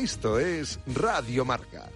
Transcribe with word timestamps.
Esto 0.00 0.40
es 0.40 0.80
Radio 0.86 1.44
Marca. 1.44 1.92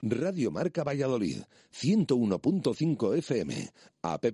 Radio 0.00 0.52
Marca 0.52 0.84
Valladolid, 0.84 1.42
101.5 1.72 3.18
FM, 3.18 3.68
app 4.02 4.24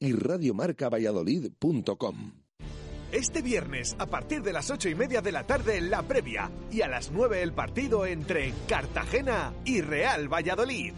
y 0.00 0.12
radiomarcavalladolid.com. 0.12 2.32
Este 3.12 3.42
viernes, 3.42 3.94
a 4.00 4.06
partir 4.06 4.42
de 4.42 4.52
las 4.52 4.72
ocho 4.72 4.88
y 4.88 4.96
media 4.96 5.20
de 5.20 5.30
la 5.30 5.46
tarde, 5.46 5.80
la 5.80 6.02
previa, 6.02 6.50
y 6.72 6.80
a 6.80 6.88
las 6.88 7.12
nueve 7.12 7.42
el 7.42 7.52
partido 7.52 8.04
entre 8.04 8.52
Cartagena 8.66 9.54
y 9.64 9.82
Real 9.82 10.26
Valladolid 10.26 10.94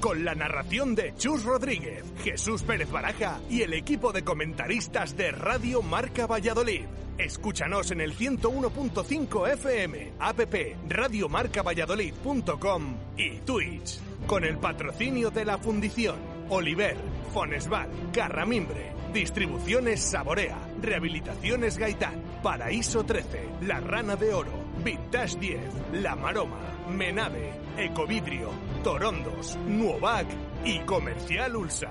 con 0.00 0.24
la 0.24 0.34
narración 0.34 0.94
de 0.94 1.14
Chus 1.14 1.44
Rodríguez, 1.44 2.04
Jesús 2.24 2.62
Pérez 2.62 2.90
Baraja 2.90 3.38
y 3.50 3.62
el 3.62 3.74
equipo 3.74 4.12
de 4.12 4.24
comentaristas 4.24 5.14
de 5.14 5.30
Radio 5.30 5.82
Marca 5.82 6.26
Valladolid. 6.26 6.86
Escúchanos 7.24 7.90
en 7.90 8.00
el 8.00 8.16
101.5 8.16 9.52
FM, 9.52 10.12
app 10.18 10.40
radiomarcavalladolid.com 10.88 12.96
y 13.18 13.40
Twitch. 13.40 14.00
Con 14.26 14.44
el 14.44 14.56
patrocinio 14.56 15.30
de 15.30 15.44
la 15.44 15.58
Fundición, 15.58 16.16
Oliver, 16.48 16.96
Fonesval, 17.34 17.90
Carramimbre, 18.10 18.94
Distribuciones 19.12 20.00
Saborea, 20.00 20.56
Rehabilitaciones 20.80 21.76
Gaitán, 21.76 22.22
Paraíso 22.42 23.04
13, 23.04 23.50
La 23.66 23.80
Rana 23.80 24.16
de 24.16 24.32
Oro, 24.32 24.52
Vintage 24.82 25.38
10, 25.38 25.60
La 26.00 26.16
Maroma, 26.16 26.86
Menave, 26.88 27.52
Ecovidrio, 27.76 28.48
Torondos, 28.82 29.58
Nuovac 29.66 30.26
y 30.64 30.78
Comercial 30.80 31.54
Ulsa. 31.54 31.90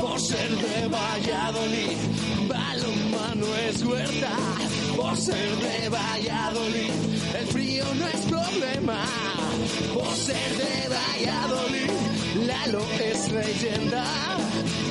Por 0.00 0.20
ser 0.20 0.50
de 0.50 0.88
Valladolid, 0.88 1.98
balonmano 2.48 3.46
es 3.68 3.82
huerta. 3.84 4.32
Por 4.96 5.16
ser 5.16 5.56
de 5.56 5.88
Valladolid, 5.88 6.90
el 7.38 7.46
frío 7.46 7.84
no 7.94 8.06
es 8.08 8.20
problema. 8.26 9.04
Por 9.94 10.14
ser 10.14 10.50
de 10.56 10.88
Valladolid, 10.88 12.46
Lalo 12.46 12.84
es 13.00 13.30
leyenda. 13.30 14.04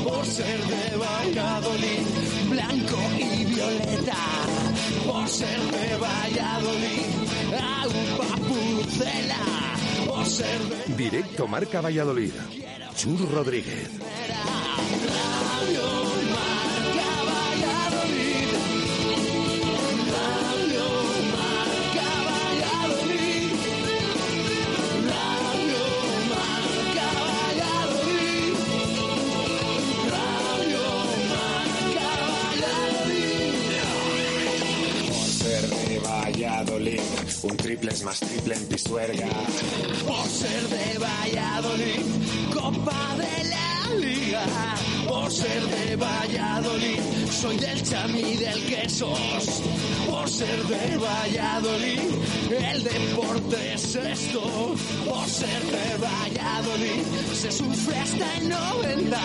Por 0.03 0.25
ser 0.25 0.59
de 0.59 0.97
Valladolid, 0.97 2.06
blanco 2.50 2.97
y 3.19 3.45
violeta. 3.45 4.17
Por 5.06 5.28
ser 5.28 5.59
de 5.59 5.97
Valladolid, 5.97 7.06
agua 7.59 8.35
pucela. 8.47 9.75
Por 10.08 10.25
ser 10.25 10.59
de 10.59 10.95
Directo 10.95 11.47
Marca 11.47 11.81
Valladolid. 11.81 12.33
Chus 12.95 13.22
Rodríguez. 13.31 13.90
Rabio, 14.91 15.90
más, 16.34 16.81
caballadolín. 17.00 18.50
rabio, 20.12 20.90
Mar, 21.34 21.69
caballadolín, 21.97 23.51
rabio, 25.12 25.88
Mar, 26.31 26.63
caballadolín, 26.97 28.56
Rabio 30.12 30.90
Mar, 31.31 31.68
caballadolín, 32.62 33.53
por 35.07 35.28
ser 35.28 35.63
de 35.69 36.00
Valladolid, 36.00 37.01
un 37.44 37.56
triple 37.57 37.91
es 37.91 38.03
más 38.03 38.19
triple 38.19 38.56
en 38.56 38.66
pisuerga. 38.68 39.30
Por 40.07 40.28
ser 40.28 40.68
de 40.69 40.97
Valladolid, 41.00 42.01
compa 42.53 43.16
de. 43.18 43.31
Por 45.08 45.30
ser 45.30 45.62
de 45.62 45.96
Valladolid, 45.97 47.00
soy 47.30 47.58
del 47.58 47.84
chamí 47.84 48.38
del 48.38 48.66
quesos. 48.66 49.62
Por 50.09 50.30
ser 50.30 50.64
de 50.64 50.97
Valladolid, 50.97 52.00
el 52.50 52.84
deporte 52.84 53.74
es 53.74 53.96
esto. 53.96 54.42
Por 55.06 55.28
ser 55.28 55.62
de 55.64 55.97
Valladolid, 55.97 57.03
se 57.34 57.52
sufre 57.52 57.97
hasta 57.97 58.38
el 58.38 58.50
90. 58.50 59.19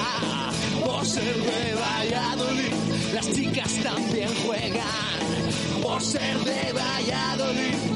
Por 0.84 1.06
ser 1.06 1.36
de 1.36 1.74
Valladolid, 1.74 3.14
las 3.14 3.32
chicas 3.32 3.72
también 3.84 4.28
juegan. 4.44 5.82
Por 5.82 6.02
ser 6.02 6.38
de 6.38 6.72
Valladolid, 6.72 7.95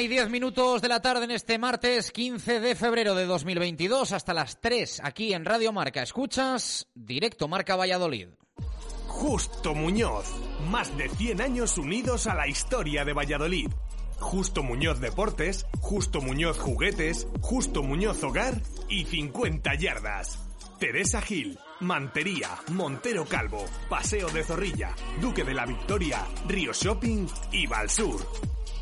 Y 0.00 0.08
diez 0.08 0.30
minutos 0.30 0.80
de 0.80 0.88
la 0.88 1.02
tarde 1.02 1.24
en 1.24 1.30
este 1.30 1.58
martes 1.58 2.10
15 2.10 2.60
de 2.60 2.74
febrero 2.74 3.14
de 3.14 3.26
2022 3.26 4.12
hasta 4.12 4.32
las 4.32 4.58
3 4.60 5.02
aquí 5.04 5.34
en 5.34 5.44
Radio 5.44 5.72
Marca. 5.72 6.02
Escuchas 6.02 6.88
directo 6.94 7.48
Marca 7.48 7.76
Valladolid. 7.76 8.28
Justo 9.08 9.74
Muñoz. 9.74 10.24
Más 10.70 10.96
de 10.96 11.08
100 11.08 11.42
años 11.42 11.76
unidos 11.76 12.26
a 12.26 12.34
la 12.34 12.48
historia 12.48 13.04
de 13.04 13.12
Valladolid. 13.12 13.68
Justo 14.18 14.62
Muñoz 14.62 15.00
Deportes, 15.00 15.66
Justo 15.80 16.22
Muñoz 16.22 16.58
Juguetes, 16.58 17.26
Justo 17.42 17.82
Muñoz 17.82 18.22
Hogar 18.24 18.62
y 18.88 19.04
50 19.04 19.74
Yardas. 19.74 20.38
Teresa 20.78 21.20
Gil, 21.20 21.58
Mantería, 21.80 22.48
Montero 22.68 23.26
Calvo, 23.26 23.66
Paseo 23.90 24.30
de 24.30 24.44
Zorrilla, 24.44 24.94
Duque 25.20 25.44
de 25.44 25.52
la 25.52 25.66
Victoria, 25.66 26.26
Río 26.48 26.72
Shopping 26.72 27.26
y 27.52 27.66
Valsur. 27.66 28.26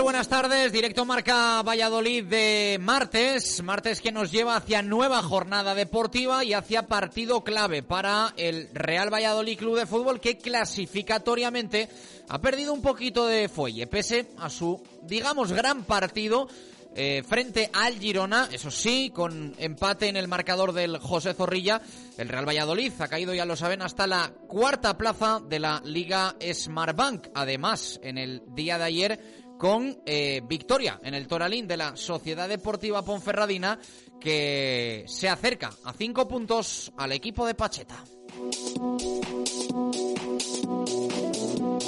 Tal? 0.00 0.04
Buenas 0.04 0.28
tardes. 0.28 0.72
Directo 0.72 1.04
Marca 1.04 1.62
Valladolid 1.62 2.24
de 2.24 2.78
martes. 2.80 3.62
Martes 3.62 4.00
que 4.00 4.12
nos 4.12 4.30
lleva 4.30 4.56
hacia 4.56 4.82
nueva 4.82 5.22
jornada 5.22 5.74
deportiva 5.74 6.44
y 6.44 6.54
hacia 6.54 6.86
partido 6.86 7.42
clave 7.42 7.82
para 7.82 8.32
el 8.36 8.68
Real 8.72 9.12
Valladolid 9.12 9.58
Club 9.58 9.78
de 9.78 9.86
Fútbol 9.86 10.20
que 10.20 10.38
clasificatoriamente 10.38 11.88
ha 12.28 12.40
perdido 12.40 12.72
un 12.72 12.82
poquito 12.82 13.26
de 13.26 13.48
fuelle 13.48 13.86
pese 13.86 14.28
a 14.38 14.48
su, 14.48 14.82
digamos, 15.02 15.52
gran 15.52 15.84
partido 15.84 16.48
eh, 16.92 17.22
frente 17.26 17.70
al 17.72 18.00
Girona, 18.00 18.48
eso 18.50 18.70
sí, 18.70 19.12
con 19.14 19.54
empate 19.58 20.08
en 20.08 20.16
el 20.16 20.26
marcador 20.26 20.72
del 20.72 20.98
José 20.98 21.34
Zorrilla, 21.34 21.80
el 22.18 22.28
Real 22.28 22.48
Valladolid 22.48 22.92
ha 22.98 23.06
caído, 23.06 23.32
ya 23.32 23.44
lo 23.44 23.54
saben, 23.54 23.80
hasta 23.80 24.08
la 24.08 24.32
cuarta 24.48 24.98
plaza 24.98 25.40
de 25.40 25.60
la 25.60 25.80
Liga 25.84 26.34
Smartbank. 26.52 27.28
Además, 27.32 28.00
en 28.02 28.18
el 28.18 28.42
día 28.54 28.76
de 28.76 28.84
ayer, 28.84 29.20
con 29.60 29.94
eh, 30.06 30.40
victoria 30.48 30.98
en 31.04 31.12
el 31.12 31.28
Toralín 31.28 31.68
de 31.68 31.76
la 31.76 31.94
Sociedad 31.94 32.48
Deportiva 32.48 33.04
Ponferradina, 33.04 33.78
que 34.18 35.04
se 35.06 35.28
acerca 35.28 35.70
a 35.84 35.92
cinco 35.92 36.26
puntos 36.26 36.90
al 36.96 37.12
equipo 37.12 37.46
de 37.46 37.54
Pacheta. 37.54 38.02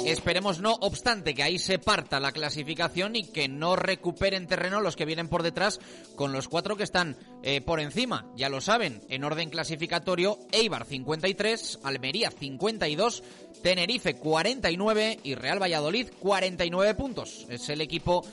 Esperemos, 0.05 0.59
no 0.59 0.73
obstante, 0.81 1.33
que 1.33 1.43
ahí 1.43 1.57
se 1.57 1.79
parta 1.79 2.19
la 2.19 2.31
clasificación 2.31 3.15
y 3.15 3.23
que 3.23 3.47
no 3.47 3.75
recuperen 3.75 4.47
terreno 4.47 4.81
los 4.81 4.95
que 4.95 5.05
vienen 5.05 5.29
por 5.29 5.43
detrás 5.43 5.79
con 6.15 6.33
los 6.33 6.49
cuatro 6.49 6.75
que 6.75 6.83
están 6.83 7.15
eh, 7.41 7.61
por 7.61 7.79
encima. 7.79 8.25
Ya 8.35 8.49
lo 8.49 8.59
saben, 8.59 9.01
en 9.09 9.23
orden 9.23 9.49
clasificatorio, 9.49 10.39
Eibar 10.51 10.85
53, 10.85 11.79
Almería 11.83 12.31
52, 12.31 13.23
Tenerife 13.61 14.15
49 14.15 15.19
y 15.23 15.35
Real 15.35 15.61
Valladolid 15.61 16.09
49 16.19 16.95
puntos. 16.95 17.45
Es 17.49 17.69
el 17.69 17.79
equipo 17.79 18.25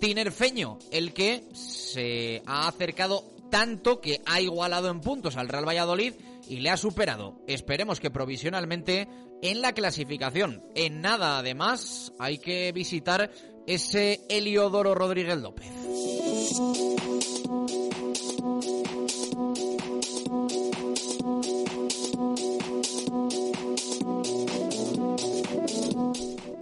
tinerfeño 0.00 0.78
el 0.90 1.12
que 1.12 1.44
se 1.52 2.42
ha 2.46 2.66
acercado 2.66 3.24
tanto 3.50 4.00
que 4.00 4.20
ha 4.24 4.40
igualado 4.40 4.88
en 4.88 5.00
puntos 5.00 5.36
al 5.36 5.48
Real 5.48 5.68
Valladolid 5.68 6.14
y 6.50 6.58
le 6.58 6.70
ha 6.70 6.76
superado, 6.76 7.40
esperemos 7.46 8.00
que 8.00 8.10
provisionalmente, 8.10 9.06
en 9.40 9.62
la 9.62 9.72
clasificación. 9.72 10.64
En 10.74 11.00
nada, 11.00 11.38
además, 11.38 12.12
hay 12.18 12.38
que 12.38 12.72
visitar 12.72 13.30
ese 13.68 14.20
Heliodoro 14.28 14.96
Rodríguez 14.96 15.38
López. 15.38 15.70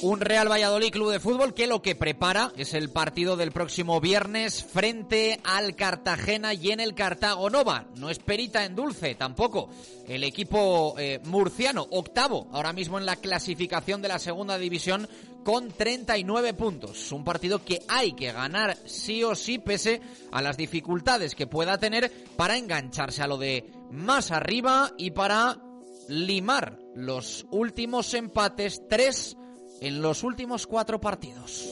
Un 0.09 0.21
Real 0.21 0.51
Valladolid 0.51 0.91
Club 0.91 1.11
de 1.11 1.21
Fútbol 1.21 1.53
que 1.53 1.67
lo 1.67 1.83
que 1.83 1.95
prepara 1.95 2.51
es 2.57 2.73
el 2.73 2.89
partido 2.89 3.37
del 3.37 3.53
próximo 3.53 4.01
viernes 4.01 4.65
frente 4.65 5.39
al 5.45 5.77
Cartagena 5.77 6.55
y 6.55 6.71
en 6.71 6.81
el 6.81 6.95
Cartago 6.95 7.51
Nova. 7.51 7.89
No 7.95 8.09
es 8.09 8.19
perita 8.19 8.65
en 8.65 8.75
dulce 8.75 9.17
tampoco. 9.17 9.69
El 10.07 10.25
equipo 10.25 10.95
eh, 10.97 11.21
murciano, 11.25 11.87
octavo 11.91 12.49
ahora 12.53 12.73
mismo 12.73 12.97
en 12.97 13.05
la 13.05 13.17
clasificación 13.17 14.01
de 14.01 14.09
la 14.09 14.19
segunda 14.19 14.57
división 14.57 15.07
con 15.45 15.69
39 15.69 16.55
puntos. 16.55 17.13
Un 17.13 17.23
partido 17.23 17.63
que 17.63 17.83
hay 17.87 18.13
que 18.13 18.33
ganar 18.33 18.79
sí 18.87 19.23
o 19.25 19.35
sí 19.35 19.59
pese 19.59 20.01
a 20.33 20.41
las 20.41 20.57
dificultades 20.57 21.35
que 21.35 21.47
pueda 21.47 21.77
tener 21.77 22.11
para 22.35 22.57
engancharse 22.57 23.23
a 23.23 23.29
lo 23.29 23.37
de 23.37 23.71
más 23.91 24.31
arriba 24.31 24.91
y 24.97 25.11
para 25.11 25.59
limar 26.09 26.79
los 26.95 27.47
últimos 27.51 28.15
empates. 28.15 28.81
Tres 28.89 29.37
en 29.81 30.03
los 30.03 30.23
últimos 30.25 30.67
cuatro 30.67 31.01
partidos. 31.01 31.67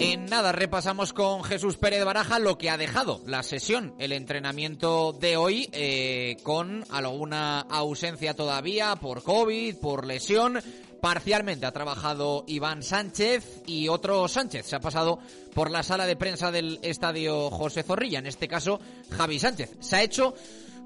En 0.00 0.26
nada, 0.26 0.52
repasamos 0.52 1.12
con 1.12 1.42
Jesús 1.42 1.76
Pérez 1.76 2.04
Baraja 2.04 2.38
lo 2.38 2.56
que 2.56 2.70
ha 2.70 2.76
dejado 2.76 3.20
la 3.26 3.42
sesión, 3.42 3.94
el 3.98 4.12
entrenamiento 4.12 5.12
de 5.12 5.36
hoy, 5.36 5.68
eh, 5.72 6.36
con 6.44 6.84
alguna 6.90 7.60
ausencia 7.60 8.34
todavía 8.34 8.94
por 8.96 9.22
COVID, 9.22 9.76
por 9.76 10.06
lesión, 10.06 10.60
Parcialmente 11.00 11.66
ha 11.66 11.72
trabajado 11.72 12.44
Iván 12.46 12.82
Sánchez 12.82 13.62
y 13.66 13.88
otro 13.88 14.26
Sánchez. 14.26 14.66
Se 14.66 14.76
ha 14.76 14.80
pasado 14.80 15.20
por 15.54 15.70
la 15.70 15.82
sala 15.82 16.06
de 16.06 16.16
prensa 16.16 16.50
del 16.50 16.80
estadio 16.82 17.50
José 17.50 17.82
Zorrilla, 17.82 18.18
en 18.18 18.26
este 18.26 18.48
caso 18.48 18.80
Javi 19.10 19.38
Sánchez. 19.38 19.76
Se 19.80 19.96
ha 19.96 20.02
hecho 20.02 20.34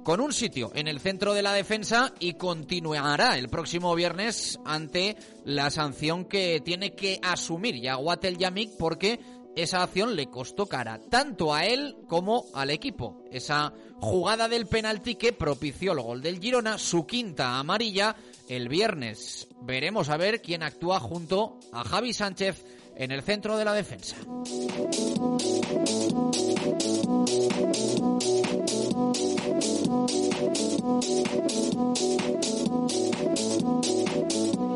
con 0.03 0.21
un 0.21 0.33
sitio 0.33 0.73
en 0.75 0.89
el 0.89 1.01
centro 1.01 1.33
de 1.33 1.43
la 1.43 1.53
defensa 1.53 2.13
y 2.19 2.35
continuará 2.35 3.39
el 3.39 3.49
próximo 3.49 3.95
viernes 3.95 4.59
ante 4.65 5.17
la 5.45 5.71
sanción 5.71 6.25
que 6.25 6.61
tiene 6.61 6.95
que 6.95 7.21
asumir 7.23 7.81
Yaguatel 7.81 8.37
Yamik 8.37 8.77
porque 8.79 9.21
esa 9.55 9.83
acción 9.83 10.17
le 10.17 10.29
costó 10.29 10.67
cara 10.67 11.01
tanto 11.11 11.55
a 11.55 11.67
él 11.67 11.97
como 12.09 12.47
al 12.55 12.71
equipo. 12.71 13.23
Esa 13.31 13.73
jugada 14.01 14.49
del 14.49 14.67
penalti 14.67 15.15
que 15.15 15.33
propició 15.33 15.93
el 15.93 16.01
gol 16.01 16.23
del 16.23 16.41
Girona, 16.41 16.79
su 16.79 17.07
quinta 17.07 17.59
amarilla 17.59 18.17
el 18.57 18.69
viernes. 18.69 19.49
Veremos 19.63 20.11
a 20.11 20.19
ver 20.19 20.43
quién 20.43 20.63
actúa 20.63 21.01
junto 21.01 21.59
a 21.73 21.85
Javi 21.85 22.13
Sánchez 22.13 22.65
en 22.97 23.11
el 23.11 23.23
centro 23.23 23.57
de 23.57 23.65
la 23.65 23.73
defensa. 23.73 24.17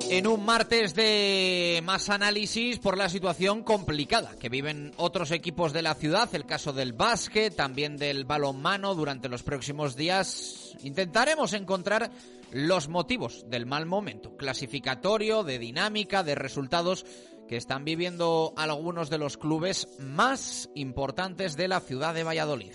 En 0.08 0.26
un 0.28 0.44
martes 0.44 0.94
de 0.94 1.82
más 1.84 2.08
análisis 2.10 2.78
por 2.78 2.96
la 2.96 3.08
situación 3.08 3.64
complicada 3.64 4.36
que 4.38 4.48
viven 4.48 4.92
otros 4.96 5.32
equipos 5.32 5.72
de 5.72 5.82
la 5.82 5.94
ciudad, 5.94 6.32
el 6.34 6.46
caso 6.46 6.72
del 6.72 6.92
básquet, 6.92 7.54
también 7.54 7.96
del 7.96 8.24
balonmano. 8.24 8.94
Durante 8.94 9.28
los 9.28 9.42
próximos 9.42 9.96
días, 9.96 10.76
intentaremos 10.82 11.52
encontrar 11.54 12.12
los 12.52 12.88
motivos 12.88 13.44
del 13.50 13.66
mal 13.66 13.86
momento. 13.86 14.36
Clasificatorio, 14.36 15.42
de 15.42 15.58
dinámica, 15.58 16.22
de 16.22 16.36
resultados 16.36 17.04
que 17.48 17.56
están 17.56 17.84
viviendo 17.84 18.54
algunos 18.56 19.10
de 19.10 19.18
los 19.18 19.36
clubes 19.36 19.88
más 19.98 20.68
importantes 20.74 21.56
de 21.56 21.68
la 21.68 21.80
ciudad 21.80 22.14
de 22.14 22.24
Valladolid. 22.24 22.74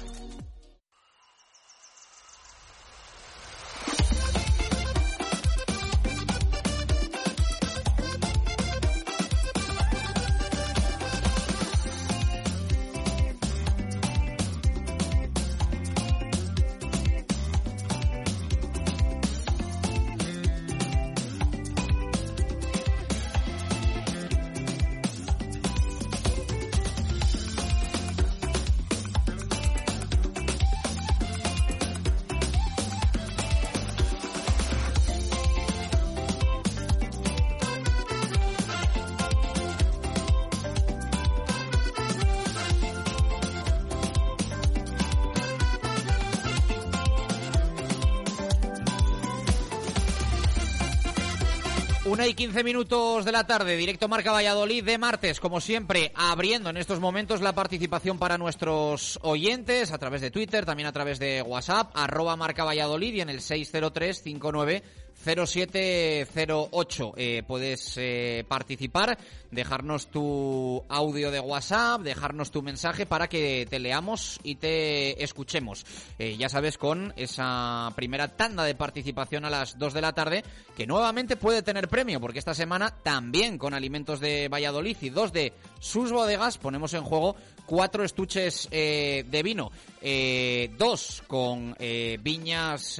Y 52.31 52.33
quince 52.33 52.63
minutos 52.63 53.25
de 53.25 53.31
la 53.33 53.45
tarde, 53.45 53.75
directo 53.75 54.07
Marca 54.07 54.31
Valladolid 54.31 54.85
de 54.85 54.97
martes, 54.97 55.41
como 55.41 55.59
siempre, 55.59 56.13
abriendo 56.15 56.69
en 56.69 56.77
estos 56.77 57.01
momentos 57.01 57.41
la 57.41 57.53
participación 57.53 58.17
para 58.19 58.37
nuestros 58.37 59.19
oyentes 59.21 59.91
a 59.91 59.97
través 59.97 60.21
de 60.21 60.31
Twitter, 60.31 60.65
también 60.65 60.87
a 60.87 60.93
través 60.93 61.19
de 61.19 61.41
WhatsApp, 61.41 61.91
arroba 61.93 62.37
Marca 62.37 62.63
Valladolid 62.63 63.15
y 63.15 63.21
en 63.21 63.29
el 63.29 63.41
603 63.41 64.21
59 64.21 64.83
0708. 65.23 67.13
Eh, 67.17 67.43
puedes 67.45 67.93
eh, 67.97 68.43
participar, 68.47 69.17
dejarnos 69.51 70.07
tu 70.07 70.83
audio 70.89 71.31
de 71.31 71.39
WhatsApp, 71.39 72.01
dejarnos 72.01 72.51
tu 72.51 72.61
mensaje 72.61 73.05
para 73.05 73.27
que 73.27 73.67
te 73.69 73.79
leamos 73.79 74.39
y 74.43 74.55
te 74.55 75.23
escuchemos. 75.23 75.85
Eh, 76.17 76.37
ya 76.37 76.49
sabes, 76.49 76.77
con 76.77 77.13
esa 77.15 77.91
primera 77.95 78.27
tanda 78.29 78.63
de 78.63 78.75
participación 78.75 79.45
a 79.45 79.49
las 79.49 79.77
2 79.77 79.93
de 79.93 80.01
la 80.01 80.13
tarde, 80.13 80.43
que 80.75 80.87
nuevamente 80.87 81.35
puede 81.35 81.61
tener 81.61 81.87
premio, 81.87 82.19
porque 82.19 82.39
esta 82.39 82.53
semana 82.53 82.95
también 83.03 83.57
con 83.57 83.73
alimentos 83.73 84.19
de 84.19 84.47
Valladolid 84.47 84.97
y 85.01 85.09
dos 85.09 85.31
de 85.31 85.53
sus 85.79 86.11
bodegas 86.11 86.57
ponemos 86.57 86.93
en 86.93 87.03
juego 87.03 87.35
cuatro 87.71 88.03
estuches 88.03 88.67
eh, 88.69 89.23
de 89.31 89.43
vino, 89.43 89.71
eh, 90.01 90.69
dos 90.77 91.23
con 91.25 91.73
eh, 91.79 92.19
viñas 92.21 92.99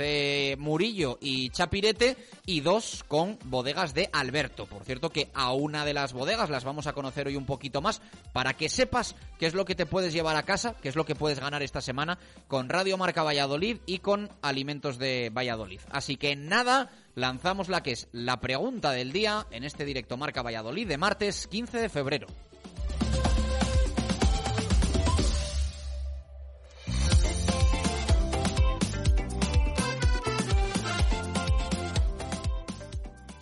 Murillo 0.58 1.18
y 1.20 1.50
Chapirete 1.50 2.16
y 2.46 2.62
dos 2.62 3.04
con 3.06 3.38
bodegas 3.44 3.94
de 3.94 4.10
Alberto. 4.14 4.68
Por 4.68 4.86
cierto 4.86 5.10
que 5.10 5.30
a 5.34 5.52
una 5.52 5.84
de 5.84 5.94
las 5.94 6.14
bodegas 6.14 6.50
las 6.50 6.64
vamos 6.64 6.88
a 6.88 6.94
conocer 6.94 7.28
hoy 7.28 7.36
un 7.36 7.46
poquito 7.46 7.82
más 7.82 8.02
para 8.32 8.54
que 8.54 8.70
sepas 8.70 9.18
qué 9.38 9.46
es 9.46 9.54
lo 9.54 9.66
que 9.66 9.76
te 9.76 9.86
puedes 9.86 10.14
llevar 10.14 10.38
a 10.38 10.44
casa, 10.44 10.74
qué 10.82 10.88
es 10.88 10.96
lo 10.96 11.04
que 11.04 11.16
puedes 11.16 11.42
ganar 11.42 11.62
esta 11.64 11.82
semana 11.82 12.18
con 12.48 12.70
Radio 12.70 12.98
Marca 12.98 13.24
Valladolid 13.24 13.80
y 13.86 13.98
con 13.98 14.30
Alimentos 14.42 14.98
de 14.98 15.32
Valladolid. 15.34 15.82
Así 15.90 16.16
que 16.16 16.38
nada, 16.38 16.92
lanzamos 17.16 17.68
la 17.68 17.84
que 17.84 17.92
es 17.92 18.08
la 18.14 18.40
pregunta 18.40 18.92
del 18.92 19.12
día 19.12 19.48
en 19.52 19.66
este 19.66 19.84
directo 19.84 20.16
Marca 20.16 20.42
Valladolid 20.42 20.88
de 20.88 20.98
martes 20.98 21.48
15 21.48 21.78
de 21.78 21.90
febrero. 21.90 22.28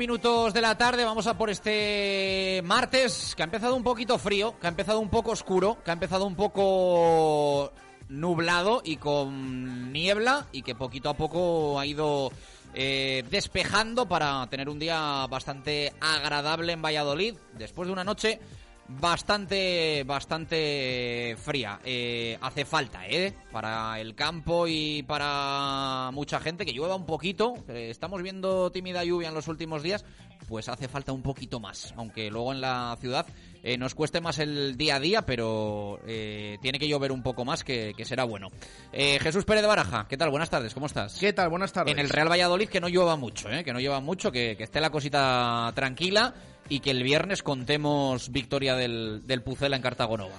minutos 0.00 0.54
de 0.54 0.62
la 0.62 0.78
tarde, 0.78 1.04
vamos 1.04 1.26
a 1.26 1.36
por 1.36 1.50
este 1.50 2.62
martes 2.64 3.34
que 3.36 3.42
ha 3.42 3.44
empezado 3.44 3.76
un 3.76 3.82
poquito 3.82 4.16
frío, 4.16 4.58
que 4.58 4.66
ha 4.66 4.70
empezado 4.70 4.98
un 4.98 5.10
poco 5.10 5.32
oscuro, 5.32 5.76
que 5.84 5.90
ha 5.90 5.92
empezado 5.92 6.24
un 6.24 6.36
poco 6.36 7.70
nublado 8.08 8.80
y 8.82 8.96
con 8.96 9.92
niebla 9.92 10.46
y 10.52 10.62
que 10.62 10.74
poquito 10.74 11.10
a 11.10 11.14
poco 11.18 11.78
ha 11.78 11.84
ido 11.84 12.32
eh, 12.72 13.24
despejando 13.30 14.08
para 14.08 14.46
tener 14.46 14.70
un 14.70 14.78
día 14.78 15.26
bastante 15.28 15.92
agradable 16.00 16.72
en 16.72 16.80
Valladolid. 16.80 17.34
Después 17.58 17.86
de 17.86 17.92
una 17.92 18.02
noche 18.02 18.40
bastante 18.98 20.02
bastante 20.04 21.36
fría 21.38 21.78
Eh, 21.84 22.36
hace 22.40 22.64
falta 22.64 23.06
eh 23.06 23.32
para 23.52 24.00
el 24.00 24.14
campo 24.14 24.66
y 24.66 25.02
para 25.04 26.10
mucha 26.12 26.40
gente 26.40 26.64
que 26.64 26.72
llueva 26.72 26.96
un 26.96 27.06
poquito 27.06 27.54
Eh, 27.68 27.88
estamos 27.90 28.22
viendo 28.22 28.70
tímida 28.70 29.04
lluvia 29.04 29.28
en 29.28 29.34
los 29.34 29.48
últimos 29.48 29.82
días 29.82 30.04
pues 30.48 30.68
hace 30.68 30.88
falta 30.88 31.12
un 31.12 31.22
poquito 31.22 31.60
más 31.60 31.94
aunque 31.96 32.30
luego 32.30 32.52
en 32.52 32.60
la 32.60 32.96
ciudad 33.00 33.26
eh, 33.62 33.76
nos 33.76 33.94
cueste 33.94 34.20
más 34.20 34.38
el 34.38 34.76
día 34.76 34.96
a 34.96 35.00
día 35.00 35.22
pero 35.22 36.00
eh, 36.06 36.56
tiene 36.62 36.78
que 36.78 36.88
llover 36.88 37.12
un 37.12 37.22
poco 37.22 37.44
más 37.44 37.62
que, 37.62 37.92
que 37.96 38.04
será 38.04 38.24
bueno 38.24 38.48
Eh, 38.92 39.18
Jesús 39.20 39.44
Pérez 39.44 39.62
de 39.62 39.68
Baraja 39.68 40.06
¿qué 40.08 40.16
tal? 40.16 40.30
buenas 40.30 40.50
tardes 40.50 40.74
¿cómo 40.74 40.86
estás? 40.86 41.16
¿Qué 41.18 41.32
tal? 41.32 41.50
Buenas 41.50 41.72
tardes. 41.72 41.92
En 41.92 42.00
el 42.00 42.08
Real 42.08 42.28
Valladolid 42.30 42.68
que 42.68 42.80
no 42.80 42.88
llueva 42.88 43.16
mucho, 43.16 43.48
¿eh? 43.50 43.62
que 43.62 43.72
no 43.72 43.78
llueva 43.78 44.00
mucho, 44.00 44.32
que, 44.32 44.56
que 44.56 44.64
esté 44.64 44.80
la 44.80 44.90
cosita 44.90 45.70
tranquila 45.74 46.34
y 46.70 46.80
que 46.80 46.92
el 46.92 47.02
viernes 47.02 47.42
contemos 47.42 48.32
victoria 48.32 48.74
del, 48.74 49.26
del 49.26 49.42
Pucela 49.42 49.76
en 49.76 49.82
Cartagonova. 49.82 50.36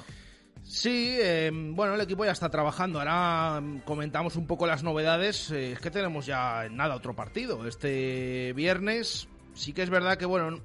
Sí, 0.63 1.17
eh, 1.19 1.51
bueno, 1.53 1.95
el 1.95 2.01
equipo 2.01 2.23
ya 2.23 2.31
está 2.31 2.49
trabajando. 2.49 2.99
Ahora 2.99 3.59
mm, 3.59 3.79
comentamos 3.79 4.37
un 4.37 4.47
poco 4.47 4.65
las 4.65 4.83
novedades. 4.83 5.51
Eh, 5.51 5.73
es 5.73 5.79
que 5.79 5.91
tenemos 5.91 6.25
ya 6.25 6.65
en 6.65 6.77
nada 6.77 6.95
otro 6.95 7.13
partido. 7.13 7.67
Este 7.67 8.53
viernes 8.53 9.27
sí 9.53 9.73
que 9.73 9.83
es 9.83 9.89
verdad 9.89 10.17
que, 10.17 10.25
bueno, 10.25 10.61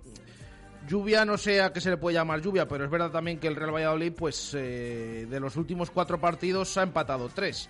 lluvia 0.87 1.25
no 1.25 1.37
sé 1.37 1.61
a 1.61 1.73
qué 1.73 1.80
se 1.80 1.90
le 1.90 1.96
puede 1.96 2.14
llamar 2.14 2.40
lluvia, 2.40 2.68
pero 2.68 2.85
es 2.85 2.90
verdad 2.90 3.11
también 3.11 3.40
que 3.40 3.49
el 3.49 3.56
Real 3.56 3.75
Valladolid, 3.75 4.12
pues 4.12 4.54
eh, 4.54 5.26
de 5.28 5.40
los 5.40 5.56
últimos 5.56 5.90
cuatro 5.90 6.20
partidos 6.20 6.76
ha 6.76 6.85
empatado 6.85 7.28
tres. 7.28 7.68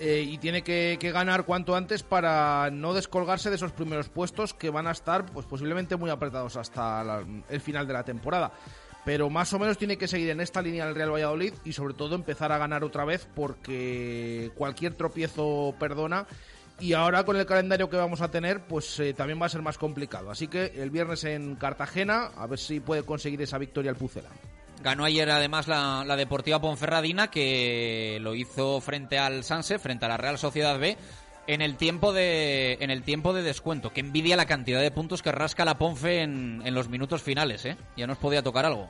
Eh, 0.00 0.24
y 0.28 0.38
tiene 0.38 0.62
que, 0.62 0.98
ganar 1.12 1.44
cuanto 1.44 1.76
antes 1.76 2.02
para 2.02 2.68
no 2.72 2.94
descolgarse 2.94 3.48
de 3.48 3.56
esos 3.56 3.72
primeros 3.72 4.08
puestos 4.08 4.52
que 4.52 4.68
van 4.70 4.88
a 4.88 4.90
estar 4.90 5.24
pues 5.26 5.46
posiblemente 5.46 5.96
muy 5.96 6.10
apretados 6.10 6.56
hasta 6.56 7.04
la- 7.04 7.24
el 7.48 7.60
final 7.60 7.86
de 7.86 7.92
la 7.92 8.04
temporada. 8.04 8.52
Pero 9.04 9.30
más 9.30 9.52
o 9.52 9.58
menos 9.58 9.78
tiene 9.78 9.96
que 9.98 10.08
seguir 10.08 10.30
en 10.30 10.40
esta 10.40 10.62
línea 10.62 10.88
el 10.88 10.94
Real 10.94 11.12
Valladolid 11.12 11.52
y 11.64 11.72
sobre 11.74 11.94
todo 11.94 12.14
empezar 12.14 12.50
a 12.50 12.58
ganar 12.58 12.82
otra 12.82 13.04
vez 13.04 13.28
porque 13.34 14.50
cualquier 14.56 14.94
tropiezo 14.94 15.74
perdona 15.78 16.26
y 16.80 16.94
ahora 16.94 17.24
con 17.24 17.36
el 17.36 17.46
calendario 17.46 17.88
que 17.88 17.96
vamos 17.96 18.20
a 18.20 18.30
tener 18.32 18.62
pues 18.66 18.98
eh, 18.98 19.14
también 19.14 19.40
va 19.40 19.46
a 19.46 19.50
ser 19.50 19.62
más 19.62 19.78
complicado. 19.78 20.30
Así 20.30 20.48
que 20.48 20.72
el 20.76 20.90
viernes 20.90 21.22
en 21.24 21.54
Cartagena 21.54 22.30
a 22.36 22.46
ver 22.46 22.58
si 22.58 22.80
puede 22.80 23.04
conseguir 23.04 23.40
esa 23.42 23.58
victoria 23.58 23.90
el 23.90 23.96
Pucela. 23.96 24.30
Ganó 24.84 25.06
ayer 25.06 25.30
además 25.30 25.66
la, 25.66 26.04
la 26.06 26.14
Deportiva 26.14 26.60
Ponferradina, 26.60 27.30
que 27.30 28.18
lo 28.20 28.34
hizo 28.34 28.82
frente 28.82 29.18
al 29.18 29.42
Sanse, 29.42 29.78
frente 29.78 30.04
a 30.04 30.08
la 30.08 30.18
Real 30.18 30.36
Sociedad 30.36 30.78
B, 30.78 30.98
en 31.46 31.62
el 31.62 31.78
tiempo 31.78 32.12
de, 32.12 32.76
en 32.80 32.90
el 32.90 33.02
tiempo 33.02 33.32
de 33.32 33.42
descuento. 33.42 33.94
Que 33.94 34.00
envidia 34.00 34.36
la 34.36 34.44
cantidad 34.44 34.82
de 34.82 34.90
puntos 34.90 35.22
que 35.22 35.32
rasca 35.32 35.64
la 35.64 35.78
Ponfe 35.78 36.20
en, 36.20 36.60
en 36.66 36.74
los 36.74 36.90
minutos 36.90 37.22
finales, 37.22 37.64
¿eh? 37.64 37.78
Ya 37.96 38.06
nos 38.06 38.18
podía 38.18 38.42
tocar 38.42 38.66
algo. 38.66 38.86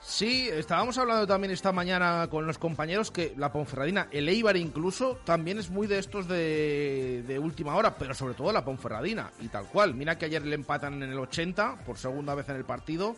Sí, 0.00 0.48
estábamos 0.52 0.98
hablando 0.98 1.28
también 1.28 1.52
esta 1.52 1.70
mañana 1.70 2.26
con 2.28 2.44
los 2.44 2.58
compañeros 2.58 3.12
que 3.12 3.32
la 3.36 3.52
Ponferradina, 3.52 4.08
el 4.10 4.28
Eibar 4.28 4.56
incluso, 4.56 5.18
también 5.24 5.58
es 5.58 5.70
muy 5.70 5.86
de 5.86 6.00
estos 6.00 6.26
de, 6.26 7.22
de, 7.24 7.38
última 7.38 7.76
hora, 7.76 7.96
pero 7.96 8.14
sobre 8.14 8.34
todo 8.34 8.52
la 8.52 8.64
Ponferradina, 8.64 9.30
y 9.40 9.46
tal 9.46 9.66
cual. 9.66 9.94
Mira 9.94 10.18
que 10.18 10.24
ayer 10.24 10.44
le 10.44 10.56
empatan 10.56 11.02
en 11.04 11.10
el 11.10 11.18
80, 11.18 11.84
por 11.86 11.98
segunda 11.98 12.34
vez 12.34 12.48
en 12.48 12.56
el 12.56 12.64
partido, 12.64 13.14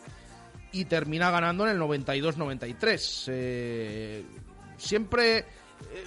y 0.71 0.85
termina 0.85 1.31
ganando 1.31 1.67
en 1.67 1.75
el 1.75 1.81
92-93. 1.81 3.25
Eh, 3.27 4.25
siempre, 4.77 5.37
eh, 5.39 5.45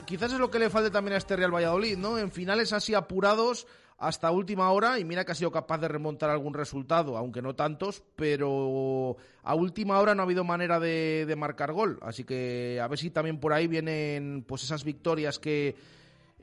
quizás 0.04 0.33
es 0.33 0.38
lo 0.38 0.50
que 0.50 0.59
le 0.59 0.71
falta 0.71 0.90
también 0.90 1.14
a 1.14 1.19
este 1.19 1.37
Real 1.37 1.54
Valladolid, 1.54 1.97
¿no? 1.97 2.19
En 2.19 2.31
finales 2.31 2.73
así 2.73 2.95
apurados 2.95 3.66
hasta 3.99 4.33
última 4.33 4.71
hora 4.73 4.99
y 4.99 5.04
mira 5.04 5.25
que 5.25 5.31
ha 5.31 5.37
sido 5.37 5.52
capaz 5.52 5.78
de 5.78 5.87
remontar 5.87 6.28
algún 6.28 6.54
resultado, 6.54 7.16
aunque 7.16 7.40
no 7.40 7.54
tantos, 7.54 8.02
pero 8.16 9.16
a 9.45 9.54
última 9.54 10.00
hora 10.00 10.14
no 10.14 10.23
ha 10.23 10.25
habido 10.25 10.42
manera 10.42 10.81
de, 10.81 11.25
de 11.26 11.37
marcar 11.37 11.73
gol. 11.73 12.00
Así 12.02 12.25
que 12.25 12.81
a 12.83 12.88
ver 12.88 12.99
si 12.99 13.11
también 13.11 13.38
por 13.38 13.52
ahí 13.52 13.69
vienen 13.69 14.45
pues 14.47 14.64
esas 14.64 14.83
victorias 14.83 15.38
que 15.38 15.76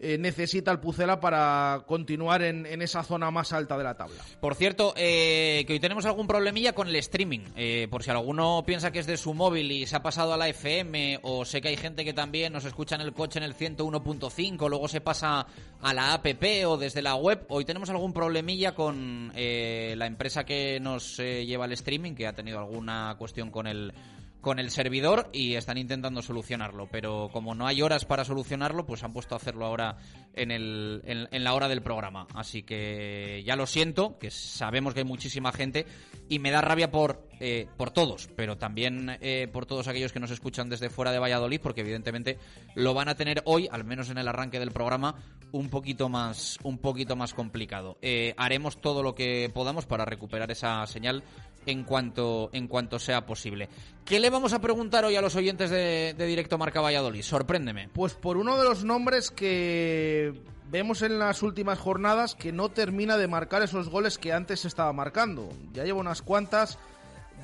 eh, 0.01 0.17
necesita 0.17 0.71
el 0.71 0.79
Pucela 0.79 1.19
para 1.19 1.83
continuar 1.85 2.41
en, 2.41 2.65
esa 2.81 3.03
zona 3.03 3.31
más 3.31 3.51
alta 3.51 3.77
de 3.77 3.83
la 3.83 3.95
tabla. 3.95 4.23
Por 4.39 4.55
cierto, 4.55 4.93
eh, 4.95 5.65
que 5.67 5.73
hoy 5.73 5.79
tenemos 5.79 6.05
algún 6.05 6.25
problemilla 6.25 6.73
con 6.73 6.87
el 6.87 6.95
streaming. 6.95 7.41
Eh, 7.57 7.87
por 7.91 8.03
si 8.03 8.09
alguno 8.09 8.63
piensa 8.65 8.91
que 8.91 8.99
es 8.99 9.07
de 9.07 9.17
su 9.17 9.33
móvil 9.33 9.71
y 9.71 9.85
se 9.85 9.97
ha 9.97 10.01
pasado 10.01 10.33
a 10.33 10.37
la 10.37 10.47
FM, 10.47 11.19
o 11.23 11.43
sé 11.43 11.59
que 11.59 11.67
hay 11.67 11.77
gente 11.77 12.05
que 12.05 12.13
también 12.13 12.53
nos 12.53 12.63
escucha 12.63 12.95
en 12.95 13.01
el 13.01 13.11
coche 13.11 13.39
en 13.39 13.43
el 13.43 13.55
101.5, 13.55 14.69
luego 14.69 14.87
se 14.87 15.01
pasa 15.01 15.45
a 15.81 15.93
la 15.93 16.13
app 16.13 16.25
o 16.65 16.77
desde 16.77 17.01
la 17.01 17.15
web. 17.15 17.45
Hoy 17.49 17.65
tenemos 17.65 17.89
algún 17.89 18.13
problemilla 18.13 18.73
con 18.73 19.33
la 19.35 20.05
empresa 20.05 20.45
que 20.45 20.79
nos 20.79 21.17
lleva 21.17 21.65
el 21.65 21.73
streaming, 21.73 22.13
que 22.13 22.27
ha 22.27 22.33
tenido 22.33 22.59
alguna 22.59 23.15
cuestión 23.17 23.51
con 23.51 23.67
el 23.67 23.93
con 24.41 24.59
el 24.59 24.71
servidor 24.71 25.29
y 25.33 25.55
están 25.55 25.77
intentando 25.77 26.21
solucionarlo. 26.21 26.87
Pero 26.91 27.29
como 27.31 27.55
no 27.55 27.67
hay 27.67 27.81
horas 27.81 28.05
para 28.05 28.25
solucionarlo, 28.25 28.85
pues 28.85 29.03
han 29.03 29.13
puesto 29.13 29.35
a 29.35 29.37
hacerlo 29.37 29.65
ahora 29.65 29.97
en, 30.33 30.51
el, 30.51 31.01
en, 31.05 31.43
la 31.43 31.53
hora 31.53 31.67
del 31.67 31.81
programa. 31.81 32.27
Así 32.33 32.63
que 32.63 33.43
ya 33.45 33.55
lo 33.55 33.65
siento, 33.65 34.17
que 34.19 34.31
sabemos 34.31 34.93
que 34.93 35.01
hay 35.01 35.05
muchísima 35.05 35.51
gente 35.51 35.85
y 36.29 36.39
me 36.39 36.51
da 36.51 36.61
rabia 36.61 36.91
por, 36.91 37.28
eh, 37.39 37.67
por 37.77 37.91
todos, 37.91 38.29
pero 38.35 38.57
también 38.57 39.17
eh, 39.21 39.47
por 39.51 39.65
todos 39.65 39.87
aquellos 39.87 40.11
que 40.11 40.19
nos 40.19 40.31
escuchan 40.31 40.69
desde 40.69 40.89
fuera 40.89 41.11
de 41.11 41.19
Valladolid, 41.19 41.61
porque 41.61 41.81
evidentemente 41.81 42.37
lo 42.75 42.93
van 42.93 43.09
a 43.09 43.15
tener 43.15 43.41
hoy, 43.45 43.67
al 43.71 43.83
menos 43.83 44.09
en 44.09 44.17
el 44.17 44.27
arranque 44.27 44.59
del 44.59 44.71
programa, 44.71 45.15
un 45.51 45.69
poquito 45.69 46.09
más, 46.09 46.57
un 46.63 46.77
poquito 46.77 47.15
más 47.15 47.33
complicado. 47.33 47.97
Eh, 48.01 48.33
haremos 48.37 48.81
todo 48.81 49.03
lo 49.03 49.15
que 49.15 49.49
podamos 49.53 49.85
para 49.85 50.05
recuperar 50.05 50.51
esa 50.51 50.85
señal 50.87 51.23
en 51.65 51.83
cuanto, 51.83 52.49
en 52.53 52.67
cuanto 52.67 52.99
sea 52.99 53.25
posible. 53.25 53.69
¿Qué 54.05 54.19
le 54.19 54.29
vamos 54.29 54.53
a 54.53 54.59
preguntar 54.59 55.05
hoy 55.05 55.15
a 55.15 55.21
los 55.21 55.35
oyentes 55.35 55.69
de, 55.69 56.13
Directo 56.17 56.57
Marca 56.57 56.81
Valladolid? 56.81 57.21
Sorpréndeme. 57.21 57.89
Pues 57.93 58.13
por 58.13 58.37
uno 58.37 58.57
de 58.57 58.63
los 58.65 58.83
nombres 58.83 59.31
que 59.31 60.33
vemos 60.69 61.01
en 61.01 61.19
las 61.19 61.41
últimas 61.41 61.79
jornadas 61.79 62.35
que 62.35 62.51
no 62.51 62.69
termina 62.69 63.17
de 63.17 63.27
marcar 63.27 63.61
esos 63.61 63.89
goles 63.89 64.17
que 64.17 64.33
antes 64.33 64.65
estaba 64.65 64.93
marcando. 64.93 65.49
Ya 65.73 65.83
lleva 65.83 65.99
unas 65.99 66.21
cuantas 66.21 66.77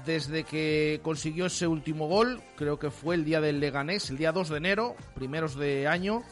desde 0.06 0.44
que 0.44 1.00
consiguió 1.04 1.48
ese 1.48 1.68
último 1.68 2.08
gol, 2.08 2.42
creo 2.56 2.78
que 2.78 2.92
fue 2.92 3.16
el 3.16 3.26
día 3.26 3.42
del 3.42 3.60
Leganés, 3.60 4.10
el 4.10 4.18
día 4.18 4.32
2 4.32 4.50
de 4.50 4.58
enero, 4.58 4.96
primeros 5.16 5.56
de 5.56 5.88
año, 5.88 6.24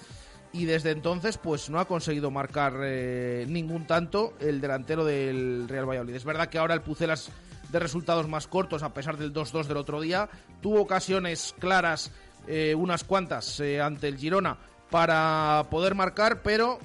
y 0.51 0.65
desde 0.65 0.91
entonces 0.91 1.37
pues 1.37 1.69
no 1.69 1.79
ha 1.79 1.85
conseguido 1.85 2.29
marcar 2.29 2.73
eh, 2.83 3.45
ningún 3.49 3.87
tanto 3.87 4.33
el 4.39 4.61
delantero 4.61 5.03
del 5.03 5.67
Real 5.67 5.89
Valladolid. 5.89 6.15
Es 6.15 6.23
verdad 6.23 6.47
que 6.47 6.59
ahora 6.59 6.75
el 6.75 6.81
Pucelas 6.81 7.31
de 7.71 7.79
resultados 7.79 8.27
más 8.27 8.47
cortos 8.47 8.83
a 8.83 8.93
pesar 8.93 9.17
del 9.17 9.33
2-2 9.33 9.65
del 9.65 9.77
otro 9.77 9.99
día. 9.99 10.29
Tuvo 10.61 10.79
ocasiones 10.79 11.55
claras, 11.57 12.11
eh, 12.47 12.75
unas 12.75 13.03
cuantas, 13.03 13.59
eh, 13.59 13.81
ante 13.81 14.07
el 14.07 14.17
Girona 14.17 14.57
para 14.91 15.65
poder 15.71 15.95
marcar, 15.95 16.43
pero 16.43 16.77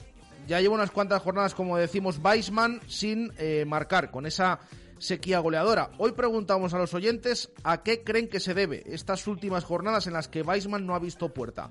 ya 0.47 0.63
lleva 0.63 0.75
unas 0.75 0.91
cuantas 0.91 1.21
jornadas, 1.21 1.55
como 1.55 1.77
decimos, 1.77 2.19
Weisman 2.25 2.81
sin 2.87 3.31
marcar, 3.67 4.11
con 4.11 4.25
esa 4.25 4.61
sequía 4.99 5.39
goleadora. 5.39 5.91
Hoy 5.99 6.13
preguntamos 6.13 6.75
a 6.75 6.79
los 6.79 6.95
oyentes 6.95 7.51
a 7.65 7.83
qué 7.83 8.03
creen 8.03 8.29
que 8.29 8.41
se 8.41 8.55
debe 8.55 8.83
estas 8.87 9.27
últimas 9.27 9.65
jornadas 9.65 10.07
en 10.07 10.13
las 10.13 10.29
que 10.29 10.43
Weisman 10.43 10.87
no 10.87 10.95
ha 10.95 10.99
visto 10.99 11.33
puerta. 11.33 11.71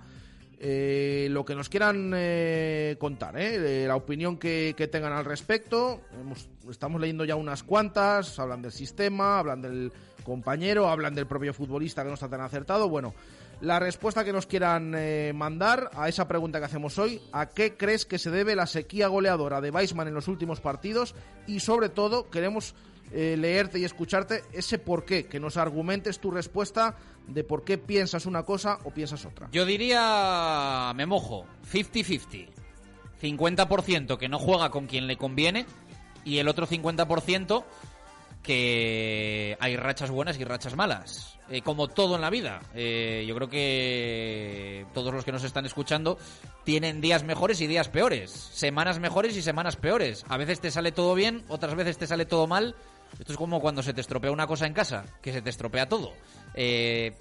Eh, 0.60 1.28
lo 1.30 1.46
que 1.46 1.54
nos 1.54 1.70
quieran 1.70 2.12
eh, 2.16 2.96
contar, 3.00 3.36
eh, 3.38 3.86
la 3.88 3.96
opinión 3.96 4.38
que, 4.38 4.74
tengan 4.92 5.14
al 5.14 5.26
respecto. 5.26 6.02
estamos 6.70 7.00
leyendo 7.00 7.26
ya 7.26 7.36
unas 7.36 7.62
cuantas, 7.62 8.40
hablan 8.40 8.64
del 8.64 8.72
sistema, 8.72 9.38
hablan 9.38 9.62
del 9.62 9.92
compañero, 10.24 10.88
hablan 10.88 11.14
del 11.14 11.28
propio 11.28 11.54
futbolista 11.54 12.02
que 12.02 12.10
no 12.10 12.16
está 12.16 12.28
tan 12.28 12.42
acertado. 12.42 12.90
Bueno, 12.90 13.14
la 13.62 13.80
respuesta 13.80 14.24
que 14.24 14.34
nos 14.34 14.46
quieran 14.46 14.96
mandar 15.36 15.90
a 15.94 16.10
esa 16.10 16.28
pregunta 16.28 16.60
que 16.60 16.66
hacemos 16.66 16.98
hoy, 17.00 17.22
¿a 17.32 17.48
qué 17.48 17.76
crees 17.76 18.06
que 18.06 18.20
se 18.20 18.32
debe 18.32 18.56
la 18.56 18.68
sequía 18.68 19.08
goleadora 19.08 19.62
de 19.62 19.72
Weisman 19.72 20.08
en 20.08 20.14
los 20.14 20.28
últimos 20.28 20.62
partidos? 20.62 21.16
Y 21.48 21.60
sobre 21.60 21.90
todo, 21.90 22.30
queremos 22.30 22.76
leerte 23.12 23.80
y 23.80 23.86
escucharte 23.86 24.44
ese 24.52 24.80
por 24.80 25.06
qué, 25.06 25.28
que 25.28 25.40
nos 25.40 25.58
argumentes 25.58 26.20
tu 26.20 26.30
respuesta 26.30 26.98
de 27.28 27.44
por 27.44 27.64
qué 27.64 27.78
piensas 27.78 28.26
una 28.26 28.44
cosa 28.44 28.80
o 28.84 28.92
piensas 28.92 29.26
otra. 29.26 29.48
Yo 29.52 29.66
diría, 29.66 30.92
me 30.96 31.06
mojo, 31.06 31.46
50-50. 31.72 32.50
50% 33.22 34.18
que 34.18 34.30
no 34.30 34.38
juega 34.38 34.70
con 34.70 34.86
quien 34.86 35.08
le 35.08 35.18
conviene 35.18 35.66
y 36.24 36.38
el 36.38 36.48
otro 36.48 36.68
50% 36.68 37.64
que 38.48 39.58
hay 39.60 39.76
rachas 39.76 40.10
buenas 40.10 40.40
y 40.40 40.46
rachas 40.46 40.78
malas. 40.78 41.38
Eh, 41.50 41.62
como 41.62 41.90
todo 41.90 42.16
en 42.16 42.22
la 42.22 42.30
vida. 42.30 42.62
Eh, 42.74 43.26
yo 43.28 43.36
creo 43.36 43.50
que 43.50 44.86
todos 44.94 45.14
los 45.14 45.26
que 45.26 45.34
nos 45.34 45.44
están 45.44 45.66
escuchando 45.66 46.18
tienen 46.64 47.02
días 47.02 47.26
mejores 47.26 47.60
y 47.60 47.68
días 47.68 47.90
peores. 47.90 48.32
Semanas 48.32 49.00
mejores 49.00 49.36
y 49.36 49.42
semanas 49.42 49.76
peores. 49.76 50.24
A 50.30 50.38
veces 50.38 50.62
te 50.62 50.72
sale 50.72 50.94
todo 50.94 51.14
bien, 51.14 51.44
otras 51.50 51.76
veces 51.76 51.98
te 51.98 52.08
sale 52.08 52.26
todo 52.26 52.48
mal 52.48 52.74
esto 53.20 53.32
es 53.32 53.38
como 53.38 53.60
cuando 53.60 53.82
se 53.82 53.94
te 53.94 54.02
estropea 54.02 54.32
una 54.32 54.48
cosa 54.48 54.68
en 54.68 54.74
casa, 54.74 55.06
que 55.22 55.34
se 55.34 55.42
te 55.42 55.50
estropea 55.50 55.88
todo. 55.88 56.14
Eh, 56.54 57.14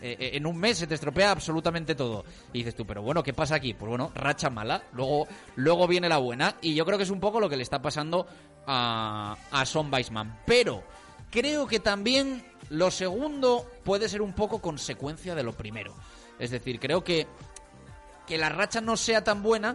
eh, 0.00 0.30
en 0.34 0.46
un 0.46 0.56
mes 0.56 0.78
se 0.78 0.86
te 0.86 0.94
estropea 0.94 1.30
absolutamente 1.30 1.94
todo. 1.94 2.24
Y 2.52 2.58
dices 2.58 2.74
tú, 2.74 2.86
pero 2.86 3.02
bueno, 3.02 3.22
¿qué 3.22 3.32
pasa 3.32 3.56
aquí? 3.56 3.74
Pues 3.74 3.88
bueno, 3.88 4.12
racha 4.14 4.50
mala, 4.50 4.82
luego, 4.92 5.26
luego 5.56 5.86
viene 5.86 6.08
la 6.08 6.18
buena. 6.18 6.56
Y 6.60 6.74
yo 6.74 6.84
creo 6.84 6.98
que 6.98 7.04
es 7.04 7.10
un 7.10 7.20
poco 7.20 7.40
lo 7.40 7.48
que 7.48 7.56
le 7.56 7.62
está 7.62 7.80
pasando 7.82 8.26
a, 8.66 9.36
a 9.50 9.66
Son 9.66 9.92
Weisman. 9.92 10.40
Pero 10.46 10.82
creo 11.30 11.66
que 11.66 11.80
también 11.80 12.44
lo 12.70 12.90
segundo 12.90 13.66
puede 13.84 14.08
ser 14.08 14.22
un 14.22 14.32
poco 14.32 14.60
consecuencia 14.60 15.34
de 15.34 15.42
lo 15.42 15.52
primero. 15.52 15.94
Es 16.38 16.50
decir, 16.50 16.78
creo 16.78 17.02
que 17.02 17.26
que 18.28 18.38
la 18.38 18.50
racha 18.50 18.82
no 18.82 18.96
sea 18.96 19.24
tan 19.24 19.42
buena 19.42 19.74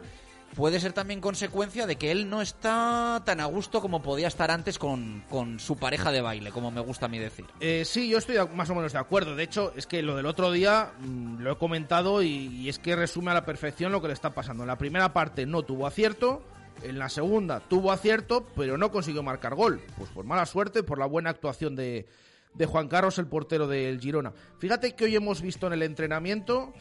puede 0.55 0.79
ser 0.79 0.93
también 0.93 1.19
consecuencia 1.19 1.85
de 1.85 1.95
que 1.95 2.11
él 2.11 2.29
no 2.29 2.41
está 2.41 3.21
tan 3.25 3.39
a 3.39 3.45
gusto 3.45 3.81
como 3.81 4.01
podía 4.01 4.27
estar 4.27 4.51
antes 4.51 4.79
con, 4.79 5.23
su 5.59 5.77
pareja 5.77 6.11
de 6.11 6.21
baile, 6.21 6.51
como 6.51 6.71
me 6.71 6.81
gusta 6.81 7.07
a 7.07 7.09
mí 7.09 7.19
decir. 7.19 7.45
Eh, 7.59 7.83
sí, 7.85 8.09
yo 8.09 8.17
estoy 8.17 8.37
más 8.53 8.69
o 8.69 8.75
menos 8.75 8.93
de 8.93 8.99
acuerdo. 8.99 9.35
De 9.35 9.43
hecho, 9.43 9.73
es 9.75 9.87
que 9.87 10.01
lo 10.01 10.15
del 10.15 10.25
otro 10.25 10.51
día 10.51 10.93
mm, 10.99 11.39
lo 11.39 11.53
he 11.53 11.57
comentado 11.57 12.21
y, 12.21 12.69
es 12.69 12.79
que 12.79 12.95
resume 12.95 13.31
a 13.31 13.33
la 13.33 13.45
perfección 13.45 13.91
lo 13.91 14.01
que 14.01 14.07
le 14.07 14.13
está 14.13 14.33
pasando. 14.33 14.63
En 14.63 14.67
la 14.67 14.77
primera 14.77 15.13
parte 15.13 15.45
no 15.45 15.63
tuvo 15.63 15.87
acierto, 15.87 16.43
en 16.81 16.99
la 16.99 17.09
segunda 17.09 17.59
tuvo 17.59 17.91
acierto, 17.91 18.45
pero 18.55 18.77
no 18.77 18.91
consiguió 18.91 19.23
marcar 19.23 19.55
gol. 19.55 19.81
Pues 19.97 20.09
por 20.11 20.25
mala 20.25 20.45
suerte, 20.45 20.83
por 20.83 20.99
la 20.99 21.05
buena 21.05 21.29
actuación 21.29 21.75
de, 21.75 22.07
de 22.53 22.65
Juan 22.65 22.87
Carlos, 22.87 23.17
el 23.17 23.27
portero 23.27 23.67
del 23.67 23.99
Girona. 23.99 24.33
Fíjate 24.59 24.95
que 24.95 25.05
hoy 25.05 25.15
hemos 25.15 25.41
visto 25.41 25.67
en 25.67 25.73
el 25.73 25.83
entrenamiento 25.83 26.73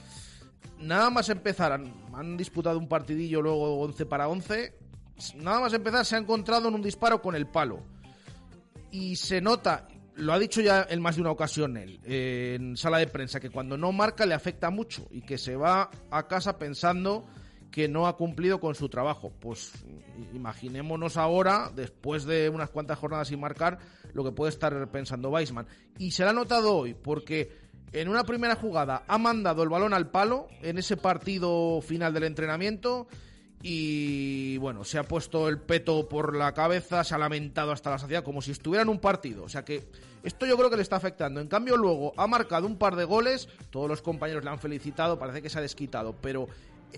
nada 0.78 1.10
más 1.10 1.28
empezar, 1.28 1.72
han, 1.72 2.36
disputado 2.36 2.78
un 2.78 2.88
partidillo 2.88 3.42
luego 3.42 3.80
11 3.80 4.06
para 4.06 4.28
11, 4.28 4.74
nada 5.36 5.60
más 5.60 5.72
empezar 5.72 6.04
se 6.04 6.16
ha 6.16 6.18
encontrado 6.18 6.68
en 6.68 6.74
un 6.74 6.82
disparo 6.82 7.22
con 7.22 7.34
el 7.34 7.46
palo. 7.46 7.82
Y 8.90 9.16
se 9.16 9.40
nota, 9.40 9.88
lo 10.16 10.32
ha 10.32 10.38
dicho 10.38 10.60
ya 10.60 10.86
en 10.88 11.00
más 11.00 11.16
de 11.16 11.22
una 11.22 11.30
ocasión 11.30 11.76
él, 11.76 12.00
en 12.04 12.76
sala 12.76 12.98
de 12.98 13.06
prensa, 13.06 13.40
que 13.40 13.50
cuando 13.50 13.76
no 13.76 13.92
marca 13.92 14.26
le 14.26 14.34
afecta 14.34 14.70
mucho 14.70 15.08
y 15.10 15.22
que 15.22 15.38
se 15.38 15.56
va 15.56 15.90
a 16.10 16.28
casa 16.28 16.58
pensando 16.58 17.26
que 17.72 17.88
no 17.88 18.06
ha 18.06 18.16
cumplido 18.16 18.60
con 18.60 18.74
su 18.74 18.88
trabajo. 18.88 19.32
Pues 19.40 19.72
imaginémonos 20.34 21.16
ahora, 21.16 21.72
después 21.74 22.24
de 22.24 22.50
unas 22.50 22.70
cuantas 22.70 22.98
jornadas 22.98 23.28
sin 23.28 23.40
marcar, 23.40 23.78
lo 24.12 24.22
que 24.22 24.30
puede 24.30 24.50
estar 24.50 24.90
pensando 24.92 25.30
Weisman. 25.30 25.66
Y 25.98 26.12
se 26.12 26.22
lo 26.22 26.30
ha 26.30 26.34
notado 26.34 26.76
hoy, 26.76 26.94
porque 26.94 27.61
en 27.92 28.08
una 28.08 28.24
primera 28.24 28.56
jugada 28.56 29.04
ha 29.06 29.18
mandado 29.18 29.62
el 29.62 29.68
balón 29.68 29.94
al 29.94 30.10
palo 30.10 30.48
en 30.62 30.78
ese 30.78 30.96
partido 30.96 31.80
final 31.82 32.14
del 32.14 32.24
entrenamiento 32.24 33.06
y 33.62 34.56
bueno, 34.58 34.82
se 34.82 34.98
ha 34.98 35.04
puesto 35.04 35.48
el 35.48 35.60
peto 35.60 36.08
por 36.08 36.34
la 36.34 36.52
cabeza, 36.52 37.04
se 37.04 37.14
ha 37.14 37.18
lamentado 37.18 37.70
hasta 37.70 37.90
la 37.90 37.98
saciedad 37.98 38.24
como 38.24 38.42
si 38.42 38.50
estuviera 38.50 38.82
en 38.82 38.88
un 38.88 38.98
partido. 38.98 39.44
O 39.44 39.48
sea 39.48 39.64
que 39.64 39.88
esto 40.24 40.46
yo 40.46 40.56
creo 40.56 40.68
que 40.68 40.76
le 40.76 40.82
está 40.82 40.96
afectando. 40.96 41.40
En 41.40 41.46
cambio 41.46 41.76
luego 41.76 42.12
ha 42.16 42.26
marcado 42.26 42.66
un 42.66 42.76
par 42.76 42.96
de 42.96 43.04
goles, 43.04 43.48
todos 43.70 43.88
los 43.88 44.02
compañeros 44.02 44.42
le 44.42 44.50
han 44.50 44.58
felicitado, 44.58 45.18
parece 45.18 45.42
que 45.42 45.48
se 45.48 45.58
ha 45.58 45.62
desquitado, 45.62 46.16
pero 46.20 46.48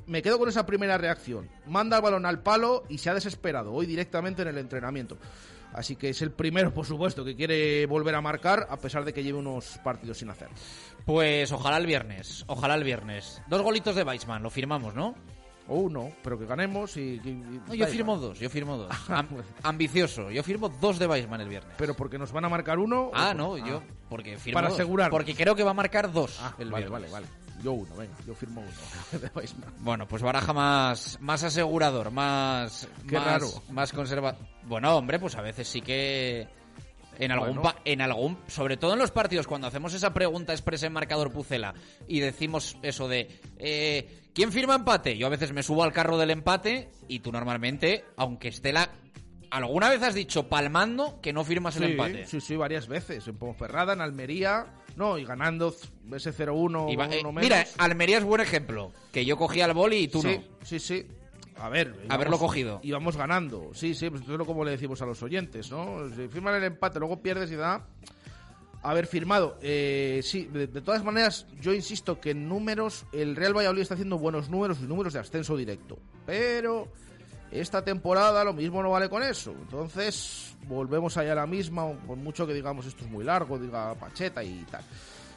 me 0.07 0.23
quedo 0.23 0.39
con 0.39 0.49
esa 0.49 0.65
primera 0.65 0.97
reacción. 0.97 1.51
Manda 1.67 1.99
el 1.99 2.03
balón 2.03 2.25
al 2.25 2.43
palo 2.43 2.85
y 2.89 2.99
se 2.99 3.11
ha 3.11 3.15
desesperado 3.15 3.73
hoy 3.73 3.87
directamente 3.87 4.43
en 4.43 4.49
el 4.49 4.59
entrenamiento. 4.59 5.19
Así 5.75 5.97
que 5.97 6.09
es 6.11 6.23
el 6.23 6.31
primero, 6.31 6.73
por 6.73 6.87
supuesto, 6.87 7.25
que 7.25 7.35
quiere 7.35 7.85
volver 7.87 8.15
a 8.15 8.21
marcar, 8.21 8.67
a 8.71 8.77
pesar 8.79 9.05
de 9.05 9.13
que 9.13 9.23
lleve 9.25 9.39
unos 9.39 9.79
partidos 9.83 10.19
sin 10.19 10.31
hacer. 10.31 10.49
Pues 11.05 11.51
ojalá 11.53 11.77
el 11.79 11.87
viernes, 11.87 12.45
ojalá 12.47 12.75
el 12.77 12.85
viernes. 12.85 13.43
Dos 13.49 13.61
golitos 13.63 13.95
de 13.97 14.05
Weissman, 14.05 14.43
lo 14.43 14.51
firmamos, 14.51 14.95
¿no? 14.95 15.15
O 15.67 15.79
uno, 15.79 16.13
pero 16.23 16.39
que 16.39 16.45
ganemos 16.47 16.97
y... 16.99 17.01
y- 17.25 17.29
y- 17.29 17.61
No, 17.67 17.75
yo 17.75 17.87
firmo 17.87 18.19
dos, 18.19 18.39
yo 18.39 18.49
firmo 18.51 18.77
dos. 18.77 18.91
Am- 19.09 19.27
pues. 19.29 19.47
ambicioso, 19.63 20.31
yo 20.31 20.43
firmo 20.43 20.69
dos 20.69 20.99
de 20.99 21.07
Weissman 21.07 21.41
el 21.41 21.49
viernes. 21.49 21.73
Pero 21.79 21.95
porque 21.95 22.19
nos 22.19 22.33
van 22.33 22.45
a 22.45 22.49
marcar 22.51 22.79
uno... 22.79 23.11
Ah, 23.15 23.33
no, 23.35 23.55
Ah. 23.57 23.65
yo 23.67 23.83
porque 24.11 24.37
firmo 24.39 24.59
Para 24.59 24.69
dos. 24.69 24.79
asegurarnos. 24.79 25.17
Porque 25.19 25.35
creo 25.35 25.57
que 25.57 25.63
va 25.65 25.71
a 25.73 25.75
marcar 25.75 26.13
dos 26.13 26.39
Ah, 26.41 26.55
el 26.59 26.71
vale, 26.71 26.87
viernes. 26.87 27.11
vale, 27.11 27.27
vale. 27.27 27.44
Yo 27.65 27.73
uno, 27.73 27.97
venga, 27.97 28.15
yo 28.27 28.35
firmo 28.35 28.61
uno. 28.61 29.31
Bueno, 29.81 30.07
pues 30.07 30.23
baraja 30.23 30.53
más, 30.53 31.19
más 31.21 31.43
asegurador, 31.43 32.11
más, 32.11 32.87
Qué 33.09 33.17
más, 33.17 33.25
raro. 33.25 33.49
más 33.71 33.91
conserva. 33.93 34.37
Bueno, 34.65 34.95
hombre, 34.97 35.19
pues 35.19 35.35
a 35.37 35.41
veces 35.41 35.67
sí 35.67 35.81
que 35.81 36.47
en 37.19 37.33
algún, 37.33 37.49
Bueno. 37.57 37.63
pa- 37.63 37.77
en 37.87 38.03
algún, 38.03 38.37
sobre 38.49 38.77
todo 38.77 38.93
en 38.93 38.99
los 38.99 39.11
partidos, 39.13 39.47
cuando 39.47 39.67
hacemos 39.67 39.95
esa 39.95 40.13
pregunta 40.13 40.53
expresa 40.53 40.87
en 40.87 40.93
marcador 40.93 41.33
Pucela 41.33 41.73
y 42.07 42.21
decimos 42.21 42.77
eso 42.83 43.09
de 43.09 43.41
eh, 43.59 44.29
¿quién 44.35 44.53
firma 44.53 44.75
empate? 44.75 45.17
Yo 45.17 45.27
a 45.27 45.31
veces 45.31 45.53
me 45.53 45.63
subo 45.63 45.85
al 45.85 45.93
carro 45.93 46.19
del 46.19 46.31
empate 46.33 46.91
y 47.09 47.21
tú 47.21 47.33
normalmente, 47.33 48.05
aunque 48.17 48.49
esté 48.49 48.73
la, 48.75 48.91
alguna 49.51 49.89
vez 49.89 50.03
has 50.03 50.15
dicho 50.15 50.49
palmando 50.51 51.19
que 51.23 51.33
no 51.33 51.45
firmas 51.45 51.77
el 51.77 51.85
Sí, 51.85 51.91
empate. 51.93 52.27
sí, 52.27 52.41
sí, 52.43 52.57
varias 52.57 52.89
veces. 52.89 53.27
En 53.27 53.39
Ponferrada, 53.39 53.95
en 53.95 54.03
Almería... 54.03 54.67
No, 54.97 55.19
y 55.19 55.25
ganando 55.25 55.75
ese 56.13 56.33
0-1 56.33 56.93
Y 56.93 56.97
va- 56.97 57.07
eh, 57.13 57.23
mira, 57.35 57.67
Almería 57.79 58.19
es 58.19 58.25
buen 58.25 58.41
ejemplo, 58.41 58.93
que 59.13 59.25
yo 59.25 59.37
cogía 59.37 59.65
el 59.67 59.73
boli 59.75 59.97
y 59.97 60.09
tú 60.09 60.23
sí, 60.23 60.29
no. 60.39 60.67
sí, 60.67 60.79
sí. 60.79 61.07
A 61.57 61.69
ver, 61.69 61.95
Haberlo 62.09 62.39
cogido. 62.39 62.81
Íbamos 62.83 63.17
ganando. 63.17 63.71
Sí, 63.75 63.95
sí, 63.95 64.11
pues 64.11 64.23
entonces 64.23 64.45
como 64.47 64.65
le 64.65 64.73
decimos 64.73 65.01
a 65.03 65.07
los 65.07 65.23
oyentes, 65.23 65.71
¿no? 65.71 66.09
Si 66.15 66.27
firman 66.29 66.57
el 66.57 66.65
empate, 66.65 66.99
luego 66.99 67.23
pierdes 67.23 67.51
y 67.53 67.55
da 67.57 67.87
haber 68.83 69.07
firmado. 69.07 69.57
Eh, 69.63 70.21
sí, 70.23 70.45
de, 70.53 70.67
de 70.67 70.81
todas 70.81 71.05
maneras, 71.05 71.47
yo 71.61 71.73
insisto 71.73 72.21
que 72.21 72.31
en 72.31 72.49
números, 72.49 73.07
el 73.13 73.37
Real 73.37 73.57
Valladolid 73.57 73.83
está 73.83 73.95
haciendo 73.95 74.19
buenos 74.19 74.51
números 74.51 74.79
y 74.81 74.85
números 74.85 75.13
de 75.13 75.21
ascenso 75.21 75.57
directo. 75.57 75.97
Pero 76.27 76.89
esta 77.61 77.85
temporada 77.85 78.43
lo 78.45 78.53
mismo 78.53 78.83
no 78.83 78.91
vale 78.91 79.09
con 79.09 79.23
eso. 79.23 79.53
Entonces, 79.53 80.57
volvemos 80.67 81.17
allá 81.17 81.33
a 81.33 81.37
la 81.37 81.47
misma, 81.47 81.93
por 82.07 82.17
mucho 82.17 82.47
que 82.47 82.55
digamos 82.55 82.87
esto 82.87 83.05
es 83.05 83.11
muy 83.11 83.25
largo, 83.25 83.59
diga 83.59 83.95
Pacheta 83.95 84.43
y 84.43 84.65
tal. 84.71 84.83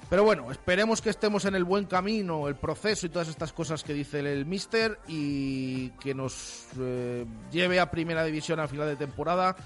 Pero 0.09 0.23
bueno, 0.23 0.49
esperemos 0.51 1.01
que 1.01 1.09
estemos 1.09 1.43
en 1.45 1.55
el 1.55 1.65
buen 1.65 1.85
camino, 1.85 2.47
el 2.47 2.55
proceso 2.55 3.05
y 3.05 3.09
todas 3.09 3.27
estas 3.27 3.51
cosas 3.51 3.83
que 3.83 3.93
dice 3.93 4.19
el, 4.19 4.45
Mister 4.45 4.99
y 5.07 5.89
que 5.99 6.13
nos 6.13 6.67
eh, 6.79 7.25
lleve 7.51 7.79
a 7.79 7.91
primera 7.91 8.23
división 8.23 8.59
a 8.61 8.69
final 8.69 8.87
de 8.87 8.95
temporada, 8.95 9.57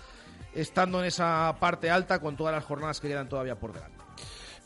estando 0.53 0.99
en 0.99 1.05
esa 1.05 1.55
parte 1.59 1.91
alta 1.91 2.19
con 2.19 2.35
todas 2.35 2.55
las 2.55 2.65
jornadas 2.65 2.99
que 2.99 3.07
quedan 3.07 3.29
todavía 3.29 3.55
por 3.55 3.71
delante. 3.71 4.00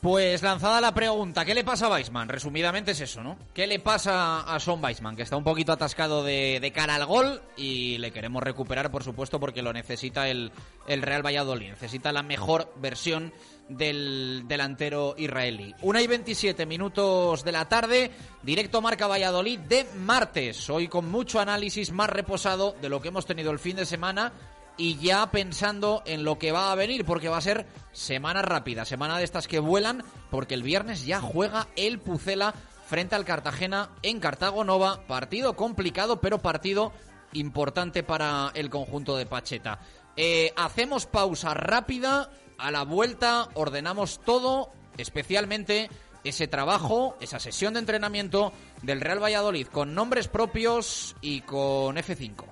Pues 0.00 0.42
lanzada 0.42 0.80
la 0.80 0.94
pregunta, 0.94 1.44
¿qué 1.44 1.54
le 1.54 1.64
pasa 1.64 1.86
a 1.86 1.90
Weissman? 1.90 2.28
Resumidamente 2.28 2.92
es 2.92 3.00
eso, 3.00 3.22
¿no? 3.22 3.38
¿Qué 3.54 3.66
le 3.66 3.80
pasa 3.80 4.42
a 4.42 4.60
Son 4.60 4.82
Weissman? 4.82 5.16
Que 5.16 5.22
está 5.22 5.36
un 5.36 5.42
poquito 5.42 5.72
atascado 5.72 6.22
de, 6.22 6.60
de 6.60 6.70
cara 6.70 6.94
al 6.94 7.06
gol 7.06 7.42
y 7.56 7.98
le 7.98 8.12
queremos 8.12 8.42
recuperar, 8.42 8.90
por 8.90 9.02
supuesto, 9.02 9.40
porque 9.40 9.62
lo 9.62 9.72
necesita 9.72 10.28
el, 10.28 10.52
el 10.86 11.02
Real 11.02 11.24
Valladolid. 11.24 11.70
Necesita 11.70 12.12
la 12.12 12.22
mejor 12.22 12.72
versión 12.76 13.32
del 13.68 14.44
delantero 14.46 15.14
israelí. 15.18 15.74
Una 15.82 16.02
y 16.02 16.06
27 16.06 16.66
minutos 16.66 17.42
de 17.42 17.52
la 17.52 17.68
tarde, 17.68 18.10
directo 18.42 18.80
Marca 18.80 19.06
Valladolid 19.06 19.58
de 19.60 19.86
martes. 19.96 20.70
Hoy 20.70 20.88
con 20.88 21.10
mucho 21.10 21.40
análisis 21.40 21.90
más 21.90 22.10
reposado 22.10 22.76
de 22.80 22.90
lo 22.90 23.00
que 23.00 23.08
hemos 23.08 23.26
tenido 23.26 23.50
el 23.50 23.58
fin 23.58 23.76
de 23.76 23.86
semana 23.86 24.32
y 24.76 24.96
ya 24.96 25.30
pensando 25.30 26.02
en 26.06 26.24
lo 26.24 26.38
que 26.38 26.52
va 26.52 26.72
a 26.72 26.74
venir, 26.74 27.04
porque 27.04 27.28
va 27.28 27.38
a 27.38 27.42
ser 27.42 27.66
semana 27.92 28.42
rápida, 28.42 28.84
semana 28.84 29.18
de 29.18 29.24
estas 29.24 29.48
que 29.48 29.58
vuelan, 29.58 30.04
porque 30.30 30.54
el 30.54 30.62
viernes 30.62 31.06
ya 31.06 31.20
juega 31.20 31.68
el 31.76 31.98
Pucela 31.98 32.54
frente 32.86 33.14
al 33.14 33.24
Cartagena 33.24 33.90
en 34.02 34.20
Cartago 34.20 34.64
Nova. 34.64 35.06
Partido 35.06 35.56
complicado, 35.56 36.20
pero 36.20 36.38
partido 36.38 36.92
importante 37.32 38.02
para 38.02 38.50
el 38.54 38.70
conjunto 38.70 39.16
de 39.16 39.26
Pacheta. 39.26 39.80
Eh, 40.16 40.52
hacemos 40.56 41.06
pausa 41.06 41.54
rápida, 41.54 42.30
a 42.58 42.70
la 42.70 42.84
vuelta 42.84 43.48
ordenamos 43.54 44.20
todo, 44.24 44.72
especialmente 44.96 45.90
ese 46.24 46.48
trabajo, 46.48 47.16
esa 47.20 47.38
sesión 47.38 47.74
de 47.74 47.80
entrenamiento 47.80 48.52
del 48.82 49.00
Real 49.00 49.22
Valladolid 49.22 49.66
con 49.68 49.94
nombres 49.94 50.28
propios 50.28 51.14
y 51.20 51.42
con 51.42 51.96
F5. 51.96 52.44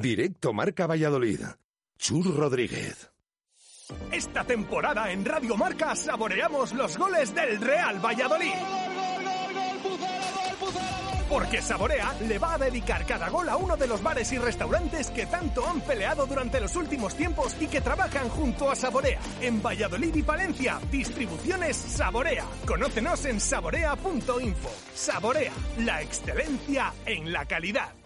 Directo 0.00 0.52
Marca 0.52 0.86
Valladolid. 0.86 1.40
Chur 1.98 2.36
Rodríguez. 2.36 3.10
Esta 4.12 4.44
temporada 4.44 5.10
en 5.10 5.24
Radio 5.24 5.56
Marca 5.56 5.96
saboreamos 5.96 6.74
los 6.74 6.98
goles 6.98 7.34
del 7.34 7.58
Real 7.60 8.04
Valladolid. 8.04 8.52
Porque 11.30 11.62
Saborea 11.62 12.14
le 12.28 12.38
va 12.38 12.54
a 12.54 12.58
dedicar 12.58 13.06
cada 13.06 13.30
gol 13.30 13.48
a 13.48 13.56
uno 13.56 13.76
de 13.76 13.86
los 13.86 14.02
bares 14.02 14.30
y 14.32 14.38
restaurantes 14.38 15.10
que 15.10 15.26
tanto 15.26 15.66
han 15.66 15.80
peleado 15.80 16.26
durante 16.26 16.60
los 16.60 16.76
últimos 16.76 17.16
tiempos 17.16 17.56
y 17.58 17.66
que 17.66 17.80
trabajan 17.80 18.28
junto 18.28 18.70
a 18.70 18.76
Saborea. 18.76 19.18
En 19.40 19.62
Valladolid 19.62 20.14
y 20.14 20.22
Palencia, 20.22 20.78
distribuciones 20.92 21.74
Saborea. 21.74 22.44
Conócenos 22.66 23.24
en 23.24 23.40
saborea.info. 23.40 24.70
Saborea, 24.94 25.52
la 25.78 26.02
excelencia 26.02 26.92
en 27.06 27.32
la 27.32 27.46
calidad. 27.46 28.05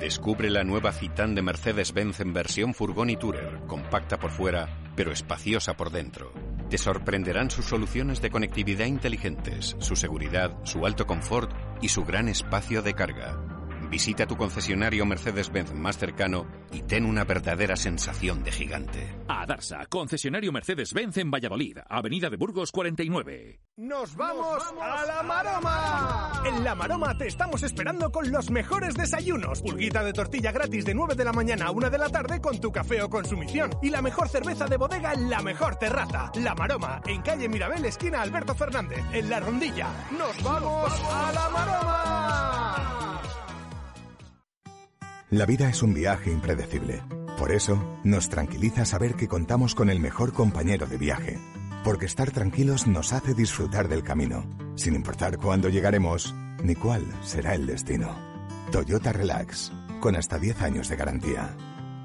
Descubre 0.00 0.50
la 0.50 0.62
nueva 0.62 0.92
Citán 0.92 1.34
de 1.34 1.40
Mercedes-Benz 1.40 2.20
en 2.20 2.34
versión 2.34 2.74
furgón 2.74 3.08
y 3.08 3.16
tourer, 3.16 3.60
compacta 3.66 4.18
por 4.18 4.30
fuera, 4.30 4.68
pero 4.94 5.10
espaciosa 5.10 5.74
por 5.74 5.90
dentro. 5.90 6.32
Te 6.68 6.76
sorprenderán 6.76 7.50
sus 7.50 7.64
soluciones 7.64 8.20
de 8.20 8.30
conectividad 8.30 8.86
inteligentes, 8.86 9.74
su 9.78 9.96
seguridad, 9.96 10.54
su 10.64 10.84
alto 10.84 11.06
confort 11.06 11.50
y 11.80 11.88
su 11.88 12.04
gran 12.04 12.28
espacio 12.28 12.82
de 12.82 12.92
carga. 12.92 13.55
Visita 13.90 14.26
tu 14.26 14.36
concesionario 14.36 15.06
Mercedes-Benz 15.06 15.72
más 15.72 15.96
cercano 15.96 16.46
y 16.72 16.82
ten 16.82 17.04
una 17.04 17.24
verdadera 17.24 17.76
sensación 17.76 18.42
de 18.42 18.52
gigante. 18.52 19.16
A 19.28 19.46
Darsa, 19.46 19.86
concesionario 19.86 20.52
Mercedes-Benz 20.52 21.18
en 21.18 21.30
Valladolid, 21.30 21.78
Avenida 21.88 22.28
de 22.28 22.36
Burgos 22.36 22.72
49. 22.72 23.60
¡Nos 23.76 24.16
vamos 24.16 24.62
a 24.80 25.06
la 25.06 25.22
Maroma! 25.22 26.42
En 26.44 26.64
la 26.64 26.74
Maroma 26.74 27.16
te 27.16 27.26
estamos 27.26 27.62
esperando 27.62 28.10
con 28.10 28.30
los 28.30 28.50
mejores 28.50 28.94
desayunos. 28.94 29.62
Pulguita 29.62 30.02
de 30.02 30.12
tortilla 30.12 30.52
gratis 30.52 30.84
de 30.84 30.94
9 30.94 31.14
de 31.14 31.24
la 31.24 31.32
mañana 31.32 31.66
a 31.66 31.70
1 31.70 31.90
de 31.90 31.98
la 31.98 32.08
tarde 32.08 32.40
con 32.40 32.60
tu 32.60 32.72
café 32.72 33.02
o 33.02 33.10
consumición. 33.10 33.70
Y 33.82 33.90
la 33.90 34.02
mejor 34.02 34.28
cerveza 34.28 34.66
de 34.66 34.76
bodega 34.76 35.12
en 35.12 35.30
la 35.30 35.42
mejor 35.42 35.76
terraza. 35.76 36.32
La 36.36 36.54
Maroma, 36.54 37.00
en 37.06 37.22
calle 37.22 37.48
Mirabel, 37.48 37.84
esquina 37.84 38.22
Alberto 38.22 38.54
Fernández, 38.54 39.04
en 39.12 39.30
La 39.30 39.40
Rondilla. 39.40 39.88
¡Nos 40.10 40.42
vamos 40.42 40.92
a 41.12 41.32
la 41.32 41.48
Maroma! 41.50 43.22
La 45.36 45.44
vida 45.44 45.68
es 45.68 45.82
un 45.82 45.92
viaje 45.92 46.32
impredecible. 46.32 47.02
Por 47.38 47.52
eso, 47.52 48.00
nos 48.04 48.30
tranquiliza 48.30 48.86
saber 48.86 49.16
que 49.16 49.28
contamos 49.28 49.74
con 49.74 49.90
el 49.90 50.00
mejor 50.00 50.32
compañero 50.32 50.86
de 50.86 50.96
viaje. 50.96 51.38
Porque 51.84 52.06
estar 52.06 52.30
tranquilos 52.30 52.86
nos 52.86 53.12
hace 53.12 53.34
disfrutar 53.34 53.86
del 53.86 54.02
camino, 54.02 54.46
sin 54.76 54.94
importar 54.94 55.36
cuándo 55.36 55.68
llegaremos 55.68 56.34
ni 56.64 56.74
cuál 56.74 57.04
será 57.22 57.54
el 57.54 57.66
destino. 57.66 58.16
Toyota 58.72 59.12
Relax, 59.12 59.74
con 60.00 60.16
hasta 60.16 60.38
10 60.38 60.62
años 60.62 60.88
de 60.88 60.96
garantía. 60.96 61.54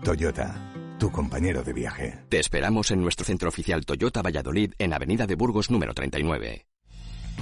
Toyota, 0.03 0.97
tu 0.99 1.09
compañero 1.09 1.63
de 1.63 1.71
viaje. 1.71 2.19
Te 2.27 2.37
esperamos 2.37 2.91
en 2.91 3.01
nuestro 3.01 3.25
centro 3.25 3.47
oficial 3.47 3.85
Toyota 3.85 4.21
Valladolid 4.21 4.73
en 4.77 4.91
Avenida 4.91 5.25
de 5.25 5.35
Burgos 5.35 5.71
número 5.71 5.93
39. 5.93 6.65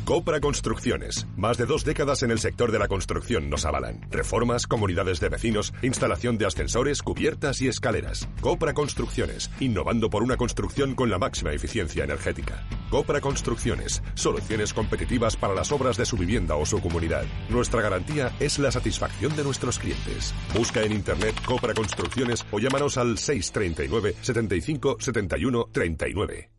Copra 0.06 0.40
Construcciones. 0.40 1.28
Más 1.38 1.58
de 1.58 1.66
dos 1.66 1.86
décadas 1.86 2.24
en 2.24 2.32
el 2.32 2.40
sector 2.40 2.72
de 2.72 2.80
la 2.80 2.88
construcción 2.88 3.50
nos 3.50 3.66
avalan. 3.66 4.02
Reformas, 4.10 4.66
comunidades 4.66 5.20
de 5.20 5.30
vecinos, 5.30 5.72
instalación 5.84 6.38
de 6.38 6.48
ascensores, 6.48 7.04
cubiertas 7.04 7.62
y 7.62 7.68
escaleras. 7.68 8.28
Copra 8.42 8.74
Construcciones. 8.74 9.52
Innovando 9.60 10.10
por 10.10 10.24
una 10.24 10.36
construcción 10.36 10.96
con 10.96 11.10
la 11.10 11.20
máxima 11.20 11.54
eficiencia 11.54 12.04
energética. 12.04 12.68
Copra 12.90 13.22
Construcciones. 13.22 14.02
Soluciones 14.16 14.74
competitivas 14.74 15.38
para 15.38 15.54
las 15.54 15.72
obras 15.72 15.96
de 15.98 16.06
su 16.06 16.18
vivienda 16.18 16.56
o 16.56 16.66
su 16.66 16.82
comunidad. 16.82 17.26
Nuestra 17.50 17.82
garantía 17.82 18.32
es 18.40 18.58
la 18.58 18.72
satisfacción 18.72 19.36
de 19.36 19.44
nuestros 19.44 19.78
clientes. 19.78 20.34
Busca 20.56 20.82
en 20.82 20.92
internet 20.92 21.36
Copra 21.46 21.74
Construcciones 21.74 22.46
o 22.52 22.60
llámanos 22.60 22.98
al 22.98 23.18
639 23.18 24.16
75 24.22 24.98
71 25.00 25.70
39. 25.72 26.59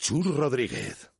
Chur 0.00 0.34
Rodríguez. 0.34 1.10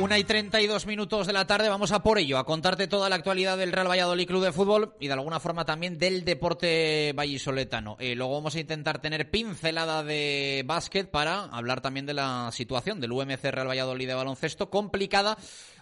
Una 0.00 0.18
y 0.18 0.24
treinta 0.24 0.60
y 0.60 0.66
dos 0.66 0.86
minutos 0.86 1.28
de 1.28 1.32
la 1.32 1.46
tarde, 1.46 1.68
vamos 1.68 1.92
a 1.92 2.02
por 2.02 2.18
ello, 2.18 2.38
a 2.38 2.44
contarte 2.44 2.88
toda 2.88 3.08
la 3.08 3.16
actualidad 3.16 3.56
del 3.56 3.72
Real 3.72 3.88
Valladolid 3.88 4.26
Club 4.26 4.44
de 4.44 4.52
Fútbol 4.52 4.94
y 4.98 5.06
de 5.06 5.12
alguna 5.12 5.38
forma 5.38 5.64
también 5.64 5.98
del 5.98 6.24
deporte 6.24 7.12
vallisoletano. 7.14 7.96
Eh, 8.00 8.16
luego 8.16 8.34
vamos 8.34 8.56
a 8.56 8.60
intentar 8.60 9.00
tener 9.00 9.30
pincelada 9.30 10.02
de 10.02 10.64
básquet 10.66 11.10
para 11.10 11.44
hablar 11.44 11.80
también 11.80 12.06
de 12.06 12.14
la 12.14 12.50
situación 12.52 13.00
del 13.00 13.12
UMC 13.12 13.44
Real 13.44 13.68
Valladolid 13.68 14.08
de 14.08 14.14
baloncesto, 14.14 14.70
complicada 14.70 15.36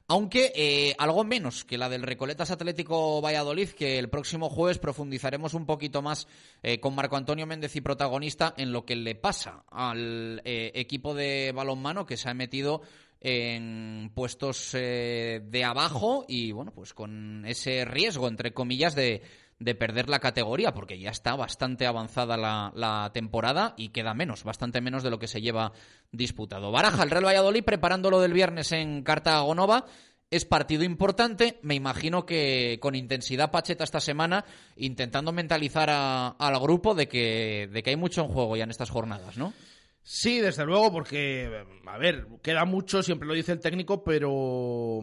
aunque 0.08 0.52
eh, 0.54 0.94
algo 0.98 1.24
menos 1.24 1.64
que 1.64 1.78
la 1.78 1.88
del 1.88 2.02
Recoletas 2.02 2.50
Atlético 2.50 3.20
Valladolid, 3.20 3.70
que 3.70 3.98
el 3.98 4.08
próximo 4.08 4.48
jueves 4.48 4.78
profundizaremos 4.78 5.54
un 5.54 5.66
poquito 5.66 6.02
más 6.02 6.28
eh, 6.62 6.78
con 6.78 6.94
Marco 6.94 7.16
Antonio 7.16 7.46
Méndez 7.46 7.74
y 7.76 7.80
protagonista 7.80 8.54
en 8.56 8.72
lo 8.72 8.84
que 8.84 8.96
le 8.96 9.14
pasa 9.14 9.64
al 9.70 10.42
eh, 10.44 10.72
equipo 10.74 11.14
de 11.14 11.52
balonmano 11.54 12.06
que 12.06 12.16
se 12.16 12.28
ha 12.28 12.34
metido 12.34 12.82
en 13.20 14.12
puestos 14.14 14.72
de 14.72 15.64
abajo 15.64 16.26
y 16.28 16.52
bueno, 16.52 16.72
pues 16.72 16.92
con 16.92 17.44
ese 17.46 17.84
riesgo, 17.84 18.28
entre 18.28 18.52
comillas, 18.52 18.94
de 18.94 19.22
de 19.58 19.74
perder 19.74 20.08
la 20.08 20.18
categoría, 20.18 20.74
porque 20.74 20.98
ya 20.98 21.10
está 21.10 21.34
bastante 21.34 21.86
avanzada 21.86 22.36
la, 22.36 23.10
temporada 23.14 23.74
y 23.76 23.88
queda 23.88 24.14
menos, 24.14 24.44
bastante 24.44 24.80
menos 24.80 25.02
de 25.02 25.10
lo 25.10 25.18
que 25.18 25.28
se 25.28 25.40
lleva 25.40 25.72
disputado. 26.12 26.70
Baraja, 26.70 27.02
el 27.02 27.10
Real 27.10 27.26
Valladolid 27.26 27.64
preparándolo 27.64 28.20
del 28.20 28.32
viernes 28.32 28.72
en 28.72 29.02
Cartagonova. 29.02 29.86
Es 30.28 30.44
partido 30.44 30.82
importante, 30.82 31.60
me 31.62 31.76
imagino 31.76 32.26
que 32.26 32.78
con 32.82 32.96
intensidad 32.96 33.52
Pacheta 33.52 33.84
esta 33.84 34.00
semana, 34.00 34.44
intentando 34.74 35.32
mentalizar 35.32 35.88
al 35.88 36.60
grupo 36.60 36.94
de 36.94 37.06
que, 37.06 37.68
de 37.72 37.82
que 37.82 37.90
hay 37.90 37.96
mucho 37.96 38.22
en 38.22 38.28
juego 38.28 38.56
ya 38.56 38.64
en 38.64 38.70
estas 38.70 38.90
jornadas, 38.90 39.38
¿no? 39.38 39.54
Sí, 40.02 40.40
desde 40.40 40.64
luego, 40.64 40.92
porque, 40.92 41.64
a 41.84 41.98
ver, 41.98 42.26
queda 42.42 42.64
mucho, 42.64 43.02
siempre 43.02 43.26
lo 43.26 43.34
dice 43.34 43.52
el 43.52 43.60
técnico, 43.60 44.04
pero 44.04 45.00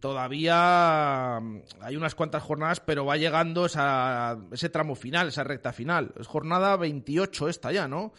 todavía 0.00 1.38
mm, 1.40 1.60
hay 1.80 1.96
unas 1.96 2.14
cuantas 2.14 2.42
jornadas, 2.42 2.80
pero 2.80 3.04
va 3.04 3.16
llegando 3.16 3.66
esa, 3.66 4.38
ese 4.50 4.68
tramo 4.68 4.94
final, 4.94 5.28
esa 5.28 5.44
recta 5.44 5.72
final. 5.72 6.12
Es 6.18 6.26
jornada 6.26 6.76
28 6.76 7.48
esta 7.48 7.72
ya, 7.72 7.88
¿no? 7.88 8.12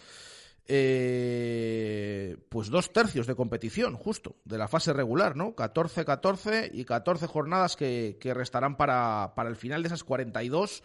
Eh, 0.65 2.37
pues 2.47 2.69
dos 2.69 2.93
tercios 2.93 3.27
de 3.27 3.35
competición, 3.35 3.95
justo, 3.95 4.37
de 4.45 4.57
la 4.57 4.69
fase 4.69 4.93
regular, 4.93 5.35
¿no? 5.35 5.55
14-14 5.55 6.69
y 6.71 6.85
14 6.85 7.27
jornadas 7.27 7.75
que, 7.75 8.17
que 8.19 8.33
restarán 8.33 8.77
para, 8.77 9.33
para 9.35 9.49
el 9.49 9.57
final 9.57 9.83
de 9.83 9.87
esas 9.87 10.03
42 10.03 10.83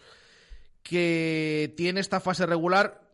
que 0.83 1.73
tiene 1.77 1.99
esta 1.99 2.19
fase 2.19 2.45
regular 2.45 3.09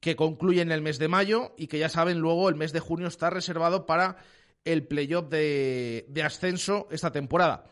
que 0.00 0.16
concluye 0.16 0.62
en 0.62 0.72
el 0.72 0.82
mes 0.82 0.98
de 0.98 1.08
mayo 1.08 1.52
y 1.56 1.68
que 1.68 1.78
ya 1.78 1.88
saben 1.88 2.18
luego 2.18 2.48
el 2.48 2.56
mes 2.56 2.72
de 2.72 2.80
junio 2.80 3.06
está 3.06 3.30
reservado 3.30 3.86
para 3.86 4.16
el 4.64 4.86
playoff 4.86 5.28
de, 5.28 6.22
ascenso 6.24 6.88
esta 6.90 7.10
temporada. 7.10 7.64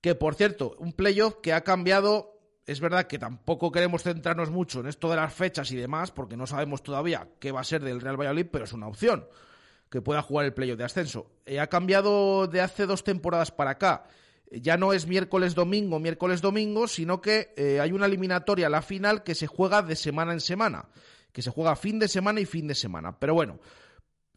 Que 0.00 0.14
por 0.14 0.34
cierto, 0.34 0.74
un 0.78 0.92
playoff 0.92 1.36
que 1.42 1.52
ha 1.52 1.62
cambiado 1.62 2.40
es 2.66 2.80
verdad 2.80 3.06
que 3.06 3.18
tampoco 3.18 3.72
queremos 3.72 4.02
centrarnos 4.02 4.50
mucho 4.50 4.80
en 4.80 4.86
esto 4.86 5.10
de 5.10 5.16
las 5.16 5.34
fechas 5.34 5.70
y 5.72 5.76
demás, 5.76 6.10
porque 6.10 6.36
no 6.36 6.46
sabemos 6.46 6.82
todavía 6.82 7.28
qué 7.40 7.50
va 7.50 7.60
a 7.60 7.64
ser 7.64 7.82
del 7.82 8.00
Real 8.00 8.16
Valladolid, 8.16 8.46
pero 8.50 8.64
es 8.64 8.72
una 8.72 8.86
opción 8.86 9.26
que 9.90 10.00
pueda 10.00 10.22
jugar 10.22 10.46
el 10.46 10.54
playoff 10.54 10.78
de 10.78 10.84
ascenso. 10.84 11.30
Eh, 11.44 11.60
ha 11.60 11.66
cambiado 11.66 12.46
de 12.46 12.60
hace 12.60 12.86
dos 12.86 13.04
temporadas 13.04 13.50
para 13.50 13.72
acá. 13.72 14.04
Ya 14.50 14.76
no 14.76 14.92
es 14.92 15.06
miércoles 15.06 15.54
domingo, 15.54 15.98
miércoles 15.98 16.40
domingo, 16.40 16.88
sino 16.88 17.20
que 17.20 17.52
eh, 17.56 17.80
hay 17.80 17.92
una 17.92 18.06
eliminatoria, 18.06 18.68
la 18.68 18.82
final, 18.82 19.22
que 19.22 19.34
se 19.34 19.46
juega 19.46 19.82
de 19.82 19.96
semana 19.96 20.32
en 20.32 20.40
semana, 20.40 20.88
que 21.32 21.42
se 21.42 21.50
juega 21.50 21.76
fin 21.76 21.98
de 21.98 22.08
semana 22.08 22.40
y 22.40 22.46
fin 22.46 22.66
de 22.66 22.74
semana. 22.74 23.18
Pero 23.18 23.34
bueno, 23.34 23.60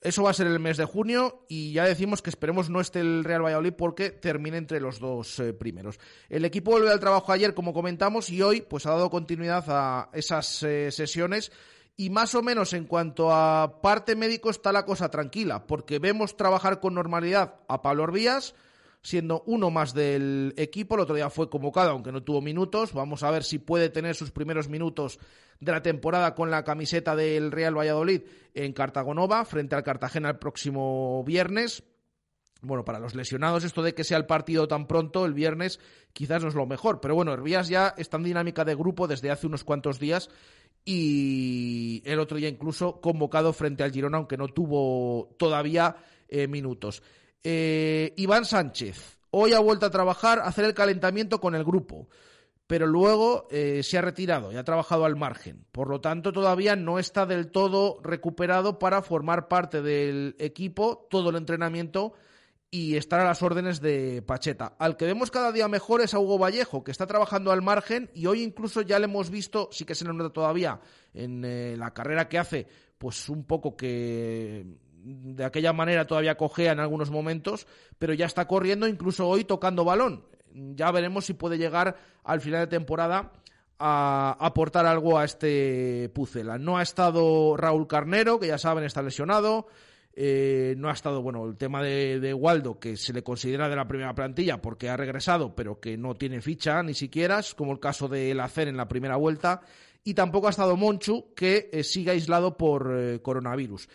eso 0.05 0.21
va 0.21 0.29
a 0.29 0.33
ser 0.33 0.45
el 0.45 0.59
mes 0.59 0.77
de 0.77 0.85
junio 0.85 1.45
y 1.47 1.73
ya 1.73 1.85
decimos 1.85 2.21
que 2.21 2.29
esperemos 2.29 2.69
no 2.69 2.79
esté 2.79 2.99
el 2.99 3.23
Real 3.23 3.43
Valladolid 3.43 3.73
porque 3.73 4.11
termine 4.11 4.57
entre 4.57 4.79
los 4.79 4.99
dos 4.99 5.39
eh, 5.39 5.51
primeros. 5.51 5.99
El 6.29 6.45
equipo 6.45 6.71
volvió 6.71 6.91
al 6.91 6.99
trabajo 6.99 7.31
ayer, 7.31 7.55
como 7.55 7.73
comentamos, 7.73 8.29
y 8.29 8.43
hoy 8.43 8.61
pues 8.61 8.85
ha 8.85 8.91
dado 8.91 9.09
continuidad 9.09 9.65
a 9.67 10.09
esas 10.13 10.61
eh, 10.61 10.91
sesiones 10.91 11.51
y 11.97 12.11
más 12.11 12.35
o 12.35 12.43
menos 12.43 12.73
en 12.73 12.85
cuanto 12.85 13.33
a 13.33 13.81
parte 13.81 14.15
médico 14.15 14.51
está 14.51 14.71
la 14.71 14.85
cosa 14.85 15.09
tranquila, 15.09 15.65
porque 15.65 15.97
vemos 15.97 16.37
trabajar 16.37 16.79
con 16.79 16.93
normalidad 16.93 17.55
a 17.67 17.81
Pablo 17.81 18.03
Orbías, 18.03 18.53
siendo 19.01 19.41
uno 19.47 19.71
más 19.71 19.95
del 19.95 20.53
equipo. 20.57 20.95
El 20.95 21.01
otro 21.01 21.15
día 21.15 21.31
fue 21.31 21.49
convocado, 21.49 21.89
aunque 21.89 22.11
no 22.11 22.21
tuvo 22.21 22.41
minutos. 22.41 22.93
Vamos 22.93 23.23
a 23.23 23.31
ver 23.31 23.43
si 23.43 23.57
puede 23.57 23.89
tener 23.89 24.13
sus 24.13 24.29
primeros 24.29 24.69
minutos 24.69 25.19
de 25.59 25.71
la 25.71 25.81
temporada 25.81 26.35
con 26.35 26.51
la 26.51 26.63
camiseta 26.63 27.15
del 27.15 27.51
Real 27.51 27.77
Valladolid 27.77 28.21
en 28.53 28.73
Cartagonova, 28.73 29.45
frente 29.45 29.75
al 29.75 29.83
Cartagena 29.83 30.29
el 30.29 30.37
próximo 30.37 31.23
viernes. 31.23 31.83
Bueno, 32.61 32.83
para 32.83 32.99
los 32.99 33.13
lesionados, 33.13 33.63
esto 33.63 33.83
de 33.83 33.93
que 33.93 34.03
sea 34.03 34.17
el 34.17 34.25
partido 34.25 34.67
tan 34.67 34.87
pronto, 34.87 35.25
el 35.25 35.33
viernes, 35.33 35.79
quizás 36.13 36.41
no 36.41 36.49
es 36.49 36.55
lo 36.55 36.65
mejor. 36.65 36.99
Pero 36.99 37.13
bueno, 37.13 37.33
Hervías 37.33 37.67
ya 37.67 37.93
está 37.97 38.17
en 38.17 38.23
dinámica 38.23 38.65
de 38.65 38.75
grupo 38.75 39.07
desde 39.07 39.29
hace 39.29 39.45
unos 39.47 39.63
cuantos 39.63 39.99
días 39.99 40.29
y 40.83 42.01
el 42.05 42.19
otro 42.19 42.37
día 42.37 42.47
incluso 42.47 43.01
convocado 43.01 43.53
frente 43.53 43.83
al 43.83 43.91
Girona, 43.91 44.17
aunque 44.17 44.37
no 44.37 44.47
tuvo 44.47 45.35
todavía 45.37 45.95
eh, 46.27 46.47
minutos. 46.47 47.01
Eh, 47.43 48.13
Iván 48.17 48.45
Sánchez, 48.45 49.19
hoy 49.31 49.53
ha 49.53 49.59
vuelto 49.59 49.85
a 49.85 49.91
trabajar, 49.91 50.39
a 50.39 50.45
hacer 50.45 50.65
el 50.65 50.73
calentamiento 50.73 51.39
con 51.39 51.55
el 51.55 51.63
grupo, 51.63 52.07
pero 52.67 52.88
luego 52.88 53.47
eh, 53.51 53.84
se 53.84 53.97
ha 53.97 54.01
retirado 54.01 54.51
y 54.51 54.58
ha 54.58 54.63
trabajado 54.63 55.06
al 55.06 55.15
margen. 55.15 55.65
Por 55.71 55.89
lo 55.89 56.01
tanto, 56.01 56.32
todavía 56.32 56.75
no 56.75 56.99
está 56.99 57.25
del 57.25 57.51
todo 57.51 57.99
recuperado 58.01 58.80
para 58.80 59.01
formar 59.01 59.47
parte 59.47 59.82
del 59.82 60.36
equipo, 60.39 61.08
todo 61.10 61.30
el 61.30 61.36
entrenamiento 61.36 62.13
y 62.71 62.97
estar 62.97 63.21
a 63.21 63.25
las 63.25 63.41
órdenes 63.43 63.80
de 63.80 64.21
Pacheta. 64.21 64.75
Al 64.80 64.97
que 64.97 65.06
vemos 65.06 65.32
cada 65.32 65.51
día 65.51 65.67
mejor 65.67 66.01
es 66.01 66.13
a 66.13 66.19
Hugo 66.19 66.39
Vallejo, 66.39 66.84
que 66.84 66.91
está 66.91 67.06
trabajando 67.08 67.51
al 67.51 67.62
margen 67.62 68.10
y 68.13 68.25
hoy 68.25 68.41
incluso 68.41 68.82
ya 68.82 68.99
le 68.99 69.06
hemos 69.06 69.30
visto, 69.30 69.69
sí 69.71 69.86
que 69.86 69.95
se 69.95 70.04
le 70.04 70.13
nota 70.13 70.34
todavía 70.34 70.82
en 71.13 71.45
eh, 71.45 71.75
la 71.78 71.93
carrera 71.93 72.28
que 72.28 72.39
hace, 72.39 72.67
pues 72.97 73.30
un 73.30 73.45
poco 73.45 73.78
que 73.78 74.65
de 75.06 75.45
aquella 75.45 75.71
manera 75.71 76.08
todavía 76.08 76.36
cojea 76.36 76.71
en 76.71 76.80
algunos 76.80 77.12
momentos, 77.12 77.67
pero 77.99 78.13
ya 78.13 78.25
está 78.25 78.47
corriendo 78.47 78.88
incluso 78.88 79.28
hoy 79.28 79.43
tocando 79.43 79.86
balón. 79.86 80.25
Ya 80.55 80.91
veremos 80.91 81.25
si 81.25 81.33
puede 81.33 81.57
llegar 81.57 81.97
al 82.23 82.41
final 82.41 82.61
de 82.61 82.67
temporada 82.67 83.33
a 83.77 84.37
aportar 84.39 84.85
algo 84.85 85.19
a 85.19 85.25
este 85.25 86.09
Pucela. 86.13 86.57
No 86.57 86.77
ha 86.77 86.81
estado 86.81 87.57
Raúl 87.57 87.87
Carnero, 87.87 88.39
que 88.39 88.47
ya 88.47 88.57
saben 88.57 88.85
está 88.85 89.01
lesionado. 89.01 89.67
Eh, 90.17 90.75
no 90.77 90.89
ha 90.89 90.93
estado, 90.93 91.21
bueno, 91.21 91.45
el 91.45 91.57
tema 91.57 91.83
de, 91.83 92.21
de, 92.21 92.33
Waldo, 92.33 92.79
que 92.79 92.95
se 92.95 93.11
le 93.11 93.21
considera 93.21 93.67
de 93.67 93.75
la 93.75 93.85
primera 93.85 94.15
plantilla 94.15 94.61
porque 94.61 94.87
ha 94.87 94.95
regresado, 94.95 95.53
pero 95.53 95.81
que 95.81 95.97
no 95.97 96.15
tiene 96.15 96.39
ficha 96.39 96.81
ni 96.83 96.93
siquiera, 96.93 97.41
como 97.57 97.73
el 97.73 97.81
caso 97.81 98.07
de 98.07 98.33
Lacer 98.33 98.69
en 98.69 98.77
la 98.77 98.87
primera 98.87 99.17
vuelta. 99.17 99.61
Y 100.05 100.13
tampoco 100.13 100.47
ha 100.47 100.51
estado 100.51 100.77
Monchu, 100.77 101.33
que 101.35 101.69
eh, 101.73 101.83
sigue 101.83 102.11
aislado 102.11 102.55
por 102.55 102.95
eh, 102.95 103.21
coronavirus. 103.21 103.89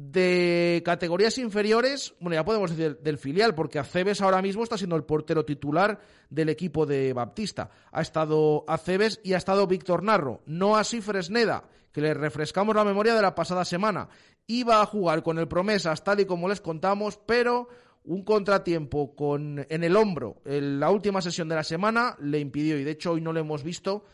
De 0.00 0.80
categorías 0.84 1.38
inferiores, 1.38 2.14
bueno, 2.20 2.36
ya 2.36 2.44
podemos 2.44 2.70
decir 2.70 3.00
del 3.00 3.18
filial, 3.18 3.56
porque 3.56 3.80
Aceves 3.80 4.20
ahora 4.20 4.40
mismo 4.40 4.62
está 4.62 4.78
siendo 4.78 4.94
el 4.94 5.02
portero 5.02 5.44
titular 5.44 5.98
del 6.30 6.50
equipo 6.50 6.86
de 6.86 7.12
Baptista. 7.12 7.68
Ha 7.90 8.00
estado 8.00 8.64
Aceves 8.68 9.20
y 9.24 9.32
ha 9.32 9.38
estado 9.38 9.66
Víctor 9.66 10.04
Narro, 10.04 10.40
no 10.46 10.76
así 10.76 11.00
Fresneda, 11.00 11.64
que 11.90 12.00
les 12.00 12.16
refrescamos 12.16 12.76
la 12.76 12.84
memoria 12.84 13.12
de 13.12 13.22
la 13.22 13.34
pasada 13.34 13.64
semana. 13.64 14.08
Iba 14.46 14.82
a 14.82 14.86
jugar 14.86 15.24
con 15.24 15.36
el 15.40 15.48
Promesas 15.48 16.04
tal 16.04 16.20
y 16.20 16.26
como 16.26 16.48
les 16.48 16.60
contamos, 16.60 17.18
pero 17.26 17.68
un 18.04 18.22
contratiempo 18.22 19.16
con, 19.16 19.66
en 19.68 19.82
el 19.82 19.96
hombro 19.96 20.42
en 20.44 20.78
la 20.78 20.90
última 20.90 21.20
sesión 21.20 21.48
de 21.48 21.56
la 21.56 21.64
semana 21.64 22.14
le 22.20 22.38
impidió 22.38 22.78
y 22.78 22.84
de 22.84 22.92
hecho 22.92 23.10
hoy 23.10 23.20
no 23.20 23.32
lo 23.32 23.40
hemos 23.40 23.64
visto 23.64 24.04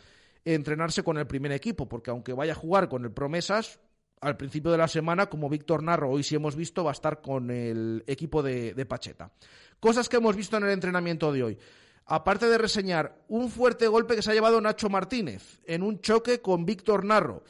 entrenarse 0.47 1.03
con 1.03 1.19
el 1.19 1.27
primer 1.27 1.53
equipo, 1.53 1.87
porque 1.91 2.11
aunque 2.11 2.33
vaya 2.33 2.53
a 2.53 2.57
jugar 2.57 2.89
con 2.89 3.05
el 3.05 3.13
Promesas, 3.13 3.81
al 4.25 4.39
principio 4.39 4.73
de 4.73 4.79
la 4.79 4.89
semana, 4.89 5.27
como 5.27 5.51
Víctor 5.51 5.83
Narro, 5.83 6.11
hoy 6.11 6.23
sí 6.23 6.35
hemos 6.35 6.57
visto, 6.57 6.83
va 6.83 6.93
a 6.93 6.95
estar 6.95 7.21
con 7.21 7.51
el 7.51 8.03
equipo 8.07 8.43
de, 8.43 8.87
Pacheta. 8.89 9.31
Cosas 9.79 10.09
que 10.09 10.17
hemos 10.17 10.35
visto 10.35 10.57
en 10.57 10.65
el 10.65 10.71
entrenamiento 10.71 11.31
de 11.31 11.43
hoy. 11.43 11.59
Aparte 12.07 12.47
de 12.47 12.57
reseñar 12.57 13.19
un 13.29 13.51
fuerte 13.51 13.87
golpe 13.87 14.17
que 14.17 14.23
se 14.23 14.31
ha 14.31 14.35
llevado 14.35 14.63
Nacho 14.63 14.89
Martínez 14.89 15.61
en 15.67 15.83
un 15.83 16.01
choque 16.01 16.41
con 16.41 16.65
Víctor 16.65 17.05
Narro, 17.05 17.45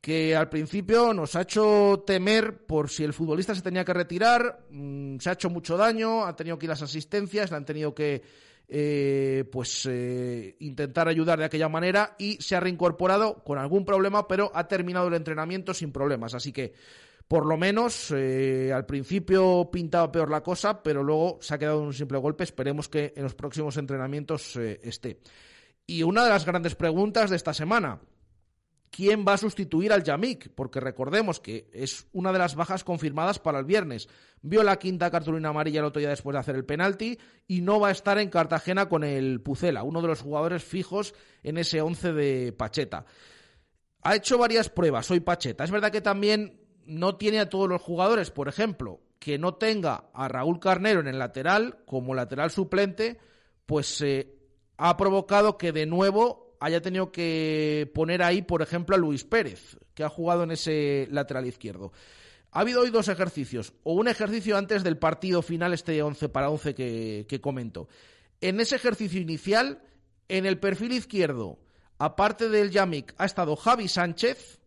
que 0.00 0.34
al 0.34 0.48
principio 0.48 1.14
nos 1.14 1.36
ha 1.36 1.42
hecho 1.42 2.02
temer 2.04 2.66
por 2.66 2.90
si 2.90 3.04
el 3.04 3.12
futbolista 3.12 3.54
se 3.54 3.62
tenía 3.62 3.84
que 3.84 3.94
retirar, 3.94 4.66
mm, 4.68 5.18
se 5.18 5.30
ha 5.30 5.34
hecho 5.34 5.48
mucho 5.48 5.76
daño, 5.76 6.24
ha 6.24 6.34
tenido 6.34 6.58
que 6.58 6.66
ir 6.66 6.70
las 6.70 6.82
asistencias, 6.82 7.52
le 7.52 7.56
han 7.56 7.64
tenido 7.64 7.94
que 7.94 8.22
eh, 8.72 9.44
pues 9.50 9.84
eh, 9.90 10.54
intentar 10.60 11.08
ayudar 11.08 11.40
de 11.40 11.44
aquella 11.44 11.68
manera 11.68 12.14
y 12.18 12.36
se 12.40 12.54
ha 12.54 12.60
reincorporado 12.60 13.42
con 13.42 13.58
algún 13.58 13.84
problema, 13.84 14.28
pero 14.28 14.52
ha 14.54 14.68
terminado 14.68 15.08
el 15.08 15.14
entrenamiento 15.14 15.74
sin 15.74 15.90
problemas. 15.90 16.34
Así 16.34 16.52
que, 16.52 16.72
por 17.26 17.46
lo 17.46 17.56
menos, 17.56 18.12
eh, 18.12 18.72
al 18.72 18.86
principio 18.86 19.70
pintaba 19.72 20.12
peor 20.12 20.30
la 20.30 20.44
cosa, 20.44 20.84
pero 20.84 21.02
luego 21.02 21.38
se 21.40 21.54
ha 21.54 21.58
quedado 21.58 21.80
en 21.80 21.86
un 21.88 21.94
simple 21.94 22.18
golpe. 22.18 22.44
Esperemos 22.44 22.88
que 22.88 23.12
en 23.16 23.24
los 23.24 23.34
próximos 23.34 23.76
entrenamientos 23.76 24.54
esté. 24.54 25.18
Y 25.84 26.04
una 26.04 26.22
de 26.22 26.30
las 26.30 26.46
grandes 26.46 26.76
preguntas 26.76 27.30
de 27.30 27.36
esta 27.36 27.52
semana 27.52 28.00
quién 28.90 29.24
va 29.26 29.34
a 29.34 29.38
sustituir 29.38 29.92
al 29.92 30.02
Yamik, 30.02 30.50
porque 30.54 30.80
recordemos 30.80 31.40
que 31.40 31.70
es 31.72 32.06
una 32.12 32.32
de 32.32 32.38
las 32.38 32.56
bajas 32.56 32.84
confirmadas 32.84 33.38
para 33.38 33.60
el 33.60 33.64
viernes. 33.64 34.08
Vio 34.42 34.62
la 34.62 34.78
quinta 34.78 35.10
cartulina 35.10 35.50
amarilla 35.50 35.80
el 35.80 35.86
otro 35.86 36.00
día 36.00 36.10
después 36.10 36.34
de 36.34 36.40
hacer 36.40 36.56
el 36.56 36.64
penalti 36.64 37.18
y 37.46 37.60
no 37.60 37.78
va 37.78 37.88
a 37.88 37.92
estar 37.92 38.18
en 38.18 38.30
Cartagena 38.30 38.88
con 38.88 39.04
el 39.04 39.40
Pucela, 39.40 39.84
uno 39.84 40.02
de 40.02 40.08
los 40.08 40.22
jugadores 40.22 40.64
fijos 40.64 41.14
en 41.42 41.58
ese 41.58 41.80
once 41.80 42.12
de 42.12 42.52
Pacheta. 42.52 43.04
Ha 44.02 44.16
hecho 44.16 44.38
varias 44.38 44.68
pruebas 44.68 45.10
hoy 45.10 45.20
Pacheta. 45.20 45.64
Es 45.64 45.70
verdad 45.70 45.92
que 45.92 46.00
también 46.00 46.60
no 46.84 47.16
tiene 47.16 47.38
a 47.38 47.48
todos 47.48 47.68
los 47.68 47.80
jugadores, 47.80 48.30
por 48.30 48.48
ejemplo, 48.48 49.00
que 49.20 49.38
no 49.38 49.54
tenga 49.54 50.10
a 50.14 50.26
Raúl 50.26 50.58
Carnero 50.58 51.00
en 51.00 51.06
el 51.06 51.18
lateral 51.18 51.78
como 51.86 52.14
lateral 52.14 52.50
suplente, 52.50 53.18
pues 53.66 54.00
eh, 54.00 54.34
ha 54.78 54.96
provocado 54.96 55.58
que 55.58 55.72
de 55.72 55.86
nuevo 55.86 56.49
haya 56.60 56.82
tenido 56.82 57.10
que 57.10 57.90
poner 57.94 58.22
ahí, 58.22 58.42
por 58.42 58.60
ejemplo, 58.62 58.94
a 58.94 58.98
Luis 58.98 59.24
Pérez, 59.24 59.78
que 59.94 60.04
ha 60.04 60.10
jugado 60.10 60.44
en 60.44 60.52
ese 60.52 61.08
lateral 61.10 61.46
izquierdo. 61.46 61.92
Ha 62.52 62.60
habido 62.60 62.82
hoy 62.82 62.90
dos 62.90 63.08
ejercicios, 63.08 63.72
o 63.82 63.94
un 63.94 64.08
ejercicio 64.08 64.56
antes 64.56 64.84
del 64.84 64.98
partido 64.98 65.40
final, 65.40 65.72
este 65.72 66.02
11 66.02 66.28
para 66.28 66.50
11 66.50 66.74
que, 66.74 67.40
comento. 67.40 67.88
En 68.42 68.60
ese 68.60 68.76
ejercicio 68.76 69.20
inicial, 69.20 69.82
en 70.28 70.44
el 70.44 70.58
perfil 70.58 70.92
izquierdo, 70.92 71.58
aparte 71.98 72.50
del 72.50 72.70
Yamik, 72.70 73.14
ha 73.16 73.24
estado 73.24 73.56
Javi 73.56 73.88
Sánchez, 73.88 74.60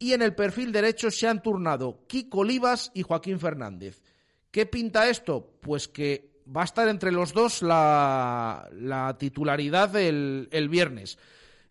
y 0.00 0.12
en 0.12 0.22
el 0.22 0.34
perfil 0.34 0.72
derecho 0.72 1.10
se 1.12 1.28
han 1.28 1.42
turnado 1.42 2.04
Kiko 2.08 2.40
Olivas 2.40 2.90
y 2.92 3.02
Joaquín 3.02 3.38
Fernández. 3.38 4.02
¿Qué 4.50 4.66
pinta 4.66 5.08
esto? 5.08 5.58
Pues 5.60 5.86
que 5.86 6.33
va 6.44 6.62
a 6.62 6.64
estar 6.64 6.88
entre 6.88 7.12
los 7.12 7.32
dos 7.32 7.62
la, 7.62 9.16
titularidad 9.18 9.94
el, 9.96 10.48
el 10.50 10.68
viernes. 10.68 11.18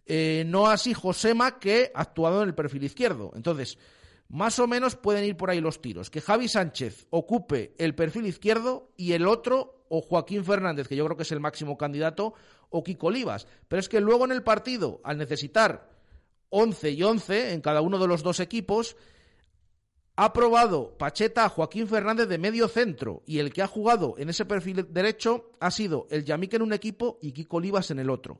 Eh, 0.05 0.43
no 0.47 0.67
así 0.67 0.93
Josema, 0.93 1.59
que 1.59 1.91
ha 1.93 2.01
actuado 2.01 2.41
en 2.41 2.49
el 2.49 2.55
perfil 2.55 2.83
izquierdo. 2.83 3.31
Entonces, 3.35 3.77
más 4.29 4.59
o 4.59 4.67
menos 4.67 4.95
pueden 4.95 5.23
ir 5.25 5.37
por 5.37 5.49
ahí 5.49 5.61
los 5.61 5.81
tiros. 5.81 6.09
Que 6.09 6.21
Javi 6.21 6.47
Sánchez 6.47 7.07
ocupe 7.09 7.73
el 7.77 7.95
perfil 7.95 8.25
izquierdo 8.25 8.91
y 8.97 9.13
el 9.13 9.27
otro, 9.27 9.85
o 9.89 10.01
Joaquín 10.01 10.43
Fernández, 10.43 10.87
que 10.87 10.95
yo 10.95 11.05
creo 11.05 11.17
que 11.17 11.23
es 11.23 11.31
el 11.31 11.39
máximo 11.39 11.77
candidato, 11.77 12.33
o 12.69 12.83
Kiko 12.83 13.07
Olivas. 13.07 13.47
Pero 13.67 13.79
es 13.79 13.87
que 13.87 14.01
luego 14.01 14.25
en 14.25 14.31
el 14.31 14.43
partido, 14.43 14.99
al 15.03 15.17
necesitar 15.17 15.89
11 16.49 16.91
y 16.91 17.03
11 17.03 17.53
en 17.53 17.61
cada 17.61 17.81
uno 17.81 17.99
de 17.99 18.07
los 18.07 18.23
dos 18.23 18.39
equipos, 18.39 18.95
ha 20.15 20.33
probado 20.33 20.95
Pacheta 20.97 21.45
a 21.45 21.49
Joaquín 21.49 21.87
Fernández 21.87 22.27
de 22.27 22.37
medio 22.37 22.67
centro 22.67 23.23
y 23.25 23.39
el 23.39 23.51
que 23.51 23.61
ha 23.61 23.67
jugado 23.67 24.15
en 24.17 24.29
ese 24.29 24.45
perfil 24.45 24.87
derecho 24.89 25.51
ha 25.59 25.71
sido 25.71 26.07
el 26.11 26.23
Yamik 26.23 26.53
en 26.53 26.61
un 26.61 26.73
equipo 26.73 27.17
y 27.21 27.31
Kiko 27.31 27.57
Olivas 27.57 27.89
en 27.91 27.99
el 27.99 28.09
otro. 28.09 28.39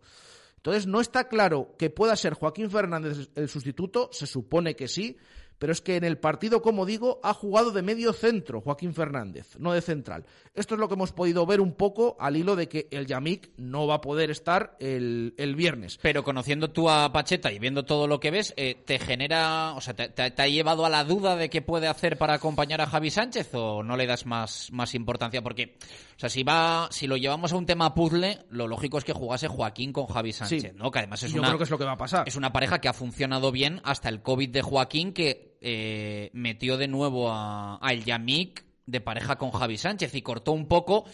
Entonces 0.58 0.88
no 0.88 1.02
está 1.02 1.28
claro 1.28 1.76
que 1.78 1.90
pueda 1.90 2.16
ser 2.16 2.36
Joaquín 2.36 2.70
Fernández 2.70 3.30
el 3.36 3.50
sustituto, 3.50 4.10
se 4.14 4.28
supone 4.28 4.76
que 4.76 4.88
sí, 4.88 5.18
pero 5.60 5.72
es 5.72 5.82
que 5.82 5.96
en 5.96 6.04
el 6.04 6.18
partido, 6.18 6.62
como 6.62 6.86
digo, 6.86 7.20
ha 7.24 7.34
jugado 7.34 7.72
de 7.72 7.82
medio 7.82 8.14
centro 8.14 8.62
Joaquín 8.62 8.94
Fernández, 8.94 9.58
no 9.60 9.74
de 9.74 9.82
central. 9.82 10.26
Esto 10.54 10.76
es 10.76 10.80
lo 10.80 10.88
que 10.88 10.94
hemos 10.94 11.14
podido 11.14 11.46
ver 11.46 11.62
un 11.62 11.74
poco 11.74 12.16
al 12.20 12.38
hilo 12.38 12.56
de 12.56 12.68
que 12.68 12.88
el 12.92 13.08
Yamik 13.08 13.52
no 13.58 13.88
va 13.88 13.96
a 13.96 14.02
poder 14.02 14.30
estar 14.30 14.76
el, 14.80 15.34
viernes. 15.56 16.00
Pero 16.02 16.24
conociendo 16.24 16.72
tú 16.72 16.90
a 16.90 17.12
Pacheta 17.12 17.52
y 17.52 17.60
viendo 17.60 17.86
todo 17.86 18.08
lo 18.08 18.20
que 18.20 18.32
ves, 18.32 18.54
eh, 18.58 18.76
¿te 18.86 19.00
genera, 19.00 19.74
o 19.76 19.82
sea, 19.82 19.94
te, 19.94 20.24
ha 20.42 20.48
llevado 20.48 20.86
a 20.86 20.90
la 20.90 21.04
duda 21.04 21.36
de 21.36 21.50
qué 21.50 21.62
puede 21.62 21.88
hacer 21.88 22.18
para 22.18 22.34
acompañar 22.34 22.82
a 22.82 22.88
Javi 22.88 23.10
Sánchez 23.10 23.50
o 23.54 23.84
no 23.84 23.98
le 23.98 24.06
das 24.06 24.26
más, 24.26 24.70
más 24.72 24.96
importancia? 24.96 25.42
Porque, 25.42 25.78
o 26.16 26.20
sea, 26.20 26.30
si 26.30 26.44
va, 26.44 26.88
si 26.92 27.08
lo 27.08 27.18
llevamos 27.18 27.54
a 27.54 27.56
un 27.56 27.66
tema 27.66 27.94
puzzle, 27.94 28.46
lo 28.50 28.68
lógico 28.68 28.98
es 28.98 29.04
que 29.04 29.14
jugase 29.14 29.48
Joaquín 29.48 29.94
con 29.94 30.08
Javi 30.08 30.34
Sánchez, 30.34 30.76
¿no? 30.76 30.92
Que 30.92 31.00
además 31.00 31.24
es 31.24 31.34
yo 31.34 31.42
creo 31.42 31.58
que 31.58 31.64
es 31.64 31.70
lo 31.70 31.78
que 31.78 31.86
va 31.86 31.94
a 31.94 31.98
pasar. 31.98 32.28
Es 32.28 32.36
una 32.36 32.52
pareja 32.52 32.80
que 32.80 32.88
ha 32.88 32.94
funcionado 32.94 33.52
bien 33.52 33.82
hasta 33.84 34.10
el 34.10 34.22
COVID 34.22 34.50
de 34.50 34.62
Joaquín, 34.62 35.14
que 35.14 35.53
eh, 35.66 36.30
metió 36.34 36.76
de 36.76 36.90
nuevo 36.90 37.32
a, 37.32 37.80
El 37.90 38.04
Yamik 38.04 38.66
de 38.86 39.00
pareja 39.00 39.38
con 39.38 39.52
Javi 39.52 39.78
Sánchez 39.78 40.14
y 40.14 40.22
cortó 40.22 40.52
un 40.52 40.68
poco 40.68 41.06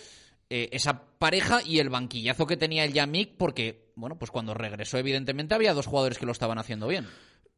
eh, 0.49 0.69
esa 0.71 1.03
pareja 1.19 1.62
y 1.63 1.77
el 1.77 1.89
banquillazo 1.89 2.47
que 2.47 2.57
tenía 2.57 2.83
el 2.83 2.93
Yamik 2.93 3.38
porque, 3.38 3.91
bueno, 3.95 4.17
pues 4.17 4.31
cuando 4.31 4.55
regresó 4.55 4.97
evidentemente 4.97 5.53
había 5.53 5.75
dos 5.75 5.85
jugadores 5.85 6.17
que 6.17 6.25
lo 6.25 6.31
estaban 6.31 6.57
haciendo 6.57 6.88
bien. 6.88 7.05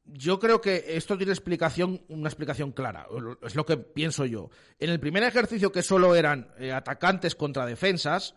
Yo 0.04 0.38
creo 0.38 0.60
que 0.60 0.84
esto 0.89 1.15
tiene 1.15 1.32
explicación, 1.32 2.01
una 2.10 2.27
explicación 2.27 2.73
clara, 2.73 3.08
es 3.41 3.56
lo 3.56 3.65
que 3.65 3.77
pienso 3.77 4.25
yo. 4.25 4.49
En 4.77 4.89
el 4.89 4.99
primer 4.99 5.23
ejercicio 5.23 5.71
que 5.71 5.84
solo 5.84 6.13
eran 6.15 6.51
eh, 6.60 6.73
atacantes 6.73 7.36
contra 7.36 7.65
defensas, 7.65 8.36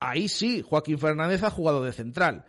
ahí 0.00 0.28
sí, 0.28 0.62
Joaquín 0.68 0.98
Fernández 0.98 1.42
ha 1.44 1.50
jugado 1.50 1.82
de 1.82 1.92
central. 1.92 2.44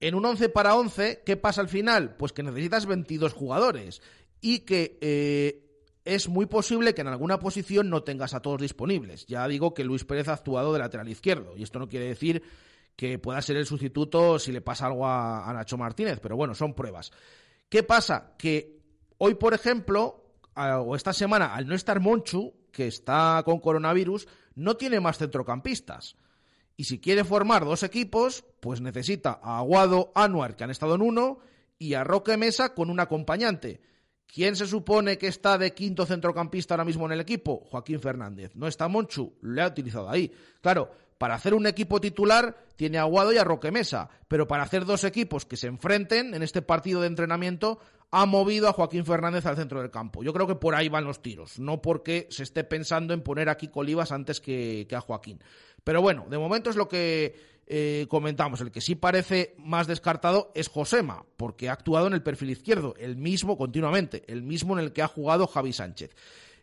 En 0.00 0.14
un 0.14 0.24
11 0.24 0.48
para 0.48 0.74
11, 0.76 1.22
¿qué 1.26 1.36
pasa 1.36 1.60
al 1.60 1.68
final? 1.68 2.16
Pues 2.16 2.32
que 2.32 2.42
necesitas 2.42 2.86
22 2.86 3.34
jugadores 3.34 4.02
y 4.40 4.60
que 4.60 4.98
eh, 5.00 5.70
es 6.04 6.28
muy 6.28 6.46
posible 6.46 6.94
que 6.94 7.02
en 7.02 7.08
alguna 7.08 7.38
posición 7.38 7.90
no 7.90 8.02
tengas 8.02 8.34
a 8.34 8.40
todos 8.40 8.60
disponibles. 8.60 9.26
Ya 9.26 9.46
digo 9.46 9.74
que 9.74 9.84
Luis 9.84 10.04
Pérez 10.04 10.28
ha 10.28 10.34
actuado 10.34 10.72
de 10.72 10.78
lateral 10.78 11.08
izquierdo 11.08 11.54
y 11.56 11.62
esto 11.62 11.78
no 11.78 11.88
quiere 11.88 12.06
decir 12.06 12.42
que 12.96 13.18
pueda 13.18 13.40
ser 13.42 13.56
el 13.56 13.66
sustituto 13.66 14.38
si 14.38 14.52
le 14.52 14.60
pasa 14.60 14.86
algo 14.86 15.06
a, 15.06 15.50
Nacho 15.54 15.78
Martínez, 15.78 16.20
pero 16.20 16.36
bueno, 16.36 16.54
son 16.54 16.74
pruebas. 16.74 17.12
¿Qué 17.68 17.82
pasa? 17.82 18.34
Que 18.36 18.80
hoy, 19.18 19.34
por 19.36 19.54
ejemplo, 19.54 20.24
o 20.54 20.96
esta 20.96 21.12
semana, 21.12 21.54
al 21.54 21.66
no 21.66 21.74
estar 21.74 22.00
Monchu, 22.00 22.52
que 22.72 22.86
está 22.86 23.42
con 23.44 23.60
coronavirus, 23.60 24.26
no 24.54 24.76
tiene 24.76 25.00
más 25.00 25.18
centrocampistas. 25.18 26.16
Y 26.76 26.84
si 26.84 26.98
quiere 26.98 27.24
formar 27.24 27.64
dos 27.64 27.82
equipos, 27.82 28.44
pues 28.60 28.80
necesita 28.80 29.38
a 29.42 29.58
Aguado, 29.58 30.12
Anuar, 30.14 30.56
que 30.56 30.64
han 30.64 30.70
estado 30.70 30.94
en 30.94 31.02
uno, 31.02 31.38
y 31.78 31.94
a 31.94 32.04
Roque 32.04 32.36
Mesa 32.36 32.74
con 32.74 32.90
un 32.90 33.00
acompañante. 33.00 33.80
¿Quién 34.32 34.54
se 34.54 34.66
supone 34.66 35.18
que 35.18 35.26
está 35.26 35.58
de 35.58 35.74
quinto 35.74 36.06
centrocampista 36.06 36.74
ahora 36.74 36.84
mismo 36.84 37.06
en 37.06 37.12
el 37.12 37.20
equipo? 37.20 37.64
Joaquín 37.70 38.00
Fernández. 38.00 38.52
No 38.54 38.66
está 38.66 38.88
Monchu, 38.88 39.34
le 39.42 39.62
ha 39.62 39.66
utilizado 39.66 40.08
ahí. 40.08 40.30
Claro, 40.60 40.90
para 41.18 41.34
hacer 41.34 41.52
un 41.52 41.66
equipo 41.66 42.00
titular 42.00 42.56
tiene 42.76 42.98
a 42.98 43.02
Aguado 43.02 43.32
y 43.32 43.38
a 43.38 43.44
Roque 43.44 43.70
Mesa, 43.70 44.08
pero 44.28 44.46
para 44.46 44.62
hacer 44.62 44.84
dos 44.84 45.04
equipos 45.04 45.44
que 45.44 45.56
se 45.56 45.66
enfrenten 45.66 46.32
en 46.32 46.42
este 46.42 46.62
partido 46.62 47.00
de 47.00 47.08
entrenamiento 47.08 47.78
ha 48.10 48.24
movido 48.24 48.68
a 48.68 48.72
Joaquín 48.72 49.04
Fernández 49.04 49.46
al 49.46 49.56
centro 49.56 49.80
del 49.80 49.90
campo. 49.90 50.22
Yo 50.22 50.32
creo 50.32 50.46
que 50.46 50.54
por 50.54 50.74
ahí 50.74 50.88
van 50.88 51.04
los 51.04 51.22
tiros, 51.22 51.58
no 51.58 51.82
porque 51.82 52.26
se 52.30 52.42
esté 52.42 52.64
pensando 52.64 53.12
en 53.14 53.22
poner 53.22 53.48
aquí 53.48 53.68
Colivas 53.68 54.12
antes 54.12 54.40
que, 54.40 54.86
que 54.88 54.96
a 54.96 55.00
Joaquín. 55.00 55.40
Pero 55.84 56.02
bueno, 56.02 56.26
de 56.30 56.38
momento 56.38 56.70
es 56.70 56.76
lo 56.76 56.88
que 56.88 57.59
eh, 57.72 58.06
comentamos. 58.08 58.60
El 58.60 58.72
que 58.72 58.80
sí 58.80 58.96
parece 58.96 59.54
más 59.56 59.86
descartado 59.86 60.50
es 60.56 60.66
Josema, 60.66 61.24
porque 61.36 61.68
ha 61.68 61.72
actuado 61.72 62.08
en 62.08 62.14
el 62.14 62.22
perfil 62.22 62.50
izquierdo, 62.50 62.96
el 62.98 63.16
mismo 63.16 63.56
continuamente, 63.56 64.24
el 64.26 64.42
mismo 64.42 64.76
en 64.76 64.84
el 64.84 64.92
que 64.92 65.02
ha 65.02 65.06
jugado 65.06 65.46
Javi 65.46 65.72
Sánchez. 65.72 66.10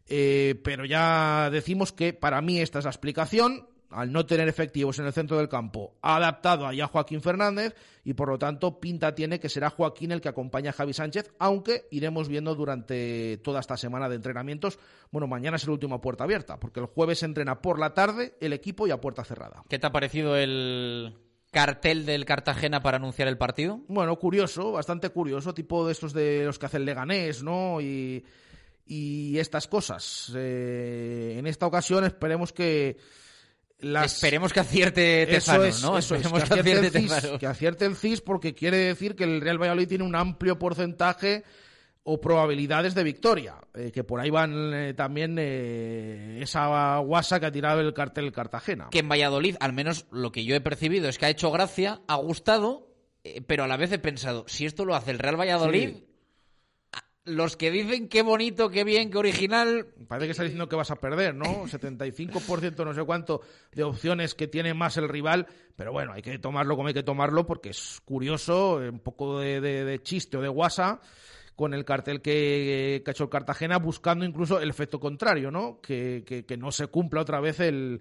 Eh, 0.10 0.60
pero 0.66 0.84
ya 0.84 1.50
decimos 1.50 1.94
que 1.94 2.12
para 2.12 2.42
mí 2.42 2.60
esta 2.60 2.80
es 2.80 2.86
la 2.86 2.92
explicación 2.92 3.70
al 3.90 4.12
no 4.12 4.26
tener 4.26 4.48
efectivos 4.48 5.00
en 5.00 5.06
el 5.06 5.14
centro 5.14 5.38
del 5.38 5.50
campo, 5.50 5.96
ha 6.02 6.18
adaptado 6.18 6.66
allá 6.66 6.86
a 6.86 6.88
Joaquín 6.88 7.22
Fernández 7.22 7.76
y 8.04 8.14
por 8.14 8.30
lo 8.30 8.38
tanto 8.38 8.80
pinta 8.80 9.16
tiene 9.16 9.40
que 9.40 9.50
será 9.50 9.70
Joaquín 9.70 10.12
el 10.12 10.22
que 10.22 10.30
acompaña 10.30 10.72
a 10.72 10.74
Javi 10.74 10.94
Sánchez, 10.94 11.32
aunque 11.40 11.88
iremos 11.92 12.28
viendo 12.28 12.56
durante 12.56 13.38
toda 13.38 13.60
esta 13.60 13.78
semana 13.78 14.10
de 14.10 14.16
entrenamientos. 14.16 14.80
Bueno, 15.12 15.28
mañana 15.28 15.58
es 15.58 15.64
el 15.64 15.72
último 15.72 15.96
a 15.96 16.02
puerta 16.02 16.24
abierta, 16.24 16.60
porque 16.60 16.80
el 16.80 16.88
jueves 16.88 17.20
se 17.20 17.26
entrena 17.26 17.62
por 17.62 17.80
la 17.80 17.94
tarde 17.94 18.36
el 18.42 18.54
equipo 18.54 18.88
y 18.88 18.92
a 18.92 19.02
puerta 19.02 19.24
cerrada. 19.24 19.64
¿Qué 19.70 19.80
te 19.80 19.88
ha 19.88 19.92
parecido 19.92 20.36
el 20.36 21.18
cartel 21.52 22.06
del 22.06 22.26
Cartagena 22.26 22.82
para 22.82 22.98
anunciar 22.98 23.28
el 23.28 23.38
partido? 23.38 23.82
Bueno, 23.88 24.18
curioso, 24.18 24.74
bastante 24.74 25.10
curioso, 25.10 25.54
tipo 25.54 25.86
de 25.86 25.94
estos 25.94 26.14
de 26.14 26.44
los 26.46 26.60
que 26.60 26.66
hace 26.66 26.78
el 26.78 26.86
Leganés, 26.86 27.42
¿no? 27.42 27.82
Y, 27.82 28.26
y 28.86 29.38
estas 29.38 29.68
cosas. 29.68 30.32
Eh, 30.36 31.36
en 31.38 31.48
esta 31.48 31.68
ocasión 31.68 32.04
esperemos 32.04 32.54
que 32.54 32.98
las... 33.80 34.16
Esperemos 34.16 34.54
que 34.54 34.60
acierte 34.60 35.26
Tejano, 35.28 35.64
¿no? 35.82 35.98
Eso 35.98 36.16
es, 36.16 36.28
que, 36.28 36.38
acierte, 36.38 36.72
el 36.72 36.92
CIS, 36.92 37.28
que 37.40 37.48
acierte 37.48 37.86
el 37.86 37.96
CIS 37.96 38.22
porque 38.22 38.54
quiere 38.54 38.78
decir 38.78 39.16
que 39.16 39.24
el 39.24 39.42
Real 39.42 39.62
Valladolid 39.62 39.88
tiene 39.88 40.04
un 40.04 40.16
amplio 40.16 40.58
porcentaje 40.58 41.44
o 42.10 42.22
probabilidades 42.22 42.96
de 42.96 43.04
victoria, 43.04 43.56
eh, 43.74 43.92
que 43.92 44.06
por 44.06 44.22
ahí 44.22 44.30
van 44.30 44.74
eh, 44.74 44.94
también 44.94 45.36
eh, 45.38 46.40
esa 46.42 47.00
guasa 47.00 47.38
que 47.38 47.48
ha 47.48 47.52
tirado 47.52 47.82
el 47.82 47.94
cartel 47.94 48.32
Cartagena. 48.32 48.88
Que 48.92 49.00
en 49.00 49.10
Valladolid, 49.10 49.58
al 49.60 49.74
menos 49.74 50.06
lo 50.10 50.32
que 50.32 50.46
yo 50.46 50.56
he 50.56 50.62
percibido 50.62 51.10
es 51.10 51.18
que 51.18 51.26
ha 51.26 51.30
hecho 51.30 51.52
gracia, 51.52 52.00
ha 52.08 52.16
gustado, 52.16 52.96
pero 53.46 53.66
a 53.66 53.68
la 53.68 53.76
vez 53.76 53.92
he 53.92 54.00
pensado, 54.00 54.46
si 54.48 54.66
esto 54.66 54.86
lo 54.86 54.96
hace 54.96 55.12
el 55.12 55.20
Real 55.20 55.38
Valladolid, 55.38 55.96
los 57.28 57.58
que 57.58 57.70
dicen 57.70 58.08
qué 58.08 58.22
bonito, 58.22 58.70
qué 58.70 58.84
bien, 58.84 59.12
qué 59.12 59.18
original... 59.18 59.88
Parece 60.08 60.28
que 60.28 60.32
está 60.32 60.44
diciendo 60.44 60.68
que 60.68 60.76
vas 60.76 60.92
a 60.92 60.96
perder, 60.96 61.36
¿no? 61.36 61.46
75% 61.66 62.86
no 62.86 62.94
sé 62.94 63.04
cuánto 63.04 63.42
de 63.74 63.84
opciones 63.84 64.34
que 64.34 64.48
tiene 64.48 64.74
más 64.74 64.98
el 64.98 65.10
rival, 65.10 65.48
pero 65.76 65.92
bueno, 65.92 66.14
hay 66.14 66.22
que 66.22 66.40
tomarlo 66.40 66.76
como 66.76 66.88
hay 66.88 66.94
que 66.94 67.04
tomarlo 67.04 67.46
porque 67.46 67.70
es 67.70 68.02
curioso, 68.06 68.78
un 68.78 69.00
poco 69.00 69.40
de, 69.40 69.62
de 69.62 70.02
chiste 70.02 70.38
o 70.38 70.42
de 70.42 70.48
guasa 70.48 71.00
con 71.58 71.74
el 71.74 71.84
cartel 71.84 72.22
que, 72.22 73.04
ha 73.06 73.12
hecho 73.12 73.24
el 73.24 73.30
Cartagena, 73.30 73.80
buscando 73.80 74.24
incluso 74.24 74.62
el 74.62 74.70
efecto 74.70 75.00
contrario, 75.00 75.50
¿no? 75.50 75.82
Que, 75.82 76.24
que, 76.48 76.56
no 76.56 76.72
se 76.72 76.86
cumpla 76.86 77.22
otra 77.22 77.40
vez 77.40 77.60
el, 77.60 78.00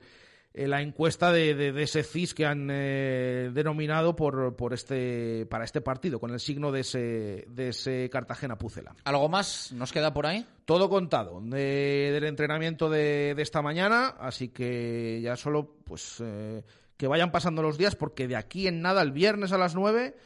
la 0.57 0.81
encuesta 0.81 1.33
de, 1.33 1.55
de, 1.55 1.83
ese 1.83 2.03
CIS 2.03 2.35
que 2.35 2.47
han 2.47 2.69
eh, 2.71 3.51
denominado 3.53 4.17
por, 4.17 4.57
por 4.57 4.73
este, 4.73 5.47
para 5.47 5.65
este 5.65 5.83
partido, 5.83 6.19
con 6.19 6.33
el 6.33 6.41
signo 6.41 6.73
de 6.73 6.81
ese, 6.81 7.45
de 7.49 7.69
ese 7.69 8.09
Cartagena-Pucela. 8.11 8.97
¿Algo 9.05 9.29
más 9.29 9.73
nos 9.73 9.93
queda 9.93 10.15
por 10.15 10.27
ahí? 10.27 10.47
Todo 10.65 10.89
contado 10.89 11.41
del 11.43 12.25
entrenamiento 12.25 12.89
de, 12.89 13.35
esta 13.37 13.61
mañana, 13.61 14.15
así 14.19 14.49
que 14.49 15.21
ya 15.23 15.37
solo 15.37 15.77
pues 15.85 16.23
eh, 16.25 16.65
que 16.97 17.07
vayan 17.07 17.31
pasando 17.31 17.63
los 17.63 17.77
días, 17.77 17.95
porque 17.95 18.27
de 18.27 18.37
aquí 18.37 18.67
en 18.67 18.81
nada, 18.81 19.03
el 19.03 19.13
viernes 19.13 19.53
a 19.53 19.59
las 19.59 19.75
9 19.75 20.17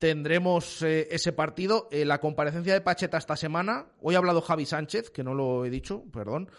tendremos 0.00 0.82
eh, 0.82 1.08
ese 1.12 1.32
partido. 1.32 1.86
Eh, 1.92 2.04
la 2.04 2.18
comparecencia 2.18 2.72
de 2.72 2.80
Pacheta 2.80 3.18
esta 3.18 3.36
semana. 3.36 3.86
Hoy 4.00 4.16
ha 4.16 4.18
hablado 4.18 4.40
Javi 4.40 4.66
Sánchez, 4.66 5.10
que 5.10 5.22
no 5.22 5.34
lo 5.34 5.64
he 5.64 5.70
dicho, 5.70 6.02
perdón. 6.12 6.50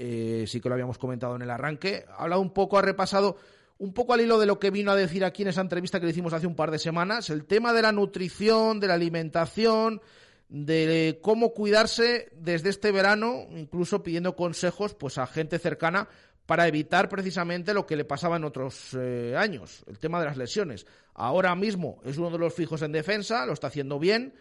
Eh, 0.00 0.44
sí 0.46 0.60
que 0.60 0.68
lo 0.68 0.76
habíamos 0.76 0.96
comentado 0.96 1.34
en 1.34 1.42
el 1.42 1.50
arranque. 1.50 2.04
Ha 2.08 2.22
hablado 2.22 2.40
un 2.40 2.52
poco, 2.52 2.78
ha 2.78 2.82
repasado 2.82 3.36
un 3.78 3.92
poco 3.92 4.14
al 4.14 4.20
hilo 4.20 4.38
de 4.38 4.46
lo 4.46 4.60
que 4.60 4.70
vino 4.70 4.92
a 4.92 4.96
decir 4.96 5.24
aquí 5.24 5.42
en 5.42 5.48
esa 5.48 5.60
entrevista 5.60 5.98
que 5.98 6.06
le 6.06 6.12
hicimos 6.12 6.32
hace 6.32 6.46
un 6.46 6.54
par 6.54 6.70
de 6.70 6.78
semanas. 6.78 7.30
El 7.30 7.46
tema 7.46 7.72
de 7.72 7.82
la 7.82 7.90
nutrición, 7.90 8.78
de 8.78 8.86
la 8.86 8.94
alimentación, 8.94 10.00
de 10.48 11.18
cómo 11.20 11.52
cuidarse 11.52 12.30
desde 12.32 12.70
este 12.70 12.92
verano, 12.92 13.46
incluso 13.50 14.04
pidiendo 14.04 14.36
consejos 14.36 14.94
pues 14.94 15.18
a 15.18 15.26
gente 15.26 15.58
cercana 15.58 16.08
para 16.46 16.68
evitar 16.68 17.08
precisamente 17.08 17.74
lo 17.74 17.84
que 17.84 17.96
le 17.96 18.04
pasaba 18.04 18.36
en 18.36 18.44
otros 18.44 18.96
eh, 18.96 19.34
años, 19.36 19.84
el 19.88 19.98
tema 19.98 20.20
de 20.20 20.26
las 20.26 20.36
lesiones. 20.36 20.86
Ahora 21.14 21.56
mismo 21.56 22.00
es 22.04 22.18
uno 22.18 22.30
de 22.30 22.38
los 22.38 22.54
fijos 22.54 22.82
en 22.82 22.92
defensa, 22.92 23.44
lo 23.46 23.52
está 23.52 23.66
haciendo 23.66 23.98
bien, 23.98 24.32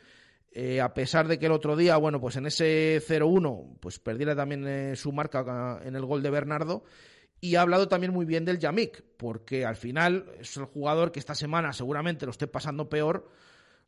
eh, 0.51 0.81
a 0.81 0.93
pesar 0.93 1.27
de 1.27 1.37
que 1.37 1.45
el 1.45 1.51
otro 1.51 1.75
día, 1.75 1.97
bueno, 1.97 2.19
pues 2.19 2.35
en 2.35 2.47
ese 2.47 3.01
0-1, 3.07 3.77
pues 3.79 3.99
perdiera 3.99 4.35
también 4.35 4.65
eh, 4.67 4.95
su 4.95 5.11
marca 5.11 5.79
en 5.83 5.95
el 5.95 6.05
gol 6.05 6.23
de 6.23 6.29
Bernardo. 6.29 6.83
Y 7.39 7.55
ha 7.55 7.61
hablado 7.61 7.87
también 7.87 8.11
muy 8.11 8.25
bien 8.25 8.45
del 8.45 8.57
Yamik, 8.57 9.03
porque 9.17 9.65
al 9.65 9.75
final 9.75 10.25
es 10.39 10.57
el 10.57 10.65
jugador 10.65 11.11
que 11.11 11.19
esta 11.19 11.35
semana 11.35 11.71
seguramente 11.71 12.25
lo 12.25 12.31
esté 12.31 12.47
pasando 12.47 12.89
peor. 12.89 13.29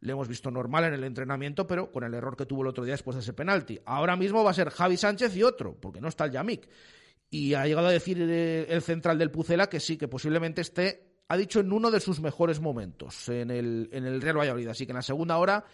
Le 0.01 0.11
hemos 0.11 0.27
visto 0.27 0.51
normal 0.51 0.85
en 0.85 0.93
el 0.93 1.03
entrenamiento, 1.03 1.65
pero 1.65 1.91
con 1.91 2.03
el 2.03 2.13
error 2.13 2.37
que 2.37 2.45
tuvo 2.45 2.61
el 2.61 2.67
otro 2.67 2.83
día 2.83 2.93
después 2.93 3.15
de 3.15 3.21
ese 3.21 3.33
penalti. 3.33 3.79
Ahora 3.85 4.15
mismo 4.15 4.43
va 4.43 4.51
a 4.51 4.53
ser 4.53 4.69
Javi 4.69 4.97
Sánchez 4.97 5.35
y 5.35 5.43
otro, 5.43 5.75
porque 5.79 5.99
no 5.99 6.07
está 6.07 6.25
el 6.25 6.31
Yamik. 6.31 6.69
Y 7.31 7.55
ha 7.55 7.65
llegado 7.65 7.87
a 7.87 7.91
decir 7.91 8.17
eh, 8.21 8.67
el 8.69 8.81
central 8.83 9.17
del 9.17 9.31
Pucela 9.31 9.67
que 9.67 9.79
sí, 9.79 9.97
que 9.97 10.07
posiblemente 10.07 10.61
esté, 10.61 11.17
ha 11.27 11.35
dicho, 11.35 11.59
en 11.59 11.71
uno 11.71 11.89
de 11.89 11.99
sus 11.99 12.19
mejores 12.21 12.59
momentos 12.59 13.27
en 13.29 13.49
el, 13.49 13.89
en 13.91 14.05
el 14.05 14.21
Real 14.21 14.37
Valladolid. 14.37 14.67
Así 14.67 14.85
que 14.85 14.91
en 14.91 14.97
la 14.97 15.01
segunda 15.01 15.37
hora 15.37 15.65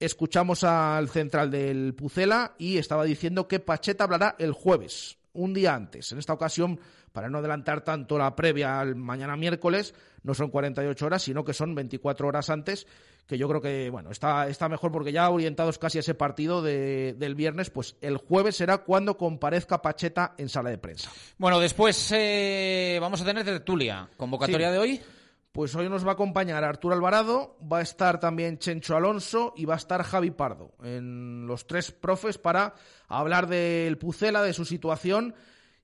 escuchamos 0.00 0.64
al 0.64 1.08
central 1.08 1.50
del 1.50 1.94
Pucela 1.94 2.54
y 2.58 2.78
estaba 2.78 3.04
diciendo 3.04 3.46
que 3.46 3.60
Pacheta 3.60 4.04
hablará 4.04 4.34
el 4.38 4.52
jueves, 4.52 5.18
un 5.34 5.52
día 5.54 5.74
antes. 5.74 6.10
En 6.10 6.18
esta 6.18 6.32
ocasión, 6.32 6.80
para 7.12 7.28
no 7.28 7.38
adelantar 7.38 7.82
tanto 7.82 8.18
la 8.18 8.34
previa 8.34 8.80
al 8.80 8.96
mañana 8.96 9.36
miércoles, 9.36 9.94
no 10.22 10.34
son 10.34 10.50
48 10.50 11.06
horas, 11.06 11.22
sino 11.22 11.44
que 11.44 11.52
son 11.52 11.74
24 11.74 12.26
horas 12.26 12.50
antes 12.50 12.86
que 13.26 13.38
yo 13.38 13.48
creo 13.48 13.60
que 13.60 13.90
bueno 13.90 14.10
está, 14.10 14.48
está 14.48 14.68
mejor 14.68 14.90
porque 14.90 15.12
ya 15.12 15.30
orientados 15.30 15.78
casi 15.78 15.98
a 15.98 16.00
ese 16.00 16.14
partido 16.14 16.62
de, 16.62 17.14
del 17.16 17.36
viernes, 17.36 17.70
pues 17.70 17.94
el 18.00 18.16
jueves 18.16 18.56
será 18.56 18.78
cuando 18.78 19.16
comparezca 19.16 19.80
Pacheta 19.80 20.34
en 20.36 20.48
sala 20.48 20.70
de 20.70 20.78
prensa. 20.78 21.12
Bueno, 21.38 21.60
después 21.60 22.10
eh, 22.12 22.98
vamos 23.00 23.20
a 23.20 23.24
tener 23.24 23.44
tertulia. 23.44 24.08
¿Convocatoria 24.16 24.72
de 24.72 24.78
hoy? 24.78 25.00
Pues 25.52 25.74
hoy 25.74 25.88
nos 25.88 26.06
va 26.06 26.10
a 26.10 26.14
acompañar 26.14 26.62
Arturo 26.62 26.94
Alvarado, 26.94 27.56
va 27.60 27.78
a 27.78 27.82
estar 27.82 28.20
también 28.20 28.58
Chencho 28.58 28.96
Alonso 28.96 29.52
y 29.56 29.64
va 29.64 29.74
a 29.74 29.78
estar 29.78 30.04
Javi 30.04 30.30
Pardo, 30.30 30.74
en 30.80 31.48
los 31.48 31.66
tres 31.66 31.90
profes 31.90 32.38
para 32.38 32.74
hablar 33.08 33.48
del 33.48 33.98
Pucela, 33.98 34.42
de 34.42 34.52
su 34.52 34.64
situación 34.64 35.34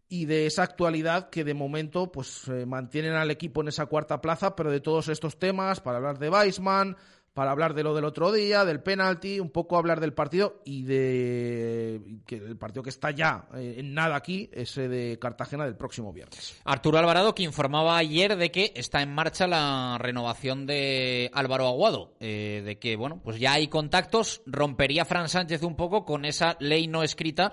y 0.09 0.27
de 0.27 0.47
esa 0.47 0.63
actualidad 0.63 1.31
que 1.31 1.43
de 1.43 1.55
momento 1.55 2.13
pues 2.13 2.47
eh, 2.47 2.65
mantienen 2.65 3.15
al 3.15 3.33
equipo 3.33 3.61
en 3.61 3.67
esa 3.67 3.87
cuarta 3.87 4.21
plaza, 4.21 4.55
pero 4.55 4.71
de 4.71 4.81
todos 4.81 5.09
estos 5.09 5.37
temas, 5.37 5.81
para 5.81 5.97
hablar 5.97 6.21
de 6.21 6.31
Weisman, 6.31 6.97
para 7.37 7.51
hablar 7.51 7.75
de 7.75 7.83
lo 7.83 7.95
del 7.95 8.07
otro 8.07 8.33
día, 8.33 8.65
del 8.65 8.81
penalti, 8.81 9.41
un 9.41 9.51
poco 9.51 9.77
hablar 9.77 10.01
del 10.01 10.15
partido 10.15 10.63
y 10.65 10.85
de 10.85 12.01
que 12.25 12.37
el 12.37 12.57
partido 12.57 12.83
que 12.83 12.89
está 12.89 13.11
ya 13.11 13.47
eh, 13.55 13.75
en 13.77 13.93
nada 13.93 14.17
aquí, 14.17 14.49
ese 14.55 14.89
de 14.89 15.19
Cartagena 15.19 15.67
del 15.67 15.77
próximo 15.77 16.15
viernes. 16.15 16.59
Arturo 16.65 16.97
Alvarado, 16.97 17.35
que 17.35 17.43
informaba 17.43 17.99
ayer 17.99 18.37
de 18.37 18.51
que 18.51 18.73
está 18.75 19.03
en 19.03 19.13
marcha 19.13 19.47
la 19.47 19.99
renovación 20.01 20.65
de 20.65 21.31
Álvaro 21.35 21.67
Aguado, 21.67 22.17
eh, 22.21 22.63
de 22.65 22.79
que 22.79 22.97
bueno, 22.97 23.21
pues 23.23 23.39
ya 23.39 23.53
hay 23.53 23.69
contactos, 23.69 24.41
rompería 24.47 25.05
Fran 25.05 25.29
Sánchez 25.29 25.63
un 25.63 25.77
poco 25.77 26.07
con 26.07 26.25
esa 26.25 26.57
ley 26.59 26.87
no 26.87 27.03
escrita 27.03 27.53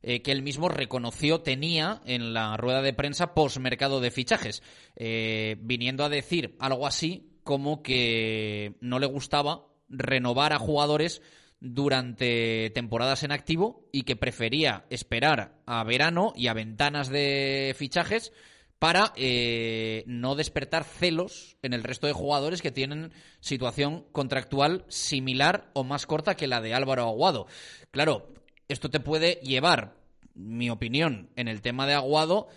eh, 0.00 0.22
que 0.22 0.30
él 0.30 0.42
mismo 0.42 0.68
reconoció 0.68 1.40
tenía 1.40 2.02
en 2.04 2.34
la 2.34 2.56
rueda 2.56 2.82
de 2.82 2.92
prensa 2.92 3.34
post 3.34 3.56
mercado 3.56 4.00
de 4.00 4.12
fichajes, 4.12 4.62
viniendo 4.96 6.04
a 6.04 6.08
decir 6.08 6.54
algo 6.60 6.86
así 6.86 7.33
como 7.44 7.82
que 7.82 8.74
no 8.80 8.98
le 8.98 9.06
gustaba 9.06 9.66
renovar 9.88 10.52
a 10.52 10.58
jugadores 10.58 11.22
durante 11.60 12.70
temporadas 12.74 13.22
en 13.22 13.32
activo 13.32 13.88
y 13.92 14.02
que 14.02 14.16
prefería 14.16 14.84
esperar 14.90 15.56
a 15.66 15.82
verano 15.84 16.32
y 16.36 16.48
a 16.48 16.54
ventanas 16.54 17.08
de 17.08 17.74
fichajes 17.78 18.32
para 18.78 19.12
eh, 19.16 20.04
no 20.06 20.34
despertar 20.34 20.84
celos 20.84 21.56
en 21.62 21.72
el 21.72 21.82
resto 21.82 22.06
de 22.06 22.12
jugadores 22.12 22.60
que 22.60 22.70
tienen 22.70 23.12
situación 23.40 24.04
contractual 24.12 24.84
similar 24.88 25.70
o 25.72 25.84
más 25.84 26.06
corta 26.06 26.36
que 26.36 26.48
la 26.48 26.60
de 26.60 26.74
Álvaro 26.74 27.04
Aguado. 27.04 27.46
Claro, 27.90 28.34
esto 28.68 28.90
te 28.90 29.00
puede 29.00 29.36
llevar, 29.42 29.96
mi 30.34 30.68
opinión, 30.68 31.30
en 31.36 31.48
el 31.48 31.62
tema 31.62 31.86
de 31.86 31.94
Aguado, 31.94 32.48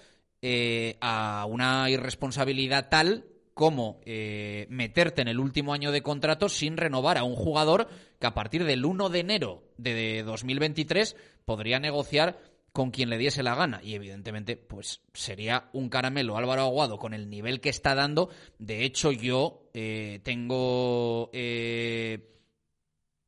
eh, 0.41 0.97
a 0.99 1.45
una 1.47 1.89
irresponsabilidad 1.89 2.89
tal 2.89 3.25
cómo 3.57 3.99
eh, 4.05 4.67
meterte 4.69 5.23
en 5.23 5.27
el 5.27 5.39
último 5.39 5.73
año 5.73 5.91
de 5.91 6.03
contrato 6.03 6.47
sin 6.47 6.77
renovar 6.77 7.17
a 7.17 7.23
un 7.23 7.35
jugador 7.35 7.87
que 8.19 8.27
a 8.27 8.35
partir 8.35 8.63
del 8.63 8.85
1 8.85 9.09
de 9.09 9.19
enero 9.19 9.63
de 9.77 10.21
2023 10.21 11.15
podría 11.43 11.79
negociar 11.79 12.39
con 12.71 12.91
quien 12.91 13.09
le 13.09 13.17
diese 13.17 13.41
la 13.41 13.55
gana. 13.55 13.81
Y 13.83 13.95
evidentemente, 13.95 14.57
pues 14.57 15.01
sería 15.11 15.69
un 15.73 15.89
caramelo 15.89 16.37
Álvaro 16.37 16.61
Aguado 16.61 16.99
con 16.99 17.15
el 17.15 17.31
nivel 17.31 17.59
que 17.59 17.69
está 17.69 17.95
dando. 17.95 18.29
De 18.59 18.85
hecho, 18.85 19.11
yo 19.11 19.67
eh, 19.73 20.19
tengo 20.21 21.31
eh, 21.33 22.29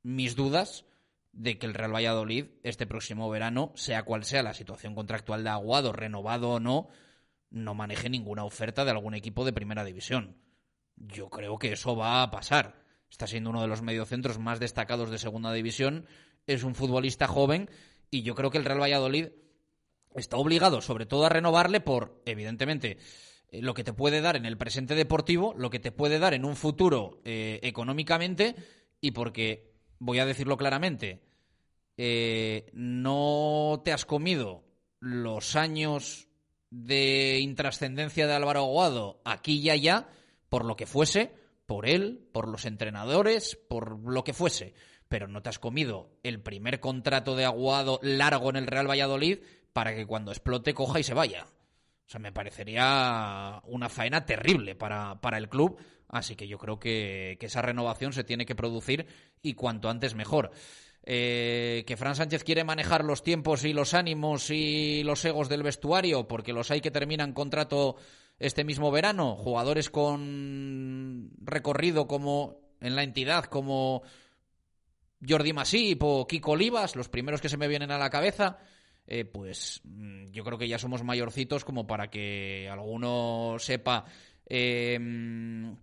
mis 0.04 0.36
dudas 0.36 0.86
de 1.34 1.58
que 1.58 1.66
el 1.66 1.74
Real 1.74 1.96
Valladolid 1.96 2.46
este 2.62 2.86
próximo 2.86 3.32
verano, 3.32 3.72
sea 3.74 4.04
cual 4.04 4.26
sea 4.26 4.44
la 4.44 4.54
situación 4.54 4.94
contractual 4.94 5.44
de 5.44 5.50
Aguado, 5.50 5.92
renovado 5.92 6.52
o 6.52 6.60
no, 6.60 6.90
no 7.52 7.74
maneje 7.74 8.10
ninguna 8.10 8.44
oferta 8.44 8.86
de 8.86 8.92
algún 8.92 9.14
equipo 9.14 9.46
de 9.46 9.54
primera 9.54 9.84
división. 9.84 10.38
Yo 10.96 11.30
creo 11.30 11.58
que 11.58 11.72
eso 11.72 11.96
va 11.96 12.24
a 12.24 12.32
pasar. 12.32 12.84
Está 13.10 13.28
siendo 13.28 13.50
uno 13.50 13.62
de 13.62 13.68
los 13.68 13.82
mediocentros 13.82 14.40
más 14.40 14.60
destacados 14.60 15.10
de 15.10 15.18
segunda 15.18 15.52
división. 15.54 16.06
Es 16.46 16.64
un 16.64 16.76
futbolista 16.76 17.28
joven 17.28 17.70
y 18.12 18.24
yo 18.24 18.36
creo 18.36 18.52
que 18.52 18.58
el 18.58 18.66
Real 18.66 18.82
Valladolid 18.82 19.30
está 20.16 20.38
obligado 20.38 20.82
sobre 20.82 21.06
todo 21.06 21.26
a 21.26 21.30
renovarle 21.30 21.80
por, 21.80 22.22
evidentemente, 22.26 22.98
eh, 23.52 23.62
lo 23.62 23.74
que 23.74 23.84
te 23.84 23.94
puede 23.94 24.22
dar 24.22 24.36
en 24.36 24.46
el 24.46 24.58
presente 24.58 24.96
deportivo, 24.96 25.54
lo 25.58 25.70
que 25.70 25.80
te 25.80 25.92
puede 25.92 26.20
dar 26.20 26.34
en 26.34 26.46
un 26.46 26.56
futuro 26.56 27.22
eh, 27.26 27.60
económicamente 27.64 28.56
y 29.02 29.12
porque, 29.12 29.74
voy 29.98 30.20
a 30.20 30.26
decirlo 30.26 30.58
claramente, 30.58 31.22
eh, 31.98 32.70
no 32.74 33.82
te 33.84 33.92
has 33.92 34.06
comido 34.06 34.64
los 35.00 35.56
años 35.56 36.29
de 36.72 37.40
intrascendencia 37.40 38.28
de 38.28 38.34
Álvaro 38.34 38.62
Aguado 38.62 39.22
aquí 39.26 39.60
y 39.60 39.70
allá 39.70 40.08
por 40.50 40.66
lo 40.66 40.76
que 40.76 40.86
fuese, 40.86 41.34
por 41.66 41.88
él, 41.88 42.28
por 42.32 42.48
los 42.48 42.66
entrenadores, 42.66 43.56
por 43.56 44.00
lo 44.00 44.24
que 44.24 44.34
fuese. 44.34 44.74
Pero 45.08 45.28
no 45.28 45.42
te 45.42 45.50
has 45.50 45.60
comido 45.60 46.10
el 46.24 46.42
primer 46.42 46.80
contrato 46.80 47.36
de 47.36 47.46
Aguado 47.46 48.00
largo 48.02 48.50
en 48.50 48.58
el 48.58 48.68
Real 48.68 48.90
Valladolid 48.90 49.40
para 49.74 49.96
que 49.96 50.06
cuando 50.06 50.32
explote 50.32 50.74
coja 50.74 51.00
y 51.00 51.04
se 51.04 51.14
vaya. 51.14 51.46
O 51.46 52.12
sea, 52.12 52.20
me 52.20 52.32
parecería 52.32 53.62
una 53.66 53.88
faena 53.88 54.26
terrible 54.26 54.76
para, 54.76 55.22
para 55.22 55.38
el 55.38 55.48
club. 55.48 55.80
Así 56.08 56.36
que 56.36 56.48
yo 56.48 56.58
creo 56.58 56.80
que, 56.80 57.38
que 57.40 57.46
esa 57.46 57.62
renovación 57.62 58.14
se 58.14 58.24
tiene 58.24 58.48
que 58.48 58.56
producir 58.56 59.06
y 59.44 59.54
cuanto 59.54 59.90
antes 59.90 60.16
mejor. 60.16 60.52
Eh, 61.12 61.86
que 61.88 61.98
Fran 61.98 62.14
Sánchez 62.14 62.44
quiere 62.44 62.64
manejar 62.64 63.04
los 63.04 63.24
tiempos 63.24 63.66
y 63.66 63.74
los 63.74 63.96
ánimos 63.96 64.52
y 64.52 65.02
los 65.02 65.26
egos 65.26 65.50
del 65.50 65.64
vestuario, 65.64 66.28
porque 66.28 66.54
los 66.54 66.70
hay 66.70 66.82
que 66.82 66.92
terminan 66.92 67.34
contrato 67.34 67.96
este 68.38 68.64
mismo 68.64 68.92
verano, 68.92 69.36
jugadores 69.36 69.90
con 69.90 71.32
recorrido 71.42 72.06
como 72.06 72.58
en 72.80 72.96
la 72.96 73.02
entidad, 73.02 73.46
como 73.46 74.04
Jordi 75.28 75.52
Masip 75.52 76.04
o 76.04 76.28
Kiko 76.28 76.52
Olivas, 76.52 76.96
los 76.96 77.10
primeros 77.10 77.42
que 77.42 77.50
se 77.50 77.58
me 77.58 77.68
vienen 77.68 77.90
a 77.90 77.98
la 77.98 78.12
cabeza. 78.12 78.60
Eh, 79.08 79.26
pues 79.26 79.82
mm, 79.86 80.30
yo 80.30 80.44
creo 80.44 80.60
que 80.60 80.68
ya 80.68 80.78
somos 80.78 81.04
mayorcitos 81.04 81.66
como 81.66 81.88
para 81.88 82.12
que 82.12 82.70
alguno 82.72 83.56
sepa 83.58 84.06
eh, 84.50 85.00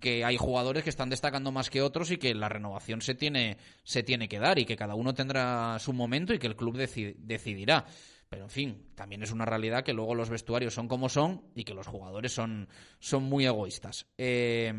que 0.00 0.24
hay 0.24 0.36
jugadores 0.36 0.82
que 0.82 0.90
están 0.90 1.08
destacando 1.08 1.52
más 1.52 1.70
que 1.70 1.82
otros 1.82 2.10
y 2.10 2.18
que 2.18 2.34
la 2.34 2.48
renovación 2.48 3.00
se 3.00 3.14
tiene, 3.14 3.58
se 3.84 4.02
tiene 4.02 4.28
que 4.28 4.40
dar 4.40 4.58
y 4.58 4.64
que 4.64 4.76
cada 4.76 4.94
uno 4.94 5.14
tendrá 5.14 5.78
su 5.78 5.92
momento 5.92 6.34
y 6.34 6.38
que 6.38 6.48
el 6.48 6.56
club 6.56 6.76
decidirá. 6.76 7.86
Pero 8.28 8.44
en 8.44 8.50
fin, 8.50 8.88
también 8.96 9.22
es 9.22 9.30
una 9.30 9.44
realidad 9.44 9.84
que 9.84 9.92
luego 9.92 10.16
los 10.16 10.30
vestuarios 10.30 10.74
son 10.74 10.88
como 10.88 11.08
son 11.08 11.42
y 11.54 11.62
que 11.62 11.74
los 11.74 11.86
jugadores 11.86 12.32
son, 12.32 12.68
son 12.98 13.22
muy 13.22 13.46
egoístas. 13.46 14.06
Eh, 14.18 14.74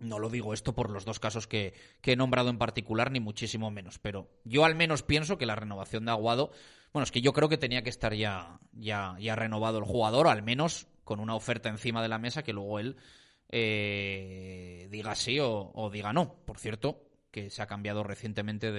no 0.00 0.18
lo 0.18 0.28
digo 0.28 0.54
esto 0.54 0.74
por 0.74 0.90
los 0.90 1.04
dos 1.04 1.20
casos 1.20 1.46
que, 1.46 1.74
que, 2.00 2.12
he 2.12 2.16
nombrado 2.16 2.50
en 2.50 2.58
particular, 2.58 3.10
ni 3.10 3.20
muchísimo 3.20 3.70
menos. 3.70 3.98
Pero 3.98 4.28
yo 4.44 4.64
al 4.64 4.74
menos 4.74 5.02
pienso 5.02 5.38
que 5.38 5.46
la 5.46 5.56
renovación 5.56 6.04
de 6.04 6.10
Aguado, 6.10 6.50
bueno, 6.92 7.04
es 7.04 7.12
que 7.12 7.20
yo 7.20 7.32
creo 7.32 7.48
que 7.48 7.58
tenía 7.58 7.82
que 7.82 7.90
estar 7.90 8.14
ya, 8.14 8.58
ya, 8.72 9.16
ya 9.20 9.36
renovado 9.36 9.78
el 9.78 9.84
jugador, 9.84 10.28
al 10.28 10.42
menos 10.42 10.88
con 11.08 11.20
una 11.20 11.34
oferta 11.34 11.70
encima 11.70 12.02
de 12.02 12.08
la 12.10 12.18
mesa 12.18 12.42
que 12.42 12.52
luego 12.52 12.78
él 12.78 12.96
eh, 13.48 14.88
diga 14.90 15.14
sí 15.14 15.38
o, 15.40 15.90
diga 15.90 16.12
no. 16.12 16.34
Por 16.44 16.58
cierto, 16.58 17.02
que 17.30 17.48
se 17.48 17.62
ha 17.62 17.66
cambiado 17.66 18.04
recientemente 18.04 18.70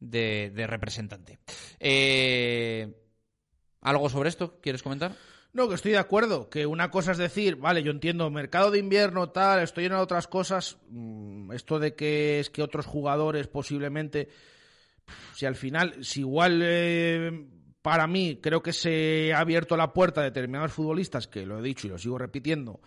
de, 0.00 0.66
representante. 0.66 1.38
Eh, 1.78 2.90
¿Algo 3.82 4.08
sobre 4.08 4.30
esto 4.30 4.58
quieres 4.62 4.82
comentar? 4.82 5.14
No, 5.52 5.68
que 5.68 5.74
estoy 5.74 5.92
de 5.92 5.98
acuerdo. 5.98 6.48
Que 6.48 6.64
una 6.64 6.90
cosa 6.90 7.12
es 7.12 7.18
decir, 7.18 7.56
vale, 7.56 7.82
yo 7.82 7.90
entiendo, 7.90 8.30
mercado 8.30 8.70
de 8.70 8.78
invierno, 8.78 9.28
tal, 9.28 9.62
estoy 9.62 9.90
de 9.90 9.94
otras 9.94 10.28
cosas. 10.28 10.78
Mm, 10.88 11.52
esto 11.52 11.78
de 11.78 11.94
que 11.94 12.40
es 12.40 12.48
que 12.48 12.62
otros 12.62 12.86
jugadores 12.86 13.46
posiblemente. 13.46 14.30
Si 15.34 15.44
al 15.44 15.54
final, 15.54 16.02
si 16.02 16.20
igual 16.20 16.62
eh, 16.64 17.46
para 17.86 18.08
mí 18.08 18.40
creo 18.42 18.64
que 18.64 18.72
se 18.72 19.32
ha 19.32 19.38
abierto 19.38 19.76
la 19.76 19.92
puerta 19.92 20.20
a 20.20 20.24
determinados 20.24 20.72
futbolistas, 20.72 21.28
que 21.28 21.46
lo 21.46 21.60
he 21.60 21.62
dicho 21.62 21.86
y 21.86 21.90
lo 21.90 21.98
sigo 21.98 22.18
repitiendo 22.18 22.80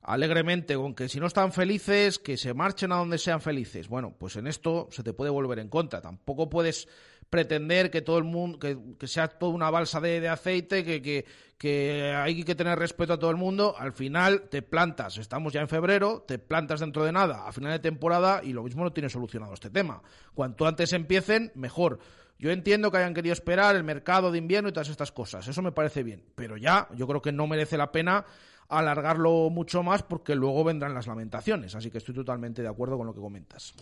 alegremente, 0.00 0.76
con 0.76 0.94
que 0.94 1.08
si 1.08 1.18
no 1.18 1.26
están 1.26 1.50
felices, 1.50 2.20
que 2.20 2.36
se 2.36 2.54
marchen 2.54 2.92
a 2.92 2.96
donde 2.98 3.18
sean 3.18 3.40
felices. 3.40 3.88
Bueno, 3.88 4.14
pues 4.16 4.36
en 4.36 4.46
esto 4.46 4.86
se 4.92 5.02
te 5.02 5.12
puede 5.12 5.32
volver 5.32 5.58
en 5.58 5.68
contra. 5.68 6.00
Tampoco 6.00 6.48
puedes 6.48 6.86
pretender 7.28 7.90
que 7.90 8.00
todo 8.00 8.16
el 8.16 8.22
mundo, 8.22 8.60
que, 8.60 9.08
sea 9.08 9.26
toda 9.26 9.52
una 9.52 9.70
balsa 9.70 10.00
de, 10.00 10.28
aceite, 10.28 10.84
que, 10.84 11.02
que, 11.02 11.24
que, 11.58 12.12
hay 12.14 12.44
que 12.44 12.54
tener 12.54 12.78
respeto 12.78 13.14
a 13.14 13.18
todo 13.18 13.32
el 13.32 13.36
mundo. 13.36 13.74
Al 13.76 13.92
final 13.92 14.42
te 14.50 14.62
plantas, 14.62 15.18
estamos 15.18 15.52
ya 15.52 15.62
en 15.62 15.68
febrero, 15.68 16.24
te 16.28 16.38
plantas 16.38 16.78
dentro 16.78 17.02
de 17.02 17.10
nada 17.10 17.48
a 17.48 17.50
final 17.50 17.72
de 17.72 17.80
temporada 17.80 18.40
y 18.44 18.52
lo 18.52 18.62
mismo 18.62 18.84
no 18.84 18.92
tiene 18.92 19.08
solucionado 19.08 19.52
este 19.52 19.70
tema. 19.70 20.00
Cuanto 20.32 20.64
antes 20.64 20.92
empiecen, 20.92 21.50
mejor. 21.56 21.98
Yo 22.38 22.50
entiendo 22.50 22.90
que 22.90 22.98
hayan 22.98 23.14
querido 23.14 23.32
esperar 23.32 23.76
el 23.76 23.84
mercado 23.84 24.30
de 24.30 24.38
invierno 24.38 24.68
y 24.68 24.72
todas 24.72 24.88
estas 24.88 25.12
cosas, 25.12 25.46
eso 25.46 25.62
me 25.62 25.72
parece 25.72 26.02
bien, 26.02 26.24
pero 26.34 26.56
ya 26.56 26.88
yo 26.94 27.06
creo 27.06 27.22
que 27.22 27.32
no 27.32 27.46
merece 27.46 27.76
la 27.76 27.92
pena 27.92 28.24
alargarlo 28.68 29.50
mucho 29.50 29.82
más 29.82 30.02
porque 30.02 30.34
luego 30.34 30.64
vendrán 30.64 30.94
las 30.94 31.06
lamentaciones, 31.06 31.74
así 31.74 31.90
que 31.90 31.98
estoy 31.98 32.14
totalmente 32.14 32.62
de 32.62 32.68
acuerdo 32.68 32.96
con 32.96 33.06
lo 33.06 33.14
que 33.14 33.20
comentas. 33.20 33.74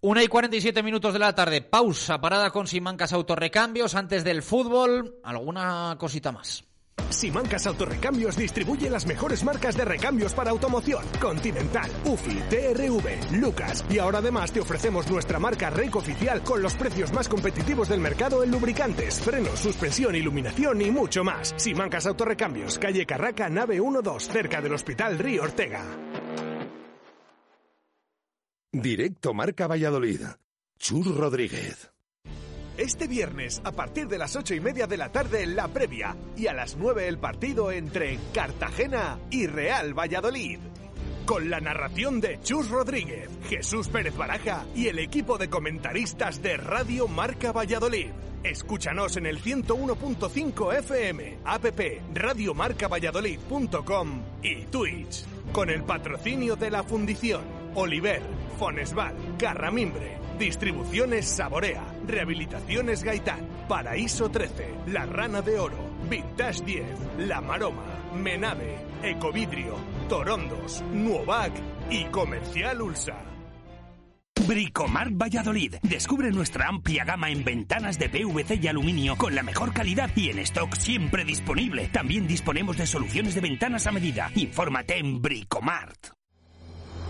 Una 0.00 0.22
y 0.22 0.28
47 0.28 0.82
minutos 0.82 1.12
de 1.12 1.18
la 1.18 1.34
tarde, 1.34 1.62
pausa, 1.62 2.20
parada 2.20 2.50
con 2.50 2.66
Simancas 2.66 3.12
Autorrecambios, 3.12 3.94
antes 3.94 4.22
del 4.22 4.42
fútbol, 4.42 5.20
alguna 5.22 5.96
cosita 5.98 6.30
más. 6.30 6.64
Simancas 7.14 7.66
Autorrecambios 7.66 8.36
distribuye 8.36 8.90
las 8.90 9.06
mejores 9.06 9.44
marcas 9.44 9.76
de 9.76 9.84
recambios 9.84 10.34
para 10.34 10.50
automoción. 10.50 11.04
Continental, 11.20 11.90
UFI, 12.04 12.42
TRV, 12.50 13.38
Lucas. 13.40 13.84
Y 13.88 13.98
ahora 13.98 14.18
además 14.18 14.52
te 14.52 14.60
ofrecemos 14.60 15.08
nuestra 15.10 15.38
marca 15.38 15.70
REC 15.70 15.96
oficial 15.96 16.42
con 16.42 16.60
los 16.60 16.74
precios 16.74 17.12
más 17.12 17.28
competitivos 17.28 17.88
del 17.88 18.00
mercado 18.00 18.42
en 18.42 18.50
lubricantes, 18.50 19.20
frenos, 19.20 19.60
suspensión, 19.60 20.14
iluminación 20.14 20.82
y 20.82 20.90
mucho 20.90 21.24
más. 21.24 21.54
Simancas 21.56 22.06
Autorrecambios, 22.06 22.78
calle 22.78 23.06
Carraca, 23.06 23.48
nave 23.48 23.78
12, 23.78 24.32
cerca 24.32 24.60
del 24.60 24.74
Hospital 24.74 25.18
Río 25.18 25.44
Ortega. 25.44 25.82
Directo 28.72 29.32
Marca 29.32 29.68
Valladolid. 29.68 30.20
Chur 30.78 31.16
Rodríguez. 31.16 31.93
Este 32.76 33.06
viernes, 33.06 33.62
a 33.64 33.70
partir 33.70 34.08
de 34.08 34.18
las 34.18 34.34
ocho 34.34 34.52
y 34.52 34.58
media 34.58 34.88
de 34.88 34.96
la 34.96 35.12
tarde, 35.12 35.46
la 35.46 35.68
previa. 35.68 36.16
Y 36.36 36.48
a 36.48 36.52
las 36.52 36.76
nueve 36.76 37.06
el 37.06 37.18
partido 37.18 37.70
entre 37.70 38.18
Cartagena 38.32 39.20
y 39.30 39.46
Real 39.46 39.96
Valladolid. 39.96 40.58
Con 41.24 41.50
la 41.50 41.60
narración 41.60 42.20
de 42.20 42.40
Chus 42.42 42.68
Rodríguez, 42.68 43.30
Jesús 43.48 43.86
Pérez 43.88 44.16
Baraja 44.16 44.66
y 44.74 44.88
el 44.88 44.98
equipo 44.98 45.38
de 45.38 45.48
comentaristas 45.48 46.42
de 46.42 46.56
Radio 46.56 47.06
Marca 47.06 47.52
Valladolid. 47.52 48.10
Escúchanos 48.42 49.16
en 49.16 49.26
el 49.26 49.40
101.5 49.40 50.76
FM, 50.78 51.38
app 51.44 51.64
radiomarcavalladolid.com 52.12 54.22
y 54.42 54.64
Twitch. 54.64 55.24
Con 55.52 55.70
el 55.70 55.84
patrocinio 55.84 56.56
de 56.56 56.70
la 56.70 56.82
Fundición, 56.82 57.44
Oliver, 57.74 58.20
Fonesval, 58.58 59.14
Carramimbre, 59.38 60.23
Distribuciones 60.38 61.26
Saborea, 61.26 61.84
Rehabilitaciones 62.06 63.02
Gaitán, 63.02 63.48
Paraíso 63.68 64.28
13, 64.28 64.74
La 64.88 65.06
Rana 65.06 65.42
de 65.42 65.58
Oro, 65.58 65.78
Vintage 66.10 66.64
10, 66.64 66.84
La 67.18 67.40
Maroma, 67.40 67.84
Menave, 68.14 68.76
Ecovidrio, 69.02 69.76
Torondos, 70.08 70.82
Nuovac 70.92 71.52
y 71.90 72.04
Comercial 72.06 72.82
Ulsa. 72.82 73.16
Bricomar 74.46 75.10
Valladolid. 75.10 75.76
Descubre 75.82 76.30
nuestra 76.30 76.68
amplia 76.68 77.04
gama 77.04 77.30
en 77.30 77.44
ventanas 77.44 77.98
de 77.98 78.08
PVC 78.10 78.60
y 78.62 78.68
aluminio 78.68 79.16
con 79.16 79.34
la 79.34 79.42
mejor 79.42 79.72
calidad 79.72 80.10
y 80.14 80.28
en 80.28 80.40
stock 80.40 80.74
siempre 80.74 81.24
disponible. 81.24 81.88
También 81.88 82.26
disponemos 82.26 82.76
de 82.76 82.86
soluciones 82.86 83.34
de 83.34 83.40
ventanas 83.40 83.86
a 83.86 83.92
medida. 83.92 84.30
Infórmate 84.34 84.98
en 84.98 85.22
Bricomart. 85.22 86.23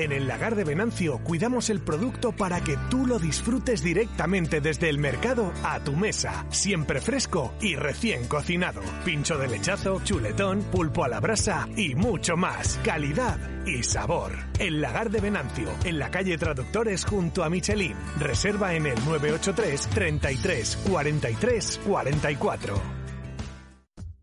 En 0.00 0.12
el 0.12 0.28
lagar 0.28 0.54
de 0.54 0.62
Venancio 0.62 1.18
cuidamos 1.24 1.70
el 1.70 1.80
producto 1.80 2.30
para 2.30 2.60
que 2.60 2.78
tú 2.88 3.04
lo 3.04 3.18
disfrutes 3.18 3.82
directamente 3.82 4.60
desde 4.60 4.88
el 4.88 4.96
mercado 4.96 5.52
a 5.64 5.80
tu 5.80 5.96
mesa, 5.96 6.46
siempre 6.50 7.00
fresco 7.00 7.52
y 7.60 7.74
recién 7.74 8.28
cocinado. 8.28 8.80
Pincho 9.04 9.36
de 9.38 9.48
lechazo, 9.48 10.00
chuletón, 10.04 10.62
pulpo 10.70 11.02
a 11.02 11.08
la 11.08 11.18
brasa 11.18 11.68
y 11.76 11.96
mucho 11.96 12.36
más. 12.36 12.78
Calidad 12.84 13.40
y 13.66 13.82
sabor. 13.82 14.30
El 14.60 14.80
lagar 14.80 15.10
de 15.10 15.20
Venancio, 15.20 15.68
en 15.82 15.98
la 15.98 16.12
calle 16.12 16.38
Traductores 16.38 17.04
junto 17.04 17.42
a 17.42 17.50
Michelin. 17.50 17.96
Reserva 18.20 18.74
en 18.74 18.86
el 18.86 19.04
983 19.04 19.88
33 19.88 20.76
43 20.88 21.80
44. 21.88 22.97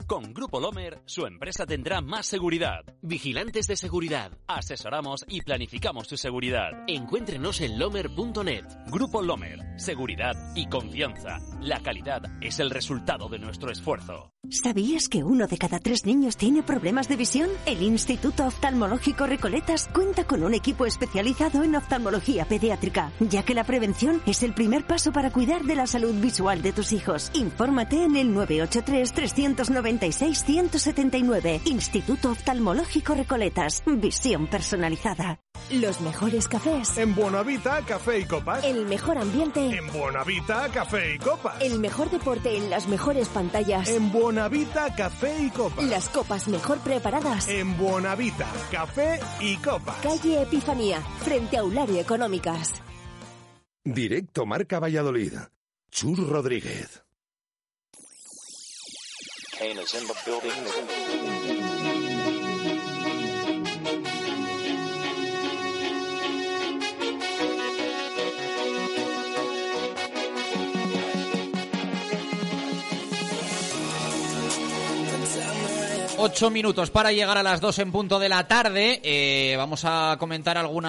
Con 0.07 0.35
Grupo 0.35 0.59
Lomer, 0.59 1.01
su 1.05 1.25
empresa 1.25 1.65
tendrá 1.65 1.99
más 1.99 2.27
seguridad. 2.27 2.85
Vigilantes 3.01 3.65
de 3.65 3.75
seguridad. 3.75 4.31
Asesoramos 4.45 5.25
y 5.27 5.41
planificamos 5.41 6.07
su 6.07 6.15
seguridad. 6.15 6.83
Encuéntrenos 6.85 7.59
en 7.61 7.79
lomer.net. 7.79 8.65
Grupo 8.91 9.23
Lomer. 9.23 9.59
Seguridad 9.77 10.35
y 10.55 10.67
confianza. 10.67 11.39
La 11.59 11.79
calidad 11.79 12.21
es 12.39 12.59
el 12.59 12.69
resultado 12.69 13.29
de 13.29 13.39
nuestro 13.39 13.71
esfuerzo. 13.71 14.31
¿Sabías 14.51 15.09
que 15.09 15.23
uno 15.23 15.47
de 15.47 15.57
cada 15.57 15.79
tres 15.79 16.05
niños 16.05 16.37
tiene 16.37 16.61
problemas 16.61 17.09
de 17.09 17.15
visión? 17.15 17.49
El 17.65 17.81
Instituto 17.81 18.45
Oftalmológico 18.45 19.25
Recoletas 19.25 19.89
cuenta 19.91 20.25
con 20.25 20.43
un 20.43 20.53
equipo 20.53 20.85
especializado 20.85 21.63
en 21.63 21.75
oftalmología 21.75 22.45
pediátrica, 22.45 23.11
ya 23.19 23.41
que 23.41 23.55
la 23.55 23.63
prevención 23.63 24.21
es 24.27 24.43
el 24.43 24.53
primer 24.53 24.85
paso 24.85 25.11
para 25.11 25.31
cuidar 25.31 25.63
de 25.63 25.73
la 25.73 25.87
salud 25.87 26.13
visual 26.21 26.61
de 26.61 26.73
tus 26.73 26.91
hijos. 26.91 27.31
Infórmate 27.33 28.03
en 28.03 28.15
el 28.15 28.31
983 28.35 29.13
390 29.13 29.94
696-179. 29.99 31.61
Instituto 31.65 32.31
Oftalmológico 32.31 33.13
Recoletas. 33.13 33.83
Visión 33.85 34.47
personalizada. 34.47 35.39
Los 35.71 35.99
mejores 36.01 36.47
cafés. 36.47 36.97
En 36.97 37.15
Buonavita, 37.15 37.81
café 37.85 38.19
y 38.19 38.25
copas. 38.25 38.63
El 38.63 38.85
mejor 38.85 39.17
ambiente. 39.17 39.75
En 39.75 39.87
Buonavita, 39.91 40.69
café 40.69 41.15
y 41.15 41.17
copas. 41.17 41.61
El 41.61 41.79
mejor 41.79 42.11
deporte 42.11 42.55
en 42.55 42.69
las 42.69 42.87
mejores 42.87 43.29
pantallas. 43.29 43.89
En 43.89 44.11
Buonavita, 44.11 44.93
café 44.95 45.35
y 45.43 45.49
copas. 45.49 45.85
Las 45.85 46.09
copas 46.09 46.47
mejor 46.47 46.79
preparadas. 46.79 47.47
En 47.47 47.77
Buonavita, 47.77 48.47
café 48.71 49.19
y 49.39 49.57
copas. 49.57 49.97
Calle 50.03 50.43
Epifanía, 50.43 51.01
frente 51.23 51.57
a 51.57 51.61
Aulario 51.61 51.99
Económicas. 51.99 52.73
Directo 53.83 54.45
Marca 54.45 54.79
Valladolid. 54.79 55.33
Chur 55.89 56.27
Rodríguez. 56.27 57.04
Ocho 76.18 76.49
minutos 76.49 76.89
para 76.89 77.11
llegar 77.11 77.38
a 77.38 77.43
las 77.43 77.61
dos 77.61 77.78
en 77.78 77.91
punto 77.91 78.18
de 78.20 78.30
la 78.30 78.47
tarde. 78.47 78.99
Eh, 79.03 79.53
vamos 79.57 79.84
a 79.86 80.16
comentar 80.18 80.57
algún 80.57 80.86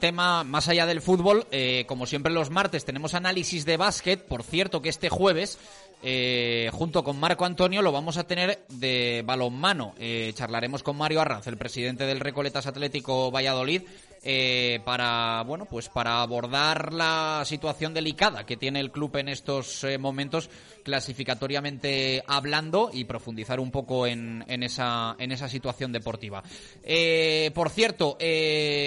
tema 0.00 0.42
más 0.44 0.68
allá 0.68 0.86
del 0.86 1.00
fútbol. 1.00 1.46
Eh, 1.50 1.84
como 1.86 2.04
siempre 2.04 2.32
los 2.32 2.50
martes 2.50 2.84
tenemos 2.84 3.14
análisis 3.14 3.64
de 3.64 3.76
básquet. 3.76 4.24
Por 4.26 4.42
cierto 4.42 4.82
que 4.82 4.88
este 4.88 5.08
jueves, 5.08 5.58
eh, 6.08 6.70
junto 6.72 7.02
con 7.02 7.18
Marco 7.18 7.44
Antonio, 7.44 7.82
lo 7.82 7.90
vamos 7.90 8.16
a 8.16 8.28
tener 8.28 8.64
de 8.68 9.24
balonmano. 9.26 9.94
charlaremos 10.34 10.84
con 10.84 10.96
Mario 10.96 11.20
Arranz, 11.20 11.48
el 11.48 11.56
presidente 11.56 12.06
del 12.06 12.20
Recoletas 12.20 12.68
Atlético 12.68 13.32
Valladolid, 13.32 13.82
eh, 14.22 14.80
para 14.84 15.42
bueno 15.46 15.66
pues 15.66 15.88
para 15.88 16.20
abordar 16.22 16.92
la 16.92 17.42
situación 17.44 17.94
delicada 17.94 18.44
que 18.44 18.56
tiene 18.56 18.80
el 18.80 18.90
club 18.90 19.16
en 19.16 19.28
estos 19.28 19.84
eh, 19.84 19.98
momentos 19.98 20.50
clasificatoriamente 20.82 22.22
hablando 22.26 22.90
y 22.92 23.04
profundizar 23.04 23.60
un 23.60 23.70
poco 23.70 24.06
en, 24.06 24.44
en 24.48 24.62
esa 24.62 25.16
en 25.18 25.32
esa 25.32 25.48
situación 25.48 25.92
deportiva. 25.92 26.42
Eh, 26.82 27.50
por 27.54 27.70
cierto 27.70 28.16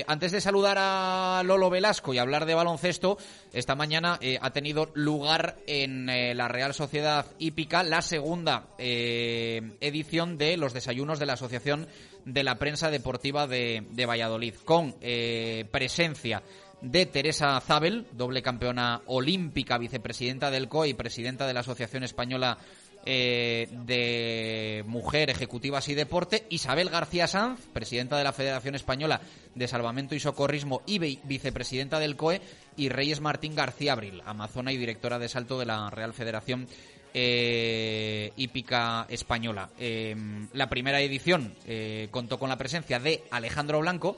antes 0.08 0.32
de 0.32 0.42
saludar 0.42 0.78
a 0.80 1.42
Lolo 1.46 1.70
Velasco 1.70 2.14
y 2.14 2.18
hablar 2.18 2.46
de 2.46 2.56
baloncesto 2.56 3.18
esta 3.54 3.76
mañana 3.76 4.20
ha 4.42 4.50
tenido 4.52 4.92
lugar 4.94 5.58
en 5.68 6.08
la 6.38 6.48
Real 6.48 6.74
Sociedad 6.74 7.26
Hípica 7.38 7.84
la 7.84 8.02
segunda 8.02 8.68
edición 8.78 10.38
de 10.38 10.58
los 10.58 10.74
desayunos 10.74 11.20
de 11.20 11.26
la 11.26 11.34
asociación 11.34 11.88
de 12.34 12.44
la 12.44 12.56
prensa 12.60 12.92
deportiva 12.92 13.48
de, 13.48 14.06
Valladolid, 14.08 14.56
con 14.66 14.96
eh, 15.02 15.66
presencia 15.72 16.44
de 16.82 17.06
Teresa 17.06 17.60
Zabel, 17.60 18.06
doble 18.14 18.42
campeona 18.42 19.02
olímpica, 19.08 19.78
vicepresidenta 19.78 20.52
del 20.52 20.70
COE 20.70 20.90
y 20.90 20.94
presidenta 20.94 21.48
de 21.48 21.54
la 21.54 21.60
Asociación 21.62 22.04
Española 22.04 22.58
eh, 23.06 23.68
de 23.86 24.84
Mujer, 24.86 25.30
Ejecutivas 25.30 25.90
y 25.90 25.96
Deporte, 25.96 26.46
Isabel 26.50 26.90
García 26.90 27.28
Sanz, 27.28 27.60
presidenta 27.74 28.18
de 28.18 28.24
la 28.24 28.34
Federación 28.34 28.76
Española 28.76 29.22
de 29.56 29.68
Salvamento 29.68 30.16
y 30.16 30.20
Socorrismo 30.20 30.82
y 30.86 31.00
vicepresidenta 31.00 32.00
del 32.00 32.16
COE, 32.16 32.42
y 32.78 32.90
Reyes 32.90 33.20
Martín 33.20 33.56
García 33.56 33.94
Abril, 33.94 34.22
amazona 34.26 34.72
y 34.72 34.78
directora 34.78 35.20
de 35.20 35.30
salto 35.30 35.60
de 35.60 35.66
la 35.66 35.90
Real 35.90 36.14
Federación 36.14 36.68
eh, 37.14 38.32
hípica 38.36 39.06
española. 39.10 39.70
Em, 39.78 40.48
la 40.54 40.70
primera 40.70 41.02
edición 41.02 41.54
eh, 41.66 42.08
contó 42.12 42.38
con 42.40 42.50
la 42.50 42.58
presencia 42.58 43.00
de 43.00 43.24
Alejandro 43.32 43.80
Blanco 43.80 44.18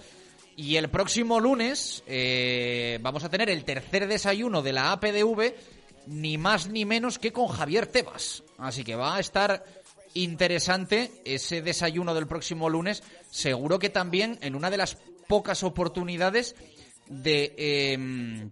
y 0.56 0.76
el 0.76 0.90
próximo 0.90 1.40
lunes 1.40 2.04
eh, 2.08 3.00
vamos 3.02 3.24
a 3.24 3.30
tener 3.30 3.50
el 3.50 3.64
tercer 3.64 4.08
desayuno 4.08 4.62
de 4.62 4.74
la 4.74 4.92
APDV, 4.92 5.54
ni 6.08 6.38
más 6.38 6.68
ni 6.68 6.86
menos 6.86 7.20
que 7.20 7.32
con 7.32 7.48
Javier 7.48 7.88
Tebas. 7.88 8.44
Así 8.58 8.84
que 8.84 8.96
va 8.96 9.16
a 9.16 9.20
estar 9.20 9.64
interesante 10.14 11.12
ese 11.26 11.62
desayuno 11.62 12.14
del 12.14 12.28
próximo 12.28 12.70
lunes. 12.70 13.04
Seguro 13.30 13.80
que 13.80 13.90
también 13.90 14.38
en 14.42 14.56
una 14.56 14.70
de 14.70 14.78
las 14.78 14.98
pocas 15.28 15.64
oportunidades 15.64 16.56
de 17.08 17.54
em, 17.94 18.50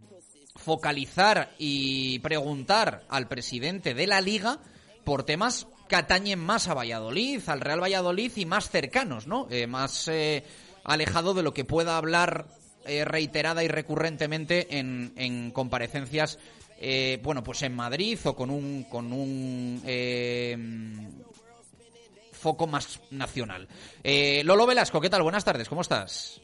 focalizar 0.59 1.51
y 1.57 2.19
preguntar 2.19 3.03
al 3.09 3.27
presidente 3.27 3.93
de 3.93 4.07
la 4.07 4.21
liga 4.21 4.59
por 5.03 5.23
temas 5.23 5.67
que 5.87 5.95
atañen 5.95 6.39
más 6.39 6.67
a 6.67 6.73
Valladolid, 6.73 7.41
al 7.47 7.61
Real 7.61 7.81
Valladolid 7.81 8.31
y 8.35 8.45
más 8.45 8.69
cercanos, 8.69 9.25
¿no? 9.25 9.47
Eh, 9.49 9.65
más 9.65 10.07
eh, 10.07 10.43
alejado 10.83 11.33
de 11.33 11.43
lo 11.43 11.53
que 11.53 11.65
pueda 11.65 11.97
hablar 11.97 12.45
eh, 12.85 13.05
reiterada 13.05 13.63
y 13.63 13.67
recurrentemente 13.67 14.77
en, 14.77 15.13
en 15.15 15.51
comparecencias, 15.51 16.37
bueno, 17.23 17.43
pues 17.43 17.61
en 17.63 17.75
Madrid 17.75 18.17
o 18.23 18.35
con 18.37 18.49
un 18.49 18.83
con 18.83 19.11
un 19.11 19.83
foco 22.31 22.67
más 22.67 23.01
nacional. 23.11 23.67
Lolo 24.45 24.65
Velasco, 24.65 25.01
¿qué 25.01 25.09
tal? 25.09 25.23
Buenas 25.23 25.43
tardes, 25.43 25.67
¿cómo 25.67 25.81
estás? 25.81 26.39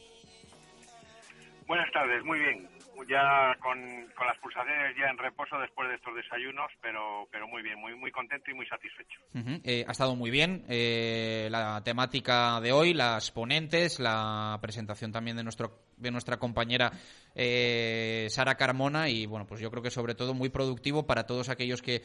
Buenas 1.66 1.90
tardes, 1.90 2.22
muy 2.22 2.38
bien 2.38 2.75
ya 3.04 3.56
con, 3.60 3.78
las 4.26 4.38
pulsaciones 4.38 4.96
ya 4.96 5.08
en 5.08 5.18
reposo 5.18 5.58
después 5.58 5.88
de 5.88 5.96
estos 5.96 6.14
desayunos, 6.14 6.70
pero, 6.80 7.28
pero 7.30 7.46
muy 7.48 7.62
bien, 7.62 7.78
muy, 7.78 7.94
muy 7.94 8.10
contento 8.10 8.50
y 8.50 8.54
muy 8.54 8.66
satisfecho. 8.66 9.20
Eh, 9.64 9.84
ha 9.86 9.92
estado 9.92 10.16
muy 10.16 10.30
bien 10.30 10.64
eh, 10.68 11.48
la 11.50 11.82
temática 11.84 12.60
de 12.60 12.72
hoy, 12.72 12.94
las 12.94 13.30
ponentes, 13.30 14.00
la 14.00 14.58
presentación 14.60 15.12
también 15.12 15.36
de 15.36 15.44
nuestro 15.44 15.86
de 15.96 16.10
nuestra 16.10 16.36
compañera 16.36 16.92
eh, 17.34 18.26
Sara 18.28 18.56
Carmona 18.56 19.08
y 19.08 19.24
bueno 19.24 19.46
pues 19.46 19.62
yo 19.62 19.70
creo 19.70 19.82
que 19.82 19.90
sobre 19.90 20.14
todo 20.14 20.34
muy 20.34 20.50
productivo 20.50 21.06
para 21.06 21.24
todos 21.24 21.48
aquellos 21.48 21.80
que 21.80 22.02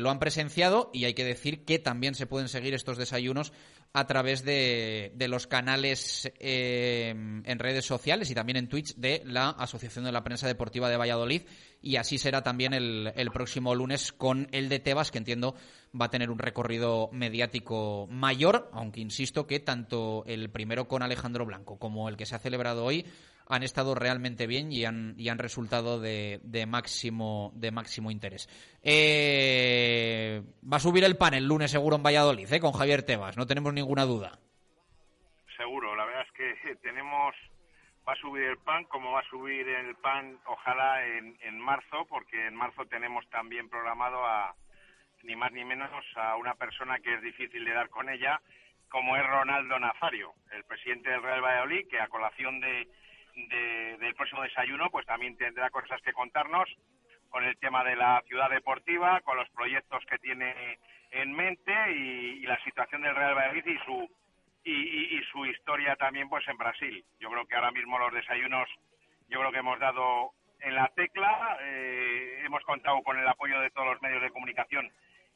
lo 0.00 0.08
han 0.08 0.18
presenciado 0.18 0.90
y 0.94 1.04
hay 1.04 1.12
que 1.12 1.22
decir 1.22 1.66
que 1.66 1.78
también 1.78 2.14
se 2.14 2.26
pueden 2.26 2.48
seguir 2.48 2.72
estos 2.72 2.96
desayunos 2.96 3.52
a 3.92 4.06
través 4.06 4.44
de, 4.44 5.12
de 5.14 5.28
los 5.28 5.46
canales 5.46 6.30
en 6.38 7.58
redes 7.58 7.84
sociales 7.84 8.30
y 8.30 8.34
también 8.34 8.56
en 8.56 8.68
Twitch 8.68 8.94
de 8.96 9.22
la 9.24 9.50
Asociación 9.50 10.04
de 10.04 10.12
la 10.12 10.22
Prensa 10.22 10.46
Deportiva 10.46 10.88
de 10.88 10.96
Valladolid. 10.96 11.42
Y 11.80 11.96
así 11.96 12.18
será 12.18 12.42
también 12.42 12.74
el, 12.74 13.12
el, 13.16 13.30
próximo 13.30 13.74
lunes 13.74 14.12
con 14.12 14.48
el 14.52 14.68
de 14.68 14.80
Tebas, 14.80 15.10
que 15.10 15.18
entiendo 15.18 15.54
va 15.98 16.06
a 16.06 16.10
tener 16.10 16.30
un 16.30 16.38
recorrido 16.38 17.08
mediático 17.12 18.06
mayor, 18.10 18.70
aunque 18.72 19.00
insisto 19.00 19.46
que 19.46 19.60
tanto 19.60 20.24
el 20.26 20.50
primero 20.50 20.88
con 20.88 21.02
Alejandro 21.02 21.46
Blanco 21.46 21.78
como 21.78 22.08
el 22.08 22.16
que 22.16 22.26
se 22.26 22.34
ha 22.34 22.38
celebrado 22.38 22.84
hoy 22.84 23.06
han 23.48 23.62
estado 23.62 23.94
realmente 23.94 24.46
bien 24.46 24.72
y 24.72 24.84
han, 24.84 25.14
y 25.16 25.28
han 25.28 25.38
resultado 25.38 26.00
de, 26.00 26.40
de, 26.42 26.66
máximo, 26.66 27.52
de 27.54 27.70
máximo 27.70 28.10
interés. 28.10 28.48
Eh, 28.82 30.42
va 30.70 30.78
a 30.78 30.80
subir 30.80 31.04
el 31.04 31.16
pan 31.16 31.34
el 31.34 31.46
lunes 31.46 31.70
seguro 31.70 31.96
en 31.96 32.02
Valladolid, 32.02 32.52
¿eh? 32.52 32.60
con 32.60 32.72
Javier 32.72 33.02
Tebas, 33.02 33.36
no 33.36 33.46
tenemos 33.46 33.72
ninguna 33.72 34.04
duda. 34.04 34.38
Seguro, 35.56 35.94
la 35.94 36.04
verdad 36.04 36.26
es 36.26 36.32
que 36.32 36.76
tenemos 36.82 37.34
va 38.08 38.12
a 38.12 38.16
subir 38.16 38.44
el 38.44 38.58
pan, 38.58 38.84
como 38.84 39.12
va 39.12 39.20
a 39.20 39.28
subir 39.28 39.68
el 39.68 39.96
pan, 39.96 40.38
ojalá 40.46 41.04
en, 41.04 41.36
en 41.40 41.58
marzo, 41.58 42.06
porque 42.08 42.46
en 42.46 42.54
marzo 42.54 42.84
tenemos 42.86 43.28
también 43.30 43.68
programado 43.68 44.24
a 44.24 44.54
ni 45.24 45.34
más 45.34 45.50
ni 45.50 45.64
menos 45.64 45.90
a 46.14 46.36
una 46.36 46.54
persona 46.54 47.00
que 47.00 47.14
es 47.14 47.22
difícil 47.22 47.64
de 47.64 47.72
dar 47.72 47.88
con 47.90 48.08
ella, 48.08 48.40
como 48.88 49.16
es 49.16 49.26
Ronaldo 49.26 49.76
Nazario, 49.80 50.34
el 50.52 50.62
presidente 50.64 51.10
del 51.10 51.22
Real 51.22 51.42
Valladolid, 51.42 51.88
que 51.88 52.00
a 52.00 52.06
colación 52.06 52.60
de, 52.60 52.86
del 53.36 54.14
próximo 54.14 54.42
desayuno, 54.42 54.90
pues 54.90 55.06
también 55.06 55.36
tendrá 55.36 55.70
cosas 55.70 56.00
que 56.02 56.12
contarnos 56.12 56.68
con 57.28 57.44
el 57.44 57.56
tema 57.58 57.84
de 57.84 57.96
la 57.96 58.22
ciudad 58.26 58.50
deportiva, 58.50 59.20
con 59.20 59.36
los 59.36 59.48
proyectos 59.50 60.04
que 60.06 60.18
tiene 60.18 60.78
en 61.10 61.32
mente 61.32 61.72
y, 61.92 62.42
y 62.42 62.46
la 62.46 62.58
situación 62.64 63.02
del 63.02 63.14
Real 63.14 63.34
Valladolid 63.34 63.66
y 63.66 63.78
su 63.84 64.08
y, 64.66 65.22
su 65.30 65.46
historia 65.46 65.96
también 65.96 66.28
pues 66.28 66.46
en 66.48 66.56
Brasil. 66.56 67.04
Yo 67.20 67.30
creo 67.30 67.46
que 67.46 67.54
ahora 67.54 67.70
mismo 67.70 67.98
los 67.98 68.12
desayunos, 68.12 68.68
yo 69.28 69.38
creo 69.38 69.52
que 69.52 69.58
hemos 69.58 69.78
dado 69.78 70.32
en 70.60 70.74
la 70.74 70.88
tecla, 70.88 71.58
eh, 71.60 72.42
hemos 72.44 72.62
contado 72.64 73.02
con 73.02 73.18
el 73.18 73.28
apoyo 73.28 73.60
de 73.60 73.70
todos 73.70 73.88
los 73.88 74.02
medios 74.02 74.22
de 74.22 74.30
comunicación, 74.30 74.90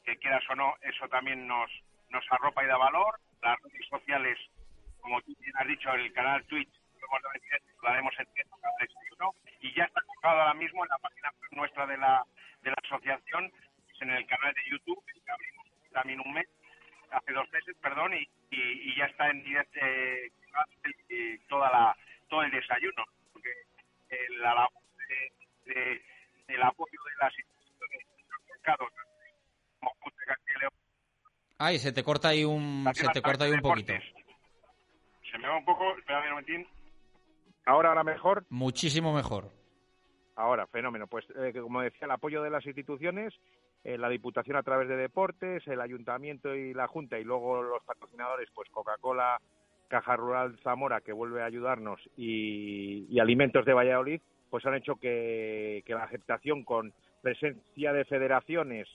que 0.05 0.17
quieras 0.17 0.43
o 0.51 0.55
no, 0.55 0.75
eso 0.83 1.09
también 1.09 1.47
nos, 1.47 1.71
nos 2.09 2.25
arropa 2.31 2.65
y 2.65 2.67
da 2.67 2.77
valor. 2.77 3.21
Las 3.43 3.61
redes 3.63 3.87
sociales, 3.89 4.39
como 5.01 5.21
tú 5.23 5.33
has 5.55 5.67
dicho, 5.67 5.93
el 5.93 6.13
canal 6.13 6.45
Twitch, 6.47 6.73
lo 7.83 7.89
haremos 7.89 8.15
en 8.19 8.27
desayuno, 8.35 9.35
y 9.61 9.75
ya 9.75 9.85
está 9.85 10.01
colocado 10.03 10.41
ahora 10.41 10.55
mismo 10.55 10.85
en 10.85 10.89
la 10.91 10.99
página 10.99 11.33
nuestra 11.53 11.87
de 11.87 11.97
la, 11.97 12.25
de 12.63 12.71
la 12.71 12.77
asociación, 12.85 13.53
en 14.01 14.11
el 14.11 14.27
canal 14.27 14.55
de 14.55 14.71
YouTube, 14.71 15.05
que 15.05 15.31
abrimos 15.31 15.67
también 15.93 16.21
un 16.25 16.33
mes, 16.33 16.49
hace 17.11 17.33
dos 17.33 17.51
meses, 17.53 17.77
perdón, 17.83 18.15
y, 18.15 18.27
y, 18.51 18.97
ya 18.97 19.05
está 19.05 19.29
en 19.29 19.43
directo 19.43 19.79
eh, 19.83 20.31
toda 21.49 21.71
la, 21.71 21.97
todo 22.29 22.43
el 22.43 22.51
desayuno, 22.51 23.05
porque 23.33 23.53
el, 24.09 24.41
la 24.41 24.69
de, 25.09 25.75
de, 25.75 26.03
el 26.49 26.63
apoyo 26.63 26.99
de 27.05 27.25
las 27.25 27.39
instituciones 27.39 28.07
de 28.07 28.23
los 28.31 28.49
mercados, 28.49 28.89
como 29.81 29.93
Ay, 31.63 31.79
se 31.79 31.93
te 31.93 32.03
corta 32.03 32.29
ahí 32.29 32.43
un, 32.43 32.89
se 32.95 33.07
te 33.09 33.21
corta 33.21 33.45
ahí 33.45 33.51
un 33.51 33.61
poquito. 33.61 33.93
Se 35.31 35.37
me 35.37 35.47
va 35.47 35.59
un 35.59 35.65
poco, 35.67 35.95
espera 35.99 36.21
un 36.21 36.31
momentín. 36.31 36.67
Ahora, 37.71 37.91
ahora 37.91 38.03
mejor. 38.03 38.45
Muchísimo 38.49 39.15
mejor. 39.15 39.45
Ahora, 40.35 40.67
fenómeno. 40.67 41.07
Pues, 41.07 41.25
eh, 41.37 41.53
como 41.63 41.83
decía, 41.83 42.07
el 42.07 42.11
apoyo 42.11 42.43
de 42.43 42.51
las 42.51 42.67
instituciones, 42.67 43.33
eh, 43.85 43.97
la 43.97 44.09
Diputación 44.09 44.57
a 44.57 44.65
través 44.65 44.89
de 44.89 44.97
Deportes, 44.97 45.65
el 45.69 45.81
Ayuntamiento 45.81 46.53
y 46.53 46.75
la 46.75 46.89
Junta, 46.89 47.21
y 47.21 47.23
luego 47.23 47.63
los 47.63 47.85
patrocinadores, 47.85 48.49
pues 48.53 48.69
Coca-Cola, 48.71 49.41
Caja 49.87 50.17
Rural 50.17 50.59
Zamora, 50.65 51.01
que 51.01 51.13
vuelve 51.13 51.43
a 51.43 51.47
ayudarnos, 51.47 52.01
y, 52.17 53.17
Alimentos 53.21 53.65
de 53.65 53.73
Valladolid, 53.73 54.21
pues 54.51 54.67
han 54.67 54.75
hecho 54.75 54.97
que, 54.97 55.85
que 55.87 55.95
la 55.95 56.03
aceptación 56.03 56.65
con 56.65 56.93
presencia 57.23 57.93
de 57.93 58.05
federaciones, 58.05 58.89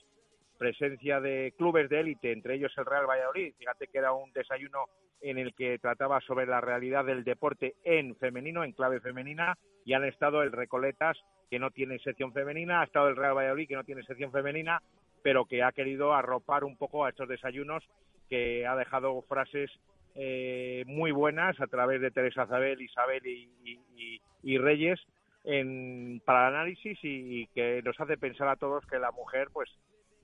presencia 0.58 1.18
de 1.20 1.54
clubes 1.56 1.88
de 1.88 2.00
élite, 2.00 2.30
entre 2.30 2.56
ellos 2.56 2.74
el 2.76 2.84
Real 2.84 3.06
Valladolid. 3.06 3.54
Fíjate 3.58 3.86
que 3.88 3.96
era 3.96 4.12
un 4.12 4.30
desayuno 4.34 4.84
en 5.20 5.38
el 5.38 5.54
que 5.54 5.78
trataba 5.78 6.20
sobre 6.20 6.46
la 6.46 6.60
realidad 6.60 7.04
del 7.04 7.24
deporte 7.24 7.74
en 7.84 8.16
femenino, 8.16 8.64
en 8.64 8.72
clave 8.72 9.00
femenina, 9.00 9.56
y 9.84 9.94
han 9.94 10.04
estado 10.04 10.42
el 10.42 10.52
Recoletas, 10.52 11.16
que 11.50 11.58
no 11.58 11.70
tiene 11.70 11.98
sección 12.00 12.32
femenina, 12.32 12.80
ha 12.80 12.84
estado 12.84 13.08
el 13.08 13.16
Real 13.16 13.36
Valladolid, 13.36 13.68
que 13.68 13.76
no 13.76 13.84
tiene 13.84 14.02
sección 14.02 14.32
femenina, 14.32 14.80
pero 15.22 15.44
que 15.44 15.62
ha 15.62 15.72
querido 15.72 16.14
arropar 16.14 16.64
un 16.64 16.76
poco 16.76 17.04
a 17.04 17.10
estos 17.10 17.28
desayunos, 17.28 17.84
que 18.28 18.66
ha 18.66 18.76
dejado 18.76 19.22
frases 19.22 19.70
eh, 20.14 20.84
muy 20.86 21.12
buenas 21.12 21.60
a 21.60 21.66
través 21.66 22.00
de 22.00 22.10
Teresa 22.10 22.46
Zabel, 22.46 22.80
Isabel 22.80 23.22
y, 23.24 24.58
Reyes 24.58 24.98
en, 25.44 26.22
para 26.24 26.48
el 26.48 26.54
análisis 26.54 26.98
y, 27.02 27.46
que 27.48 27.82
nos 27.84 28.00
hace 28.00 28.16
pensar 28.16 28.48
a 28.48 28.56
todos 28.56 28.86
que 28.86 28.98
la 28.98 29.12
mujer, 29.12 29.48
pues 29.52 29.68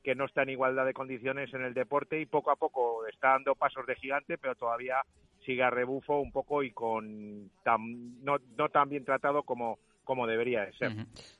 que 0.02 0.14
no 0.14 0.26
está 0.26 0.42
en 0.42 0.50
igualdad 0.50 0.84
de 0.84 0.94
condiciones 0.94 1.52
en 1.54 1.62
el 1.62 1.74
deporte 1.74 2.20
y 2.20 2.26
poco 2.26 2.50
a 2.50 2.56
poco 2.56 3.06
está 3.06 3.30
dando 3.30 3.54
pasos 3.54 3.86
de 3.86 3.94
gigante, 3.96 4.38
pero 4.38 4.54
todavía 4.54 4.96
sigue 5.44 5.62
a 5.62 5.70
rebufo 5.70 6.20
un 6.20 6.32
poco 6.32 6.62
y 6.62 6.72
con 6.72 7.50
no, 7.64 8.38
no 8.56 8.68
tan 8.68 8.88
bien 8.88 9.04
tratado 9.04 9.42
como, 9.42 9.78
como 10.04 10.26
debería 10.26 10.62
de 10.62 10.72
ser. 10.74 10.92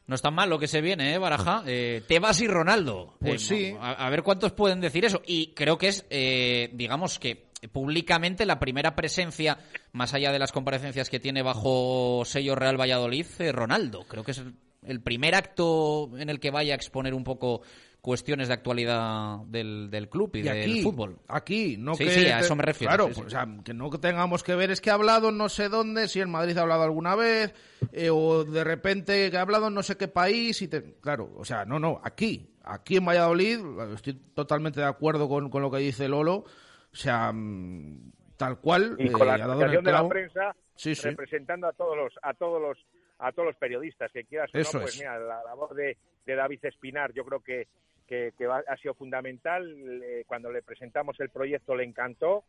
No 0.07 0.15
es 0.15 0.23
tan 0.23 0.35
mal 0.35 0.51
lo 0.51 0.59
que 0.59 0.69
se 0.69 0.81
viene, 0.81 1.15
¿eh, 1.15 1.19
Baraja? 1.19 1.63
Eh, 1.67 2.03
Tebas 2.07 2.41
y 2.41 2.49
Ronaldo. 2.49 3.15
Pues 3.21 3.51
eh, 3.51 3.55
sí. 3.55 3.77
A, 3.81 4.09
ver 4.11 4.23
cuántos 4.23 4.53
pueden 4.53 4.81
decir 4.81 5.05
eso. 5.05 5.23
Y 5.27 5.53
creo 5.55 5.79
que 5.79 5.89
es, 5.89 6.07
eh, 6.11 6.71
digamos 6.73 7.19
que 7.19 7.51
públicamente 7.73 8.45
la 8.45 8.59
primera 8.59 8.97
presencia, 8.97 9.59
más 9.93 10.15
allá 10.15 10.33
de 10.33 10.39
las 10.39 10.53
comparecencias 10.53 11.09
que 11.09 11.21
tiene 11.21 11.43
bajo 11.43 12.25
sello 12.25 12.57
Real 12.57 12.81
Valladolid, 12.81 13.27
Ronaldo. 13.53 14.05
Creo 14.09 14.25
que 14.25 14.33
es 14.33 14.43
el 14.85 15.01
primer 15.01 15.35
acto 15.37 16.11
en 16.19 16.29
el 16.29 16.41
que 16.41 16.51
vaya 16.51 16.75
a 16.75 16.77
exponer 16.77 17.15
un 17.15 17.23
poco 17.23 17.63
cuestiones 18.03 18.49
de 18.49 18.55
actualidad 18.55 19.39
del, 19.47 19.89
del 19.89 20.09
club 20.11 20.35
y, 20.35 20.43
del 20.43 20.83
fútbol. 20.83 21.19
Aquí, 21.29 21.77
no 21.79 21.95
sí, 21.95 22.05
que... 22.05 22.11
Sí, 22.11 22.27
a 22.27 22.41
eso 22.41 22.57
me 22.57 22.65
refiero. 22.65 22.91
Claro, 22.91 23.07
pues, 23.07 23.19
o 23.21 23.31
sea, 23.31 23.47
que 23.65 23.73
no 23.73 23.89
tengamos 23.91 24.43
que 24.43 24.57
ver 24.57 24.73
es 24.73 24.81
que 24.81 24.91
ha 24.91 24.95
hablado 24.95 25.31
no 25.31 25.49
sé 25.49 25.69
dónde, 25.69 26.09
si 26.09 26.21
en 26.21 26.29
Madrid 26.29 26.59
ha 26.59 26.63
hablado 26.63 26.83
alguna 26.83 27.15
vez, 27.15 27.55
eh, 27.93 28.11
o 28.11 28.43
de 28.43 28.65
repente 28.65 29.31
que 29.31 29.37
ha 29.37 29.43
hablado 29.43 29.69
en 29.69 29.75
no 29.75 29.85
sé 29.85 29.97
qué 29.97 30.09
país, 30.09 30.61
y 30.63 30.69
te... 30.69 30.97
claro, 30.97 31.31
o 31.37 31.45
sea, 31.45 31.65
no, 31.65 31.79
no, 31.79 32.01
aquí, 32.03 32.51
aquí 32.65 32.97
en 32.97 33.07
Valladolid, 33.07 33.61
estoy 33.95 34.15
totalmente 34.35 34.81
de 34.81 34.87
acuerdo 34.87 35.29
con, 35.29 35.49
con 35.49 35.63
lo 35.63 35.71
que 35.71 35.79
dice 35.79 36.09
Lolo, 36.09 36.45
o 36.93 36.97
sea, 36.97 37.31
mm, 37.33 38.13
tal 38.37 38.59
cual. 38.59 38.97
Y 38.99 39.11
con 39.11 39.29
la 39.29 39.37
eh, 39.37 39.81
de 39.81 39.93
la 39.93 40.09
prensa, 40.09 40.57
representando 41.05 41.69
a 41.69 41.73
todos 41.73 41.97
los, 41.97 42.13
a 42.21 42.35
todos 42.35 42.61
los 42.61 42.79
a 43.19 43.31
todos 43.31 43.47
los 43.47 43.57
periodistas 43.57 44.11
que 44.11 44.25
quieras 44.25 44.51
Eso 44.53 44.81
pues 44.81 44.95
es. 44.95 44.99
mira 44.99 45.17
la, 45.17 45.45
la 45.45 45.55
voz 45.55 45.77
de, 45.77 45.97
de 46.27 46.35
David 46.35 46.59
Espinar 46.65 47.13
yo 47.13 47.25
creo 47.25 47.39
que 47.39 47.69
que, 48.07 48.33
ha 48.49 48.77
sido 48.77 48.95
fundamental. 48.95 49.75
Eh, 50.03 50.25
cuando 50.27 50.51
le 50.51 50.63
presentamos 50.63 51.19
el 51.21 51.31
proyecto 51.31 51.75
le 51.75 51.85
encantó. 51.85 52.45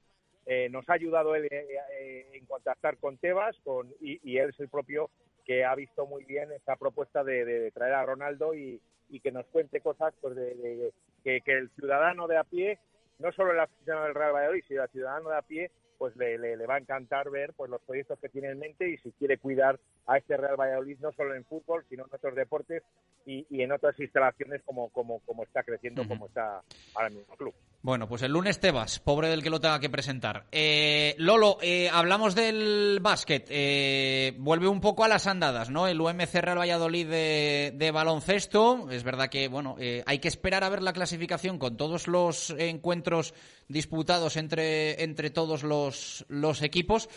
Eh, 0.45 0.67
nos 0.69 0.87
ha 0.89 0.93
ayudado 0.93 1.35
él 1.35 1.47
eh, 1.49 2.27
en 2.33 2.45
contactar 2.45 2.97
con 2.97 3.17
Tebas 3.17 3.55
con, 3.63 3.89
y, 4.01 4.37
él 4.37 4.49
es 4.49 4.59
el 4.59 4.67
propio 4.67 5.09
que 5.45 5.63
ha 5.63 5.73
visto 5.73 6.05
muy 6.05 6.25
bien 6.25 6.51
esta 6.51 6.75
propuesta 6.75 7.23
de, 7.23 7.71
traer 7.71 7.93
a 7.93 8.05
Ronaldo 8.05 8.53
y, 8.53 8.81
que 9.21 9.31
nos 9.31 9.45
cuente 9.47 9.79
cosas 9.79 10.13
pues 10.19 10.35
de, 10.35 10.91
que, 11.23 11.41
el 11.45 11.69
ciudadano 11.75 12.27
de 12.27 12.37
a 12.37 12.43
pie, 12.43 12.79
no 13.19 13.31
solo 13.31 13.51
el 13.51 13.59
aficionado 13.59 14.05
del 14.05 14.15
Real 14.15 14.33
Valladolid, 14.33 14.63
sino 14.67 14.83
el 14.83 14.89
ciudadano 14.89 15.29
de 15.29 15.37
a 15.37 15.41
pie, 15.43 15.71
pues 16.03 16.17
le, 16.17 16.37
le, 16.37 16.65
va 16.65 16.75
a 16.75 16.79
encantar 16.79 17.29
ver 17.29 17.53
pues 17.53 17.71
los 17.71 17.81
proyectos 17.83 18.19
que 18.19 18.27
tiene 18.27 18.49
en 18.49 18.59
mente 18.59 18.89
y 18.89 18.97
si 18.97 19.13
quiere 19.13 19.37
cuidar 19.37 19.79
a 20.05 20.17
este 20.17 20.35
Real 20.35 20.57
Valladolid 20.59 20.97
no 20.99 21.13
solo 21.13 21.33
en 21.33 21.45
fútbol, 21.45 21.85
sino 21.87 22.03
en 22.03 22.13
otros 22.13 22.35
deportes 22.35 22.83
y, 23.25 23.45
en 23.61 23.71
otras 23.71 23.97
instalaciones 23.97 24.61
como, 24.65 24.89
como, 24.89 25.19
como 25.19 25.43
está 25.43 25.63
creciendo, 25.63 26.05
como 26.05 26.25
está 26.25 26.61
ahora 26.93 27.09
mismo 27.09 27.31
el 27.31 27.37
club. 27.37 27.53
Bueno, 27.81 28.07
pues 28.07 28.21
el 28.21 28.31
lunes 28.31 28.59
te 28.59 28.71
vas, 28.71 28.99
pobre 28.99 29.29
del 29.29 29.43
que 29.43 29.49
lo 29.49 29.59
tenga 29.59 29.79
que 29.79 29.89
presentar. 29.89 30.45
Eh, 30.51 31.15
Lolo, 31.19 31.57
eh, 31.61 31.89
hablamos 31.89 32.35
del 32.35 32.99
básquet. 33.01 33.45
Eh, 33.49 34.35
vuelve 34.39 34.67
un 34.67 34.79
poco 34.81 35.03
a 35.03 35.09
las 35.09 35.27
andadas, 35.27 35.69
¿no? 35.69 35.87
El 35.87 35.99
UMC 35.99 36.33
Real 36.35 36.59
Valladolid 36.59 37.09
de, 37.09 37.73
de 37.75 37.91
baloncesto. 37.91 38.89
Es 38.89 39.03
verdad 39.03 39.29
que, 39.29 39.47
bueno, 39.47 39.75
hay 40.05 40.19
que 40.19 40.27
esperar 40.29 40.63
a 40.63 40.69
ver 40.69 40.81
la 40.81 40.93
clasificación 40.93 41.59
con 41.59 41.75
todos 41.75 42.07
los 42.07 42.51
encuentros 42.57 43.33
disputados 43.67 44.37
entre, 44.37 45.03
entre 45.03 45.29
todos 45.29 45.63
los, 45.63 46.25
los 46.29 46.61
equipos. 46.61 47.09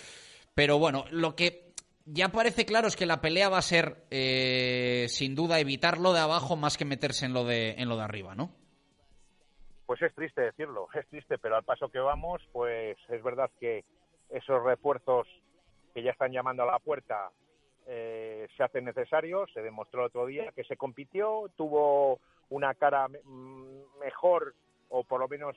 Pero 0.55 0.79
bueno, 0.79 1.05
lo 1.11 1.37
que 1.37 1.73
ya 2.07 2.29
parece 2.29 2.65
claro 2.65 2.89
es 2.89 2.97
que 2.97 3.07
la 3.07 3.21
pelea 3.21 3.49
va 3.49 3.59
a 3.59 3.63
ser, 3.63 4.05
eh, 4.11 5.07
sin 5.09 5.35
duda, 5.35 5.61
evitar 5.61 5.99
lo 5.99 6.13
de 6.13 6.21
abajo 6.21 6.57
más 6.57 6.77
que 6.77 6.85
meterse 6.85 7.27
en 7.27 7.33
lo 7.33 7.45
de, 7.45 7.73
en 7.73 7.89
lo 7.89 7.97
de 7.97 8.03
arriba, 8.03 8.35
¿no? 8.35 8.51
Pues 9.87 10.03
es 10.03 10.15
triste 10.15 10.41
decirlo, 10.41 10.89
es 10.95 11.07
triste, 11.09 11.39
pero 11.39 11.57
al 11.57 11.65
paso 11.65 11.89
que 11.89 11.99
vamos, 11.99 12.43
pues 12.53 12.97
es 13.09 13.23
verdad 13.23 13.51
que 13.61 13.85
esos 14.31 14.63
refuerzos 14.65 15.27
que 15.95 16.03
ya 16.03 16.11
están 16.11 16.33
llamando 16.33 16.63
a 16.63 16.67
la 16.67 16.79
puerta 16.79 17.31
eh, 17.87 18.49
se 18.57 18.63
hacen 18.63 18.85
necesarios. 18.85 19.51
Se 19.53 19.63
demostró 19.63 20.01
el 20.01 20.07
otro 20.07 20.27
día 20.27 20.53
que 20.55 20.65
se 20.65 20.77
compitió, 20.77 21.51
tuvo 21.57 22.21
una 22.51 22.75
cara 22.75 23.09
mm, 23.09 23.99
mejor 24.01 24.55
o 24.89 25.05
por 25.05 25.21
lo 25.21 25.29
menos 25.29 25.57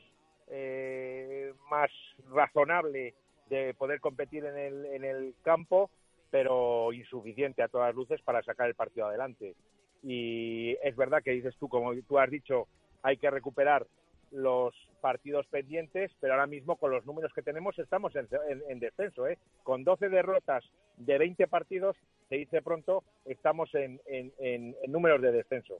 eh, 0.50 1.54
más 1.70 1.92
razonable 2.30 3.14
de 3.50 3.74
poder 3.74 4.00
competir 4.00 4.46
en 4.46 4.58
el, 4.58 4.86
en 4.86 5.04
el 5.04 5.34
campo 5.44 5.90
pero 6.32 6.94
insuficiente 6.94 7.64
a 7.64 7.68
todas 7.68 7.96
luces 7.96 8.22
para 8.22 8.44
sacar 8.44 8.68
el 8.68 8.76
partido 8.76 9.08
adelante. 9.08 9.56
Y 10.04 10.78
es 10.84 10.96
verdad 10.96 11.24
que 11.24 11.32
dices 11.32 11.56
tú, 11.58 11.68
como 11.68 11.94
tú 12.08 12.20
has 12.20 12.30
dicho, 12.30 12.68
hay 13.02 13.18
que 13.18 13.30
recuperar 13.30 13.86
los 14.32 14.76
partidos 15.02 15.48
pendientes, 15.48 16.12
pero 16.20 16.34
ahora 16.34 16.46
mismo 16.46 16.76
con 16.76 16.92
los 16.92 17.06
números 17.06 17.34
que 17.34 17.42
tenemos 17.42 17.78
estamos 17.80 18.14
en, 18.16 18.80
descenso. 18.80 19.28
¿eh? 19.28 19.38
Con 19.64 19.84
12 19.84 20.10
derrotas 20.10 20.64
de 20.98 21.18
20 21.18 21.48
partidos, 21.48 21.98
se 22.28 22.36
dice 22.36 22.62
pronto, 22.62 23.04
estamos 23.26 23.74
en, 23.74 24.00
en, 24.06 24.76
números 24.88 25.22
de 25.22 25.32
descenso. 25.32 25.80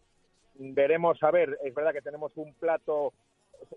Veremos, 0.56 1.22
a 1.24 1.32
ver, 1.32 1.58
es 1.64 1.74
verdad 1.74 1.94
que 1.94 2.02
tenemos 2.02 2.36
un 2.36 2.54
plato, 2.56 3.14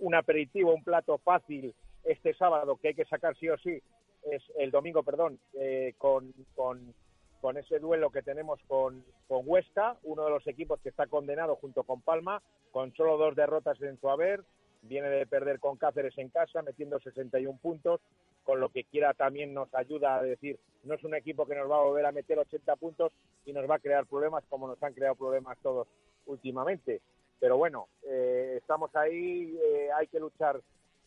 un 0.01 0.15
aperitivo, 0.15 0.75
un 0.75 0.85
plato 0.85 1.19
fácil 1.19 1.75
este 2.05 2.35
sábado 2.35 2.77
que 2.77 2.89
hay 2.89 2.95
que 2.95 3.05
sacar 3.05 3.37
sí 3.37 3.49
o 3.49 3.57
sí 3.59 3.81
es 4.23 4.43
el 4.57 4.71
domingo, 4.71 5.03
perdón, 5.03 5.39
eh, 5.55 5.95
con, 5.99 6.33
con, 6.55 6.95
con, 7.41 7.57
ese 7.57 7.79
duelo 7.79 8.11
que 8.11 8.23
tenemos 8.23 8.61
con, 8.69 9.05
con 9.27 9.43
Huesca, 9.45 9.97
uno 10.05 10.25
de 10.25 10.31
los 10.31 10.47
equipos 10.47 10.81
que 10.81 10.91
está 10.91 11.07
condenado 11.07 11.57
junto 11.57 11.83
con 11.83 12.01
Palma, 12.01 12.43
con 12.71 12.95
solo 12.95 13.17
dos 13.17 13.35
derrotas 13.35 13.81
en 13.83 13.99
su 14.01 14.09
haber, 14.09 14.45
viene 14.83 15.09
de 15.09 15.27
perder 15.27 15.59
con 15.61 15.77
Cáceres 15.77 16.17
en 16.19 16.29
casa, 16.29 16.63
metiendo 16.63 17.01
61 17.01 17.59
puntos, 17.61 18.01
con 18.45 18.61
lo 18.61 18.69
que 18.71 18.85
quiera 18.85 19.15
también 19.15 19.55
nos 19.55 19.73
ayuda 19.75 20.17
a 20.17 20.23
decir, 20.23 20.59
no 20.85 20.95
es 20.95 21.05
un 21.05 21.15
equipo 21.15 21.47
que 21.47 21.55
nos 21.55 21.71
va 21.71 21.77
a 21.77 21.85
volver 21.85 22.07
a 22.07 22.13
meter 22.13 22.39
80 22.39 22.77
puntos 22.77 23.13
y 23.45 23.53
nos 23.53 23.69
va 23.71 23.77
a 23.77 23.81
crear 23.81 24.07
problemas 24.07 24.45
como 24.49 24.67
nos 24.67 24.83
han 24.83 24.95
creado 24.95 25.15
problemas 25.15 25.59
todos 25.63 25.87
últimamente. 26.27 27.01
Pero 27.43 27.57
bueno, 27.57 27.89
eh, 28.05 28.55
estamos 28.59 28.95
ahí, 28.95 29.59
eh, 29.61 29.89
hay 29.93 30.07
que 30.07 30.21
luchar 30.21 30.61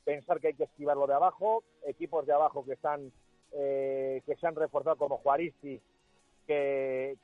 pensar 0.04 0.42
que 0.42 0.48
hay 0.48 0.54
que 0.54 0.66
esquivarlo 0.66 1.08
de 1.08 1.14
abajo, 1.14 1.64
equipos 1.86 2.26
de 2.26 2.34
abajo 2.34 2.66
que 2.66 2.74
están 2.74 3.10
eh, 3.54 4.22
que 4.26 4.36
se 4.36 4.46
han 4.46 4.54
reforzado 4.54 4.98
como 4.98 5.20
Juaristi, 5.20 5.80
que, 6.46 7.18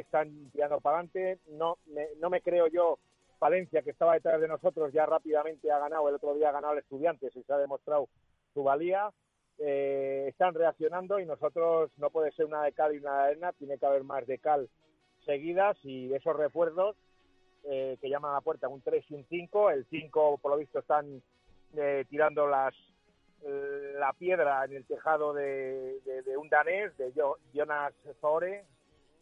están 0.00 0.50
tirando 0.50 0.80
para 0.80 1.00
adelante. 1.00 1.40
No 1.50 1.76
me, 1.88 2.08
no 2.22 2.30
me 2.30 2.40
creo 2.40 2.68
yo 2.68 2.98
Valencia, 3.38 3.82
que 3.82 3.90
estaba 3.90 4.14
detrás 4.14 4.40
de 4.40 4.48
nosotros, 4.48 4.94
ya 4.94 5.04
rápidamente 5.04 5.70
ha 5.70 5.78
ganado, 5.78 6.08
el 6.08 6.14
otro 6.14 6.32
día 6.32 6.48
ha 6.48 6.52
ganado 6.52 6.72
el 6.72 6.78
Estudiantes 6.78 7.36
y 7.36 7.42
se 7.42 7.52
ha 7.52 7.58
demostrado 7.58 8.08
su 8.54 8.62
valía. 8.62 9.10
Eh, 9.58 10.24
están 10.30 10.54
reaccionando 10.54 11.20
y 11.20 11.26
nosotros 11.26 11.90
no 11.98 12.08
puede 12.08 12.32
ser 12.32 12.46
una 12.46 12.62
de 12.62 12.72
cal 12.72 12.94
y 12.94 12.98
una 12.98 13.18
de 13.18 13.24
arena, 13.24 13.52
tiene 13.52 13.76
que 13.76 13.84
haber 13.84 14.04
más 14.04 14.26
de 14.26 14.38
cal 14.38 14.70
seguidas 15.26 15.76
y 15.84 16.14
esos 16.14 16.34
refuerzos 16.34 16.96
eh, 17.64 17.96
que 18.00 18.08
llaman 18.08 18.32
a 18.32 18.34
la 18.34 18.40
puerta 18.40 18.68
un 18.68 18.82
3 18.82 19.04
y 19.08 19.14
un 19.14 19.24
5, 19.28 19.70
el 19.70 19.86
5 19.90 20.38
por 20.38 20.52
lo 20.52 20.58
visto 20.58 20.78
están 20.78 21.22
eh, 21.76 22.04
tirando 22.08 22.46
las 22.46 22.74
la 23.98 24.14
piedra 24.14 24.64
en 24.64 24.72
el 24.72 24.86
tejado 24.86 25.34
de, 25.34 26.00
un 26.38 26.48
danés, 26.48 26.96
de 26.96 27.12
Jonas 27.52 27.92
Zore, 28.18 28.64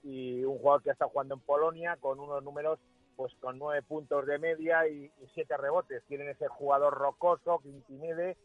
y 0.05 0.45
un 0.45 0.59
jugador 0.59 0.83
que 0.83 0.91
está 0.91 1.09
jugando 1.09 1.35
en 1.35 1.41
Polonia 1.41 1.97
con 1.97 2.21
unos 2.21 2.41
números 2.43 2.79
pues 3.17 3.35
con 3.41 3.59
nueve 3.59 3.83
puntos 3.83 4.27
de 4.27 4.39
media 4.39 4.89
y, 4.89 5.11
siete 5.35 5.57
rebotes. 5.57 6.03
Tienen 6.09 6.29
ese 6.29 6.49
jugador 6.49 6.95
rocoso 6.95 7.61
que 7.61 7.69
intimide, 7.69 8.37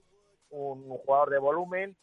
un, 0.50 0.88
jugador 0.90 1.30
de 1.30 1.40
volumen. 1.40 1.96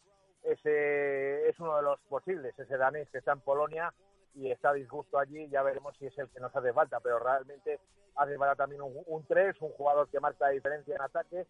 Ese 0.43 1.49
es 1.49 1.59
uno 1.59 1.77
de 1.77 1.83
los 1.83 1.99
posibles, 2.01 2.57
ese 2.57 2.77
danés 2.77 3.09
que 3.09 3.17
está 3.17 3.31
en 3.31 3.39
Polonia 3.39 3.93
y 4.35 4.51
está 4.51 4.73
disgusto 4.73 5.17
allí. 5.17 5.47
Ya 5.49 5.63
veremos 5.63 5.95
si 5.97 6.05
es 6.05 6.17
el 6.17 6.29
que 6.29 6.39
nos 6.39 6.55
hace 6.55 6.73
falta, 6.73 6.99
pero 6.99 7.19
realmente 7.19 7.79
hace 8.15 8.37
falta 8.37 8.55
también 8.55 8.81
un, 8.81 8.93
un 9.07 9.25
3, 9.25 9.55
un 9.61 9.71
jugador 9.71 10.09
que 10.09 10.19
marca 10.19 10.45
la 10.45 10.51
diferencia 10.51 10.95
en 10.95 11.01
ataque. 11.01 11.47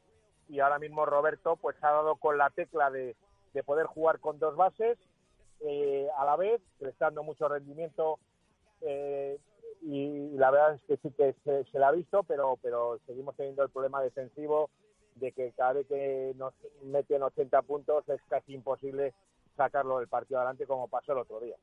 Y 0.48 0.60
ahora 0.60 0.80
mismo 0.80 1.06
Roberto 1.06 1.56
pues 1.56 1.76
ha 1.82 1.92
dado 1.92 2.16
con 2.18 2.38
la 2.38 2.50
tecla 2.52 2.92
de, 2.92 3.16
de 3.54 3.64
poder 3.64 3.88
jugar 3.88 4.20
con 4.20 4.38
dos 4.38 4.56
bases 4.56 4.98
eh, 5.62 6.08
a 6.18 6.26
la 6.26 6.36
vez, 6.36 6.62
prestando 6.78 7.24
mucho 7.24 7.48
rendimiento 7.48 8.20
eh, 8.82 9.40
y 9.82 10.30
la 10.38 10.52
verdad 10.52 10.76
es 10.76 10.82
que 10.82 10.98
sí 10.98 11.16
que 11.16 11.34
se, 11.44 11.64
se 11.72 11.80
la 11.80 11.88
ha 11.88 11.92
visto, 11.92 12.24
pero, 12.24 12.58
pero 12.62 13.00
seguimos 13.06 13.36
teniendo 13.36 13.64
el 13.64 13.70
problema 13.70 14.02
defensivo 14.02 14.70
de 15.16 15.32
que 15.32 15.54
cada 15.54 15.74
vez 15.74 15.88
que 15.88 16.34
nos 16.36 16.54
meten 16.84 17.24
80 17.24 17.62
puntos 17.62 18.08
es 18.10 18.22
casi 18.28 18.54
imposible 18.54 19.14
sacarlo 19.56 20.00
del 20.00 20.10
partido 20.10 20.40
adelante 20.40 20.68
como 20.68 20.88
pasó 20.88 21.14
el 21.14 21.20
otro 21.20 21.40
día. 21.40 21.56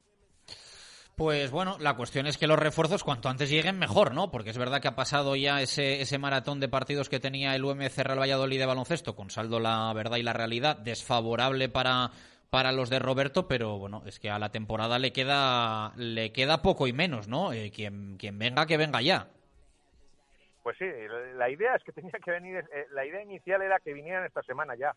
Pues 1.17 1.51
bueno, 1.51 1.77
la 1.79 1.95
cuestión 1.95 2.27
es 2.27 2.39
que 2.39 2.47
los 2.47 2.59
refuerzos 2.59 3.05
cuanto 3.05 3.29
antes 3.29 3.51
lleguen 3.51 3.79
mejor, 3.79 4.15
¿no? 4.15 4.31
Porque 4.31 4.51
es 4.51 4.57
verdad 4.57 4.81
que 4.81 4.89
ha 4.89 4.97
pasado 4.97 5.37
ya 5.37 5.61
ese, 5.61 6.01
ese 6.01 6.19
maratón 6.19 6.59
de 6.59 6.69
partidos 6.69 7.11
que 7.11 7.21
tenía 7.21 7.55
el 7.55 7.65
UMC 7.65 7.99
Real 7.99 8.19
Valladolid 8.19 8.59
de 8.59 8.67
baloncesto, 8.67 9.15
con 9.15 9.29
saldo 9.29 9.61
la 9.61 9.93
verdad 9.93 10.17
y 10.17 10.23
la 10.23 10.33
realidad, 10.33 10.79
desfavorable 10.79 11.69
para, 11.69 12.11
para 12.49 12.73
los 12.73 12.89
de 12.89 12.99
Roberto, 12.99 13.47
pero 13.47 13.79
bueno, 13.79 14.03
es 14.07 14.19
que 14.19 14.31
a 14.31 14.39
la 14.39 14.51
temporada 14.51 14.99
le 14.99 15.13
queda, 15.13 15.93
le 15.97 16.33
queda 16.33 16.63
poco 16.63 16.87
y 16.87 16.95
menos, 16.95 17.29
¿no? 17.29 17.53
Eh, 17.53 17.71
quien, 17.75 18.17
quien 18.17 18.39
venga, 18.39 18.67
que 18.67 18.79
venga 18.79 19.03
ya. 19.03 19.29
Pues 20.63 20.79
sí, 20.79 20.87
la 21.35 21.51
idea 21.51 21.75
es 21.75 21.83
que 21.83 21.93
tenía 21.93 22.19
que 22.25 22.31
venir, 22.31 22.57
eh, 22.73 22.87
la 22.93 23.05
idea 23.05 23.23
inicial 23.23 23.63
era 23.63 23.81
que 23.81 23.93
vinieran 23.93 24.25
esta 24.25 24.43
semana 24.43 24.75
ya. 24.77 24.95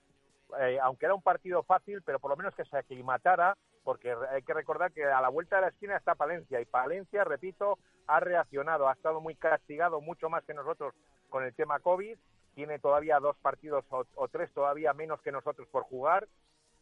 Eh, 0.59 0.77
aunque 0.81 1.05
era 1.05 1.15
un 1.15 1.21
partido 1.21 1.63
fácil, 1.63 2.01
pero 2.03 2.19
por 2.19 2.29
lo 2.29 2.37
menos 2.37 2.53
que 2.55 2.65
se 2.65 2.77
aclimatara 2.77 3.55
porque 3.85 4.15
hay 4.31 4.41
que 4.41 4.53
recordar 4.53 4.91
que 4.91 5.05
a 5.05 5.21
la 5.21 5.29
vuelta 5.29 5.57
de 5.57 5.61
la 5.61 5.67
esquina 5.67 5.95
está 5.95 6.15
Palencia 6.15 6.59
y 6.59 6.65
Palencia, 6.65 7.23
repito, 7.23 7.77
ha 8.07 8.19
reaccionado, 8.19 8.89
ha 8.89 8.93
estado 8.93 9.21
muy 9.21 9.35
castigado, 9.35 10.01
mucho 10.01 10.27
más 10.27 10.43
que 10.43 10.55
nosotros 10.55 10.93
con 11.29 11.43
el 11.43 11.53
tema 11.53 11.79
COVID, 11.79 12.17
tiene 12.55 12.79
todavía 12.79 13.19
dos 13.19 13.37
partidos 13.37 13.85
o, 13.89 14.27
tres 14.27 14.51
todavía 14.53 14.93
menos 14.93 15.21
que 15.21 15.31
nosotros 15.31 15.67
por 15.67 15.83
jugar 15.83 16.27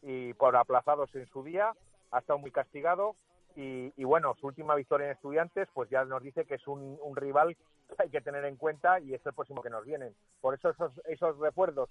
y 0.02 0.34
por 0.36 0.56
aplazados 0.56 1.14
en 1.16 1.28
su 1.28 1.44
día, 1.44 1.74
ha 2.12 2.20
estado 2.20 2.40
muy 2.40 2.52
castigado 2.52 3.16
y, 3.56 4.04
bueno, 4.04 4.34
su 4.40 4.48
última 4.48 4.74
victoria 4.74 5.08
en 5.08 5.14
estudiantes 5.14 5.68
pues 5.74 5.90
ya 5.90 6.06
nos 6.06 6.24
dice 6.24 6.46
que 6.46 6.56
es 6.56 6.68
un, 6.68 6.98
rival 7.16 7.56
que 7.56 8.04
hay 8.04 8.10
que 8.10 8.22
tener 8.22 8.46
en 8.46 8.56
cuenta 8.56 9.00
y 9.02 9.14
es 9.14 9.26
el 9.26 9.34
próximo 9.34 9.62
que 9.62 9.70
nos 9.70 9.84
vienen. 9.84 10.16
Por 10.40 10.54
eso 10.54 10.70
esos, 10.70 10.92
esos 11.06 11.38
recuerdos 11.38 11.90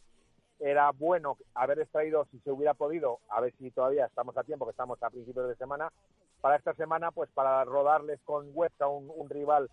era 0.62 0.90
bueno 0.92 1.36
haber 1.54 1.80
extraído, 1.80 2.26
si 2.30 2.38
se 2.40 2.50
hubiera 2.50 2.74
podido, 2.74 3.18
a 3.28 3.40
ver 3.40 3.52
si 3.58 3.70
todavía 3.70 4.06
estamos 4.06 4.36
a 4.36 4.44
tiempo, 4.44 4.64
que 4.64 4.70
estamos 4.70 5.02
a 5.02 5.10
principios 5.10 5.48
de 5.48 5.56
semana, 5.56 5.92
para 6.40 6.56
esta 6.56 6.74
semana, 6.74 7.10
pues 7.10 7.30
para 7.34 7.64
rodarles 7.64 8.20
con 8.24 8.50
Huesca 8.52 8.86
un, 8.86 9.10
un 9.14 9.28
rival 9.28 9.70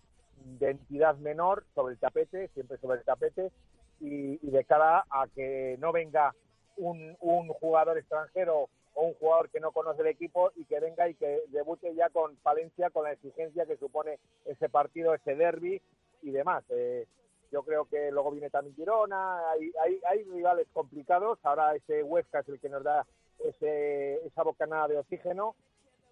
de 0.58 0.70
entidad 0.70 1.16
menor 1.16 1.64
sobre 1.74 1.94
el 1.94 1.98
tapete, 1.98 2.48
siempre 2.54 2.78
sobre 2.78 2.98
el 2.98 3.04
tapete, 3.04 3.52
y, 4.00 4.50
de 4.50 4.64
cara 4.64 5.04
a 5.10 5.26
que 5.34 5.76
no 5.78 5.92
venga 5.92 6.34
un, 6.76 7.16
un, 7.20 7.48
jugador 7.48 7.98
extranjero 7.98 8.68
o 8.94 9.02
un 9.02 9.14
jugador 9.14 9.50
que 9.50 9.60
no 9.60 9.72
conoce 9.72 10.00
el 10.00 10.08
equipo 10.08 10.50
y 10.56 10.64
que 10.64 10.80
venga 10.80 11.08
y 11.08 11.14
que 11.14 11.42
debute 11.48 11.94
ya 11.94 12.08
con 12.08 12.36
Palencia, 12.36 12.90
con 12.90 13.04
la 13.04 13.12
exigencia 13.12 13.66
que 13.66 13.76
supone 13.76 14.18
ese 14.46 14.68
partido, 14.68 15.14
ese 15.14 15.34
derby 15.34 15.80
y 16.22 16.30
demás. 16.30 16.64
Eh, 16.70 17.06
yo 17.50 17.62
creo 17.62 17.84
que 17.86 18.10
luego 18.10 18.30
viene 18.30 18.50
también 18.50 18.76
Girona, 18.76 19.50
hay, 19.50 19.72
hay, 19.82 20.00
hay 20.08 20.24
rivales 20.24 20.66
complicados, 20.72 21.38
ahora 21.42 21.74
ese 21.74 22.02
Huesca 22.02 22.40
es 22.40 22.48
el 22.48 22.60
que 22.60 22.68
nos 22.68 22.82
da 22.82 23.06
ese, 23.44 24.24
esa 24.26 24.42
bocanada 24.42 24.88
de 24.88 24.98
oxígeno 24.98 25.54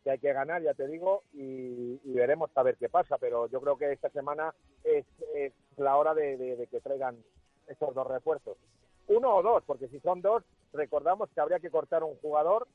que 0.02 0.10
hay 0.10 0.18
que 0.18 0.32
ganar, 0.32 0.62
ya 0.62 0.74
te 0.74 0.86
digo, 0.86 1.22
y, 1.32 1.98
veremos 2.04 2.50
a 2.54 2.62
ver 2.62 2.76
qué 2.76 2.88
pasa, 2.88 3.16
pero 3.18 3.46
yo 3.48 3.60
creo 3.60 3.76
que 3.76 3.92
esta 3.92 4.10
semana 4.10 4.54
es, 4.84 5.06
es 5.34 5.52
la 5.76 5.96
hora 5.96 6.14
de, 6.14 6.66
que 6.70 6.80
traigan 6.80 7.16
estos 7.66 7.94
dos 7.94 8.06
refuerzos. 8.06 8.56
Uno 9.08 9.36
o 9.36 9.42
dos, 9.42 9.62
porque 9.64 9.88
si 9.88 10.00
son 10.00 10.20
dos, 10.20 10.42
recordamos 10.72 11.30
que 11.30 11.40
habría 11.40 11.60
que 11.60 11.70
cortar 11.70 12.02
un 12.02 12.16
jugador 12.16 12.66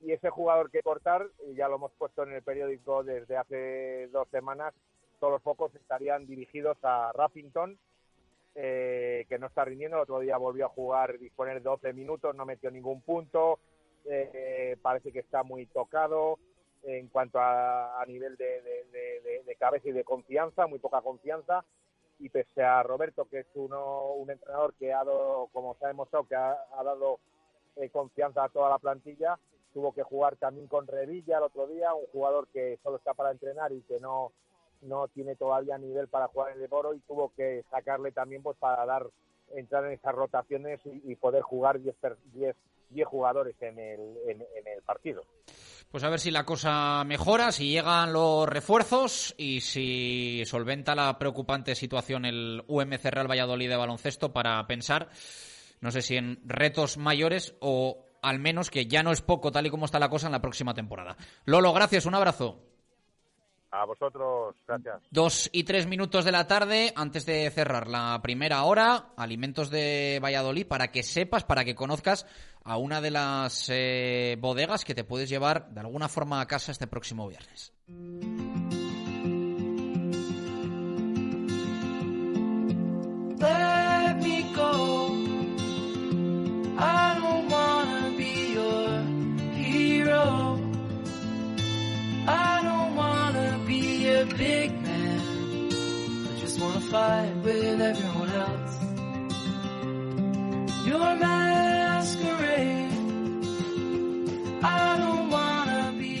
y 0.00 0.12
ese 0.12 0.30
jugador 0.30 0.70
que 0.70 0.82
cortar, 0.82 1.26
ya 1.54 1.68
lo 1.68 1.76
hemos 1.76 1.92
puesto 1.92 2.22
en 2.24 2.32
el 2.32 2.42
periódico 2.42 3.04
desde 3.04 3.36
hace 3.36 4.08
dos 4.08 4.28
semanas, 4.28 4.74
todos 5.22 5.34
los 5.34 5.42
focos 5.42 5.72
estarían 5.76 6.26
dirigidos 6.26 6.76
a 6.82 7.12
Raffington, 7.14 7.78
eh, 8.56 9.24
que 9.28 9.38
no 9.38 9.46
está 9.46 9.64
rindiendo. 9.64 9.96
El 9.96 10.02
otro 10.02 10.18
día 10.18 10.36
volvió 10.36 10.66
a 10.66 10.70
jugar, 10.70 11.16
disponer 11.20 11.62
12 11.62 11.92
minutos, 11.92 12.34
no 12.34 12.44
metió 12.44 12.72
ningún 12.72 13.02
punto. 13.02 13.60
Eh, 14.04 14.76
parece 14.82 15.12
que 15.12 15.20
está 15.20 15.44
muy 15.44 15.66
tocado 15.66 16.40
en 16.82 17.06
cuanto 17.06 17.38
a, 17.40 18.04
nivel 18.08 18.36
de, 18.36 19.56
cabeza 19.60 19.90
y 19.90 19.92
de 19.92 20.02
confianza, 20.02 20.66
muy 20.66 20.80
poca 20.80 21.02
confianza. 21.02 21.64
Y 22.18 22.28
pese 22.28 22.64
a 22.64 22.82
Roberto, 22.82 23.26
que 23.26 23.40
es 23.40 23.46
uno, 23.54 24.14
un 24.14 24.28
entrenador 24.28 24.74
que 24.74 24.92
ha 24.92 25.04
dado, 25.04 25.50
como 25.52 25.76
se 25.76 25.84
ha 25.84 25.88
demostrado, 25.88 26.26
que 26.26 26.34
ha, 26.34 26.58
dado 26.82 27.20
eh, 27.76 27.90
confianza 27.90 28.42
a 28.42 28.48
toda 28.48 28.70
la 28.70 28.80
plantilla, 28.80 29.38
tuvo 29.72 29.92
que 29.92 30.02
jugar 30.02 30.34
también 30.34 30.66
con 30.66 30.88
Revilla 30.88 31.36
el 31.36 31.44
otro 31.44 31.68
día, 31.68 31.94
un 31.94 32.06
jugador 32.06 32.48
que 32.48 32.80
solo 32.82 32.96
está 32.96 33.14
para 33.14 33.30
entrenar 33.30 33.70
y 33.70 33.82
que 33.82 34.00
no 34.00 34.32
no 34.82 35.08
tiene 35.08 35.36
todavía 35.36 35.78
nivel 35.78 36.08
para 36.08 36.28
jugar 36.28 36.56
en 36.56 36.62
el 36.62 36.68
Boro 36.68 36.94
y 36.94 37.00
tuvo 37.00 37.32
que 37.36 37.64
sacarle 37.70 38.12
también 38.12 38.42
pues 38.42 38.56
para 38.58 38.84
dar 38.84 39.06
entrar 39.54 39.84
en 39.86 39.92
esas 39.92 40.14
rotaciones 40.14 40.80
y, 40.84 41.14
poder 41.16 41.42
jugar 41.42 41.80
10 41.80 41.96
diez, 42.32 43.06
jugadores 43.06 43.54
en 43.60 43.78
el, 43.78 44.00
en, 44.28 44.40
el 44.40 44.82
partido. 44.82 45.22
Pues 45.90 46.04
a 46.04 46.08
ver 46.08 46.20
si 46.20 46.30
la 46.30 46.44
cosa 46.44 47.04
mejora, 47.04 47.52
si 47.52 47.70
llegan 47.70 48.12
los 48.12 48.48
refuerzos 48.48 49.34
y 49.36 49.60
si 49.60 50.42
solventa 50.46 50.94
la 50.94 51.18
preocupante 51.18 51.74
situación 51.74 52.24
el 52.24 52.62
UMC 52.66 53.04
Real 53.04 53.30
Valladolid 53.30 53.68
de 53.68 53.76
baloncesto 53.76 54.32
para 54.32 54.66
pensar, 54.66 55.08
no 55.80 55.90
sé 55.90 56.00
si 56.00 56.16
en 56.16 56.40
retos 56.44 56.96
mayores 56.96 57.54
o 57.60 58.06
al 58.22 58.38
menos 58.38 58.70
que 58.70 58.86
ya 58.86 59.02
no 59.02 59.12
es 59.12 59.20
poco 59.20 59.50
tal 59.52 59.66
y 59.66 59.70
como 59.70 59.84
está 59.84 59.98
la 59.98 60.08
cosa 60.08 60.26
en 60.26 60.32
la 60.32 60.40
próxima 60.40 60.74
temporada. 60.74 61.16
Lolo, 61.44 61.72
gracias, 61.72 62.06
un 62.06 62.14
abrazo. 62.14 62.71
A 63.72 63.86
vosotros, 63.86 64.54
gracias. 64.68 65.02
Dos 65.10 65.48
y 65.50 65.64
tres 65.64 65.86
minutos 65.86 66.26
de 66.26 66.32
la 66.32 66.46
tarde, 66.46 66.92
antes 66.94 67.24
de 67.24 67.50
cerrar 67.50 67.88
la 67.88 68.20
primera 68.22 68.64
hora, 68.64 69.06
Alimentos 69.16 69.70
de 69.70 70.20
Valladolid, 70.22 70.66
para 70.66 70.88
que 70.88 71.02
sepas, 71.02 71.44
para 71.44 71.64
que 71.64 71.74
conozcas 71.74 72.26
a 72.64 72.76
una 72.76 73.00
de 73.00 73.10
las 73.10 73.70
eh, 73.70 74.36
bodegas 74.38 74.84
que 74.84 74.94
te 74.94 75.04
puedes 75.04 75.30
llevar 75.30 75.70
de 75.70 75.80
alguna 75.80 76.10
forma 76.10 76.42
a 76.42 76.46
casa 76.46 76.70
este 76.70 76.86
próximo 76.86 77.26
viernes. 77.28 77.72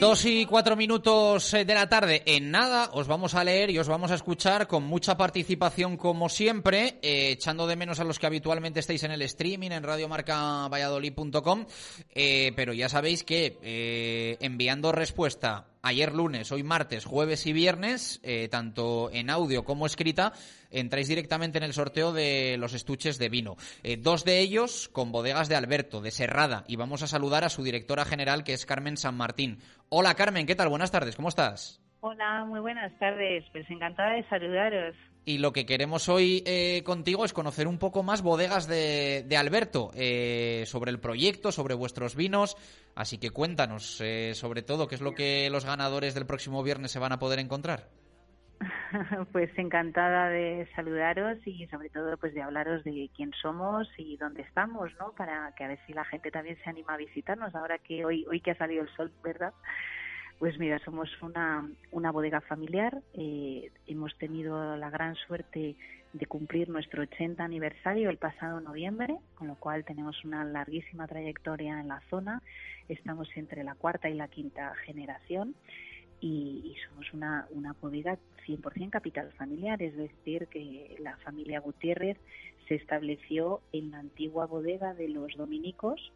Dos 0.00 0.24
y 0.24 0.46
cuatro 0.46 0.74
minutos 0.74 1.52
eh, 1.54 1.64
de 1.66 1.74
la 1.74 1.88
tarde. 1.88 2.22
En 2.24 2.50
nada 2.50 2.88
os 2.92 3.06
vamos 3.06 3.34
a 3.34 3.44
leer 3.44 3.70
y 3.70 3.78
os 3.78 3.86
vamos 3.86 4.10
a 4.10 4.14
escuchar 4.14 4.66
con 4.66 4.82
mucha 4.82 5.16
participación 5.16 5.98
como 5.98 6.28
siempre, 6.28 6.98
eh, 7.02 7.32
echando 7.32 7.66
de 7.66 7.76
menos 7.76 8.00
a 8.00 8.04
los 8.04 8.18
que 8.18 8.26
habitualmente 8.26 8.80
estáis 8.80 9.04
en 9.04 9.12
el 9.12 9.22
streaming 9.22 9.70
en 9.70 9.82
radiomarcavalladolid.com, 9.82 11.66
eh, 12.14 12.52
pero 12.56 12.72
ya 12.72 12.88
sabéis 12.88 13.22
que 13.24 13.58
eh, 13.62 14.38
enviando 14.40 14.90
respuesta 14.90 15.66
ayer 15.82 16.14
lunes, 16.14 16.50
hoy 16.52 16.62
martes, 16.62 17.04
jueves 17.04 17.46
y 17.46 17.52
viernes, 17.52 18.20
eh, 18.22 18.48
tanto 18.48 19.10
en 19.12 19.30
audio 19.30 19.64
como 19.64 19.86
escrita, 19.86 20.32
entráis 20.70 21.08
directamente 21.08 21.58
en 21.58 21.64
el 21.64 21.72
sorteo 21.74 22.12
de 22.12 22.56
los 22.58 22.72
estuches 22.72 23.18
de 23.18 23.28
vino. 23.28 23.56
Eh, 23.82 23.96
dos 23.96 24.24
de 24.24 24.40
ellos 24.40 24.88
con 24.88 25.12
bodegas 25.12 25.48
de 25.48 25.56
Alberto, 25.56 26.00
de 26.00 26.10
Serrada, 26.10 26.64
y 26.68 26.76
vamos 26.76 27.02
a 27.02 27.08
saludar 27.08 27.44
a 27.44 27.50
su 27.50 27.62
directora 27.62 28.04
general, 28.04 28.44
que 28.44 28.54
es 28.54 28.64
Carmen 28.64 28.96
San 28.96 29.16
Martín. 29.16 29.58
Hola 29.88 30.14
Carmen, 30.14 30.46
¿qué 30.46 30.54
tal? 30.54 30.68
Buenas 30.68 30.92
tardes, 30.92 31.16
¿cómo 31.16 31.28
estás? 31.28 31.82
Hola, 32.00 32.44
muy 32.46 32.58
buenas 32.58 32.92
tardes. 32.98 33.44
Pues 33.52 33.68
encantada 33.70 34.14
de 34.14 34.28
saludaros. 34.28 34.96
Y 35.24 35.38
lo 35.38 35.52
que 35.52 35.66
queremos 35.66 36.08
hoy 36.08 36.42
eh, 36.46 36.82
contigo 36.84 37.24
es 37.24 37.32
conocer 37.32 37.68
un 37.68 37.78
poco 37.78 38.02
más 38.02 38.22
bodegas 38.22 38.66
de, 38.66 39.36
Alberto, 39.38 39.90
eh, 39.94 40.64
sobre 40.66 40.90
el 40.90 40.98
proyecto, 40.98 41.52
sobre 41.52 41.74
vuestros 41.74 42.16
vinos. 42.16 42.56
Así 42.96 43.18
que 43.18 43.30
cuéntanos, 43.30 44.00
eh, 44.00 44.32
sobre 44.34 44.62
todo, 44.62 44.88
qué 44.88 44.96
es 44.96 45.00
lo 45.00 45.14
que 45.14 45.48
los 45.50 45.64
ganadores 45.64 46.14
del 46.14 46.26
próximo 46.26 46.64
viernes 46.64 46.90
se 46.90 46.98
van 46.98 47.12
a 47.12 47.20
poder 47.20 47.38
encontrar. 47.38 47.88
pues 49.32 49.50
encantada 49.56 50.28
de 50.28 50.68
saludaros 50.74 51.38
y 51.46 51.66
sobre 51.68 51.88
todo 51.88 52.16
pues 52.16 52.34
de 52.34 52.42
hablaros 52.42 52.84
de 52.84 53.10
quién 53.16 53.32
somos 53.40 53.88
y 53.96 54.16
dónde 54.16 54.42
estamos, 54.42 54.90
¿no? 54.98 55.12
Para 55.12 55.52
que 55.56 55.64
a 55.64 55.68
ver 55.68 55.78
si 55.86 55.92
la 55.92 56.04
gente 56.04 56.30
también 56.30 56.56
se 56.62 56.70
anima 56.70 56.94
a 56.94 56.96
visitarnos 56.96 57.54
ahora 57.54 57.78
que 57.78 58.04
hoy 58.04 58.24
hoy 58.28 58.40
que 58.40 58.52
ha 58.52 58.58
salido 58.58 58.82
el 58.82 58.94
sol, 58.94 59.12
¿verdad? 59.24 59.52
Pues 60.38 60.58
mira, 60.58 60.78
somos 60.80 61.08
una, 61.22 61.68
una 61.92 62.10
bodega 62.10 62.40
familiar. 62.40 63.00
Eh, 63.14 63.70
hemos 63.86 64.16
tenido 64.18 64.76
la 64.76 64.90
gran 64.90 65.14
suerte 65.14 65.76
de 66.12 66.26
cumplir 66.26 66.68
nuestro 66.68 67.02
80 67.02 67.42
aniversario 67.42 68.10
el 68.10 68.18
pasado 68.18 68.60
noviembre, 68.60 69.16
con 69.34 69.48
lo 69.48 69.54
cual 69.54 69.84
tenemos 69.84 70.24
una 70.24 70.44
larguísima 70.44 71.06
trayectoria 71.06 71.80
en 71.80 71.88
la 71.88 72.00
zona. 72.10 72.42
Estamos 72.88 73.28
entre 73.36 73.64
la 73.64 73.74
cuarta 73.74 74.10
y 74.10 74.14
la 74.14 74.28
quinta 74.28 74.74
generación 74.84 75.54
y, 76.22 76.76
somos 76.88 77.12
una, 77.12 77.46
una 77.50 77.74
bodega 77.80 78.16
100% 78.46 78.90
capital 78.90 79.32
familiar, 79.32 79.82
es 79.82 79.96
decir, 79.96 80.46
que 80.46 80.96
la 81.00 81.16
familia 81.18 81.60
Gutiérrez 81.60 82.16
se 82.68 82.76
estableció 82.76 83.60
en 83.72 83.90
la 83.90 83.98
antigua 83.98 84.46
bodega 84.46 84.94
de 84.94 85.08
los 85.08 85.34
dominicos, 85.36 86.12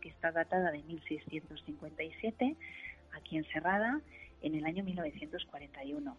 que 0.00 0.08
está 0.08 0.32
datada 0.32 0.70
de 0.70 0.82
1657 0.82 2.56
aquí 3.14 3.36
en 3.36 3.44
Cerrada 3.44 4.00
en 4.42 4.54
el 4.54 4.64
año 4.64 4.84
1941. 4.84 6.16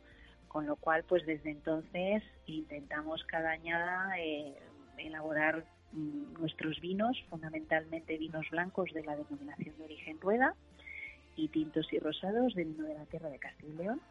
Con 0.48 0.66
lo 0.66 0.76
cual, 0.78 1.04
pues 1.04 1.26
desde 1.26 1.52
entonces 1.52 2.24
intentamos 2.46 3.24
cada 3.26 3.52
añada 3.52 4.18
eh, 4.20 4.56
elaborar 4.98 5.66
mm, 5.92 6.40
nuestros 6.40 6.80
vinos, 6.80 7.18
fundamentalmente 7.30 8.18
vinos 8.18 8.50
blancos 8.50 8.92
de 8.94 9.04
la 9.04 9.16
denominación 9.16 9.78
de 9.78 9.84
origen 9.84 10.20
rueda 10.22 10.56
y 11.36 11.50
tintos 11.50 11.92
y 11.92 12.00
rosados 12.00 12.54
de 12.56 12.64
vino 12.64 12.86
de 12.86 12.94
la 12.94 13.06
tierra 13.06 13.30
de 13.30 13.40
Castilla 13.40 13.74
y 13.74 13.78
León. 13.78 14.02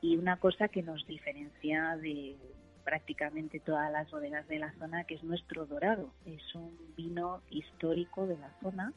Y 0.00 0.16
una 0.16 0.38
cosa 0.38 0.68
que 0.68 0.82
nos 0.82 1.06
diferencia 1.06 1.96
de 1.96 2.36
prácticamente 2.84 3.58
todas 3.60 3.90
las 3.90 4.10
bodegas 4.10 4.46
de 4.48 4.60
la 4.60 4.72
zona, 4.78 5.04
que 5.04 5.16
es 5.16 5.24
nuestro 5.24 5.66
dorado. 5.66 6.10
Es 6.24 6.54
un 6.54 6.78
vino 6.96 7.42
histórico 7.50 8.26
de 8.26 8.38
la 8.38 8.50
zona 8.62 8.92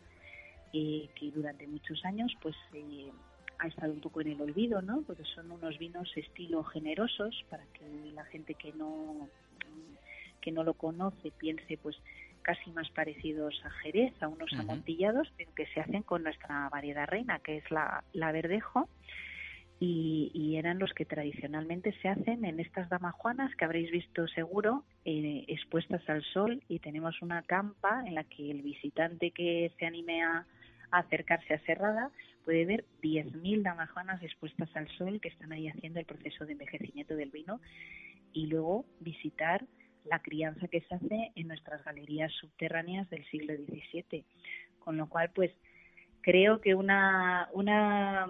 eh, 0.74 1.10
que 1.16 1.32
durante 1.32 1.68
muchos 1.68 2.04
años 2.06 2.32
pues 2.42 2.56
eh, 2.74 3.12
ha 3.60 3.68
estado 3.68 3.94
un 3.94 4.02
poco 4.02 4.22
en 4.22 4.30
el 4.30 4.42
olvido, 4.42 4.82
¿no? 4.82 5.02
Porque 5.02 5.24
son 5.36 5.52
unos 5.52 5.78
vinos 5.78 6.12
estilo 6.16 6.64
generosos 6.64 7.46
para 7.50 7.64
que 7.74 8.12
la 8.14 8.26
gente 8.26 8.54
que 8.56 8.72
no 8.74 9.28
que 10.42 10.52
no 10.52 10.64
lo 10.64 10.74
conoce 10.74 11.32
piense 11.32 11.78
pues 11.78 11.98
casi 12.42 12.72
más 12.72 12.90
parecidos 12.92 13.62
a 13.66 13.70
Jerez, 13.70 14.14
a 14.24 14.28
unos 14.28 14.52
amontillados, 14.54 15.32
pero 15.38 15.54
que 15.54 15.68
se 15.68 15.82
hacen 15.82 16.04
con 16.04 16.24
nuestra 16.24 16.70
variedad 16.70 17.08
reina, 17.08 17.40
que 17.40 17.58
es 17.58 17.70
la, 17.70 18.04
la 18.14 18.32
verdejo, 18.32 18.88
y, 19.80 20.56
eran 20.58 20.78
los 20.78 20.92
que 20.94 21.06
tradicionalmente 21.06 21.94
se 22.02 22.10
hacen 22.10 22.44
en 22.44 22.60
estas 22.60 22.90
damajuanas 22.90 23.56
que 23.56 23.64
habréis 23.64 23.90
visto 23.92 24.28
seguro 24.28 24.84
eh, 25.06 25.46
expuestas 25.48 26.02
al 26.10 26.22
sol 26.34 26.62
y 26.68 26.80
tenemos 26.80 27.22
una 27.22 27.44
campa 27.44 28.04
en 28.06 28.16
la 28.16 28.26
que 28.26 28.52
el 28.52 28.62
visitante 28.62 29.32
que 29.32 29.72
se 29.80 29.86
anime 29.86 30.22
a, 30.22 30.46
acercarse 30.92 31.54
a 31.54 31.60
Serrada 31.62 32.12
puede 32.46 32.66
ver 32.66 32.86
10.000 33.02 33.62
damajuanas 33.62 34.22
expuestas 34.24 34.70
al 34.76 34.88
sol 34.98 35.20
que 35.22 35.30
están 35.30 35.52
ahí 35.52 35.68
haciendo 35.68 36.00
el 36.00 36.06
proceso 36.06 36.46
de 36.46 36.54
envejecimiento 36.54 37.16
del 37.16 37.32
vino 37.32 37.60
y 38.34 38.48
luego 38.48 38.86
visitar 39.00 39.66
la 40.06 40.20
crianza 40.20 40.68
que 40.68 40.82
se 40.82 40.96
hace 40.96 41.32
en 41.36 41.48
nuestras 41.48 41.84
galerías 41.84 42.32
subterráneas 42.34 43.10
del 43.10 43.26
siglo 43.26 43.54
XVII. 43.56 44.26
Con 44.80 44.98
lo 44.98 45.08
cual, 45.08 45.30
pues 45.34 45.52
creo 46.22 46.62
que 46.62 46.76
una, 46.76 47.50
una 47.54 48.28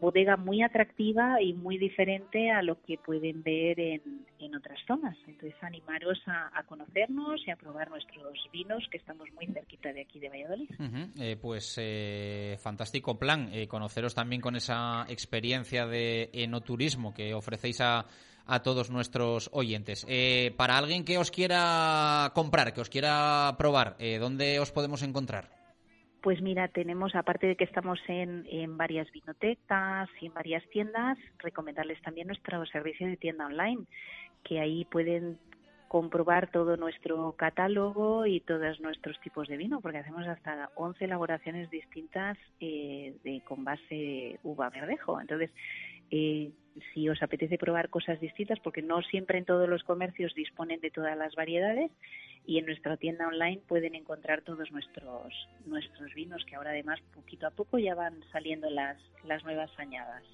bodega 0.00 0.36
muy 0.36 0.62
atractiva 0.62 1.42
y 1.42 1.52
muy 1.52 1.76
diferente 1.76 2.50
a 2.50 2.62
lo 2.62 2.80
que 2.82 2.98
pueden 2.98 3.42
ver 3.42 3.78
en, 3.78 4.26
en 4.38 4.54
otras 4.54 4.78
zonas. 4.86 5.16
Entonces, 5.26 5.54
animaros 5.62 6.18
a, 6.26 6.62
conocernos 6.64 7.40
y 7.46 7.50
a 7.50 7.56
probar 7.56 7.90
nuestros 7.90 8.38
vinos, 8.52 8.86
que 8.90 8.98
estamos 8.98 9.28
muy 9.32 9.46
cerquita 9.46 9.92
de 9.92 10.02
aquí 10.02 10.18
de 10.18 10.28
Valladolid. 10.28 10.70
Eh, 11.18 11.36
pues 11.40 11.76
eh, 11.78 12.56
fantástico 12.60 13.18
plan, 13.18 13.50
eh, 13.52 13.66
conoceros 13.66 14.14
también 14.14 14.40
con 14.40 14.56
esa 14.56 15.04
experiencia 15.08 15.86
de 15.86 16.30
enoturismo 16.32 17.12
que 17.12 17.34
ofrecéis 17.34 17.80
a, 17.80 18.06
a 18.46 18.62
todos 18.62 18.90
nuestros 18.90 19.50
oyentes. 19.52 20.06
para 20.56 20.78
alguien 20.78 21.04
que 21.04 21.18
os 21.18 21.30
quiera 21.30 22.30
comprar, 22.34 22.72
que 22.72 22.80
os 22.80 22.88
quiera 22.88 23.54
probar, 23.58 23.96
¿dónde 24.20 24.58
os 24.60 24.72
podemos 24.72 25.02
encontrar? 25.02 25.57
Pues 26.20 26.42
mira, 26.42 26.66
tenemos, 26.68 27.14
aparte 27.14 27.46
de 27.46 27.56
que 27.56 27.64
estamos 27.64 28.00
en, 28.08 28.76
varias 28.76 29.10
vinotecas 29.12 30.08
y 30.20 30.26
en 30.26 30.34
varias 30.34 30.68
tiendas, 30.70 31.16
recomendarles 31.38 32.00
también 32.02 32.26
nuestro 32.26 32.66
servicio 32.66 33.06
de 33.06 33.16
tienda 33.16 33.46
online, 33.46 33.84
que 34.42 34.58
ahí 34.58 34.84
pueden 34.86 35.38
comprobar 35.86 36.50
todo 36.50 36.76
nuestro 36.76 37.32
catálogo 37.32 38.26
y 38.26 38.40
todos 38.40 38.80
nuestros 38.80 39.18
tipos 39.20 39.48
de 39.48 39.56
vino, 39.56 39.80
porque 39.80 39.98
hacemos 39.98 40.26
hasta 40.26 40.70
11 40.74 41.04
elaboraciones 41.04 41.70
distintas 41.70 42.36
eh, 42.60 43.14
de, 43.22 43.40
con 43.42 43.64
base 43.64 44.38
uva 44.42 44.70
verdejo. 44.70 45.20
Entonces, 45.20 45.50
eh, 46.10 46.50
si 46.94 47.08
os 47.08 47.22
apetece 47.22 47.58
probar 47.58 47.88
cosas 47.88 48.20
distintas, 48.20 48.58
porque 48.60 48.82
no 48.82 49.02
siempre 49.02 49.38
en 49.38 49.44
todos 49.44 49.68
los 49.68 49.82
comercios 49.82 50.34
disponen 50.34 50.80
de 50.80 50.90
todas 50.90 51.16
las 51.16 51.34
variedades, 51.34 51.90
y 52.46 52.58
en 52.58 52.66
nuestra 52.66 52.96
tienda 52.96 53.26
online 53.26 53.60
pueden 53.66 53.94
encontrar 53.94 54.42
todos 54.42 54.70
nuestros 54.72 55.34
nuestros 55.66 56.14
vinos, 56.14 56.44
que 56.46 56.56
ahora 56.56 56.70
además 56.70 56.98
poquito 57.12 57.46
a 57.46 57.50
poco 57.50 57.78
ya 57.78 57.94
van 57.94 58.24
saliendo 58.32 58.70
las, 58.70 58.96
las 59.24 59.44
nuevas 59.44 59.70
añadas. 59.76 60.24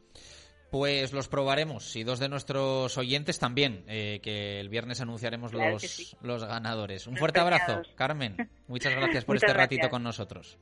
Pues 0.71 1.13
los 1.13 1.29
probaremos 1.29 1.95
y 1.97 2.05
dos 2.05 2.19
de 2.19 2.29
nuestros 2.29 2.97
oyentes 2.99 3.39
también, 3.39 3.85
eh, 3.89 4.21
que 4.23 4.61
el 4.61 4.69
viernes 4.69 5.01
anunciaremos 5.01 5.53
los, 5.53 6.17
los 6.21 6.45
ganadores. 6.45 7.07
Un 7.07 7.17
fuerte 7.17 7.41
abrazo, 7.41 7.83
Carmen. 7.95 8.37
Muchas 8.67 8.95
gracias 8.97 9.25
por 9.25 9.37
este 9.37 9.53
ratito 9.53 9.89
con 9.89 10.03
nosotros. 10.03 10.59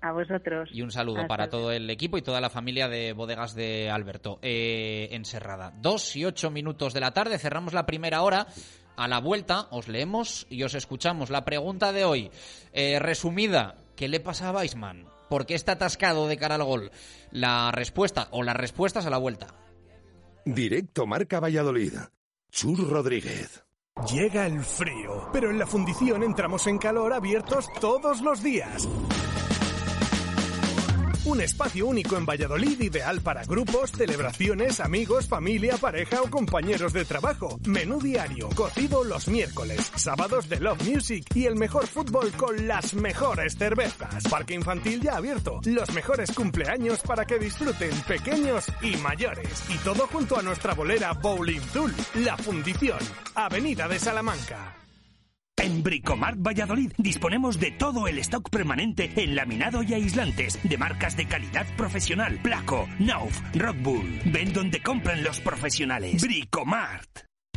A 0.00 0.12
vosotros. 0.12 0.68
Y 0.72 0.82
un 0.82 0.90
saludo 0.90 1.26
para 1.26 1.48
todo 1.48 1.72
el 1.72 1.90
equipo 1.90 2.18
y 2.18 2.22
toda 2.22 2.40
la 2.40 2.50
familia 2.50 2.88
de 2.88 3.12
bodegas 3.12 3.54
de 3.54 3.90
Alberto 3.90 4.38
eh, 4.42 5.08
en 5.12 5.24
Serrada. 5.24 5.72
Dos 5.80 6.14
y 6.16 6.24
ocho 6.24 6.50
minutos 6.50 6.94
de 6.94 7.00
la 7.00 7.12
tarde, 7.12 7.38
cerramos 7.38 7.72
la 7.72 7.86
primera 7.86 8.22
hora. 8.22 8.46
A 8.96 9.08
la 9.08 9.20
vuelta 9.20 9.68
os 9.70 9.88
leemos 9.88 10.46
y 10.50 10.62
os 10.62 10.74
escuchamos. 10.74 11.30
La 11.30 11.44
pregunta 11.44 11.92
de 11.92 12.04
hoy, 12.04 12.30
eh, 12.72 12.98
resumida, 12.98 13.76
¿qué 13.96 14.08
le 14.08 14.20
pasa 14.20 14.48
a 14.48 14.52
Weisman? 14.52 15.06
¿Por 15.28 15.46
qué 15.46 15.54
está 15.54 15.72
atascado 15.72 16.26
de 16.26 16.36
cara 16.36 16.54
al 16.54 16.64
gol? 16.64 16.90
La 17.30 17.70
respuesta 17.72 18.28
o 18.30 18.42
las 18.42 18.56
respuestas 18.56 19.06
a 19.06 19.10
la 19.10 19.18
vuelta. 19.18 19.54
Directo 20.44 21.06
Marca 21.06 21.40
Valladolid. 21.40 21.92
Chur 22.50 22.88
Rodríguez. 22.88 23.64
Llega 24.12 24.46
el 24.46 24.60
frío, 24.60 25.28
pero 25.32 25.50
en 25.50 25.58
la 25.58 25.66
fundición 25.66 26.22
entramos 26.22 26.66
en 26.66 26.78
calor 26.78 27.12
abiertos 27.12 27.66
todos 27.80 28.22
los 28.22 28.42
días. 28.42 28.88
Un 31.28 31.42
espacio 31.42 31.86
único 31.86 32.16
en 32.16 32.24
Valladolid 32.24 32.80
ideal 32.80 33.20
para 33.20 33.44
grupos, 33.44 33.92
celebraciones, 33.92 34.80
amigos, 34.80 35.28
familia, 35.28 35.76
pareja 35.76 36.22
o 36.22 36.30
compañeros 36.30 36.94
de 36.94 37.04
trabajo. 37.04 37.60
Menú 37.66 38.00
diario, 38.00 38.48
cocido 38.54 39.04
los 39.04 39.28
miércoles, 39.28 39.92
sábados 39.94 40.48
de 40.48 40.58
Love 40.58 40.88
Music 40.88 41.26
y 41.34 41.44
el 41.44 41.56
mejor 41.56 41.86
fútbol 41.86 42.32
con 42.32 42.66
las 42.66 42.94
mejores 42.94 43.58
cervezas. 43.58 44.24
Parque 44.30 44.54
infantil 44.54 45.02
ya 45.02 45.16
abierto, 45.16 45.60
los 45.66 45.92
mejores 45.92 46.32
cumpleaños 46.32 47.00
para 47.02 47.26
que 47.26 47.38
disfruten 47.38 47.90
pequeños 48.08 48.64
y 48.80 48.96
mayores. 48.96 49.64
Y 49.68 49.76
todo 49.84 50.06
junto 50.06 50.38
a 50.38 50.42
nuestra 50.42 50.72
bolera 50.72 51.12
Bowling 51.12 51.60
Tool, 51.74 51.94
La 52.24 52.38
Fundición, 52.38 53.00
Avenida 53.34 53.86
de 53.86 53.98
Salamanca. 53.98 54.87
En 55.60 55.82
Bricomart 55.82 56.38
Valladolid 56.38 56.92
disponemos 56.98 57.58
de 57.58 57.72
todo 57.72 58.06
el 58.06 58.18
stock 58.18 58.48
permanente 58.48 59.10
en 59.16 59.34
laminado 59.34 59.82
y 59.82 59.94
aislantes 59.94 60.58
de 60.62 60.78
marcas 60.78 61.16
de 61.16 61.26
calidad 61.26 61.66
profesional. 61.76 62.38
Placo, 62.42 62.88
Nauf, 62.98 63.40
Rockbull. 63.54 64.20
Ven 64.26 64.52
donde 64.52 64.80
compran 64.80 65.22
los 65.24 65.40
profesionales. 65.40 66.22
Bricomart. 66.22 67.27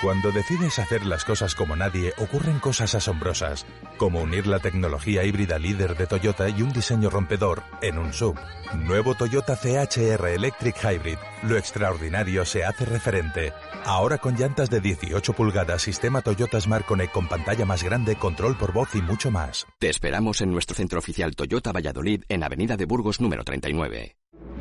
Cuando 0.00 0.30
decides 0.30 0.78
hacer 0.78 1.04
las 1.04 1.24
cosas 1.24 1.56
como 1.56 1.74
nadie, 1.74 2.12
ocurren 2.18 2.60
cosas 2.60 2.94
asombrosas, 2.94 3.66
como 3.96 4.20
unir 4.22 4.46
la 4.46 4.60
tecnología 4.60 5.24
híbrida 5.24 5.58
líder 5.58 5.96
de 5.96 6.06
Toyota 6.06 6.48
y 6.48 6.62
un 6.62 6.72
diseño 6.72 7.10
rompedor 7.10 7.64
en 7.82 7.98
un 7.98 8.12
sub. 8.12 8.38
Nuevo 8.76 9.16
Toyota 9.16 9.56
CHR 9.56 10.28
Electric 10.28 10.76
Hybrid. 10.84 11.18
Lo 11.42 11.56
extraordinario 11.56 12.44
se 12.44 12.64
hace 12.64 12.84
referente. 12.84 13.52
Ahora 13.84 14.18
con 14.18 14.36
llantas 14.36 14.70
de 14.70 14.80
18 14.80 15.32
pulgadas, 15.32 15.82
sistema 15.82 16.22
Toyota 16.22 16.60
Smart 16.60 16.86
Connect 16.86 17.12
con 17.12 17.26
pantalla 17.26 17.64
más 17.64 17.82
grande, 17.82 18.14
control 18.14 18.56
por 18.56 18.72
voz 18.72 18.94
y 18.94 19.02
mucho 19.02 19.32
más. 19.32 19.66
Te 19.80 19.90
esperamos 19.90 20.40
en 20.42 20.52
nuestro 20.52 20.76
centro 20.76 21.00
oficial 21.00 21.34
Toyota 21.34 21.72
Valladolid 21.72 22.22
en 22.28 22.44
Avenida 22.44 22.76
de 22.76 22.84
Burgos 22.84 23.20
número 23.20 23.42
39. 23.42 24.14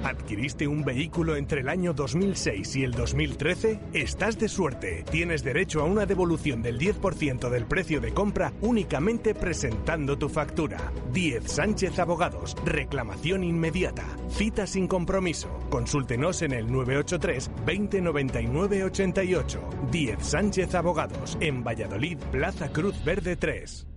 ¿Adquiriste 0.03 0.67
un 0.67 0.83
vehículo 0.83 1.35
entre 1.35 1.61
el 1.61 1.69
año 1.69 1.93
2006 1.93 2.75
y 2.75 2.83
el 2.83 2.91
2013? 2.91 3.79
Estás 3.93 4.37
de 4.37 4.47
suerte. 4.47 5.03
Tienes 5.09 5.43
derecho 5.43 5.81
a 5.81 5.85
una 5.85 6.05
devolución 6.05 6.61
del 6.61 6.79
10% 6.79 7.49
del 7.49 7.65
precio 7.65 7.99
de 7.99 8.13
compra 8.13 8.53
únicamente 8.61 9.33
presentando 9.33 10.17
tu 10.17 10.29
factura. 10.29 10.91
10 11.13 11.51
Sánchez 11.51 11.99
Abogados. 11.99 12.55
Reclamación 12.63 13.43
inmediata. 13.43 14.05
Cita 14.29 14.67
sin 14.67 14.87
compromiso. 14.87 15.49
Consúltenos 15.69 16.41
en 16.41 16.53
el 16.53 16.71
983 16.71 17.51
2099 17.65 18.83
88. 18.83 19.59
10 19.91 20.17
Sánchez 20.21 20.75
Abogados. 20.75 21.37
En 21.41 21.63
Valladolid, 21.63 22.17
Plaza 22.31 22.69
Cruz 22.69 23.03
Verde 23.03 23.35
3. 23.35 23.96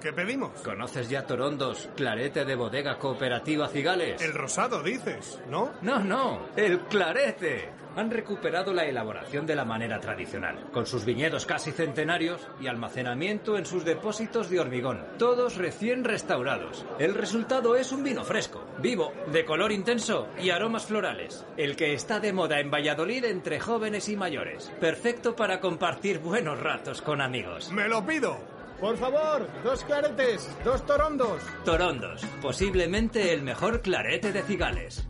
¿Qué 0.00 0.12
pedimos? 0.12 0.60
¿Conoces 0.62 1.08
ya 1.08 1.26
Torondos, 1.26 1.88
clarete 1.96 2.44
de 2.44 2.54
bodega 2.54 2.98
cooperativa 2.98 3.68
Cigales? 3.68 4.20
El 4.22 4.34
rosado, 4.34 4.82
dices, 4.82 5.40
¿no? 5.48 5.72
No, 5.82 5.98
no, 6.00 6.48
el 6.56 6.80
clarete. 6.80 7.70
Han 7.96 8.10
recuperado 8.10 8.74
la 8.74 8.84
elaboración 8.84 9.46
de 9.46 9.56
la 9.56 9.64
manera 9.64 9.98
tradicional, 9.98 10.70
con 10.70 10.84
sus 10.84 11.06
viñedos 11.06 11.46
casi 11.46 11.72
centenarios 11.72 12.46
y 12.60 12.66
almacenamiento 12.66 13.56
en 13.56 13.64
sus 13.64 13.86
depósitos 13.86 14.50
de 14.50 14.60
hormigón, 14.60 15.02
todos 15.16 15.56
recién 15.56 16.04
restaurados. 16.04 16.84
El 16.98 17.14
resultado 17.14 17.74
es 17.74 17.92
un 17.92 18.04
vino 18.04 18.22
fresco, 18.22 18.66
vivo, 18.82 19.14
de 19.32 19.46
color 19.46 19.72
intenso 19.72 20.28
y 20.38 20.50
aromas 20.50 20.84
florales. 20.84 21.46
El 21.56 21.74
que 21.74 21.94
está 21.94 22.20
de 22.20 22.34
moda 22.34 22.60
en 22.60 22.70
Valladolid 22.70 23.24
entre 23.24 23.60
jóvenes 23.60 24.10
y 24.10 24.16
mayores. 24.16 24.70
Perfecto 24.78 25.34
para 25.34 25.58
compartir 25.58 26.18
buenos 26.18 26.60
ratos 26.60 27.00
con 27.00 27.22
amigos. 27.22 27.72
¡Me 27.72 27.88
lo 27.88 28.04
pido! 28.04 28.55
Por 28.80 28.96
favor, 28.98 29.48
dos 29.64 29.82
claretes, 29.84 30.48
dos 30.64 30.84
torondos. 30.84 31.42
Torondos, 31.64 32.22
posiblemente 32.42 33.32
el 33.32 33.42
mejor 33.42 33.80
clarete 33.80 34.32
de 34.32 34.42
cigales. 34.42 35.06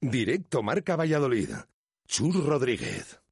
Directo 0.00 0.62
Marca 0.62 0.96
Valladolid. 0.96 1.50
Chur 2.06 2.44
Rodríguez. 2.44 3.23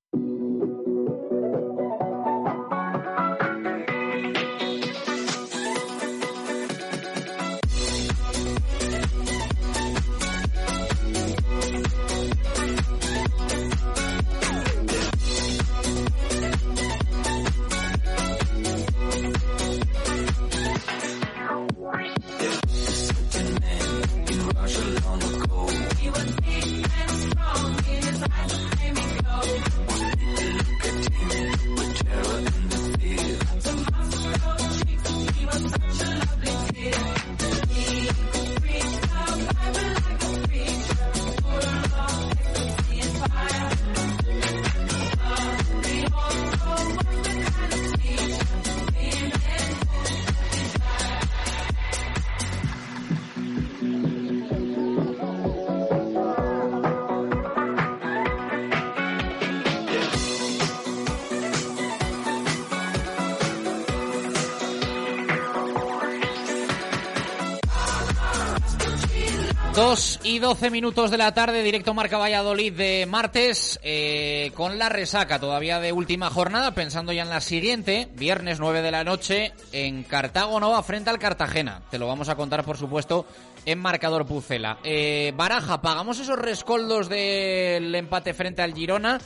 Dos 69.75 70.21
y 70.23 70.39
doce 70.39 70.69
minutos 70.69 71.11
de 71.11 71.17
la 71.17 71.33
tarde, 71.33 71.63
directo 71.63 71.95
Marca 71.95 72.19
Valladolid 72.19 72.75
de 72.75 73.07
martes, 73.07 73.81
eh, 73.83 74.53
con 74.55 74.77
la 74.79 74.91
resaca 74.91 75.39
todavía 75.39 75.81
de 75.81 75.93
última 75.93 76.29
jornada, 76.29 76.75
pensando 76.75 77.11
ya 77.11 77.23
en 77.23 77.31
la 77.31 77.41
siguiente, 77.41 78.07
viernes 78.15 78.61
9 78.61 78.83
de 78.83 78.91
la 78.91 79.03
noche, 79.03 79.55
en 79.73 80.03
Cartago 80.03 80.61
Nova 80.61 80.83
frente 80.83 81.09
al 81.09 81.19
Cartagena. 81.19 81.81
Te 81.91 81.99
lo 81.99 82.07
vamos 82.07 82.29
a 82.29 82.35
contar, 82.35 82.67
por 82.67 82.77
supuesto, 82.77 83.25
en 83.65 83.79
marcador 83.79 84.27
Pucela. 84.27 84.79
Eh, 84.85 85.33
Baraja, 85.35 85.81
pagamos 85.81 86.21
esos 86.21 86.39
rescoldos 86.39 87.09
del 87.09 87.95
empate 87.95 88.35
frente 88.35 88.61
al 88.61 88.75
Girona. 88.75 89.23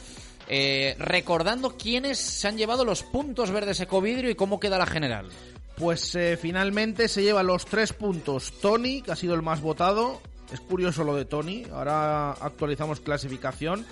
Eh, 0.48 0.94
recordando 1.00 1.76
quiénes 1.76 2.18
se 2.18 2.46
han 2.46 2.56
llevado 2.56 2.84
los 2.84 3.02
puntos 3.02 3.50
verdes 3.50 3.80
Ecovidrio 3.80 4.30
y 4.30 4.36
cómo 4.36 4.60
queda 4.60 4.78
la 4.78 4.86
general. 4.86 5.28
Pues 5.74 6.16
finalmente 6.40 7.08
se 7.08 7.22
lleva 7.22 7.42
los 7.42 7.66
tres 7.66 7.92
puntos 7.92 8.52
Tony, 8.62 9.02
que 9.02 9.10
ha 9.10 9.16
sido 9.16 9.34
el 9.34 9.42
más 9.42 9.60
votado. 9.60 10.22
Es 10.52 10.60
curioso 10.60 11.04
lo 11.04 11.14
de 11.14 11.24
Tony. 11.24 11.64
Ahora 11.72 12.32
actualizamos 12.32 13.00
clasificación. 13.00 13.84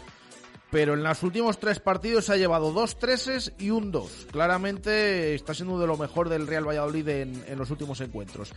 Pero 0.70 0.94
en 0.94 1.04
los 1.04 1.22
últimos 1.22 1.60
tres 1.60 1.78
partidos 1.78 2.24
se 2.24 2.32
ha 2.32 2.36
llevado 2.36 2.72
dos 2.72 2.98
treses 2.98 3.52
y 3.58 3.70
un 3.70 3.92
dos. 3.92 4.26
Claramente 4.32 5.34
está 5.34 5.54
siendo 5.54 5.78
de 5.78 5.86
lo 5.86 5.96
mejor 5.96 6.28
del 6.28 6.48
Real 6.48 6.66
Valladolid 6.66 7.08
en, 7.08 7.58
los 7.58 7.70
últimos 7.70 8.00
encuentros. 8.00 8.52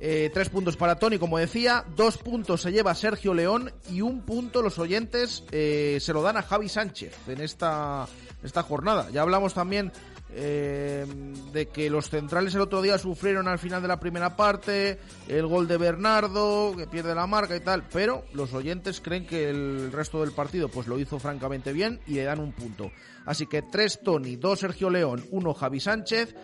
Eh, 0.00 0.28
tres 0.34 0.48
puntos 0.48 0.76
para 0.76 0.96
Tony, 0.96 1.18
como 1.18 1.38
decía. 1.38 1.84
Dos 1.94 2.18
puntos 2.18 2.62
se 2.62 2.72
lleva 2.72 2.96
Sergio 2.96 3.32
León. 3.32 3.72
Y 3.88 4.00
un 4.00 4.22
punto 4.22 4.60
los 4.60 4.80
oyentes 4.80 5.44
eh, 5.52 5.98
se 6.00 6.12
lo 6.12 6.22
dan 6.22 6.36
a 6.36 6.42
Javi 6.42 6.68
Sánchez 6.68 7.14
en 7.28 7.40
esta, 7.40 8.08
esta 8.42 8.64
jornada. 8.64 9.08
Ya 9.10 9.22
hablamos 9.22 9.54
también 9.54 9.92
eh, 10.34 11.06
de 11.52 11.68
que 11.68 11.90
los 11.90 12.08
centrales 12.08 12.54
el 12.54 12.62
otro 12.62 12.80
día 12.80 12.96
sufrieron 12.96 13.48
al 13.48 13.58
final 13.58 13.82
de 13.82 13.88
la 13.88 14.00
primera 14.00 14.34
parte, 14.34 14.98
el 15.28 15.46
gol 15.46 15.68
de 15.68 15.76
Bernardo, 15.76 16.74
que 16.76 16.86
pierde 16.86 17.14
la 17.14 17.26
marca 17.26 17.54
y 17.54 17.60
tal, 17.60 17.84
pero 17.92 18.24
los 18.32 18.54
oyentes 18.54 19.00
creen 19.00 19.26
que 19.26 19.50
el 19.50 19.92
resto 19.92 20.20
del 20.22 20.32
partido 20.32 20.68
pues 20.68 20.86
lo 20.86 20.98
hizo 20.98 21.18
francamente 21.18 21.72
bien 21.72 22.00
y 22.06 22.14
le 22.14 22.24
dan 22.24 22.40
un 22.40 22.52
punto. 22.52 22.90
Así 23.26 23.46
que 23.46 23.62
tres 23.62 24.00
Tony, 24.02 24.36
dos 24.36 24.60
Sergio 24.60 24.88
León, 24.88 25.24
uno 25.30 25.52
Javi 25.54 25.80
Sánchez. 25.80 26.34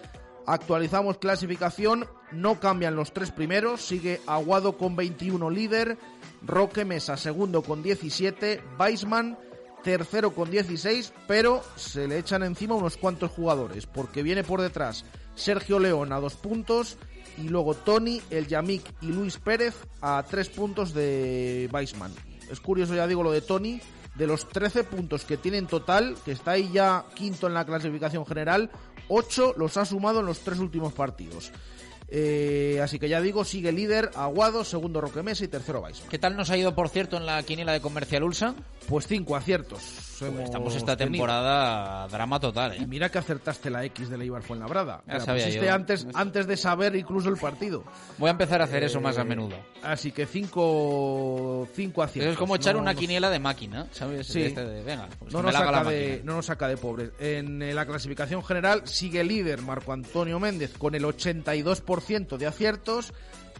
Actualizamos 0.46 1.18
clasificación, 1.18 2.06
no 2.32 2.58
cambian 2.58 2.96
los 2.96 3.12
tres 3.12 3.30
primeros, 3.30 3.82
sigue 3.82 4.20
Aguado 4.26 4.78
con 4.78 4.96
21 4.96 5.50
líder, 5.50 5.98
Roque 6.42 6.86
Mesa 6.86 7.18
segundo 7.18 7.62
con 7.62 7.82
17, 7.82 8.62
Weisman 8.78 9.36
tercero 9.96 10.34
con 10.34 10.50
16, 10.50 11.14
pero 11.26 11.64
se 11.76 12.06
le 12.06 12.18
echan 12.18 12.42
encima 12.42 12.74
unos 12.74 12.98
cuantos 12.98 13.30
jugadores, 13.30 13.86
porque 13.86 14.22
viene 14.22 14.44
por 14.44 14.60
detrás 14.60 15.06
Sergio 15.34 15.78
León 15.78 16.12
a 16.12 16.20
dos 16.20 16.34
puntos 16.34 16.98
y 17.38 17.48
luego 17.48 17.72
Tony, 17.72 18.20
el 18.28 18.48
Yamik 18.48 18.82
y 19.00 19.06
Luis 19.06 19.38
Pérez 19.38 19.74
a 20.02 20.22
tres 20.28 20.50
puntos 20.50 20.92
de 20.92 21.70
Weisman. 21.72 22.12
Es 22.50 22.60
curioso, 22.60 22.94
ya 22.94 23.06
digo, 23.06 23.22
lo 23.22 23.32
de 23.32 23.40
Tony, 23.40 23.80
de 24.14 24.26
los 24.26 24.46
13 24.50 24.84
puntos 24.84 25.24
que 25.24 25.38
tiene 25.38 25.56
en 25.56 25.66
total, 25.66 26.16
que 26.22 26.32
está 26.32 26.50
ahí 26.50 26.68
ya 26.70 27.06
quinto 27.14 27.46
en 27.46 27.54
la 27.54 27.64
clasificación 27.64 28.26
general, 28.26 28.70
8 29.08 29.54
los 29.56 29.78
ha 29.78 29.86
sumado 29.86 30.20
en 30.20 30.26
los 30.26 30.40
tres 30.40 30.58
últimos 30.58 30.92
partidos. 30.92 31.50
Eh, 32.10 32.80
así 32.82 32.98
que 32.98 33.08
ya 33.08 33.22
digo, 33.22 33.44
sigue 33.44 33.72
líder 33.72 34.10
Aguado, 34.16 34.64
segundo 34.64 35.00
Roque 35.00 35.22
Mesa 35.22 35.44
y 35.44 35.48
tercero 35.48 35.80
Vais. 35.80 36.02
¿Qué 36.10 36.18
tal 36.18 36.36
nos 36.36 36.50
ha 36.50 36.58
ido, 36.58 36.74
por 36.74 36.90
cierto, 36.90 37.16
en 37.16 37.24
la 37.24 37.42
quiniela 37.42 37.72
de 37.72 37.80
Comercial 37.80 38.22
Ulsa? 38.22 38.54
Pues 38.88 39.06
cinco 39.06 39.36
aciertos. 39.36 39.82
hemos 40.22 40.40
Estamos 40.44 40.74
esta 40.74 40.96
tenido. 40.96 41.12
temporada 41.12 42.08
drama 42.08 42.40
total, 42.40 42.74
Y 42.80 42.84
¿eh? 42.84 42.86
mira 42.86 43.10
que 43.10 43.18
acertaste 43.18 43.68
la 43.68 43.84
X 43.84 44.08
de 44.08 44.16
Leibar 44.16 44.42
Fuenlabrada. 44.42 45.02
Ya 45.06 45.14
La 45.14 45.20
sabía 45.20 45.44
pusiste 45.44 45.66
yo. 45.66 45.74
antes, 45.74 46.06
antes 46.14 46.46
de 46.46 46.56
saber 46.56 46.96
incluso 46.96 47.28
el 47.28 47.36
partido. 47.36 47.84
Voy 48.16 48.28
a 48.28 48.30
empezar 48.30 48.62
a 48.62 48.64
hacer 48.64 48.82
eso 48.84 48.98
más 49.02 49.18
a 49.18 49.20
Eh, 49.20 49.24
menudo. 49.24 49.56
Así 49.82 50.10
que 50.10 50.24
cinco, 50.26 51.68
cinco 51.74 52.02
aciertos. 52.02 52.32
Es 52.32 52.38
como 52.38 52.56
echar 52.56 52.76
No 52.76 52.80
una 52.80 52.94
quiniela 52.94 53.28
de 53.28 53.38
máquina, 53.38 53.86
¿sabes? 53.92 54.26
Sí. 54.26 54.40
Este 54.42 54.64
de, 54.64 54.82
venga, 54.82 55.06
pues 55.18 55.34
no, 55.34 55.42
nos 55.42 55.52
saca 55.52 55.84
de, 55.84 56.22
no 56.24 56.36
nos 56.36 56.46
saca 56.46 56.66
de 56.66 56.76
pobres. 56.78 57.10
En 57.20 57.60
eh, 57.60 57.74
la 57.74 57.84
clasificación 57.84 58.42
general 58.42 58.82
sigue 58.88 59.22
líder 59.22 59.60
Marco 59.60 59.92
Antonio 59.92 60.40
Méndez 60.40 60.72
con 60.78 60.94
el 60.94 61.04
82% 61.04 62.38
de 62.38 62.46
aciertos 62.46 63.12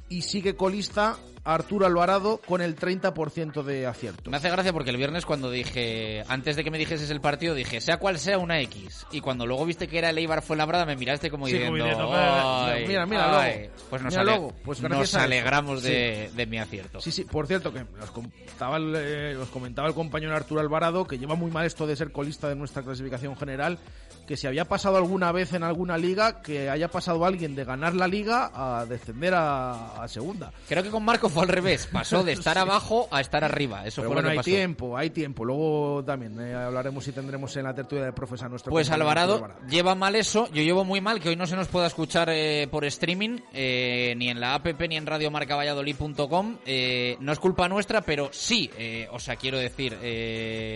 y 0.09 0.22
sigue 0.22 0.56
colista 0.56 1.16
Arturo 1.55 1.87
Alvarado 1.87 2.41
con 2.47 2.61
el 2.61 2.77
30% 2.77 3.62
de 3.62 3.87
aciertos. 3.87 4.31
Me 4.31 4.37
hace 4.37 4.51
gracia 4.51 4.73
porque 4.73 4.91
el 4.91 4.97
viernes 4.97 5.25
cuando 5.25 5.51
dije, 5.51 6.23
antes 6.29 6.57
de 6.57 6.65
que 6.65 6.70
me 6.70 6.79
dijeses 6.79 7.09
el 7.11 7.20
partido, 7.20 7.55
dije, 7.55 7.81
sea 7.81 7.97
cual 7.99 8.19
sea 8.19 8.39
una 8.39 8.61
X. 8.61 9.07
Y 9.12 9.20
cuando 9.20 9.47
luego 9.47 9.65
viste 9.65 9.89
que 9.89 9.99
era 9.99 10.11
el 10.11 10.19
Eibar 10.19 10.43
Fuenlabrada, 10.43 10.85
me 10.87 10.97
miraste 10.97 11.31
como 11.31 11.47
Sí, 11.47 11.59
como 11.61 11.77
diciendo, 11.77 12.07
mira, 12.09 12.65
"Ay, 12.73 12.87
mira, 12.87 13.07
mira, 13.07 13.41
ay". 13.41 13.55
luego. 13.61 13.73
Pues 13.91 14.03
nos, 14.03 14.12
Mira, 14.12 14.20
ale- 14.23 14.31
luego. 14.33 14.55
Pues 14.65 14.81
nos 14.83 15.15
alegramos 15.15 15.83
de, 15.83 16.29
Sí. 16.31 16.37
de 16.37 16.47
mi 16.47 16.59
acierto. 16.59 17.01
Sí, 17.01 17.11
sí, 17.11 17.25
por 17.25 17.47
cierto, 17.47 17.73
que 17.73 17.85
os 18.03 18.11
comentaba, 18.11 18.77
el, 18.77 18.95
eh, 18.97 19.37
os 19.37 19.49
comentaba 19.49 19.89
el 19.89 19.95
compañero 19.95 20.35
Arturo 20.37 20.61
Alvarado, 20.61 21.07
que 21.07 21.19
lleva 21.19 21.35
muy 21.35 21.51
mal 21.51 21.65
esto 21.66 21.87
de 21.87 21.97
ser 21.97 22.12
colista 22.12 22.49
de 22.49 22.57
nuestra 22.57 22.83
clasificación 22.83 23.37
general, 23.37 23.79
que 24.28 24.36
si 24.36 24.46
había 24.46 24.66
pasado 24.66 24.98
alguna 24.98 25.32
vez 25.32 25.55
en 25.55 25.62
alguna 25.64 25.98
liga, 25.98 26.42
que 26.42 26.68
haya 26.70 26.88
pasado 26.88 27.24
alguien 27.24 27.56
de 27.56 27.64
ganar 27.64 27.94
la 27.94 28.06
liga 28.06 28.50
a 28.55 28.84
descender 28.86 29.32
a, 29.34 30.02
a 30.02 30.06
segunda. 30.06 30.52
Creo 30.68 30.82
que 30.82 30.90
con 30.90 31.02
Marco 31.05 31.28
fue 31.30 31.42
al 31.44 31.48
revés, 31.48 31.88
pasó 31.90 32.22
de 32.22 32.32
estar 32.38 32.55
Sí. 32.56 32.60
abajo 32.60 33.09
a 33.10 33.20
estar 33.22 33.42
arriba. 33.42 33.86
Eso 33.86 34.02
Pero 34.02 34.10
fue 34.10 34.14
bueno, 34.16 34.20
lo 34.20 34.28
que 34.28 34.32
hay 34.32 34.36
pasó. 34.38 34.50
tiempo, 34.50 34.96
hay 34.98 35.10
tiempo. 35.10 35.44
Luego 35.44 36.05
también 36.05 36.38
eh, 36.40 36.55
hablaremos 36.55 37.09
y 37.09 37.12
tendremos 37.12 37.56
en 37.56 37.64
la 37.64 37.74
tertulia 37.74 38.05
de 38.05 38.12
profes 38.12 38.42
a 38.42 38.48
nuestro 38.48 38.70
Pues 38.70 38.90
Alvarado 38.90 39.48
lleva 39.68 39.94
mal 39.94 40.14
eso, 40.14 40.46
yo 40.52 40.62
llevo 40.62 40.84
muy 40.84 41.00
mal 41.00 41.20
que 41.20 41.30
hoy 41.30 41.36
no 41.36 41.46
se 41.46 41.56
nos 41.56 41.68
pueda 41.68 41.86
escuchar 41.86 42.28
eh, 42.30 42.68
por 42.70 42.84
streaming, 42.84 43.38
eh, 43.55 44.12
ni 44.18 44.28
en 44.28 44.40
la 44.40 44.55
app 44.55 44.66
ni 44.88 44.96
en 44.96 45.06
radiomarcavalladolid.com. 45.06 46.56
Eh, 46.66 47.16
no 47.20 47.32
es 47.32 47.38
culpa 47.38 47.68
nuestra, 47.68 48.02
pero 48.02 48.28
sí, 48.32 48.70
o 49.10 49.18
sea, 49.18 49.36
quiero 49.36 49.59
decir, 49.59 49.94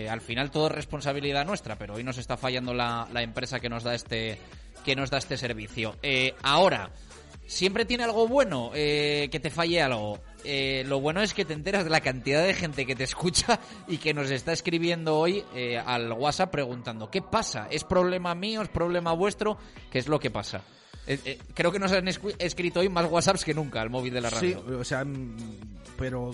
al 0.09 0.21
final 0.21 0.49
todo 0.51 0.67
es 0.67 0.71
responsabilidad 0.73 1.45
nuestra, 1.45 1.75
pero 1.77 1.95
hoy 1.95 2.03
nos 2.03 2.17
está 2.17 2.37
fallando 2.37 2.73
la, 2.73 3.07
la 3.11 3.21
empresa 3.21 3.42
que 3.59 3.69
nos 3.69 3.83
da 3.83 3.93
este 3.95 4.39
que 4.85 4.95
nos 4.95 5.09
da 5.09 5.17
este 5.17 5.37
servicio. 5.37 5.95
Eh, 6.01 6.35
ahora, 6.43 6.91
siempre 7.47 7.85
tiene 7.85 8.03
algo 8.03 8.27
bueno 8.27 8.71
eh, 8.73 9.29
que 9.31 9.39
te 9.39 9.49
falle 9.49 9.81
algo. 9.81 10.19
Eh, 10.43 10.83
lo 10.87 10.99
bueno 10.99 11.21
es 11.21 11.33
que 11.33 11.45
te 11.45 11.53
enteras 11.53 11.85
de 11.85 11.89
la 11.89 12.01
cantidad 12.01 12.45
de 12.45 12.53
gente 12.53 12.85
que 12.85 12.95
te 12.95 13.03
escucha 13.05 13.59
y 13.87 13.97
que 13.97 14.13
nos 14.13 14.29
está 14.31 14.51
escribiendo 14.51 15.17
hoy 15.17 15.43
eh, 15.55 15.77
al 15.77 16.11
WhatsApp 16.11 16.51
preguntando 16.51 17.09
¿qué 17.09 17.21
pasa? 17.21 17.67
¿Es 17.69 17.83
problema 17.83 18.35
mío? 18.35 18.61
¿Es 18.61 18.69
problema 18.69 19.13
vuestro? 19.13 19.57
¿Qué 19.91 19.99
es 19.99 20.07
lo 20.07 20.19
que 20.19 20.31
pasa? 20.31 20.61
Eh, 21.05 21.19
eh, 21.25 21.39
creo 21.53 21.71
que 21.71 21.79
nos 21.79 21.91
han 21.91 22.07
escrito 22.07 22.79
hoy 22.79 22.89
más 22.89 23.09
WhatsApps 23.11 23.43
que 23.43 23.53
nunca 23.53 23.81
al 23.81 23.89
móvil 23.89 24.13
de 24.13 24.21
la 24.21 24.29
Sí, 24.29 24.53
radio. 24.53 24.79
o 24.79 24.83
sea, 24.83 25.03
mm, 25.03 25.35
pero 25.97 26.31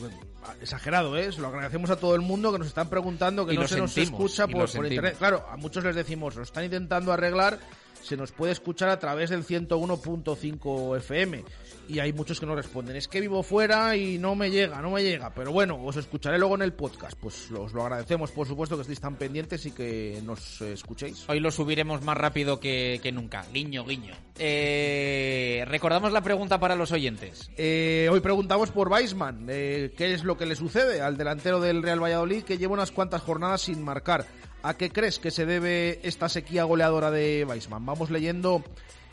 exagerado, 0.62 1.18
¿eh? 1.18 1.32
Se 1.32 1.42
lo 1.42 1.48
agradecemos 1.48 1.90
a 1.90 1.96
todo 1.96 2.16
el 2.16 2.22
mundo 2.22 2.52
que 2.52 2.60
nos 2.60 2.68
están 2.68 2.88
preguntando 2.90 3.46
que 3.46 3.54
Y 3.56 3.58
no 3.58 3.68
se 3.68 3.78
nos 3.78 3.92
sentimos, 3.92 4.20
escucha 4.32 4.46
y 4.50 4.54
por, 4.54 4.72
por 4.72 4.86
internet. 4.86 5.16
Claro, 5.18 5.46
a 5.50 5.58
muchos 5.58 5.84
les 5.84 5.96
decimos, 5.96 6.36
lo 6.36 6.44
están 6.44 6.64
intentando 6.66 7.12
arreglar, 7.12 7.60
se 8.02 8.18
nos 8.18 8.32
puede 8.32 8.52
escuchar 8.52 8.90
a 8.90 9.00
través 9.00 9.30
del 9.30 9.46
101.5 9.46 10.98
FM. 10.98 11.44
Y 11.88 11.98
hay 12.00 12.14
muchos 12.14 12.40
que 12.40 12.46
no 12.46 12.56
responden. 12.56 12.96
Es 12.96 13.08
que 13.08 13.20
vivo 13.20 13.42
fuera 13.42 13.96
y 13.96 14.20
no 14.20 14.36
me 14.36 14.52
llega, 14.52 14.80
no 14.82 14.92
me 14.92 15.04
llega. 15.04 15.32
Pero 15.34 15.52
bueno, 15.52 15.84
os 15.84 15.98
escucharé 15.98 16.38
luego 16.38 16.54
en 16.54 16.62
el 16.62 16.74
podcast. 16.74 17.18
Pues 17.20 17.50
os 17.52 17.74
lo 17.74 17.82
agradecemos, 17.82 18.32
por 18.32 18.48
supuesto, 18.48 18.76
que 18.76 18.82
estéis 18.82 19.00
tan 19.00 19.16
pendientes 19.16 19.66
y 19.66 19.72
que 19.72 20.22
nos 20.24 20.62
escuchéis. 20.62 21.28
Hoy 21.28 21.40
lo 21.40 21.50
subiremos 21.50 22.04
más 22.04 22.16
rápido 22.16 22.60
que, 22.60 23.00
que 23.02 23.12
nunca. 23.12 23.44
Guiño, 23.52 23.86
guiño. 23.86 24.14
Eh, 24.38 25.66
recordamos 25.68 26.14
la 26.14 26.22
pregunta 26.22 26.60
para 26.60 26.76
los 26.76 26.92
oyentes. 26.92 27.50
Eh, 27.58 28.08
hoy 28.12 28.20
preguntamos 28.20 28.72
por 28.72 28.90
Weisman, 28.90 29.48
eh, 29.50 29.92
qué 29.98 30.14
es 30.14 30.24
lo 30.24 30.38
que 30.38 30.46
le 30.46 30.56
sucede 30.56 31.02
al 31.02 31.18
delantero 31.18 31.60
del 31.60 31.82
Real 31.82 32.02
Valladolid 32.02 32.44
que 32.44 32.58
lleva 32.58 32.74
unas 32.74 32.92
cuantas 32.92 33.22
jornadas 33.22 33.62
sin 33.62 33.84
marcar. 33.84 34.26
¿A 34.62 34.74
qué 34.76 34.90
crees 34.90 35.20
que 35.20 35.32
se 35.32 35.46
debe 35.46 36.00
esta 36.04 36.28
sequía 36.28 36.66
goleadora 36.66 37.12
de 37.12 37.46
Weisman? 37.48 37.86
Vamos 37.86 38.10
leyendo 38.10 38.62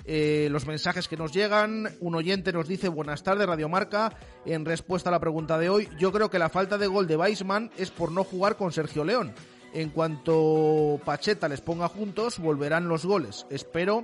eh, 0.05 0.49
los 0.51 0.67
mensajes 0.67 1.07
que 1.07 1.17
nos 1.17 1.33
llegan. 1.33 1.97
Un 2.01 2.17
oyente 2.17 2.53
nos 2.53 2.67
dice 2.67 2.89
buenas 2.89 3.23
tardes 3.23 3.47
Radio 3.47 3.69
Marca. 3.69 4.13
En 4.45 4.65
respuesta 4.65 5.09
a 5.09 5.13
la 5.13 5.21
pregunta 5.21 5.57
de 5.57 5.69
hoy, 5.69 5.89
yo 5.99 6.11
creo 6.11 6.31
que 6.31 6.41
la 6.41 6.49
falta 6.49 6.79
de 6.79 6.89
gol 6.89 7.07
de 7.07 7.17
Weisman 7.17 7.71
es 7.79 7.93
por 7.93 8.11
no 8.11 8.25
jugar 8.25 8.57
con 8.57 8.73
Sergio 8.73 9.05
León. 9.05 9.35
En 9.73 9.91
cuanto 9.91 11.01
Pacheta 11.05 11.49
les 11.49 11.61
ponga 11.61 11.89
juntos, 11.89 12.41
volverán 12.41 12.89
los 12.89 13.07
goles. 13.07 13.47
Espero 13.49 14.03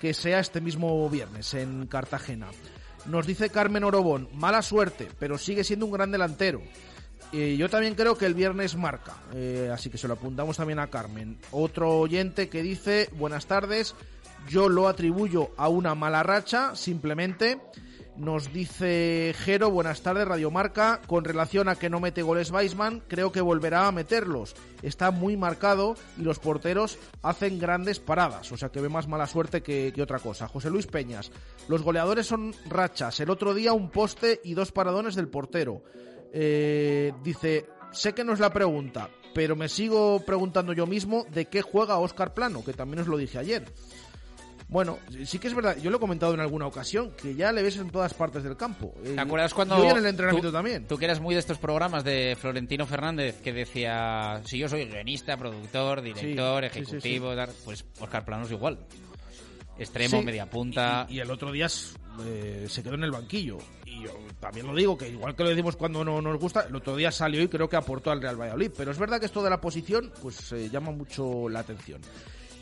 que 0.00 0.14
sea 0.14 0.40
este 0.40 0.62
mismo 0.62 1.08
viernes 1.10 1.52
en 1.52 1.86
Cartagena. 1.86 2.48
Nos 3.04 3.26
dice 3.26 3.50
Carmen 3.50 3.84
Orobón, 3.84 4.28
mala 4.32 4.62
suerte, 4.62 5.08
pero 5.18 5.36
sigue 5.36 5.64
siendo 5.64 5.86
un 5.86 5.92
gran 5.92 6.10
delantero. 6.10 6.62
Eh, 7.32 7.56
yo 7.58 7.68
también 7.68 7.94
creo 7.94 8.16
que 8.16 8.24
el 8.24 8.34
viernes 8.34 8.74
marca, 8.74 9.14
eh, 9.34 9.70
así 9.72 9.90
que 9.90 9.98
se 9.98 10.08
lo 10.08 10.14
apuntamos 10.14 10.56
también 10.56 10.78
a 10.78 10.86
Carmen. 10.86 11.38
Otro 11.50 11.98
oyente 11.98 12.48
que 12.48 12.62
dice, 12.62 13.10
buenas 13.12 13.46
tardes, 13.46 13.94
yo 14.48 14.68
lo 14.70 14.88
atribuyo 14.88 15.50
a 15.58 15.68
una 15.68 15.94
mala 15.94 16.22
racha, 16.22 16.74
simplemente. 16.74 17.60
Nos 18.16 18.52
dice 18.52 19.32
Jero, 19.38 19.70
buenas 19.70 20.00
tardes, 20.00 20.26
Radio 20.26 20.50
Marca. 20.50 21.00
Con 21.06 21.24
relación 21.24 21.68
a 21.68 21.76
que 21.76 21.88
no 21.88 22.00
mete 22.00 22.22
goles 22.22 22.50
Weisman, 22.50 23.00
creo 23.06 23.30
que 23.30 23.40
volverá 23.40 23.86
a 23.86 23.92
meterlos. 23.92 24.56
Está 24.82 25.12
muy 25.12 25.36
marcado 25.36 25.94
y 26.18 26.22
los 26.22 26.40
porteros 26.40 26.98
hacen 27.22 27.60
grandes 27.60 28.00
paradas, 28.00 28.50
o 28.50 28.56
sea 28.56 28.70
que 28.70 28.80
ve 28.80 28.88
más 28.88 29.06
mala 29.06 29.28
suerte 29.28 29.62
que, 29.62 29.92
que 29.94 30.02
otra 30.02 30.18
cosa. 30.18 30.48
José 30.48 30.68
Luis 30.68 30.88
Peñas, 30.88 31.30
los 31.68 31.82
goleadores 31.82 32.26
son 32.26 32.54
rachas. 32.68 33.20
El 33.20 33.30
otro 33.30 33.54
día 33.54 33.72
un 33.72 33.90
poste 33.90 34.40
y 34.42 34.54
dos 34.54 34.72
paradones 34.72 35.14
del 35.14 35.28
portero. 35.28 35.84
Eh, 36.32 37.12
dice, 37.22 37.66
sé 37.92 38.12
que 38.12 38.24
no 38.24 38.32
es 38.32 38.40
la 38.40 38.52
pregunta, 38.52 39.10
pero 39.34 39.56
me 39.56 39.68
sigo 39.68 40.20
preguntando 40.24 40.72
yo 40.72 40.86
mismo 40.86 41.24
de 41.30 41.46
qué 41.46 41.62
juega 41.62 41.98
Oscar 41.98 42.34
Plano, 42.34 42.64
que 42.64 42.72
también 42.72 43.00
os 43.00 43.06
lo 43.06 43.16
dije 43.16 43.38
ayer. 43.38 43.64
Bueno, 44.70 44.98
sí 45.24 45.38
que 45.38 45.48
es 45.48 45.54
verdad, 45.54 45.78
yo 45.78 45.90
lo 45.90 45.96
he 45.96 46.00
comentado 46.00 46.34
en 46.34 46.40
alguna 46.40 46.66
ocasión, 46.66 47.12
que 47.12 47.34
ya 47.34 47.52
le 47.52 47.62
ves 47.62 47.78
en 47.78 47.88
todas 47.88 48.12
partes 48.12 48.42
del 48.42 48.54
campo. 48.54 48.94
¿Te 49.02 49.18
acuerdas 49.18 49.54
cuando 49.54 49.82
Y 49.82 49.88
en 49.88 49.96
el 49.96 50.06
entrenamiento 50.06 50.48
tú, 50.48 50.52
también. 50.52 50.86
Tú 50.86 50.98
que 50.98 51.06
eras 51.06 51.20
muy 51.20 51.34
de 51.34 51.40
estos 51.40 51.56
programas 51.56 52.04
de 52.04 52.36
Florentino 52.38 52.84
Fernández 52.84 53.40
que 53.40 53.54
decía, 53.54 54.42
si 54.44 54.58
yo 54.58 54.68
soy 54.68 54.84
guionista, 54.84 55.38
productor, 55.38 56.02
director, 56.02 56.64
Sí, 56.64 56.68
sí, 56.68 56.74
sí, 56.74 56.82
ejecutivo, 56.82 57.34
tal", 57.34 57.50
pues 57.64 57.86
Oscar 57.98 58.26
Plano 58.26 58.44
es 58.44 58.50
igual. 58.50 58.78
Extremo, 59.78 60.18
Sí, 60.18 60.24
media 60.24 60.48
punta. 60.48 61.06
Y, 61.08 61.16
y 61.16 61.20
el 61.20 61.30
otro 61.30 61.52
día 61.52 61.68
eh, 62.24 62.66
se 62.68 62.82
quedó 62.82 62.94
en 62.94 63.04
el 63.04 63.10
banquillo. 63.10 63.58
Y 63.86 64.02
yo 64.02 64.10
también 64.40 64.66
lo 64.66 64.74
digo, 64.74 64.98
que 64.98 65.08
igual 65.08 65.34
que 65.34 65.44
lo 65.44 65.50
decimos 65.50 65.76
cuando 65.76 66.04
no 66.04 66.20
nos 66.20 66.38
gusta, 66.38 66.66
el 66.68 66.76
otro 66.76 66.96
día 66.96 67.10
salió 67.10 67.42
y 67.42 67.48
creo 67.48 67.68
que 67.68 67.76
aportó 67.76 68.10
al 68.10 68.20
Real 68.20 68.40
Valladolid. 68.40 68.72
Pero 68.76 68.90
es 68.90 68.98
verdad 68.98 69.20
que 69.20 69.26
esto 69.26 69.42
de 69.42 69.50
la 69.50 69.60
posición, 69.60 70.12
pues 70.22 70.52
eh, 70.52 70.68
llama 70.70 70.90
mucho 70.90 71.48
la 71.48 71.60
atención. 71.60 72.00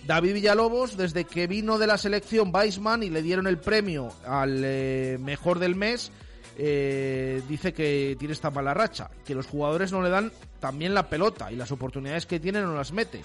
David 0.06 0.34
Villalobos, 0.34 0.97
desde 0.97 1.24
que 1.24 1.47
vino 1.47 1.78
de 1.78 1.88
la 1.88 1.98
selección 1.98 2.55
Weisman 2.55 3.02
y 3.02 3.10
le 3.10 3.22
dieron 3.22 3.47
el 3.48 3.59
premio 3.59 4.12
al 4.24 4.62
eh, 4.64 5.18
mejor 5.20 5.59
del 5.59 5.74
mes, 5.74 6.12
eh, 6.59 7.43
dice 7.48 7.72
que 7.72 8.16
tiene 8.18 8.32
esta 8.32 8.51
mala 8.51 8.72
racha, 8.72 9.10
que 9.24 9.34
los 9.34 9.47
jugadores 9.47 9.90
no 9.93 10.02
le 10.02 10.10
dan 10.10 10.32
también 10.60 10.94
la 10.94 11.09
pelota 11.09 11.51
y 11.51 11.56
las 11.56 11.72
oportunidades 11.72 12.24
que 12.24 12.38
tiene 12.38 12.62
no 12.62 12.74
las 12.74 12.93
mete, 12.93 13.22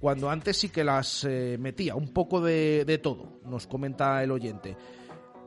cuando 0.00 0.30
antes 0.30 0.56
sí 0.56 0.70
que 0.70 0.82
las 0.82 1.24
eh, 1.24 1.56
metía, 1.60 1.94
un 1.94 2.12
poco 2.12 2.40
de, 2.40 2.84
de 2.86 2.98
todo, 2.98 3.40
nos 3.44 3.66
comenta 3.66 4.22
el 4.24 4.30
oyente. 4.32 4.76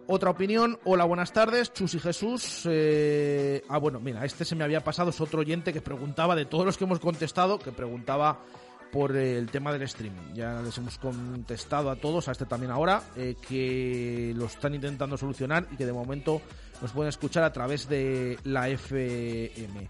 Otra 0.06 0.30
opinión, 0.30 0.78
hola, 0.84 1.06
buenas 1.06 1.32
tardes, 1.34 1.72
Chus 1.74 1.96
y 1.96 2.00
Jesús. 2.00 2.64
eh, 2.70 3.64
Ah, 3.70 3.78
bueno, 3.80 4.00
mira, 4.00 4.24
este 4.26 4.46
se 4.46 4.56
me 4.56 4.64
había 4.64 4.84
pasado, 4.84 5.10
es 5.10 5.20
otro 5.22 5.40
oyente 5.40 5.74
que 5.74 5.82
preguntaba, 5.82 6.36
de 6.36 6.46
todos 6.46 6.66
los 6.66 6.78
que 6.78 6.84
hemos 6.84 7.00
contestado, 7.00 7.58
que 7.58 7.72
preguntaba 7.72 8.44
por 8.92 9.16
el 9.16 9.50
tema 9.50 9.72
del 9.74 9.82
streaming. 9.84 10.34
Ya 10.36 10.62
les 10.62 10.78
hemos 10.78 11.00
contestado 11.00 11.90
a 11.90 11.96
todos, 11.96 12.28
a 12.28 12.34
este 12.34 12.46
también 12.46 12.72
ahora, 12.72 13.02
eh, 13.16 13.36
que 13.48 14.34
lo 14.36 14.46
están 14.46 14.76
intentando 14.76 15.18
solucionar 15.18 15.68
y 15.72 15.78
que 15.78 15.86
de 15.86 15.94
momento 15.94 16.42
nos 16.82 16.92
pueden 16.92 17.10
escuchar 17.10 17.44
a 17.44 17.52
través 17.54 17.90
de 17.90 18.38
la 18.44 18.70
FM. 18.70 19.90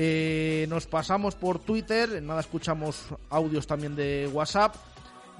Eh, 0.00 0.66
nos 0.68 0.86
pasamos 0.86 1.34
por 1.34 1.58
Twitter, 1.58 2.08
en 2.12 2.28
nada 2.28 2.38
escuchamos 2.38 3.06
audios 3.30 3.66
también 3.66 3.96
de 3.96 4.30
WhatsApp. 4.32 4.76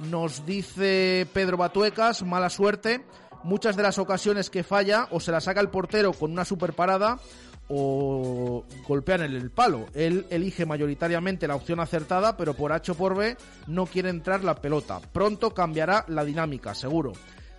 Nos 0.01 0.45
dice 0.47 1.29
Pedro 1.33 1.57
Batuecas, 1.57 2.25
mala 2.25 2.51
suerte. 2.51 3.05
Muchas 3.45 3.77
de 3.77 3.85
las 3.85 3.99
ocasiones 3.99 4.51
que 4.51 4.65
falla 4.65 5.07
o 5.13 5.21
se 5.21 5.31
la 5.31 5.41
saca 5.41 5.61
el 5.61 5.69
portero 5.69 6.13
con 6.13 6.33
una 6.33 6.45
super 6.45 6.73
parada 6.73 7.21
o 7.69 8.65
golpean 8.89 9.23
en 9.23 9.35
el 9.35 9.53
palo. 9.53 9.87
Él 9.95 10.27
elige 10.29 10.67
mayoritariamente 10.67 11.47
la 11.47 11.55
opción 11.55 11.79
acertada, 11.79 12.37
pero 12.37 12.55
por 12.55 12.73
H 12.73 12.91
o 12.91 12.95
por 12.97 13.15
B 13.15 13.37
no 13.69 13.87
quiere 13.87 14.09
entrar 14.11 14.43
la 14.43 14.57
pelota. 14.57 15.01
Pronto 15.13 15.55
cambiará 15.55 16.05
la 16.09 16.25
dinámica, 16.25 16.75
seguro. 16.75 17.13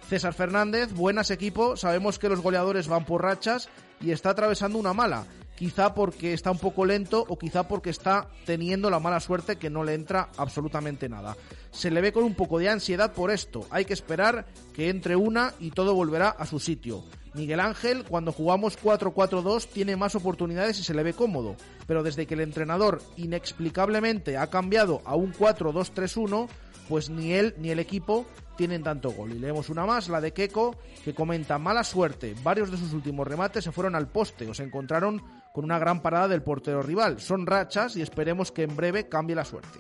César 0.10 0.34
Fernández, 0.34 0.92
buenas 0.92 1.32
equipo, 1.32 1.78
sabemos 1.78 2.20
que 2.20 2.28
los 2.28 2.42
goleadores 2.42 2.90
van 2.90 3.06
por 3.06 3.22
rachas 3.22 3.70
y 4.02 4.12
está 4.12 4.32
atravesando 4.32 4.78
una 4.78 4.92
mala. 4.92 5.24
Quizá 5.60 5.94
porque 5.94 6.32
está 6.32 6.52
un 6.52 6.58
poco 6.58 6.86
lento 6.86 7.26
o 7.28 7.38
quizá 7.38 7.68
porque 7.68 7.90
está 7.90 8.30
teniendo 8.46 8.90
la 8.90 9.02
mala 9.02 9.20
suerte 9.20 9.58
que 9.58 9.70
no 9.70 9.84
le 9.84 9.94
entra 9.94 10.30
absolutamente 10.38 11.10
nada. 11.10 11.36
Se 11.72 11.92
le 11.92 12.00
ve 12.00 12.14
con 12.14 12.24
un 12.24 12.34
poco 12.34 12.60
de 12.60 12.70
ansiedad 12.70 13.12
por 13.12 13.30
esto. 13.30 13.68
Hay 13.70 13.84
que 13.84 13.92
esperar 13.92 14.46
que 14.74 14.88
entre 14.88 15.18
una 15.18 15.54
y 15.60 15.72
todo 15.72 15.94
volverá 15.94 16.30
a 16.30 16.46
su 16.46 16.62
sitio. 16.62 17.04
Miguel 17.34 17.60
Ángel, 17.60 18.06
cuando 18.06 18.32
jugamos 18.32 18.80
4-4-2, 18.82 19.68
tiene 19.68 19.98
más 19.98 20.16
oportunidades 20.16 20.80
y 20.80 20.84
se 20.84 20.94
le 20.94 21.04
ve 21.04 21.14
cómodo, 21.14 21.58
pero 21.88 22.04
desde 22.04 22.26
que 22.26 22.36
el 22.36 22.40
entrenador 22.40 23.02
inexplicablemente 23.18 24.38
ha 24.38 24.48
cambiado 24.48 25.02
a 25.04 25.16
un 25.16 25.34
4-2-3-1, 25.34 26.48
pues 26.88 27.10
ni 27.10 27.34
él 27.34 27.54
ni 27.58 27.70
el 27.70 27.80
equipo 27.80 28.26
tienen 28.60 28.84
tanto 28.84 29.12
gol. 29.12 29.32
Y 29.32 29.40
leemos 29.40 29.70
una 29.70 29.86
más, 29.86 30.10
la 30.10 30.20
de 30.20 30.34
Keco, 30.34 30.76
que 31.06 31.14
comenta 31.14 31.58
mala 31.58 31.86
suerte. 31.86 32.36
Varios 32.44 32.70
de 32.70 32.76
sus 32.76 32.92
últimos 32.92 33.26
remates 33.26 33.64
se 33.64 33.72
fueron 33.72 33.96
al 33.96 34.10
poste 34.10 34.50
o 34.50 34.54
se 34.54 34.64
encontraron 34.64 35.24
con 35.54 35.64
una 35.64 35.80
gran 35.80 36.02
parada 36.02 36.28
del 36.28 36.44
portero 36.44 36.84
rival. 36.84 37.22
Son 37.22 37.48
rachas 37.48 37.96
y 37.96 38.02
esperemos 38.02 38.52
que 38.52 38.64
en 38.64 38.76
breve 38.76 39.08
cambie 39.08 39.34
la 39.34 39.46
suerte. 39.46 39.80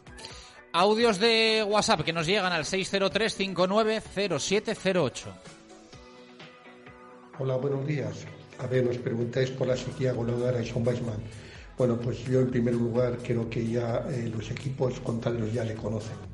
Audios 0.71 1.19
de 1.19 1.61
WhatsApp 1.67 2.05
que 2.05 2.13
nos 2.13 2.25
llegan 2.25 2.53
al 2.53 2.63
603-590708. 2.63 5.25
Hola, 7.39 7.57
buenos 7.57 7.85
días. 7.85 8.25
A 8.59 8.67
ver, 8.67 8.85
nos 8.85 8.97
preguntáis 8.97 9.51
por 9.51 9.67
la 9.67 9.75
sequía 9.75 10.13
goleadora 10.13 10.59
de 10.59 10.65
Son 10.65 10.87
Weisman. 10.87 11.19
Bueno, 11.77 11.97
pues 11.97 12.23
yo 12.23 12.39
en 12.39 12.49
primer 12.49 12.75
lugar 12.75 13.17
creo 13.17 13.49
que 13.49 13.67
ya 13.67 14.05
eh, 14.09 14.31
los 14.33 14.49
equipos 14.51 15.01
contrarios 15.01 15.51
ya 15.51 15.65
le 15.65 15.75
conocen. 15.75 16.28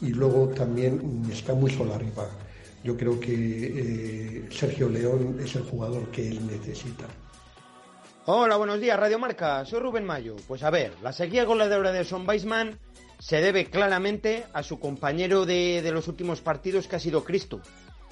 Y 0.00 0.08
luego 0.08 0.48
también 0.48 1.22
está 1.30 1.54
muy 1.54 1.70
solo 1.70 1.94
arriba. 1.94 2.28
Yo 2.84 2.96
creo 2.96 3.18
que 3.18 3.32
eh, 3.34 4.48
Sergio 4.50 4.88
León 4.88 5.38
es 5.42 5.56
el 5.56 5.64
jugador 5.64 6.08
que 6.10 6.28
él 6.28 6.46
necesita. 6.46 7.06
Hola, 8.26 8.56
buenos 8.56 8.80
días, 8.80 8.98
Radio 8.98 9.18
Marca. 9.18 9.64
Soy 9.64 9.80
Rubén 9.80 10.04
Mayo. 10.04 10.36
Pues 10.46 10.62
a 10.62 10.70
ver, 10.70 10.92
la 11.02 11.12
sequía 11.12 11.44
goleadora 11.44 11.92
de 11.92 12.04
Son 12.04 12.28
Weisman 12.28 12.78
se 13.18 13.40
debe 13.40 13.70
claramente 13.70 14.44
a 14.52 14.62
su 14.62 14.78
compañero 14.78 15.46
de, 15.46 15.82
de 15.82 15.90
los 15.90 16.06
últimos 16.06 16.40
partidos 16.40 16.86
que 16.86 16.96
ha 16.96 17.00
sido 17.00 17.24
Cristo. 17.24 17.60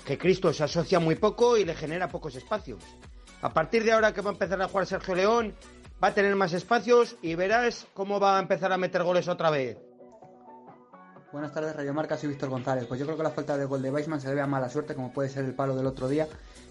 Que 0.04 0.18
Cristo 0.18 0.52
se 0.52 0.64
asocia 0.64 0.98
muy 0.98 1.14
poco 1.14 1.56
y 1.56 1.64
le 1.64 1.74
genera 1.74 2.08
pocos 2.08 2.34
espacios. 2.34 2.82
A 3.42 3.52
partir 3.52 3.84
de 3.84 3.92
ahora 3.92 4.12
que 4.12 4.22
va 4.22 4.30
a 4.30 4.32
empezar 4.32 4.60
a 4.60 4.68
jugar 4.68 4.86
Sergio 4.86 5.14
León, 5.14 5.54
va 6.02 6.08
a 6.08 6.14
tener 6.14 6.34
más 6.34 6.52
espacios 6.52 7.16
y 7.22 7.34
verás 7.34 7.86
cómo 7.94 8.18
va 8.18 8.38
a 8.38 8.40
empezar 8.40 8.72
a 8.72 8.78
meter 8.78 9.02
goles 9.02 9.28
otra 9.28 9.50
vez. 9.50 9.78
Buenas 11.36 11.52
tardes, 11.52 11.76
Radio 11.76 11.92
Marca, 11.92 12.16
soy 12.16 12.30
Víctor 12.30 12.48
González. 12.48 12.86
Pues 12.86 12.98
yo 12.98 13.04
creo 13.04 13.18
que 13.18 13.22
la 13.22 13.30
falta 13.30 13.58
de 13.58 13.66
gol 13.66 13.82
de 13.82 13.90
Weisman 13.90 14.22
se 14.22 14.28
debe 14.30 14.40
a 14.40 14.46
mala 14.46 14.70
suerte, 14.70 14.94
como 14.94 15.12
puede 15.12 15.28
ser 15.28 15.44
el 15.44 15.52
palo 15.52 15.76
del 15.76 15.84
otro 15.84 16.08
día, 16.08 16.26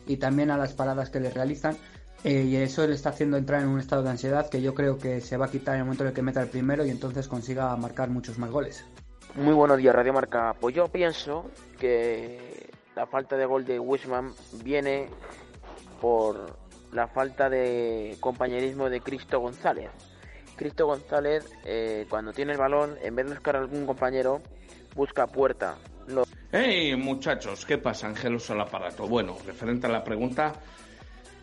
y 0.07 0.17
también 0.17 0.49
a 0.49 0.57
las 0.57 0.73
paradas 0.73 1.11
que 1.11 1.19
le 1.19 1.29
realizan. 1.29 1.77
Eh, 2.23 2.45
y 2.45 2.55
eso 2.55 2.87
le 2.87 2.95
está 2.95 3.09
haciendo 3.09 3.37
entrar 3.37 3.61
en 3.61 3.67
un 3.67 3.79
estado 3.79 4.01
de 4.01 4.09
ansiedad 4.09 4.49
que 4.49 4.63
yo 4.63 4.73
creo 4.73 4.97
que 4.97 5.21
se 5.21 5.37
va 5.37 5.45
a 5.45 5.51
quitar 5.51 5.75
en 5.75 5.81
el 5.81 5.85
momento 5.85 6.03
en 6.03 6.07
el 6.07 6.15
que 6.15 6.23
meta 6.23 6.41
el 6.41 6.49
primero 6.49 6.83
y 6.83 6.89
entonces 6.89 7.27
consiga 7.27 7.75
marcar 7.75 8.09
muchos 8.09 8.39
más 8.39 8.49
goles. 8.49 8.83
Muy 9.35 9.53
buenos 9.53 9.77
días, 9.77 9.93
Radio 9.93 10.13
Marca. 10.13 10.55
Pues 10.59 10.73
yo 10.73 10.87
pienso 10.87 11.45
que 11.79 12.71
la 12.95 13.05
falta 13.05 13.37
de 13.37 13.45
gol 13.45 13.65
de 13.65 13.79
Wisman 13.79 14.33
viene 14.63 15.09
por 16.01 16.57
la 16.91 17.07
falta 17.07 17.51
de 17.51 18.17
compañerismo 18.19 18.89
de 18.89 18.99
Cristo 18.99 19.39
González. 19.39 19.91
Cristo 20.55 20.87
González, 20.87 21.51
eh, 21.63 22.05
cuando 22.09 22.33
tiene 22.33 22.53
el 22.53 22.57
balón, 22.57 22.97
en 23.01 23.15
vez 23.15 23.25
de 23.25 23.33
buscar 23.33 23.55
a 23.55 23.59
algún 23.59 23.85
compañero, 23.85 24.41
busca 24.95 25.27
puerta. 25.27 25.77
¡Hey, 26.51 26.95
muchachos! 26.95 27.65
¿Qué 27.65 27.77
pasa, 27.77 28.07
Ángelos 28.07 28.49
al 28.49 28.61
aparato? 28.61 29.07
Bueno, 29.07 29.37
referente 29.45 29.87
a 29.87 29.89
la 29.89 30.03
pregunta, 30.03 30.53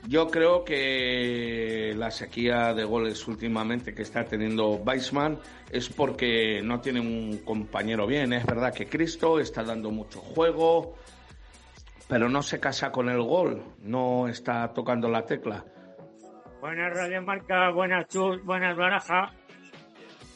yo 0.08 0.28
creo 0.28 0.64
que 0.64 1.94
la 1.96 2.10
sequía 2.10 2.74
de 2.74 2.84
goles 2.84 3.26
últimamente 3.28 3.94
que 3.94 4.02
está 4.02 4.24
teniendo 4.24 4.70
Weissman 4.76 5.38
es 5.70 5.88
porque 5.88 6.60
no 6.62 6.80
tiene 6.80 7.00
un 7.00 7.38
compañero 7.44 8.06
bien. 8.06 8.32
Es 8.32 8.44
verdad 8.44 8.74
que 8.74 8.86
Cristo 8.86 9.38
está 9.38 9.62
dando 9.62 9.90
mucho 9.90 10.20
juego, 10.20 10.94
pero 12.08 12.28
no 12.28 12.42
se 12.42 12.58
casa 12.58 12.90
con 12.90 13.08
el 13.08 13.22
gol, 13.22 13.62
no 13.80 14.28
está 14.28 14.72
tocando 14.72 15.08
la 15.08 15.24
tecla. 15.24 15.64
Buenas 16.62 16.94
Radio 16.94 17.20
Marca, 17.22 17.70
buenas 17.70 18.06
Chus, 18.06 18.44
buenas 18.44 18.76
Baraja. 18.76 19.32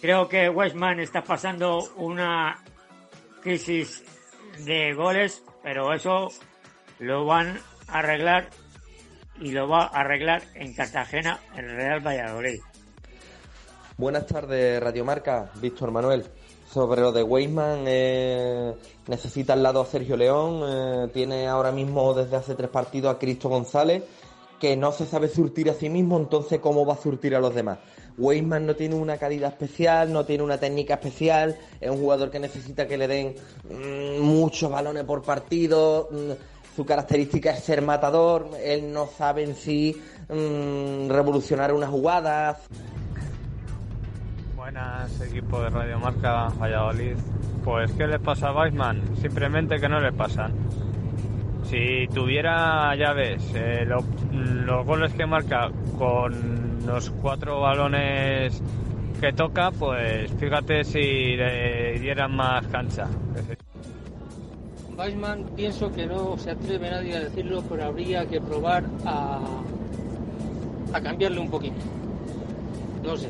Creo 0.00 0.28
que 0.28 0.48
Westman 0.48 0.98
está 0.98 1.22
pasando 1.22 1.78
una 1.98 2.64
crisis 3.40 4.02
de 4.64 4.92
goles, 4.92 5.44
pero 5.62 5.94
eso 5.94 6.26
lo 6.98 7.26
van 7.26 7.60
a 7.86 8.00
arreglar 8.00 8.48
y 9.38 9.52
lo 9.52 9.68
va 9.68 9.84
a 9.84 10.00
arreglar 10.00 10.42
en 10.54 10.74
Cartagena, 10.74 11.38
en 11.54 11.68
Real 11.68 12.04
Valladolid. 12.04 12.58
Buenas 13.96 14.26
tardes, 14.26 14.82
Radio 14.82 15.04
Marca, 15.04 15.52
Víctor 15.60 15.92
Manuel. 15.92 16.26
Sobre 16.68 17.02
lo 17.02 17.12
de 17.12 17.22
Weisman, 17.22 17.84
eh, 17.86 18.74
necesita 19.06 19.52
al 19.52 19.62
lado 19.62 19.80
a 19.80 19.86
Sergio 19.86 20.16
León, 20.16 20.60
eh, 20.66 21.08
tiene 21.14 21.46
ahora 21.46 21.70
mismo 21.70 22.12
desde 22.14 22.34
hace 22.34 22.56
tres 22.56 22.68
partidos 22.68 23.14
a 23.14 23.18
Cristo 23.20 23.48
González, 23.48 24.02
que 24.60 24.76
no 24.76 24.92
se 24.92 25.06
sabe 25.06 25.28
surtir 25.28 25.70
a 25.70 25.74
sí 25.74 25.88
mismo, 25.88 26.16
entonces 26.16 26.60
¿cómo 26.60 26.84
va 26.86 26.94
a 26.94 26.98
surtir 26.98 27.34
a 27.34 27.40
los 27.40 27.54
demás? 27.54 27.78
Weisman 28.18 28.66
no 28.66 28.74
tiene 28.74 28.94
una 28.94 29.18
calidad 29.18 29.50
especial, 29.50 30.12
no 30.12 30.24
tiene 30.24 30.42
una 30.42 30.58
técnica 30.58 30.94
especial, 30.94 31.56
es 31.80 31.90
un 31.90 31.98
jugador 31.98 32.30
que 32.30 32.38
necesita 32.38 32.86
que 32.86 32.96
le 32.96 33.08
den 33.08 33.34
mmm, 33.68 34.22
muchos 34.22 34.70
balones 34.70 35.04
por 35.04 35.22
partido, 35.22 36.08
mmm, 36.10 36.32
su 36.74 36.84
característica 36.84 37.50
es 37.50 37.64
ser 37.64 37.82
matador, 37.82 38.50
él 38.62 38.92
no 38.92 39.06
sabe 39.06 39.44
en 39.44 39.54
sí 39.54 40.00
mmm, 40.28 41.08
revolucionar 41.10 41.72
una 41.72 41.86
jugada. 41.86 42.58
Buenas, 44.56 45.20
equipo 45.20 45.60
de 45.60 45.70
Radio 45.70 45.98
Marca 46.00 46.48
Valladolid. 46.58 47.16
Pues, 47.64 47.92
¿qué 47.92 48.06
le 48.06 48.18
pasa 48.18 48.48
a 48.48 48.56
Weisman? 48.56 49.02
Simplemente 49.20 49.78
que 49.78 49.88
no 49.88 50.00
le 50.00 50.12
pasan. 50.12 50.52
Si 51.68 52.06
tuviera, 52.14 52.94
ya 52.96 53.12
ves, 53.12 53.42
eh, 53.54 53.84
lo, 53.84 54.04
los 54.32 54.86
goles 54.86 55.12
que 55.14 55.26
marca 55.26 55.68
con 55.98 56.86
los 56.86 57.10
cuatro 57.10 57.60
balones 57.60 58.62
que 59.20 59.32
toca, 59.32 59.72
pues 59.72 60.30
fíjate 60.38 60.84
si 60.84 61.36
le 61.36 61.98
dieran 61.98 62.36
más 62.36 62.64
cancha. 62.68 63.08
Weisman 64.96 65.44
pienso 65.56 65.92
que 65.92 66.06
no 66.06 66.38
se 66.38 66.52
atreve 66.52 66.90
nadie 66.90 67.16
a 67.16 67.20
decirlo, 67.20 67.62
pero 67.68 67.84
habría 67.84 68.24
que 68.26 68.40
probar 68.40 68.84
a, 69.04 69.40
a 70.92 71.00
cambiarle 71.00 71.40
un 71.40 71.50
poquito. 71.50 71.76
No 73.04 73.16
sé, 73.16 73.28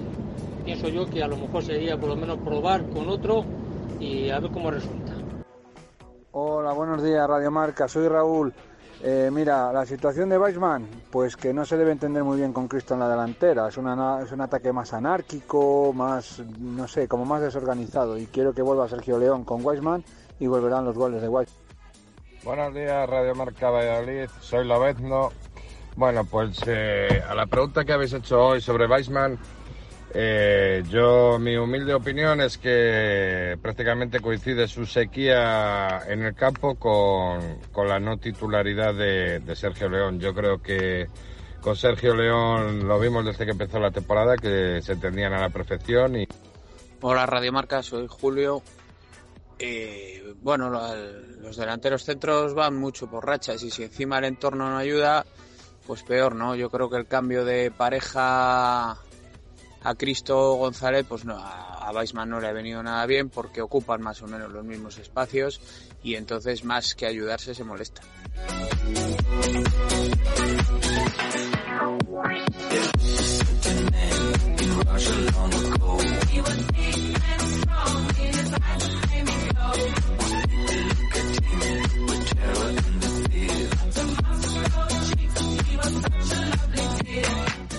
pienso 0.64 0.88
yo 0.88 1.06
que 1.06 1.22
a 1.22 1.26
lo 1.26 1.36
mejor 1.38 1.64
sería 1.64 1.96
por 1.98 2.10
lo 2.10 2.16
menos 2.16 2.38
probar 2.38 2.84
con 2.90 3.08
otro 3.08 3.44
y 3.98 4.28
a 4.28 4.38
ver 4.40 4.50
cómo 4.50 4.70
resulta. 4.70 5.15
Hola, 6.38 6.74
buenos 6.74 7.02
días, 7.02 7.26
Radio 7.26 7.50
Marca, 7.50 7.88
soy 7.88 8.08
Raúl. 8.08 8.52
Eh, 9.02 9.30
mira, 9.32 9.72
la 9.72 9.86
situación 9.86 10.28
de 10.28 10.36
Weisman, 10.36 10.86
pues 11.10 11.34
que 11.34 11.54
no 11.54 11.64
se 11.64 11.78
debe 11.78 11.92
entender 11.92 12.22
muy 12.24 12.36
bien 12.36 12.52
con 12.52 12.68
Cristo 12.68 12.92
en 12.92 13.00
la 13.00 13.08
delantera. 13.08 13.68
Es, 13.68 13.78
un 13.78 13.88
ataque 13.88 14.70
más 14.70 14.92
anárquico, 14.92 15.94
más, 15.94 16.42
no 16.58 16.86
sé, 16.88 17.08
como 17.08 17.24
más 17.24 17.40
desorganizado. 17.40 18.18
Y 18.18 18.26
quiero 18.26 18.52
que 18.52 18.60
vuelva 18.60 18.86
Sergio 18.86 19.18
León 19.18 19.44
con 19.44 19.64
Weisman 19.64 20.04
y 20.38 20.46
volverán 20.46 20.84
los 20.84 20.94
goles 20.94 21.22
de 21.22 21.28
Weisman. 21.30 21.58
Buenos 22.44 22.74
días, 22.74 23.08
Radio 23.08 23.34
Marca 23.34 23.70
Valladolid. 23.70 24.28
Soy 24.38 24.66
Lobezno. 24.66 25.30
Bueno, 25.96 26.22
pues 26.26 26.60
eh, 26.66 27.22
a 27.26 27.34
la 27.34 27.46
pregunta 27.46 27.82
que 27.82 27.94
habéis 27.94 28.12
hecho 28.12 28.48
hoy 28.48 28.60
sobre 28.60 28.86
Weisman, 28.86 29.38
eh, 30.14 30.82
yo, 30.88 31.38
mi 31.38 31.56
humilde 31.56 31.92
opinión 31.92 32.40
es 32.40 32.58
que 32.58 33.58
prácticamente 33.60 34.20
coincide 34.20 34.68
su 34.68 34.86
sequía 34.86 36.02
en 36.06 36.22
el 36.22 36.34
campo 36.34 36.76
con, 36.76 37.60
con 37.72 37.88
la 37.88 37.98
no 37.98 38.16
titularidad 38.16 38.94
de, 38.94 39.56
Sergio 39.56 39.88
León. 39.88 40.20
Yo 40.20 40.32
creo 40.34 40.62
que 40.62 41.06
con 41.60 41.76
Sergio 41.76 42.14
León 42.14 42.86
lo 42.86 43.00
vimos 43.00 43.24
desde 43.24 43.44
que 43.44 43.50
empezó 43.50 43.78
la 43.78 43.90
temporada, 43.90 44.36
que 44.36 44.80
se 44.80 44.92
entendían 44.92 45.32
a 45.32 45.40
la 45.40 45.50
perfección. 45.50 46.16
Y... 46.16 46.28
Hola 47.00 47.26
Radio 47.26 47.52
Marca, 47.52 47.82
soy 47.82 48.06
Julio. 48.08 48.62
Eh, 49.58 50.34
bueno, 50.42 50.70
los 50.70 51.56
delanteros 51.56 52.04
centros 52.04 52.54
van 52.54 52.76
mucho 52.76 53.08
por 53.08 53.26
rachas 53.26 53.62
y 53.62 53.70
si 53.70 53.84
encima 53.84 54.18
el 54.18 54.26
entorno 54.26 54.68
no 54.68 54.76
ayuda, 54.76 55.24
pues 55.86 56.02
peor, 56.02 56.34
¿no? 56.34 56.54
Yo 56.54 56.70
creo 56.70 56.90
que 56.90 56.98
el 56.98 57.06
cambio 57.06 57.44
de 57.44 57.70
pareja 57.70 58.98
a 59.86 59.94
Cristo 59.94 60.54
González, 60.54 61.06
pues 61.08 61.24
no, 61.24 61.36
a 61.38 61.92
Weisman 61.94 62.28
no 62.28 62.40
le 62.40 62.48
ha 62.48 62.52
venido 62.52 62.82
nada 62.82 63.06
bien 63.06 63.28
porque 63.30 63.62
ocupan 63.62 64.02
más 64.02 64.20
o 64.20 64.26
menos 64.26 64.50
los 64.50 64.64
mismos 64.64 64.98
espacios 64.98 65.60
y 66.02 66.16
entonces 66.16 66.64
más 66.64 66.96
que 66.96 67.06
ayudarse 67.06 67.54
se 67.54 67.62
molesta. 67.62 68.02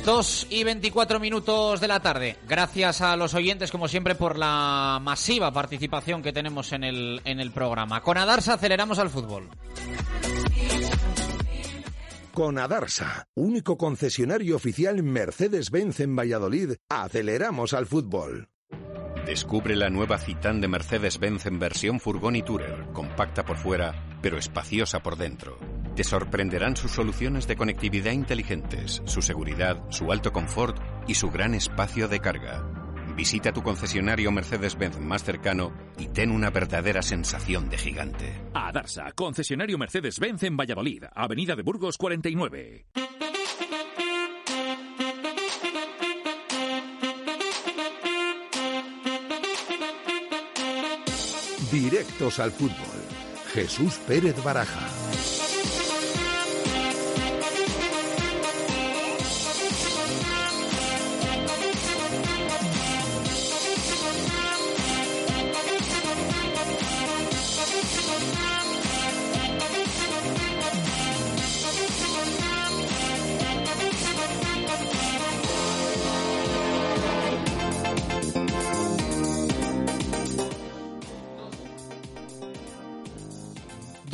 2 0.07 0.47
y 0.51 0.63
24 0.63 1.19
minutos 1.19 1.81
de 1.81 1.87
la 1.89 1.99
tarde. 1.99 2.37
Gracias 2.47 3.01
a 3.01 3.17
los 3.17 3.33
oyentes, 3.33 3.71
como 3.71 3.89
siempre, 3.89 4.15
por 4.15 4.37
la 4.37 5.01
masiva 5.03 5.51
participación 5.51 6.23
que 6.23 6.31
tenemos 6.31 6.71
en 6.71 6.85
el, 6.85 7.19
en 7.25 7.41
el 7.41 7.51
programa. 7.51 7.99
Con 7.99 8.17
Adarsa 8.17 8.53
aceleramos 8.53 8.99
al 8.99 9.09
fútbol. 9.09 9.49
Con 12.33 12.57
Adarsa, 12.57 13.27
único 13.35 13.77
concesionario 13.77 14.55
oficial 14.55 15.03
Mercedes-Benz 15.03 15.99
en 15.99 16.15
Valladolid, 16.15 16.75
aceleramos 16.87 17.73
al 17.73 17.85
fútbol. 17.85 18.47
Descubre 19.25 19.75
la 19.75 19.89
nueva 19.89 20.19
Citan 20.19 20.61
de 20.61 20.69
Mercedes-Benz 20.69 21.47
en 21.47 21.59
versión 21.59 21.99
furgón 21.99 22.37
y 22.37 22.43
tourer, 22.43 22.85
compacta 22.93 23.43
por 23.43 23.57
fuera, 23.57 24.07
pero 24.21 24.37
espaciosa 24.37 25.03
por 25.03 25.17
dentro. 25.17 25.59
Te 25.97 26.03
sorprenderán 26.03 26.77
sus 26.77 26.91
soluciones 26.91 27.47
de 27.47 27.55
conectividad 27.55 28.11
inteligentes, 28.11 29.01
su 29.05 29.23
seguridad, 29.23 29.83
su 29.89 30.11
alto 30.11 30.31
confort 30.31 30.77
y 31.07 31.15
su 31.15 31.31
gran 31.31 31.55
espacio 31.55 32.07
de 32.07 32.19
carga. 32.19 32.63
Visita 33.15 33.51
tu 33.51 33.63
concesionario 33.63 34.31
Mercedes-Benz 34.31 34.99
más 34.99 35.23
cercano 35.23 35.73
y 35.97 36.09
ten 36.09 36.29
una 36.29 36.51
verdadera 36.51 37.01
sensación 37.01 37.67
de 37.69 37.79
gigante. 37.79 38.31
A 38.53 38.71
Darsa, 38.71 39.11
concesionario 39.13 39.79
Mercedes-Benz 39.79 40.43
en 40.43 40.55
Valladolid, 40.55 41.05
Avenida 41.15 41.55
de 41.55 41.63
Burgos 41.63 41.97
49. 41.97 42.85
Directos 51.71 52.39
al 52.39 52.51
fútbol. 52.51 52.75
Jesús 53.51 53.95
Pérez 54.07 54.43
Baraja. 54.43 55.06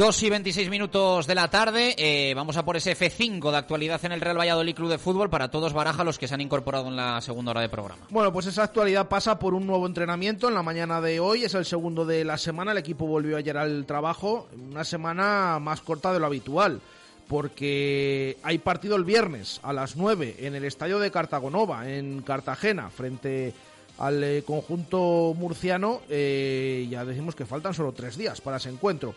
Dos 0.04 0.22
y 0.22 0.30
26 0.30 0.70
minutos 0.70 1.28
de 1.28 1.34
la 1.34 1.50
tarde, 1.50 1.96
eh, 1.98 2.34
vamos 2.36 2.58
a 2.58 2.66
por 2.66 2.76
ese 2.76 2.92
F5 2.92 3.52
de 3.52 3.56
actualidad 3.56 4.04
en 4.04 4.12
el 4.12 4.20
Real 4.20 4.38
Valladolid 4.38 4.76
Club 4.76 4.90
de 4.90 4.98
Fútbol 4.98 5.30
para 5.30 5.50
todos 5.50 5.72
Baraja 5.72 6.04
los 6.04 6.20
que 6.20 6.28
se 6.28 6.34
han 6.34 6.42
incorporado 6.42 6.90
en 6.90 6.98
la 6.98 7.22
segunda 7.22 7.52
hora 7.52 7.62
de 7.62 7.70
programa. 7.70 8.06
Bueno, 8.10 8.34
pues 8.34 8.48
esa 8.48 8.64
actualidad 8.64 9.08
pasa 9.08 9.40
por 9.40 9.54
un 9.54 9.66
nuevo 9.66 9.88
entrenamiento 9.88 10.50
en 10.50 10.56
la 10.56 10.62
mañana 10.62 11.00
de 11.00 11.22
hoy, 11.22 11.46
es 11.46 11.54
el 11.54 11.64
segundo 11.64 12.06
de 12.06 12.26
la 12.26 12.38
semana, 12.38 12.74
el 12.74 12.80
equipo 12.80 13.08
volvió 13.08 13.38
ayer 13.38 13.58
al 13.58 13.86
trabajo, 13.86 14.50
una 14.70 14.84
semana 14.84 15.58
más 15.62 15.80
corta 15.80 16.12
de 16.12 16.20
lo 16.20 16.26
habitual, 16.26 16.82
porque 17.30 18.36
hay 18.44 18.58
partido 18.58 18.98
el 18.98 19.06
viernes 19.06 19.62
a 19.64 19.72
las 19.72 19.96
9 19.96 20.36
en 20.40 20.54
el 20.54 20.66
estadio 20.66 21.00
de 21.00 21.12
Cartagonova, 21.12 21.90
en 21.90 22.24
Cartagena, 22.24 22.90
frente 22.90 23.54
al 24.00 24.22
eh, 24.22 24.44
conjunto 24.46 25.34
murciano, 25.34 26.02
eh, 26.10 26.86
ya 26.90 27.06
decimos 27.06 27.36
que 27.36 27.46
faltan 27.46 27.74
solo 27.74 27.94
tres 27.94 28.18
días 28.18 28.42
para 28.42 28.58
ese 28.58 28.68
encuentro. 28.68 29.16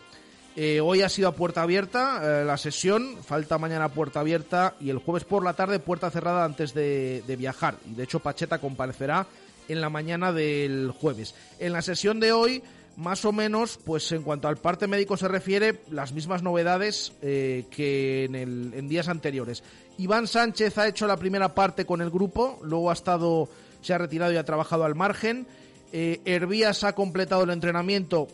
Eh, 0.59 0.81
hoy 0.81 1.03
ha 1.03 1.09
sido 1.09 1.27
a 1.27 1.35
puerta 1.35 1.61
abierta 1.61 2.19
eh, 2.41 2.43
la 2.43 2.57
sesión, 2.57 3.17
falta 3.23 3.59
mañana 3.59 3.89
puerta 3.89 4.21
abierta 4.21 4.73
y 4.79 4.89
el 4.89 4.97
jueves 4.97 5.23
por 5.23 5.43
la 5.43 5.53
tarde 5.53 5.77
puerta 5.77 6.09
cerrada 6.09 6.43
antes 6.43 6.73
de, 6.73 7.21
viajar. 7.37 7.75
Y 7.85 7.93
de 7.93 8.05
hecho 8.05 8.21
Pacheta 8.21 8.57
comparecerá 8.57 9.27
en 9.67 9.81
la 9.81 9.91
mañana 9.91 10.33
del 10.33 10.91
jueves. 10.99 11.35
En 11.59 11.73
la 11.73 11.83
sesión 11.83 12.19
de 12.19 12.31
hoy, 12.31 12.63
más 12.95 13.23
o 13.23 13.31
menos, 13.31 13.77
pues 13.85 14.11
en 14.11 14.23
cuanto 14.23 14.47
al 14.47 14.57
parte 14.57 14.87
médico 14.87 15.15
se 15.15 15.27
refiere, 15.27 15.81
las 15.91 16.11
mismas 16.11 16.41
novedades 16.41 17.13
eh, 17.21 17.65
que 17.69 18.25
en, 18.25 18.33
en 18.35 18.89
días 18.89 19.09
anteriores. 19.09 19.63
Iván 19.99 20.25
Sánchez 20.25 20.75
ha 20.79 20.87
hecho 20.87 21.05
la 21.05 21.17
primera 21.17 21.53
parte 21.53 21.85
con 21.85 22.01
el 22.01 22.09
grupo, 22.09 22.59
luego 22.63 22.89
ha 22.89 22.93
estado, 22.93 23.47
se 23.83 23.93
ha 23.93 23.99
retirado 23.99 24.33
y 24.33 24.37
ha 24.37 24.43
trabajado 24.43 24.85
al 24.85 24.95
margen. 24.95 25.45
Hervías 25.93 26.83
ha 26.83 26.93
completado 26.93 27.43
el 27.43 27.51
entrenamiento 27.51 28.27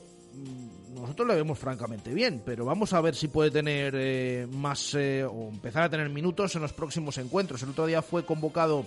nosotros 1.04 1.28
lo 1.28 1.36
vemos 1.36 1.60
francamente 1.60 2.14
bien, 2.14 2.42
pero 2.46 2.64
vamos 2.64 2.94
a 2.94 3.02
ver 3.02 3.14
si 3.14 3.28
puede 3.28 3.52
tener 3.52 3.94
eh, 3.98 4.48
más 4.50 4.94
eh, 4.96 5.26
o 5.26 5.50
empezar 5.50 5.84
a 5.84 5.90
tener 5.90 6.10
minutos 6.10 6.56
en 6.56 6.62
los 6.62 6.72
próximos 6.72 7.18
encuentros. 7.18 7.62
El 7.62 7.72
otro 7.72 7.86
día 7.86 8.02
fue 8.02 8.26
convocado 8.26 8.86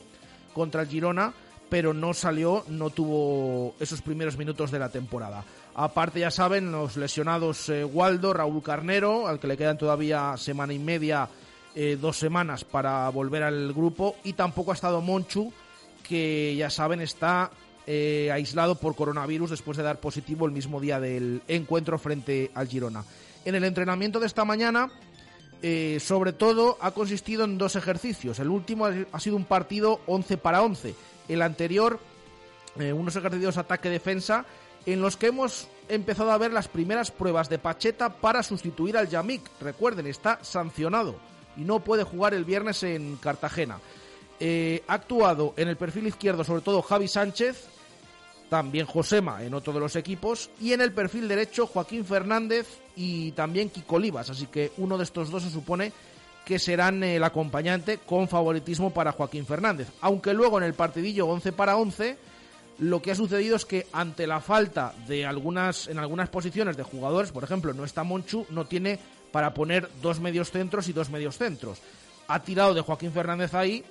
contra 0.55 0.81
el 0.81 0.89
Girona, 0.89 1.35
pero 1.69 1.93
no 1.93 2.15
salió, 2.15 2.65
no 2.69 2.89
tuvo 2.89 3.75
esos 3.79 4.01
primeros 4.01 4.39
minutos 4.39 4.71
de 4.71 4.79
la 4.79 4.89
temporada. 4.89 5.45
Aparte, 5.75 6.21
ya 6.21 6.31
saben, 6.31 6.73
los 6.73 6.97
lesionados 6.97 7.69
eh, 7.69 7.85
Waldo, 7.85 8.33
Raúl 8.33 8.63
Carnero, 8.63 9.29
al 9.29 9.39
que 9.39 9.49
le 9.49 9.59
quedan 9.59 9.77
todavía 9.77 10.39
semana 10.39 10.73
y 10.73 10.79
media, 10.79 11.29
dos 12.01 12.17
semanas 12.17 12.65
para 12.65 13.07
volver 13.11 13.43
al 13.43 13.75
grupo, 13.75 14.17
y 14.25 14.33
tampoco 14.33 14.71
ha 14.71 14.75
estado 14.75 15.03
Monchu, 15.03 15.53
que 16.03 16.57
ya 16.57 16.71
saben 16.71 17.03
está 17.03 17.51
eh, 17.89 18.33
aislado 18.33 18.75
por 18.75 18.97
coronavirus 18.97 19.51
después 19.51 19.77
de 19.77 19.85
dar 19.85 20.01
positivo 20.01 20.45
el 20.45 20.51
mismo 20.51 20.81
día 20.81 20.99
del 20.99 21.41
encuentro 21.47 22.01
frente 22.01 22.51
al 22.53 22.67
Girona. 22.67 23.05
En 23.45 23.55
el 23.55 23.63
entrenamiento 23.63 24.19
de 24.19 24.27
esta 24.27 24.45
mañana, 24.45 24.91
eh, 25.63 25.99
sobre 26.01 26.33
todo, 26.33 26.79
ha 26.81 26.91
consistido 26.91 27.45
en 27.45 27.59
dos 27.59 27.77
ejercicios. 27.77 28.41
El 28.41 28.49
último 28.49 28.87
ha 28.87 29.21
sido 29.21 29.37
un 29.37 29.45
partido 29.45 30.01
11 30.07 30.37
para 30.37 30.63
11. 30.63 30.97
El 31.29 31.43
anterior, 31.43 32.01
eh, 32.77 32.93
unos 32.93 33.15
ejercicios 33.15 33.57
ataque-defensa, 33.57 34.47
en 34.85 35.01
los 35.01 35.17
que 35.17 35.29
hemos 35.29 35.69
empezado 35.89 36.33
a 36.33 36.39
ver 36.39 36.53
las 36.53 36.67
primeras 36.67 37.13
pruebas 37.13 37.49
de 37.49 37.61
Pacheta 37.61 38.09
para 38.15 38.43
sustituir 38.43 38.97
al 38.97 39.09
Yamik. 39.09 39.43
Recuerden, 39.61 40.09
está 40.09 40.41
sancionado 40.43 41.15
y 41.57 41.61
no 41.61 41.79
puede 41.79 42.03
jugar 42.03 42.35
el 42.35 42.45
viernes 42.45 42.83
en 42.83 43.15
Cartagena. 43.19 43.79
ha 44.41 44.93
actuado 44.93 45.55
en 45.57 45.69
el 45.69 45.77
perfil 45.77 46.09
izquierdo 46.09 46.43
sobre 46.43 46.63
todo 46.63 46.83
Javi 46.83 47.07
Sánchez, 47.07 47.76
también 48.49 48.87
Josema 48.87 49.43
en 49.43 49.55
otro 49.55 49.73
de 49.73 49.81
los 49.81 49.97
equipos 49.97 50.51
y 50.61 50.73
en 50.73 50.81
el 50.81 50.93
perfil 50.93 51.29
derecho 51.29 51.67
Joaquín 51.67 52.05
Fernández 52.05 52.67
y 52.95 53.33
también 53.33 53.71
Kiko 53.71 53.97
Olivas, 53.97 54.31
así 54.31 54.47
que 54.47 54.73
uno 54.79 54.97
de 54.97 55.05
estos 55.05 55.31
dos 55.31 55.43
se 55.43 55.51
supone 55.51 55.93
que 56.45 56.59
serán 56.59 57.03
el 57.03 57.25
acompañante 57.25 57.99
con 57.99 58.29
favoritismo 58.29 58.91
para 58.91 59.13
Joaquín 59.13 59.47
Fernández, 59.47 59.89
aunque 60.01 60.33
luego 60.33 60.59
en 60.59 60.65
el 60.65 60.75
partidillo 60.75 61.27
11 61.27 61.53
para 61.53 61.77
11 61.77 62.17
lo 62.79 63.01
que 63.01 63.11
ha 63.11 63.15
sucedido 63.15 63.57
es 63.57 63.65
que 63.65 63.87
ante 63.93 64.27
la 64.27 64.41
falta 64.41 64.95
de 65.09 65.25
algunas 65.25 65.89
en 65.89 65.99
algunas 65.99 66.29
posiciones 66.29 66.77
de 66.77 66.83
jugadores, 66.83 67.33
por 67.33 67.43
ejemplo, 67.43 67.73
no 67.73 67.85
está 67.85 68.05
Monchu, 68.05 68.47
no 68.51 68.67
tiene 68.67 68.99
para 69.33 69.55
poner 69.55 69.89
dos 70.03 70.21
medios 70.21 70.51
centros 70.51 70.89
y 70.89 70.93
dos 70.93 71.11
medios 71.11 71.39
centros. 71.39 71.79
Ha 72.29 72.43
tirado 72.43 72.75
de 72.75 72.83
Joaquín 72.83 73.13
Fernández 73.13 73.55
ahí 73.55 73.85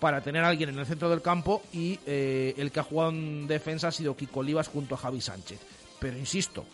para 0.00 0.22
tener 0.22 0.42
a 0.42 0.48
alguien 0.48 0.70
en 0.70 0.78
el 0.78 0.86
centro 0.86 1.10
del 1.10 1.22
campo 1.22 1.62
y 1.72 2.00
eh, 2.06 2.54
el 2.56 2.72
que 2.72 2.80
ha 2.80 2.84
jugado 2.84 3.10
en 3.10 3.46
defensa 3.46 3.88
ha 3.88 3.92
sido 3.92 4.16
Kiko 4.16 4.40
Olivas 4.40 4.68
junto 4.68 4.94
a 4.94 4.98
Javi 4.98 5.20
Sánchez. 5.20 5.60
Pero 6.00 6.18
insisto, 6.18 6.64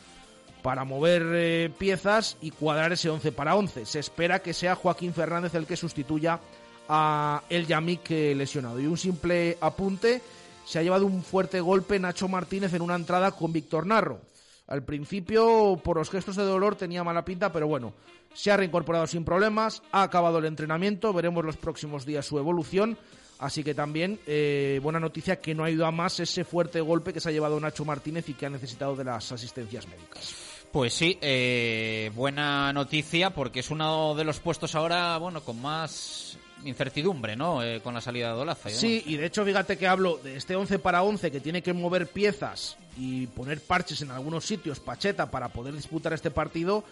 para 0.63 0.85
mover 0.85 1.23
eh, 1.35 1.71
piezas 1.77 2.37
y 2.41 2.53
cuadrar 2.53 2.93
ese 2.93 3.11
11 3.11 3.33
para 3.33 3.57
11. 3.57 3.87
Se 3.87 3.99
espera 3.99 4.41
que 4.41 4.55
sea 4.55 4.75
Joaquín 4.75 5.13
Fernández 5.13 5.55
el 5.55 5.67
que 5.67 5.77
sustituya 5.77 6.41
a 6.89 7.43
El 7.49 7.67
Yamik 7.67 8.11
eh, 8.11 8.35
lesionado. 8.35 8.81
Y 8.81 8.87
un 8.87 8.97
simple 8.97 9.59
apunte, 9.61 10.23
se 10.65 10.79
ha 10.79 10.83
llevado 10.83 11.07
un 11.07 11.23
fuerte 11.23 11.61
golpe 11.61 11.99
Nacho 11.99 12.29
Martínez 12.29 12.73
en 12.75 12.83
una 12.83 12.95
entrada 12.95 13.33
con 13.33 13.53
Víctor 13.53 13.87
Narro. 13.87 14.21
Al 14.69 14.83
principio, 14.83 15.81
por 15.85 15.99
los 15.99 16.11
gestos 16.11 16.35
de 16.37 16.43
dolor, 16.43 16.75
tenía 16.75 17.05
mala 17.05 17.25
pinta, 17.25 17.53
pero 17.53 17.69
bueno, 17.69 17.93
se 18.37 18.53
ha 18.53 18.57
reincorporado 18.57 19.07
sin 19.07 19.25
problemas, 19.25 19.83
ha 19.93 20.03
acabado 20.03 20.39
el 20.39 20.45
entrenamiento, 20.45 21.13
veremos 21.15 21.45
los 21.45 21.57
próximos 21.57 22.05
días 22.05 22.27
su 22.27 22.39
evolución. 22.39 22.99
Así 23.39 23.63
que 23.65 23.75
también 23.75 24.19
eh, 24.27 24.81
buena 24.83 25.01
noticia 25.01 25.41
que 25.41 25.55
no 25.55 25.65
ha 25.65 25.71
ido 25.71 25.85
a 25.85 25.91
más 25.91 26.21
ese 26.21 26.45
fuerte 26.45 26.81
golpe 26.81 27.13
que 27.13 27.21
se 27.21 27.29
ha 27.29 27.33
llevado 27.33 27.61
Nacho 27.61 27.85
Martínez 27.85 28.29
y 28.29 28.35
que 28.35 28.47
ha 28.47 28.51
necesitado 28.51 28.97
de 28.97 29.05
las 29.05 29.31
asistencias 29.33 29.87
médicas. 29.89 30.35
Pues 30.73 30.95
sí, 30.95 31.19
eh, 31.21 32.11
buena 32.15 32.73
noticia 32.73 33.31
porque 33.31 33.61
es 33.61 33.71
uno 33.71 34.15
de 34.15 34.25
los 34.25 34.41
puestos 34.41 34.75
ahora, 34.75 35.17
bueno, 35.19 35.43
con 35.43 35.61
más 35.61 36.39
incertidumbre, 36.65 37.37
¿no? 37.37 37.63
Eh, 37.63 37.81
con 37.81 37.95
la 37.95 38.01
salida 38.01 38.35
de 38.35 38.41
Olaza. 38.41 38.71
Sí, 38.71 39.03
y 39.07 39.17
de 39.17 39.27
hecho, 39.27 39.45
fíjate 39.45 39.77
que 39.77 39.87
hablo 39.87 40.19
de 40.23 40.37
este 40.37 40.57
11 40.57 40.79
para 40.79 41.03
11 41.03 41.31
que 41.31 41.41
tiene 41.41 41.63
que 41.63 41.73
mover 41.73 42.09
piezas 42.09 42.77
y 42.99 43.27
poner 43.29 43.61
parches 43.61 44.01
en 44.03 44.11
algunos 44.11 44.45
sitios, 44.45 44.81
Pacheta, 44.81 45.31
para 45.31 45.49
poder 45.49 45.75
disputar 45.75 46.13
este 46.13 46.31
partido. 46.31 46.85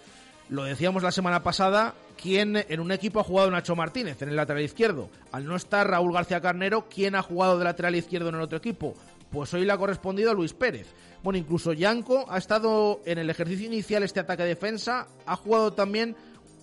Lo 0.54 0.62
decíamos 0.62 1.02
la 1.02 1.10
semana 1.10 1.42
pasada, 1.42 1.94
¿quién 2.16 2.64
en 2.68 2.78
un 2.78 2.92
equipo 2.92 3.18
ha 3.18 3.24
jugado 3.24 3.50
Nacho 3.50 3.74
Martínez 3.74 4.22
en 4.22 4.28
el 4.28 4.36
lateral 4.36 4.62
izquierdo? 4.62 5.10
Al 5.32 5.46
no 5.46 5.56
estar 5.56 5.90
Raúl 5.90 6.12
García 6.12 6.40
Carnero, 6.40 6.86
¿quién 6.88 7.16
ha 7.16 7.22
jugado 7.22 7.58
de 7.58 7.64
lateral 7.64 7.96
izquierdo 7.96 8.28
en 8.28 8.36
el 8.36 8.42
otro 8.42 8.58
equipo? 8.58 8.94
Pues 9.32 9.52
hoy 9.52 9.64
le 9.64 9.72
ha 9.72 9.76
correspondido 9.76 10.30
a 10.30 10.34
Luis 10.34 10.52
Pérez. 10.52 10.94
Bueno, 11.24 11.40
incluso 11.40 11.72
Yanko 11.72 12.26
ha 12.28 12.38
estado 12.38 13.00
en 13.04 13.18
el 13.18 13.30
ejercicio 13.30 13.66
inicial 13.66 14.04
este 14.04 14.20
ataque-defensa, 14.20 15.08
ha 15.26 15.34
jugado 15.34 15.72
también 15.72 16.14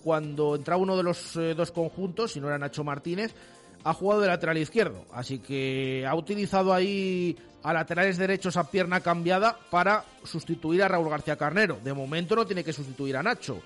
cuando 0.02 0.56
entraba 0.56 0.80
uno 0.80 0.96
de 0.96 1.02
los 1.02 1.36
eh, 1.36 1.52
dos 1.54 1.70
conjuntos, 1.70 2.32
si 2.32 2.40
no 2.40 2.48
era 2.48 2.56
Nacho 2.56 2.84
Martínez, 2.84 3.34
ha 3.84 3.92
jugado 3.92 4.22
de 4.22 4.28
lateral 4.28 4.56
izquierdo, 4.56 5.04
así 5.12 5.38
que 5.40 6.06
ha 6.08 6.14
utilizado 6.14 6.72
ahí 6.72 7.36
a 7.62 7.74
laterales 7.74 8.16
derechos 8.16 8.56
a 8.56 8.70
pierna 8.70 9.00
cambiada 9.00 9.58
para 9.70 10.04
sustituir 10.24 10.82
a 10.82 10.88
Raúl 10.88 11.10
García 11.10 11.36
Carnero. 11.36 11.78
De 11.84 11.92
momento 11.92 12.34
no 12.34 12.46
tiene 12.46 12.64
que 12.64 12.72
sustituir 12.72 13.16
a 13.16 13.22
Nacho, 13.22 13.62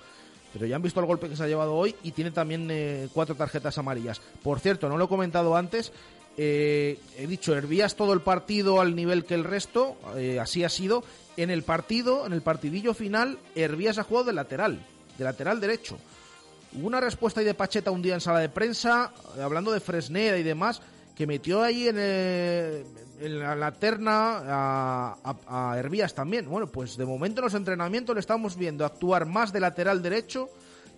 pero 0.57 0.67
ya 0.67 0.75
han 0.75 0.81
visto 0.81 0.99
el 0.99 1.05
golpe 1.05 1.29
que 1.29 1.35
se 1.35 1.43
ha 1.43 1.47
llevado 1.47 1.75
hoy 1.75 1.95
y 2.03 2.11
tiene 2.11 2.31
también 2.31 2.67
eh, 2.71 3.07
cuatro 3.13 3.35
tarjetas 3.35 3.77
amarillas. 3.77 4.19
Por 4.41 4.59
cierto, 4.59 4.89
no 4.89 4.97
lo 4.97 5.05
he 5.05 5.07
comentado 5.07 5.55
antes, 5.55 5.91
eh, 6.35 6.99
he 7.17 7.27
dicho, 7.27 7.55
Hervías 7.55 7.95
todo 7.95 8.13
el 8.13 8.21
partido 8.21 8.81
al 8.81 8.95
nivel 8.95 9.25
que 9.25 9.33
el 9.33 9.43
resto, 9.43 9.97
eh, 10.15 10.39
así 10.39 10.63
ha 10.63 10.69
sido. 10.69 11.03
En 11.35 11.51
el 11.51 11.63
partido, 11.63 12.25
en 12.25 12.33
el 12.33 12.41
partidillo 12.41 12.93
final, 12.93 13.37
Hervías 13.55 13.99
ha 13.99 14.03
jugado 14.03 14.25
de 14.25 14.33
lateral, 14.33 14.79
de 15.17 15.23
lateral 15.23 15.59
derecho. 15.59 15.97
Hubo 16.73 16.87
una 16.87 16.99
respuesta 16.99 17.39
ahí 17.39 17.45
de 17.45 17.53
Pacheta 17.53 17.91
un 17.91 18.01
día 18.01 18.15
en 18.15 18.21
sala 18.21 18.39
de 18.39 18.49
prensa, 18.49 19.13
hablando 19.41 19.71
de 19.71 19.79
Fresneda 19.79 20.37
y 20.37 20.43
demás, 20.43 20.81
que 21.15 21.27
metió 21.27 21.63
ahí 21.63 21.87
en, 21.87 21.95
eh, 21.97 22.83
en 23.19 23.39
la, 23.39 23.55
la 23.55 23.71
terna 23.71 24.37
a, 24.37 25.17
a, 25.23 25.71
a 25.71 25.79
Hervías 25.79 26.13
también. 26.13 26.49
Bueno, 26.49 26.67
pues 26.67 26.97
de 26.97 27.05
momento 27.05 27.41
en 27.41 27.45
los 27.45 27.53
entrenamientos 27.53 28.15
le 28.15 28.19
estamos 28.19 28.55
viendo 28.55 28.85
actuar 28.85 29.25
más 29.25 29.51
de 29.53 29.59
lateral 29.59 30.01
derecho 30.01 30.49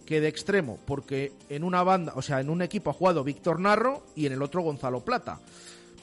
que 0.06 0.22
de 0.22 0.28
extremo, 0.28 0.80
porque 0.86 1.32
en 1.50 1.64
una 1.64 1.84
banda, 1.84 2.14
o 2.16 2.22
sea, 2.22 2.40
en 2.40 2.50
un 2.50 2.62
equipo 2.62 2.90
ha 2.90 2.94
jugado 2.94 3.24
Víctor 3.24 3.60
Narro 3.60 4.04
y 4.16 4.26
en 4.26 4.34
el 4.34 4.42
otro 4.42 4.62
Gonzalo 4.62 5.02
Plata. 5.02 5.40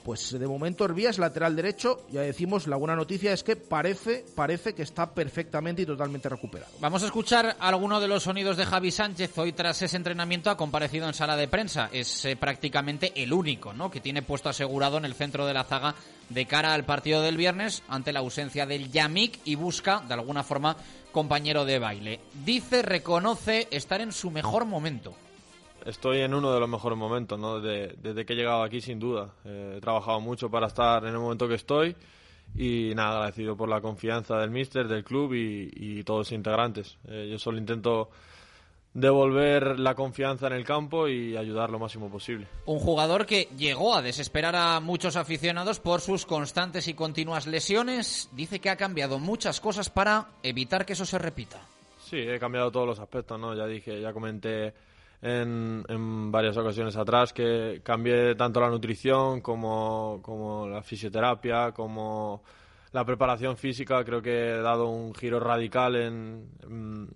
Pues 0.07 0.39
de 0.39 0.47
momento 0.47 0.85
Hervías, 0.85 1.19
lateral 1.19 1.57
derecho, 1.57 2.07
ya 2.13 2.21
decimos, 2.21 2.69
la 2.69 2.77
buena 2.77 2.95
noticia 2.95 3.33
es 3.33 3.43
que 3.43 3.57
parece, 3.57 4.25
parece 4.37 4.73
que 4.73 4.85
está 4.85 5.13
perfectamente 5.13 5.83
y 5.83 5.87
totalmente 5.87 6.29
recuperado. 6.29 6.71
Vamos 6.79 7.03
a 7.03 7.07
escuchar 7.07 7.57
alguno 7.59 7.99
de 7.99 8.07
los 8.07 8.23
sonidos 8.23 8.57
de 8.57 8.67
Javi 8.67 8.93
Sánchez. 8.93 9.37
Hoy 9.37 9.53
tras 9.53 9.83
ese 9.83 9.97
entrenamiento 9.97 10.49
ha 10.49 10.57
comparecido 10.57 11.09
en 11.09 11.15
sala 11.15 11.37
de 11.37 11.49
prensa. 11.49 11.91
Es 11.93 12.25
eh, 12.25 12.37
prácticamente 12.37 13.21
el 13.21 13.33
único, 13.33 13.73
¿no? 13.73 13.91
Que 13.91 14.01
tiene 14.01 14.23
puesto 14.23 14.49
asegurado 14.49 14.97
en 14.97 15.07
el 15.07 15.15
centro 15.15 15.45
de 15.45 15.55
la 15.55 15.65
zaga 15.65 15.97
de 16.29 16.47
cara 16.47 16.73
al 16.73 16.85
partido 16.85 17.21
del 17.21 17.37
viernes 17.37 17.83
ante 17.89 18.13
la 18.13 18.21
ausencia 18.21 18.65
del 18.65 18.93
Yamik 18.93 19.41
y 19.45 19.57
busca, 19.57 20.05
de 20.07 20.15
alguna 20.15 20.45
forma, 20.45 20.77
compañero 21.11 21.65
de 21.65 21.81
baile. 21.81 22.21
Dice, 22.45 22.83
reconoce 22.83 23.67
estar 23.73 24.01
en 24.01 24.13
su 24.13 24.31
mejor 24.31 24.67
momento 24.67 25.17
estoy 25.87 26.21
en 26.21 26.35
uno 26.35 26.53
de 26.53 26.61
los 26.61 26.69
mejores 26.69 26.99
momentos, 26.99 27.39
¿no? 27.39 27.61
Desde, 27.61 27.95
desde 27.97 28.27
que 28.27 28.35
he 28.35 28.37
llegado 28.37 28.63
aquí, 28.63 28.81
sin 28.81 28.99
duda. 28.99 29.31
Eh, 29.45 29.75
he 29.79 29.81
trabajado 29.81 30.21
mucho 30.21 30.51
para 30.51 30.67
estar 30.67 31.05
en 31.05 31.11
el 31.11 31.19
momento 31.19 31.49
que 31.49 31.55
estoy 31.55 31.97
y 32.55 32.93
nada, 32.95 33.17
agradecido 33.17 33.57
por 33.57 33.69
la 33.69 33.81
confianza 33.81 34.39
del 34.39 34.51
míster, 34.51 34.89
del 34.89 35.05
club 35.05 35.35
y, 35.35 35.71
y 35.75 36.05
todos 36.05 36.21
los 36.21 36.33
integrantes. 36.33 36.99
Eh, 37.09 37.29
yo 37.31 37.39
solo 37.39 37.59
intento 37.59 38.11
devolver 38.95 39.79
la 39.79 39.95
confianza 39.95 40.47
en 40.47 40.55
el 40.55 40.65
campo 40.65 41.07
y 41.07 41.37
ayudar 41.37 41.71
lo 41.71 41.79
máximo 41.79 42.09
posible. 42.09 42.47
Un 42.65 42.79
jugador 42.79 43.27
que 43.27 43.49
llegó 43.57 43.95
a 43.95 44.01
desesperar 44.01 44.57
a 44.57 44.81
muchos 44.81 45.17
aficionados 45.17 45.81
por 45.81 46.01
sus 46.01 46.25
constantes 46.25 46.89
y 46.89 46.95
continuas 46.95 47.47
lesiones. 47.47 48.31
Dice 48.33 48.59
que 48.59 48.71
ha 48.71 48.77
cambiado 48.77 49.19
muchas 49.19 49.61
cosas 49.61 49.91
para 49.91 50.29
evitar 50.43 50.87
que 50.87 50.95
eso 50.95 51.05
se 51.05 51.19
repita. 51.19 51.61
Sí, 52.03 52.17
he 52.17 52.39
cambiado 52.39 52.71
todos 52.71 52.87
los 52.87 52.99
aspectos, 52.99 53.39
¿no? 53.39 53.55
Ya 53.55 53.67
dije, 53.67 54.01
ya 54.01 54.15
comenté 54.15 54.73
en, 55.23 56.31
varias 56.31 56.57
ocasiones 56.57 56.97
atrás 56.97 57.33
que 57.33 57.81
cambié 57.83 58.35
tanto 58.35 58.61
la 58.61 58.71
nutrición 58.71 59.41
como, 59.41 60.21
como 60.23 60.69
la 60.69 60.83
fisioterapia, 60.83 61.73
como 61.73 62.43
la 62.93 63.05
preparación 63.05 63.57
física. 63.57 64.05
Creo 64.05 64.23
que 64.23 64.51
he 64.51 64.63
dado 64.63 64.89
un 64.89 65.15
giro 65.15 65.41
radical 65.41 65.97
en, 65.97 66.49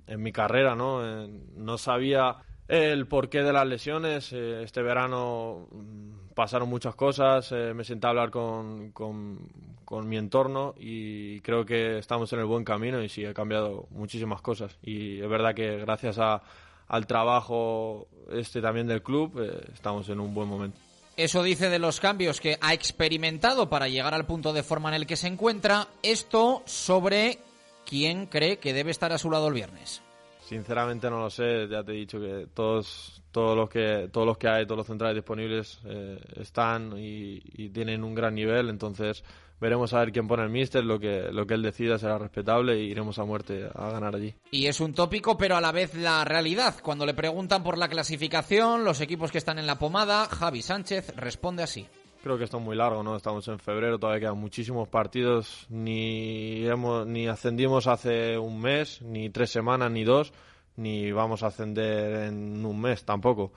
en, 0.07 0.23
mi 0.23 0.33
carrera, 0.33 0.75
¿no? 0.75 1.27
No 1.57 1.79
sabía 1.79 2.37
el 2.69 3.07
porqué 3.07 3.43
de 3.43 3.53
las 3.53 3.67
lesiones. 3.67 4.33
Eh, 4.33 4.63
este 4.63 4.83
verano 4.83 5.69
mm, 5.73 6.35
pasaron 6.35 6.69
muchas 6.69 6.95
cosas, 6.95 7.51
eh, 7.53 7.75
me 7.75 7.85
senté 7.85 8.07
a 8.07 8.11
hablar 8.11 8.31
con, 8.31 8.93
con, 8.93 10.09
mi 10.09 10.17
entorno 10.17 10.75
y 10.79 11.41
creo 11.41 11.67
que 11.67 11.99
estamos 11.99 12.33
en 12.33 12.39
el 12.39 12.45
buen 12.45 12.65
camino 12.65 13.03
y 13.03 13.09
sí, 13.09 13.25
he 13.25 13.35
cambiado 13.35 13.89
muchísimas 13.91 14.41
cosas. 14.41 14.79
Y 14.83 15.21
es 15.21 15.29
verdad 15.29 15.55
que 15.55 15.79
gracias 15.79 16.19
a 16.19 16.43
al 16.91 17.07
trabajo 17.07 18.09
este 18.33 18.61
también 18.61 18.89
del 18.89 19.03
club, 19.03 19.41
eh, 19.41 19.71
estamos 19.73 20.09
en 20.09 20.19
un 20.21 20.35
buen 20.35 20.49
momento. 20.49 20.77
Eso 21.17 21.43
dice 21.43 21.71
de 21.71 21.79
los 21.79 22.01
cambios 22.01 22.41
que 22.41 22.59
ha 22.61 22.75
experimentado 22.75 23.69
para 23.69 23.89
llegar 23.89 24.13
al 24.13 24.27
punto 24.27 24.53
de 24.53 24.63
forma 24.63 24.89
en 24.89 24.97
el 24.97 25.07
que 25.07 25.17
se 25.17 25.29
encuentra. 25.29 25.87
Esto 26.03 26.63
sobre 26.67 27.39
quién 27.87 28.27
cree 28.27 28.59
que 28.59 28.73
debe 28.73 28.91
estar 28.91 29.13
a 29.13 29.19
su 29.19 29.31
lado 29.31 29.49
el 29.49 29.55
viernes. 29.55 30.03
Sinceramente 30.41 31.09
no 31.11 31.21
lo 31.21 31.31
sé. 31.31 31.69
Ya 31.69 31.85
te 31.85 31.93
he 31.93 31.97
dicho 31.97 32.19
que 32.19 32.49
todos 32.53 33.23
todos 33.31 33.57
los 33.57 33.71
que 33.71 34.09
todos 34.13 34.27
los 34.27 34.37
que 34.37 34.49
hay, 34.49 34.65
todos 34.65 34.79
los 34.79 34.87
centrales 34.87 35.15
disponibles 35.15 35.79
eh, 35.85 36.19
están 36.37 36.99
y, 36.99 37.41
y, 37.55 37.69
tienen 37.69 38.03
un 38.03 38.15
gran 38.17 38.35
nivel. 38.35 38.69
Entonces 38.69 39.23
veremos 39.61 39.93
a 39.93 40.01
ver 40.01 40.13
quién 40.13 40.27
pone 40.27 40.43
el 40.43 40.51
míster, 40.51 40.85
lo 40.85 40.99
que, 40.99 41.29
lo 41.31 41.47
que 41.47 41.55
él 41.55 41.63
decida 41.63 41.99
será 41.99 42.19
respetable 42.19 42.81
y 42.81 42.91
iremos 42.91 43.19
a 43.19 43.25
muerte 43.25 43.69
a 43.75 43.91
ganar 43.91 44.17
allí. 44.17 44.35
Y 44.51 44.67
es 44.67 44.81
un 44.81 44.95
tópico, 44.95 45.37
pero 45.37 45.57
a 45.57 45.61
la 45.61 45.73
vez 45.73 45.95
la 45.95 46.25
realidad. 46.25 46.77
Cuando 46.83 47.07
le 47.07 47.15
preguntan 47.15 47.63
por 47.63 47.79
la 47.79 47.89
clasificación, 47.89 48.85
los 48.85 49.01
equipos 49.01 49.31
que 49.31 49.39
están 49.39 49.59
en 49.59 49.67
la 49.67 49.79
pomada, 49.79 50.27
Javi 50.27 50.63
Sánchez 50.63 51.15
responde 51.17 51.63
así. 51.63 51.87
Creo 52.23 52.37
que 52.37 52.45
esto 52.45 52.59
es 52.59 52.65
muy 52.65 52.77
largo, 52.77 53.03
¿no? 53.03 53.17
Estamos 53.17 53.49
en 53.49 53.59
febrero, 53.59 53.99
todavía 53.99 54.21
quedan 54.21 54.39
muchísimos 54.39 54.89
partidos, 54.89 55.67
ni, 55.71 56.67
hemos, 56.67 57.07
ni 57.07 57.27
ascendimos 57.29 57.87
hace 57.87 58.37
un 58.37 58.61
mes, 58.61 59.01
ni 59.01 59.31
tres 59.31 59.51
semanas, 59.51 59.91
ni 59.91 60.05
dos, 60.05 60.33
ni 60.77 61.13
vamos 61.13 61.43
a 61.43 61.47
ascender 61.47 62.29
en 62.29 62.65
un 62.65 62.79
mes 62.79 63.05
tampoco. 63.05 63.53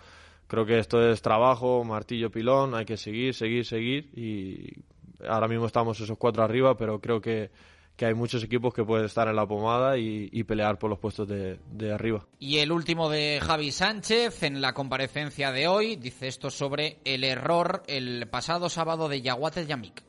Creo 0.47 0.65
que 0.65 0.79
esto 0.79 1.09
es 1.09 1.21
trabajo, 1.21 1.83
martillo 1.83 2.31
pilón, 2.31 2.73
hay 2.73 2.85
que 2.85 2.95
seguir, 2.95 3.33
seguir, 3.33 3.65
seguir 3.65 4.11
y 4.15 4.83
ahora 5.27 5.47
mismo 5.47 5.65
estamos 5.65 5.99
esos 5.99 6.17
cuatro 6.17 6.43
arriba, 6.43 6.75
pero 6.77 6.99
creo 6.99 7.21
que, 7.21 7.51
que 7.95 8.05
hay 8.05 8.13
muchos 8.13 8.43
equipos 8.43 8.73
que 8.73 8.83
pueden 8.83 9.05
estar 9.05 9.27
en 9.27 9.35
la 9.35 9.47
pomada 9.47 9.97
y, 9.97 10.29
y 10.31 10.43
pelear 10.43 10.77
por 10.79 10.89
los 10.89 10.99
puestos 10.99 11.27
de, 11.27 11.59
de, 11.71 11.93
arriba. 11.93 12.25
Y 12.39 12.57
el 12.59 12.71
último 12.71 13.09
de 13.09 13.39
Javi 13.41 13.71
Sánchez 13.71 14.43
en 14.43 14.61
la 14.61 14.73
comparecencia 14.73 15.51
de 15.51 15.67
hoy 15.67 15.95
dice 15.95 16.27
esto 16.27 16.49
sobre 16.49 16.99
el 17.05 17.23
error 17.23 17.83
el 17.87 18.27
pasado 18.29 18.69
sábado 18.69 19.09
de 19.09 19.21
Yaguate 19.21 19.65
Yamik. 19.65 20.03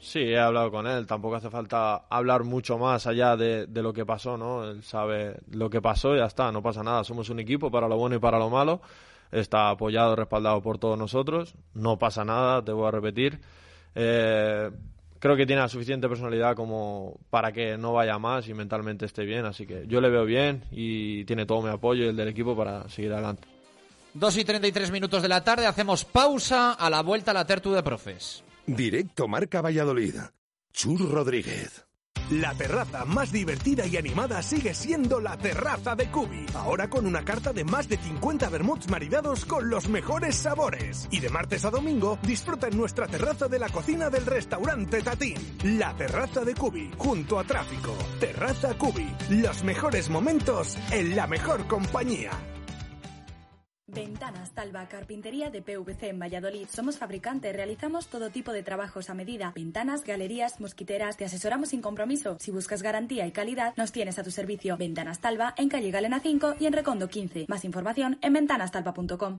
Sí, 0.00 0.20
he 0.20 0.38
hablado 0.38 0.70
con 0.70 0.86
él. 0.86 1.06
Tampoco 1.06 1.36
hace 1.36 1.50
falta 1.50 2.06
hablar 2.08 2.44
mucho 2.44 2.78
más 2.78 3.06
allá 3.06 3.36
de, 3.36 3.66
de, 3.66 3.82
lo 3.82 3.92
que 3.92 4.06
pasó, 4.06 4.36
¿no? 4.38 4.64
Él 4.64 4.82
sabe 4.84 5.36
lo 5.50 5.68
que 5.68 5.82
pasó 5.82 6.14
y 6.14 6.18
ya 6.18 6.26
está, 6.26 6.52
no 6.52 6.62
pasa 6.62 6.84
nada. 6.84 7.02
Somos 7.02 7.30
un 7.30 7.40
equipo 7.40 7.70
para 7.70 7.88
lo 7.88 7.96
bueno 7.96 8.14
y 8.14 8.20
para 8.20 8.38
lo 8.38 8.48
malo. 8.48 8.80
Está 9.30 9.70
apoyado, 9.70 10.16
respaldado 10.16 10.62
por 10.62 10.78
todos 10.78 10.98
nosotros. 10.98 11.54
No 11.74 11.98
pasa 11.98 12.24
nada, 12.24 12.64
te 12.64 12.72
voy 12.72 12.88
a 12.88 12.90
repetir. 12.90 13.40
Eh, 13.94 14.70
creo 15.18 15.36
que 15.36 15.46
tiene 15.46 15.62
la 15.62 15.68
suficiente 15.68 16.08
personalidad 16.08 16.56
como 16.56 17.18
para 17.30 17.52
que 17.52 17.76
no 17.76 17.92
vaya 17.92 18.18
más 18.18 18.48
y 18.48 18.54
mentalmente 18.54 19.06
esté 19.06 19.24
bien. 19.24 19.44
Así 19.44 19.66
que 19.66 19.84
yo 19.86 20.00
le 20.00 20.08
veo 20.08 20.24
bien 20.24 20.64
y 20.70 21.24
tiene 21.24 21.46
todo 21.46 21.62
mi 21.62 21.70
apoyo 21.70 22.04
y 22.04 22.08
el 22.08 22.16
del 22.16 22.28
equipo 22.28 22.56
para 22.56 22.88
seguir 22.88 23.12
adelante. 23.12 23.46
2 24.14 24.36
y 24.38 24.44
33 24.44 24.90
minutos 24.90 25.22
de 25.22 25.28
la 25.28 25.44
tarde, 25.44 25.66
hacemos 25.66 26.04
pausa 26.04 26.72
a 26.72 26.90
la 26.90 27.02
vuelta 27.02 27.30
a 27.30 27.34
la 27.34 27.46
Tertu 27.46 27.72
de 27.72 27.82
Profes. 27.82 28.42
Directo 28.66 29.28
Marca 29.28 29.60
Valladolid. 29.60 30.14
Chur 30.72 31.10
Rodríguez. 31.10 31.87
La 32.30 32.52
terraza 32.52 33.06
más 33.06 33.32
divertida 33.32 33.86
y 33.86 33.96
animada 33.96 34.42
sigue 34.42 34.74
siendo 34.74 35.18
la 35.18 35.38
terraza 35.38 35.96
de 35.96 36.10
Cubi. 36.10 36.44
Ahora 36.54 36.90
con 36.90 37.06
una 37.06 37.24
carta 37.24 37.54
de 37.54 37.64
más 37.64 37.88
de 37.88 37.96
50 37.96 38.50
vermuts 38.50 38.90
maridados 38.90 39.46
con 39.46 39.70
los 39.70 39.88
mejores 39.88 40.36
sabores. 40.36 41.08
Y 41.10 41.20
de 41.20 41.30
martes 41.30 41.64
a 41.64 41.70
domingo 41.70 42.18
disfruta 42.22 42.68
en 42.68 42.76
nuestra 42.76 43.06
terraza 43.06 43.48
de 43.48 43.58
la 43.58 43.70
cocina 43.70 44.10
del 44.10 44.26
restaurante 44.26 45.00
Tatín. 45.00 45.38
La 45.78 45.96
terraza 45.96 46.44
de 46.44 46.54
Cubi, 46.54 46.90
junto 46.98 47.38
a 47.38 47.44
tráfico. 47.44 47.96
Terraza 48.20 48.76
Cubi. 48.76 49.10
Los 49.30 49.64
mejores 49.64 50.10
momentos 50.10 50.76
en 50.90 51.16
la 51.16 51.26
mejor 51.26 51.66
compañía. 51.66 52.32
Ventanas 53.90 54.50
Talva, 54.50 54.86
carpintería 54.86 55.48
de 55.48 55.62
PVC 55.62 56.10
en 56.10 56.18
Valladolid. 56.18 56.66
Somos 56.70 56.98
fabricantes, 56.98 57.56
realizamos 57.56 58.08
todo 58.08 58.28
tipo 58.28 58.52
de 58.52 58.62
trabajos 58.62 59.08
a 59.08 59.14
medida. 59.14 59.50
Ventanas, 59.54 60.04
galerías, 60.04 60.60
mosquiteras, 60.60 61.16
te 61.16 61.24
asesoramos 61.24 61.70
sin 61.70 61.80
compromiso. 61.80 62.36
Si 62.38 62.50
buscas 62.50 62.82
garantía 62.82 63.26
y 63.26 63.32
calidad, 63.32 63.72
nos 63.78 63.90
tienes 63.90 64.18
a 64.18 64.22
tu 64.22 64.30
servicio. 64.30 64.76
Ventanas 64.76 65.20
Talva 65.20 65.54
en 65.56 65.70
calle 65.70 65.90
Galena 65.90 66.20
5 66.20 66.56
y 66.60 66.66
en 66.66 66.74
Recondo 66.74 67.08
15. 67.08 67.46
Más 67.48 67.64
información 67.64 68.18
en 68.20 68.34
ventanastalva.com. 68.34 69.38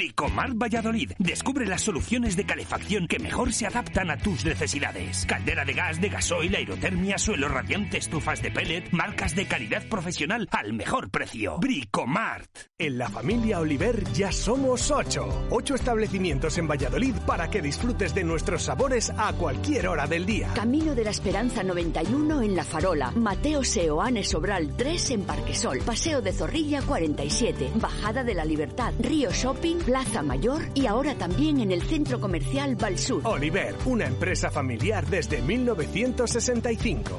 Bricomar 0.00 0.54
Valladolid. 0.54 1.12
Descubre 1.18 1.66
las 1.66 1.82
soluciones 1.82 2.34
de 2.34 2.46
calefacción 2.46 3.06
que 3.06 3.18
mejor 3.18 3.52
se 3.52 3.66
adaptan 3.66 4.10
a 4.10 4.16
tus 4.16 4.46
necesidades. 4.46 5.26
Caldera 5.26 5.66
de 5.66 5.74
gas, 5.74 6.00
de 6.00 6.08
gasoil, 6.08 6.56
aerotermia, 6.56 7.18
suelo 7.18 7.50
radiante, 7.50 7.98
estufas 7.98 8.40
de 8.40 8.50
pellet, 8.50 8.90
marcas 8.92 9.36
de 9.36 9.46
calidad 9.46 9.86
profesional 9.88 10.48
al 10.52 10.72
mejor 10.72 11.10
precio. 11.10 11.58
Bricomart. 11.58 12.48
En 12.78 12.96
la 12.96 13.10
familia 13.10 13.60
Oliver 13.60 14.02
ya 14.14 14.32
somos 14.32 14.90
ocho. 14.90 15.46
Ocho 15.50 15.74
establecimientos 15.74 16.56
en 16.56 16.66
Valladolid 16.66 17.16
para 17.26 17.50
que 17.50 17.60
disfrutes 17.60 18.14
de 18.14 18.24
nuestros 18.24 18.62
sabores 18.62 19.12
a 19.14 19.34
cualquier 19.34 19.86
hora 19.86 20.06
del 20.06 20.24
día. 20.24 20.48
Camino 20.54 20.94
de 20.94 21.04
la 21.04 21.10
Esperanza 21.10 21.62
91 21.62 22.40
en 22.40 22.56
La 22.56 22.64
Farola. 22.64 23.10
Mateo 23.10 23.62
Seoane 23.62 24.24
Sobral 24.24 24.74
3 24.78 25.10
en 25.10 25.22
Parquesol. 25.24 25.80
Paseo 25.84 26.22
de 26.22 26.32
Zorrilla 26.32 26.80
47. 26.80 27.72
Bajada 27.74 28.24
de 28.24 28.32
la 28.32 28.46
Libertad. 28.46 28.94
Río 28.98 29.30
Shopping 29.30 29.89
Plaza 29.90 30.22
Mayor 30.22 30.62
y 30.72 30.86
ahora 30.86 31.16
también 31.16 31.58
en 31.58 31.72
el 31.72 31.82
centro 31.82 32.20
comercial 32.20 32.76
Valsur. 32.76 33.22
Oliver, 33.24 33.74
una 33.86 34.06
empresa 34.06 34.48
familiar 34.48 35.04
desde 35.04 35.42
1965. 35.42 37.18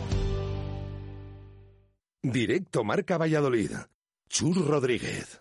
Directo 2.24 2.86
Marca 2.86 3.18
Valladolid. 3.18 3.72
Chur 4.30 4.66
Rodríguez. 4.66 5.41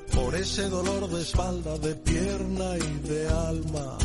por 0.13 0.35
ese 0.35 0.69
dolor 0.69 1.07
de 1.09 1.21
espalda, 1.21 1.77
de 1.77 1.95
pierna 1.95 2.77
y 2.77 3.07
de 3.07 3.27
alma. 3.27 3.97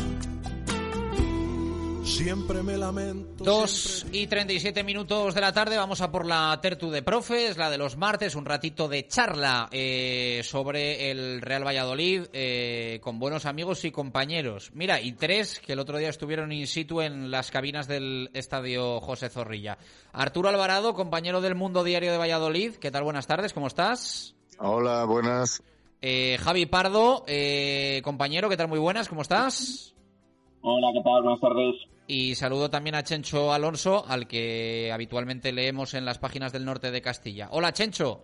Siempre 2.03 2.63
me 2.63 2.77
lamento. 2.77 3.43
Dos 3.43 4.05
y 4.11 4.27
37 4.27 4.83
minutos 4.83 5.35
de 5.35 5.41
la 5.41 5.51
tarde, 5.51 5.75
vamos 5.75 5.99
a 5.99 6.09
por 6.09 6.25
la 6.25 6.57
Tertu 6.61 6.89
de 6.89 7.03
Profes, 7.03 7.57
la 7.57 7.69
de 7.69 7.77
los 7.77 7.97
martes, 7.97 8.35
un 8.35 8.45
ratito 8.45 8.87
de 8.87 9.07
charla 9.07 9.67
eh, 9.71 10.41
sobre 10.43 11.11
el 11.11 11.41
Real 11.41 11.67
Valladolid 11.67 12.23
eh, 12.31 12.99
con 13.03 13.19
buenos 13.19 13.45
amigos 13.45 13.83
y 13.83 13.91
compañeros. 13.91 14.71
Mira, 14.73 15.01
y 15.01 15.11
tres 15.11 15.59
que 15.59 15.73
el 15.73 15.79
otro 15.79 15.97
día 15.97 16.09
estuvieron 16.09 16.51
in 16.53 16.65
situ 16.65 17.01
en 17.01 17.29
las 17.29 17.51
cabinas 17.51 17.87
del 17.87 18.29
estadio 18.33 19.01
José 19.01 19.29
Zorrilla. 19.29 19.77
Arturo 20.13 20.47
Alvarado, 20.47 20.93
compañero 20.93 21.41
del 21.41 21.55
Mundo 21.55 21.83
Diario 21.83 22.11
de 22.11 22.17
Valladolid, 22.17 22.75
¿qué 22.75 22.89
tal? 22.89 23.03
Buenas 23.03 23.27
tardes, 23.27 23.53
¿cómo 23.53 23.67
estás? 23.67 24.33
Hola, 24.59 25.03
buenas. 25.03 25.61
Eh, 26.01 26.37
Javi 26.39 26.65
Pardo, 26.67 27.23
eh, 27.27 28.01
compañero, 28.03 28.49
¿qué 28.49 28.57
tal? 28.57 28.67
Muy 28.67 28.79
buenas, 28.79 29.09
¿cómo 29.09 29.23
estás? 29.23 29.95
Hola, 30.61 30.89
¿qué 30.93 31.01
tal? 31.03 31.23
Buenas 31.23 31.41
tardes. 31.41 31.75
Y 32.07 32.35
saludo 32.35 32.69
también 32.69 32.95
a 32.95 33.03
Chencho 33.03 33.51
Alonso, 33.51 34.05
al 34.07 34.27
que 34.27 34.91
habitualmente 34.93 35.51
leemos 35.51 35.93
en 35.93 36.05
las 36.05 36.19
páginas 36.19 36.53
del 36.53 36.65
norte 36.65 36.91
de 36.91 37.01
Castilla. 37.01 37.49
Hola, 37.51 37.73
Chencho. 37.73 38.21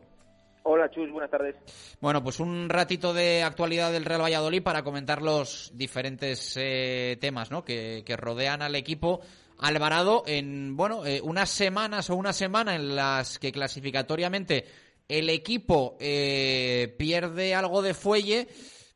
Hola, 0.65 0.89
Chus, 0.89 1.11
buenas 1.11 1.29
tardes. 1.29 1.55
Bueno, 1.99 2.23
pues 2.23 2.39
un 2.39 2.69
ratito 2.69 3.13
de 3.13 3.43
actualidad 3.43 3.91
del 3.91 4.05
Real 4.05 4.21
Valladolid 4.21 4.63
para 4.63 4.83
comentar 4.83 5.21
los 5.21 5.71
diferentes 5.75 6.55
eh, 6.57 7.17
temas 7.19 7.51
¿no? 7.51 7.65
que, 7.65 8.03
que, 8.05 8.15
rodean 8.15 8.61
al 8.61 8.75
equipo. 8.75 9.19
Alvarado, 9.59 10.23
en 10.25 10.77
bueno, 10.77 11.05
eh, 11.05 11.19
unas 11.21 11.49
semanas 11.49 12.09
o 12.09 12.15
una 12.15 12.31
semana 12.31 12.75
en 12.75 12.95
las 12.95 13.39
que 13.39 13.51
clasificatoriamente 13.51 14.65
el 15.07 15.29
equipo 15.29 15.97
eh, 15.99 16.95
pierde 16.97 17.55
algo 17.55 17.81
de 17.81 17.93
fuelle, 17.93 18.47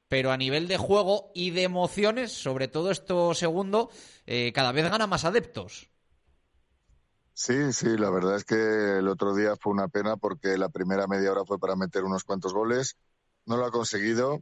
pero 0.07 0.31
a 0.31 0.37
nivel 0.37 0.67
de 0.67 0.77
juego 0.77 1.31
y 1.35 1.51
de 1.51 1.63
emociones, 1.63 2.31
sobre 2.31 2.67
todo 2.67 2.91
esto 2.91 3.33
segundo, 3.33 3.89
eh, 4.25 4.51
cada 4.53 4.71
vez 4.71 4.89
gana 4.89 5.07
más 5.07 5.25
adeptos. 5.25 5.89
Sí, 7.33 7.71
sí, 7.71 7.97
la 7.97 8.09
verdad 8.09 8.37
es 8.37 8.45
que 8.45 8.97
el 8.97 9.07
otro 9.07 9.35
día 9.35 9.55
fue 9.55 9.71
una 9.71 9.87
pena 9.89 10.17
porque 10.17 10.57
la 10.57 10.69
primera 10.69 11.05
media 11.05 11.31
hora 11.31 11.45
fue 11.45 11.59
para 11.59 11.75
meter 11.75 12.03
unos 12.03 12.23
cuantos 12.23 12.51
goles. 12.51 12.97
No 13.45 13.57
lo 13.57 13.65
ha 13.65 13.71
conseguido. 13.71 14.41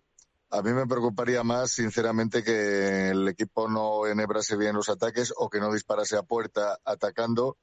A 0.49 0.61
mí 0.61 0.71
me 0.71 0.87
preocuparía 0.87 1.43
más, 1.43 1.71
sinceramente, 1.71 2.41
que 2.41 3.09
el 3.09 3.27
equipo 3.27 3.67
no 3.67 4.07
enhebrase 4.07 4.55
bien 4.55 4.75
los 4.75 4.87
ataques 4.87 5.33
o 5.35 5.49
que 5.49 5.59
no 5.59 5.73
disparase 5.73 6.15
a 6.15 6.23
puerta 6.23 6.79
atacando. 6.85 7.57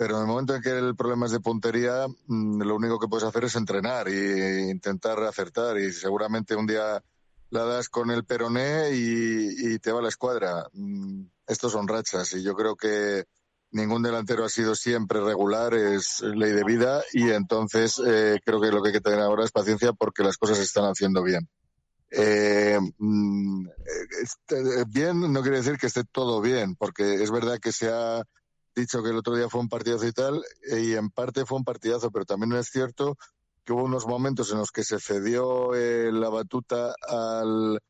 Pero 0.00 0.16
en 0.16 0.22
el 0.22 0.28
momento 0.28 0.54
en 0.54 0.62
que 0.62 0.70
el 0.70 0.96
problema 0.96 1.26
es 1.26 1.32
de 1.32 1.40
puntería, 1.40 2.06
lo 2.26 2.74
único 2.74 2.98
que 2.98 3.06
puedes 3.06 3.28
hacer 3.28 3.44
es 3.44 3.54
entrenar 3.54 4.08
e 4.08 4.70
intentar 4.70 5.22
acertar. 5.24 5.78
Y 5.78 5.92
seguramente 5.92 6.56
un 6.56 6.66
día 6.66 7.04
la 7.50 7.64
das 7.66 7.90
con 7.90 8.10
el 8.10 8.24
peroné 8.24 8.92
y, 8.94 9.78
te 9.78 9.92
va 9.92 10.00
la 10.00 10.08
escuadra. 10.08 10.64
Estos 11.46 11.72
son 11.72 11.86
rachas 11.86 12.32
y 12.32 12.42
yo 12.42 12.54
creo 12.54 12.76
que 12.76 13.26
ningún 13.72 14.02
delantero 14.02 14.46
ha 14.46 14.48
sido 14.48 14.74
siempre 14.74 15.20
regular, 15.20 15.74
es 15.74 16.22
ley 16.22 16.52
de 16.52 16.64
vida 16.64 17.02
y 17.12 17.28
entonces 17.28 18.00
eh, 18.02 18.40
creo 18.42 18.58
que 18.58 18.70
lo 18.70 18.80
que 18.80 18.88
hay 18.88 18.94
que 18.94 19.02
tener 19.02 19.20
ahora 19.20 19.44
es 19.44 19.52
paciencia 19.52 19.92
porque 19.92 20.24
las 20.24 20.38
cosas 20.38 20.56
se 20.56 20.62
están 20.62 20.84
haciendo 20.84 21.22
bien. 21.22 21.46
Eh, 22.10 22.78
este, 24.22 24.84
bien 24.88 25.30
no 25.30 25.42
quiere 25.42 25.58
decir 25.58 25.76
que 25.76 25.88
esté 25.88 26.04
todo 26.04 26.40
bien, 26.40 26.74
porque 26.74 27.22
es 27.22 27.30
verdad 27.30 27.58
que 27.58 27.70
se 27.70 27.90
ha 27.90 28.24
dicho 28.74 29.02
que 29.02 29.10
el 29.10 29.16
otro 29.16 29.36
día 29.36 29.48
fue 29.48 29.60
un 29.60 29.68
partidazo 29.68 30.06
y 30.06 30.12
tal, 30.12 30.42
y 30.70 30.94
en 30.94 31.10
parte 31.10 31.44
fue 31.44 31.58
un 31.58 31.64
partidazo, 31.64 32.10
pero 32.10 32.24
también 32.24 32.52
es 32.52 32.68
cierto 32.68 33.16
que 33.64 33.72
hubo 33.72 33.84
unos 33.84 34.06
momentos 34.06 34.50
en 34.52 34.58
los 34.58 34.70
que 34.70 34.84
se 34.84 34.98
cedió 34.98 35.74
eh, 35.74 36.10
la 36.12 36.28
batuta 36.28 36.94
al 37.08 37.80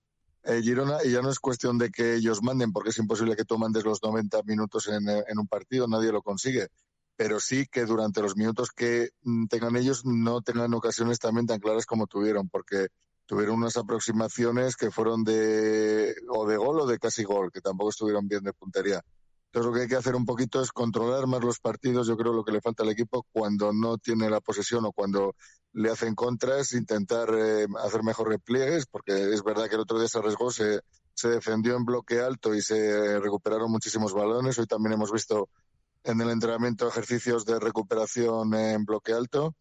eh, 0.42 0.62
Girona 0.62 0.98
y 1.04 1.10
ya 1.10 1.22
no 1.22 1.30
es 1.30 1.38
cuestión 1.38 1.78
de 1.78 1.90
que 1.90 2.14
ellos 2.14 2.42
manden, 2.42 2.72
porque 2.72 2.90
es 2.90 2.98
imposible 2.98 3.36
que 3.36 3.44
tú 3.44 3.58
mandes 3.58 3.84
los 3.84 4.02
90 4.02 4.42
minutos 4.44 4.88
en, 4.88 5.08
en, 5.08 5.38
un 5.38 5.46
partido, 5.46 5.86
nadie 5.86 6.12
lo 6.12 6.22
consigue. 6.22 6.68
Pero 7.16 7.38
sí 7.38 7.66
que 7.70 7.84
durante 7.84 8.22
los 8.22 8.36
minutos 8.36 8.70
que 8.70 9.10
mm, 9.22 9.46
tengan 9.46 9.76
ellos 9.76 10.04
no 10.04 10.40
tengan 10.40 10.72
ocasiones 10.74 11.18
también 11.18 11.46
tan 11.46 11.60
claras 11.60 11.86
como 11.86 12.06
tuvieron, 12.06 12.48
porque 12.48 12.88
tuvieron 13.26 13.56
unas 13.56 13.76
aproximaciones 13.76 14.76
que 14.76 14.90
fueron 14.90 15.22
de 15.22 16.14
o 16.28 16.46
de 16.48 16.56
gol 16.56 16.80
o 16.80 16.86
de 16.86 16.98
casi 16.98 17.22
gol, 17.22 17.52
que 17.52 17.60
tampoco 17.60 17.90
estuvieron 17.90 18.26
bien 18.26 18.42
de 18.42 18.52
puntería. 18.52 19.02
Entonces 19.50 19.66
lo 19.66 19.74
que 19.74 19.82
hay 19.82 19.88
que 19.88 19.96
hacer 19.96 20.14
un 20.14 20.24
poquito 20.24 20.62
es 20.62 20.70
controlar 20.70 21.26
más 21.26 21.42
los 21.42 21.58
partidos, 21.58 22.06
yo 22.06 22.16
creo 22.16 22.32
lo 22.32 22.44
que 22.44 22.52
le 22.52 22.60
falta 22.60 22.84
al 22.84 22.90
equipo 22.90 23.26
cuando 23.32 23.72
no 23.72 23.98
tiene 23.98 24.30
la 24.30 24.40
posesión 24.40 24.84
o 24.84 24.92
cuando 24.92 25.34
le 25.72 25.90
hacen 25.90 26.14
contras, 26.14 26.72
intentar 26.72 27.28
eh, 27.34 27.66
hacer 27.82 28.04
mejor 28.04 28.28
repliegues, 28.28 28.86
porque 28.86 29.12
es 29.12 29.42
verdad 29.42 29.68
que 29.68 29.74
el 29.74 29.80
otro 29.80 29.98
día 29.98 30.06
se 30.06 30.18
arriesgó, 30.18 30.52
se, 30.52 30.82
defendió 31.22 31.76
en 31.76 31.84
bloque 31.84 32.20
alto 32.20 32.54
y 32.54 32.62
se 32.62 33.18
recuperaron 33.18 33.72
muchísimos 33.72 34.14
balones. 34.14 34.56
Hoy 34.58 34.66
también 34.66 34.92
hemos 34.92 35.10
visto 35.12 35.48
en 36.04 36.20
el 36.20 36.30
entrenamiento 36.30 36.88
ejercicios 36.88 37.44
de 37.44 37.58
recuperación 37.58 38.54
en 38.54 38.84
bloque 38.84 39.12
alto. 39.12 39.56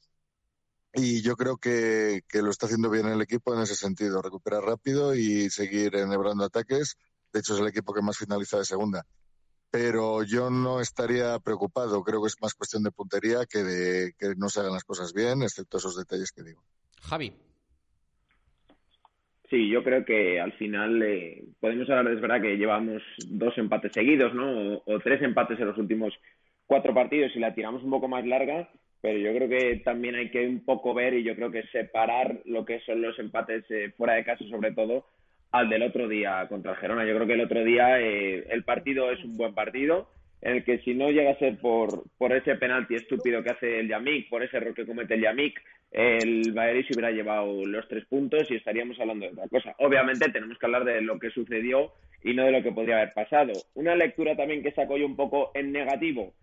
y 0.94 1.22
yo 1.22 1.36
creo 1.36 1.58
que, 1.58 2.22
lo 2.34 2.52
está 2.52 2.68
haciendo 2.68 2.90
bien 2.92 3.08
el 3.08 3.22
equipo 3.22 3.56
en 3.56 3.62
ese 3.62 3.76
sentido, 3.76 4.22
recuperar 4.22 4.64
rápido 4.64 5.16
y 5.16 5.50
seguir 5.50 5.96
enhebrando 5.96 6.44
ataques. 6.46 6.96
De 7.34 7.40
hecho, 7.40 7.56
es 7.56 7.60
el 7.60 7.68
equipo 7.68 7.94
que 7.94 8.02
más 8.02 8.18
finaliza 8.18 8.58
de 8.60 8.66
segunda. 8.66 9.06
Pero 9.72 10.24
yo 10.24 10.50
no 10.50 10.82
estaría 10.82 11.38
preocupado, 11.40 12.04
creo 12.04 12.22
que 12.22 12.28
es 12.28 12.42
más 12.42 12.56
cuestión 12.56 12.84
de 12.84 12.92
puntería 12.92 13.46
que 13.50 13.60
de 13.60 14.14
que 14.18 14.34
no 14.38 14.50
se 14.50 14.62
hagan 14.62 14.74
las 14.74 14.84
cosas 14.84 15.14
bien, 15.14 15.44
excepto 15.44 15.78
esos 15.78 15.96
detalles 15.96 16.32
que 16.32 16.44
digo. 16.44 16.62
Javi. 17.02 17.32
Sí, 19.50 19.68
yo 19.70 19.84
creo 19.84 20.06
que 20.06 20.40
al 20.40 20.54
final 20.54 21.02
eh, 21.02 21.44
podemos 21.60 21.90
hablar, 21.90 22.14
es 22.14 22.22
verdad 22.22 22.42
que 22.42 22.58
llevamos 22.58 23.02
dos 23.28 23.58
empates 23.58 23.92
seguidos, 23.94 24.34
¿no? 24.34 24.76
O, 24.76 24.84
o 24.86 25.00
tres 25.00 25.22
empates 25.24 25.60
en 25.60 25.68
los 25.68 25.78
últimos 25.78 26.14
cuatro 26.68 26.94
partidos 26.94 27.32
y 27.36 27.40
la 27.40 27.56
tiramos 27.56 27.84
un 27.84 27.90
poco 27.90 28.08
más 28.08 28.26
larga, 28.26 28.70
pero 29.02 29.18
yo 29.18 29.34
creo 29.34 29.50
que 29.50 29.82
también 29.84 30.16
hay 30.16 30.30
que 30.30 30.48
un 30.48 30.64
poco 30.64 30.94
ver 30.94 31.16
y 31.16 31.24
yo 31.24 31.36
creo 31.36 31.50
que 31.50 31.64
separar 31.72 32.42
lo 32.46 32.64
que 32.64 32.80
son 32.82 33.02
los 33.02 33.18
empates 33.18 33.66
eh, 33.70 33.92
fuera 33.98 34.14
de 34.14 34.24
casa 34.24 34.44
sobre 34.50 34.72
todo 34.74 35.06
al 35.52 35.70
del 35.70 35.84
otro 35.84 36.08
día 36.08 36.46
contra 36.48 36.72
el 36.72 36.78
Gerona. 36.78 37.06
Yo 37.06 37.16
creo 37.16 37.28
que 37.28 37.34
el 37.34 37.42
otro 37.42 37.64
día 37.64 38.00
eh, 38.00 38.46
el 38.50 38.64
partido 38.64 39.12
es 39.12 39.24
un 39.24 39.38
buen 39.38 39.54
partido 39.54 40.10
en 40.42 40.58
el 40.58 40.64
que 40.64 40.80
si 40.80 40.94
no 40.94 41.10
llega 41.12 41.32
a 41.32 41.40
ser 41.40 41.58
por, 41.58 42.04
por 42.18 42.32
ese 42.32 42.56
penalti 42.56 42.96
estúpido 42.96 43.44
que 43.44 43.50
hace 43.50 43.80
el 43.80 43.90
Yamik, 43.90 44.30
por 44.30 44.44
ese 44.44 44.58
error 44.58 44.74
que 44.74 44.86
comete 44.86 45.16
el 45.16 45.22
Yamik, 45.22 45.60
el 45.92 46.54
Bayern 46.54 46.86
se 46.86 46.94
hubiera 46.94 47.12
llevado 47.12 47.66
los 47.66 47.88
tres 47.88 48.06
puntos 48.06 48.50
y 48.50 48.56
estaríamos 48.56 49.00
hablando 49.00 49.26
de 49.26 49.34
otra 49.34 49.48
cosa. 49.48 49.76
Obviamente 49.80 50.32
tenemos 50.32 50.58
que 50.58 50.66
hablar 50.66 50.86
de 50.86 51.02
lo 51.02 51.20
que 51.20 51.32
sucedió 51.32 51.92
y 52.24 52.34
no 52.34 52.46
de 52.46 52.52
lo 52.52 52.64
que 52.64 52.72
podría 52.72 52.98
haber 52.98 53.14
pasado. 53.14 53.54
Una 53.74 53.96
lectura 53.96 54.36
también 54.36 54.64
que 54.64 54.72
saco 54.72 54.98
yo 54.98 55.06
un 55.06 55.16
poco 55.16 55.52
en 55.56 55.72
negativo 55.72 56.34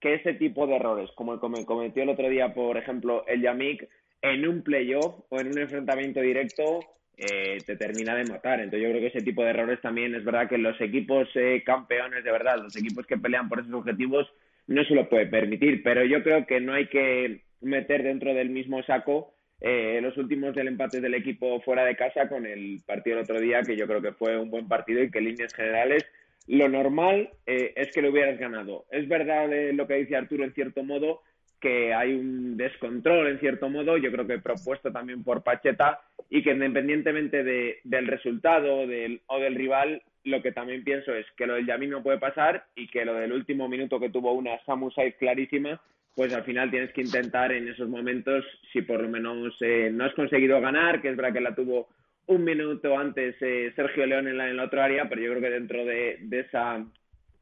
que 0.00 0.14
ese 0.14 0.34
tipo 0.34 0.66
de 0.66 0.76
errores, 0.76 1.10
como 1.14 1.34
el 1.34 1.40
que 1.40 1.64
cometió 1.64 2.02
el 2.02 2.10
otro 2.10 2.28
día, 2.28 2.52
por 2.52 2.76
ejemplo, 2.76 3.24
el 3.26 3.40
Yamik, 3.40 3.88
en 4.20 4.48
un 4.48 4.62
playoff 4.62 5.20
o 5.28 5.40
en 5.40 5.48
un 5.48 5.58
enfrentamiento 5.58 6.20
directo, 6.20 6.80
eh, 7.16 7.58
te 7.66 7.76
termina 7.76 8.14
de 8.14 8.24
matar. 8.24 8.60
Entonces 8.60 8.82
yo 8.82 8.90
creo 8.90 9.00
que 9.00 9.18
ese 9.18 9.22
tipo 9.22 9.42
de 9.42 9.50
errores 9.50 9.80
también 9.80 10.14
es 10.14 10.24
verdad 10.24 10.48
que 10.48 10.58
los 10.58 10.80
equipos 10.80 11.28
eh, 11.34 11.62
campeones 11.64 12.24
de 12.24 12.32
verdad, 12.32 12.62
los 12.62 12.76
equipos 12.76 13.06
que 13.06 13.18
pelean 13.18 13.48
por 13.48 13.60
esos 13.60 13.72
objetivos, 13.72 14.26
no 14.66 14.84
se 14.84 14.94
lo 14.94 15.08
puede 15.08 15.26
permitir. 15.26 15.82
Pero 15.82 16.04
yo 16.04 16.22
creo 16.22 16.46
que 16.46 16.60
no 16.60 16.74
hay 16.74 16.86
que 16.88 17.42
meter 17.60 18.02
dentro 18.02 18.34
del 18.34 18.50
mismo 18.50 18.82
saco 18.82 19.34
eh, 19.60 20.00
los 20.02 20.16
últimos 20.18 20.54
del 20.54 20.68
empate 20.68 21.00
del 21.00 21.14
equipo 21.14 21.60
fuera 21.62 21.84
de 21.84 21.96
casa 21.96 22.28
con 22.28 22.44
el 22.44 22.82
partido 22.84 23.16
del 23.16 23.24
otro 23.24 23.40
día, 23.40 23.62
que 23.62 23.76
yo 23.76 23.86
creo 23.86 24.02
que 24.02 24.12
fue 24.12 24.38
un 24.38 24.50
buen 24.50 24.68
partido 24.68 25.02
y 25.02 25.10
que 25.10 25.20
en 25.20 25.24
líneas 25.24 25.54
generales 25.54 26.04
lo 26.46 26.68
normal 26.68 27.30
eh, 27.46 27.72
es 27.76 27.90
que 27.92 28.02
lo 28.02 28.10
hubieras 28.10 28.38
ganado. 28.38 28.84
Es 28.90 29.08
verdad 29.08 29.50
eh, 29.52 29.72
lo 29.72 29.86
que 29.86 29.94
dice 29.94 30.16
Arturo 30.16 30.44
en 30.44 30.52
cierto 30.52 30.82
modo, 30.82 31.22
que 31.64 31.94
hay 31.94 32.12
un 32.12 32.58
descontrol 32.58 33.26
en 33.26 33.40
cierto 33.40 33.70
modo, 33.70 33.96
yo 33.96 34.12
creo 34.12 34.26
que 34.26 34.38
propuesto 34.38 34.92
también 34.92 35.24
por 35.24 35.42
Pacheta, 35.42 36.02
y 36.28 36.42
que 36.42 36.50
independientemente 36.50 37.42
de, 37.42 37.78
del 37.84 38.06
resultado 38.06 38.86
del, 38.86 39.22
o 39.28 39.38
del 39.38 39.54
rival, 39.54 40.02
lo 40.24 40.42
que 40.42 40.52
también 40.52 40.84
pienso 40.84 41.14
es 41.14 41.24
que 41.38 41.46
lo 41.46 41.54
del 41.54 41.64
Yamí 41.64 41.86
no 41.86 42.02
puede 42.02 42.18
pasar 42.18 42.66
y 42.76 42.86
que 42.88 43.06
lo 43.06 43.14
del 43.14 43.32
último 43.32 43.66
minuto 43.66 43.98
que 43.98 44.10
tuvo 44.10 44.34
una 44.34 44.62
Samu 44.66 44.90
Said 44.90 45.14
clarísima, 45.18 45.80
pues 46.14 46.34
al 46.34 46.44
final 46.44 46.70
tienes 46.70 46.92
que 46.92 47.00
intentar 47.00 47.50
en 47.50 47.66
esos 47.66 47.88
momentos, 47.88 48.44
si 48.70 48.82
por 48.82 49.00
lo 49.00 49.08
menos 49.08 49.54
eh, 49.60 49.88
no 49.90 50.04
has 50.04 50.12
conseguido 50.12 50.60
ganar, 50.60 51.00
que 51.00 51.08
es 51.08 51.16
verdad 51.16 51.32
que 51.32 51.40
la 51.40 51.54
tuvo 51.54 51.88
un 52.26 52.44
minuto 52.44 52.98
antes 52.98 53.36
eh, 53.40 53.72
Sergio 53.74 54.04
León 54.04 54.28
en 54.28 54.36
la, 54.36 54.50
en 54.50 54.58
la 54.58 54.64
otra 54.64 54.84
área, 54.84 55.08
pero 55.08 55.22
yo 55.22 55.30
creo 55.30 55.42
que 55.42 55.50
dentro 55.50 55.84
de, 55.86 56.18
de, 56.20 56.40
esa 56.40 56.84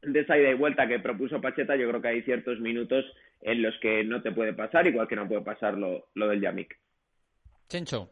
de 0.03 0.21
esa 0.21 0.37
ida 0.37 0.51
y 0.51 0.55
vuelta 0.55 0.87
que 0.89 0.99
propuso 0.99 1.41
Pacheta, 1.41 1.77
yo 1.77 1.89
creo 1.89 2.03
que 2.03 2.09
hay 2.09 2.23
ciertos 2.23 2.61
minutos 2.61 3.05
en 3.41 3.63
los 3.63 3.79
que 3.81 4.05
no 4.05 4.23
te 4.23 4.33
puede 4.33 4.53
pasar, 4.53 4.87
igual 4.87 5.09
que 5.09 5.17
no 5.17 5.29
puede 5.29 5.43
pasar 5.43 5.79
lo, 5.79 6.09
lo 6.15 6.29
del 6.29 6.41
Yamik. 6.41 6.79
Chencho. 7.69 8.09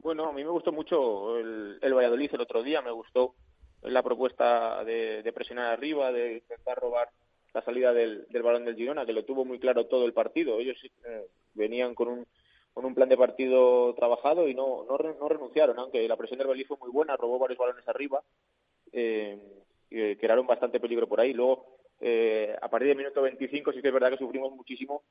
Bueno, 0.00 0.28
a 0.28 0.32
mí 0.32 0.44
me 0.44 0.50
gustó 0.50 0.72
mucho 0.72 1.38
el, 1.38 1.78
el 1.80 1.94
Valladolid 1.94 2.30
el 2.34 2.40
otro 2.40 2.62
día, 2.62 2.82
me 2.82 2.90
gustó 2.90 3.34
la 3.82 4.02
propuesta 4.02 4.84
de, 4.84 5.22
de 5.22 5.32
presionar 5.32 5.72
arriba, 5.72 6.12
de 6.12 6.34
intentar 6.34 6.78
robar 6.78 7.08
la 7.54 7.62
salida 7.62 7.92
del, 7.92 8.26
del, 8.28 8.42
balón 8.42 8.64
del 8.64 8.76
Girona, 8.76 9.06
que 9.06 9.12
lo 9.12 9.24
tuvo 9.24 9.44
muy 9.44 9.58
claro 9.58 9.86
todo 9.86 10.04
el 10.04 10.12
partido. 10.12 10.58
Ellos 10.58 10.76
eh, 10.84 11.26
venían 11.54 11.94
con 11.94 12.08
un, 12.08 12.26
con 12.74 12.84
un 12.84 12.94
plan 12.94 13.08
de 13.08 13.16
partido 13.16 13.94
trabajado 13.94 14.46
y 14.48 14.54
no, 14.54 14.84
no, 14.84 14.98
no 14.98 15.28
renunciaron, 15.28 15.78
aunque 15.78 16.06
la 16.06 16.16
presión 16.16 16.38
del 16.38 16.48
Valladolid 16.48 16.66
fue 16.66 16.76
muy 16.78 16.90
buena, 16.90 17.16
robó 17.16 17.38
varios 17.38 17.58
balones 17.58 17.88
arriba, 17.88 18.22
eh, 18.92 19.40
y 19.90 20.16
crearon 20.16 20.46
bastante 20.46 20.80
peligro 20.80 21.08
por 21.08 21.20
ahí. 21.20 21.32
Luego, 21.32 21.78
eh, 22.00 22.56
a 22.60 22.68
partir 22.68 22.88
del 22.88 22.98
minuto 22.98 23.22
25 23.22 23.72
sí 23.72 23.82
que 23.82 23.88
es 23.88 23.94
verdad 23.94 24.10
que 24.10 24.18
sufrimos 24.18 24.52
muchísimo 24.52 25.02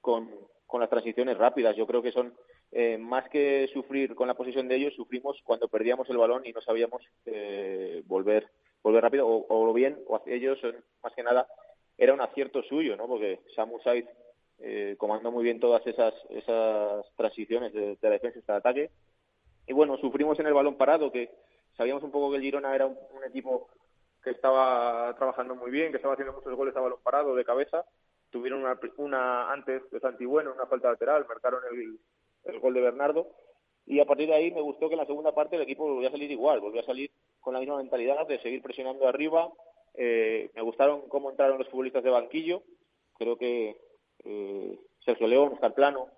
con, 0.00 0.30
con 0.66 0.80
las 0.80 0.90
transiciones 0.90 1.36
rápidas. 1.36 1.76
Yo 1.76 1.86
creo 1.86 2.02
que 2.02 2.12
son 2.12 2.34
eh, 2.72 2.98
más 2.98 3.28
que 3.28 3.68
sufrir 3.72 4.14
con 4.14 4.28
la 4.28 4.34
posición 4.34 4.68
de 4.68 4.76
ellos, 4.76 4.94
sufrimos 4.94 5.38
cuando 5.44 5.68
perdíamos 5.68 6.08
el 6.10 6.18
balón 6.18 6.46
y 6.46 6.52
no 6.52 6.60
sabíamos 6.60 7.02
eh, 7.26 8.02
volver 8.06 8.48
volver 8.82 9.02
rápido 9.02 9.28
o, 9.28 9.44
o 9.48 9.72
bien 9.74 9.98
o 10.06 10.22
ellos 10.24 10.58
más 11.02 11.12
que 11.12 11.22
nada 11.22 11.46
era 11.98 12.14
un 12.14 12.20
acierto 12.22 12.62
suyo, 12.62 12.96
¿no? 12.96 13.06
Porque 13.06 13.40
Samu 13.54 13.78
Said 13.80 14.06
eh, 14.58 14.94
comandó 14.98 15.30
muy 15.30 15.44
bien 15.44 15.60
todas 15.60 15.86
esas 15.86 16.14
esas 16.30 17.04
transiciones 17.14 17.74
de, 17.74 17.98
la 18.00 18.10
defensa 18.10 18.38
hasta 18.38 18.52
el 18.54 18.58
ataque. 18.58 18.90
Y 19.66 19.74
bueno, 19.74 19.98
sufrimos 19.98 20.38
en 20.40 20.46
el 20.46 20.54
balón 20.54 20.76
parado, 20.76 21.12
que 21.12 21.30
sabíamos 21.76 22.02
un 22.02 22.10
poco 22.10 22.30
que 22.30 22.36
el 22.36 22.42
Girona 22.42 22.74
era 22.74 22.86
un 22.86 23.24
equipo 23.28 23.68
que 24.22 24.30
estaba 24.30 25.14
trabajando 25.16 25.54
muy 25.54 25.70
bien, 25.70 25.90
que 25.90 25.96
estaba 25.96 26.14
haciendo 26.14 26.34
muchos 26.34 26.54
goles 26.54 26.76
a 26.76 26.80
balón 26.80 26.98
parado 27.02 27.34
de 27.34 27.44
cabeza. 27.44 27.84
Tuvieron 28.30 28.60
una, 28.60 28.78
una 28.98 29.52
antes 29.52 29.90
de 29.90 30.00
Santi 30.00 30.24
Bueno, 30.24 30.52
una 30.52 30.66
falta 30.66 30.90
lateral, 30.90 31.26
marcaron 31.26 31.62
el, 31.72 32.60
gol 32.60 32.74
de 32.74 32.80
Bernardo. 32.80 33.28
Y 33.86 33.98
a 33.98 34.04
partir 34.04 34.28
de 34.28 34.34
ahí 34.34 34.52
me 34.52 34.60
gustó 34.60 34.88
que 34.88 34.94
en 34.94 35.00
la 35.00 35.06
segunda 35.06 35.34
parte 35.34 35.56
el 35.56 35.62
equipo 35.62 35.86
volvió 35.86 36.08
a 36.08 36.12
salir 36.12 36.30
igual, 36.30 36.60
volvió 36.60 36.80
a 36.80 36.84
salir 36.84 37.10
con 37.40 37.54
la 37.54 37.60
misma 37.60 37.78
mentalidad 37.78 38.26
de 38.26 38.40
seguir 38.40 38.62
presionando 38.62 39.08
arriba. 39.08 39.50
Eh, 39.94 40.50
me 40.54 40.62
gustaron 40.62 41.08
cómo 41.08 41.30
entraron 41.30 41.58
los 41.58 41.68
futbolistas 41.68 42.04
de 42.04 42.10
banquillo. 42.10 42.62
Creo 43.18 43.36
que 43.36 43.76
eh, 44.24 44.78
Sergio 45.00 45.26
León, 45.26 45.54
Oscar 45.54 45.74
Plano, 45.74 46.08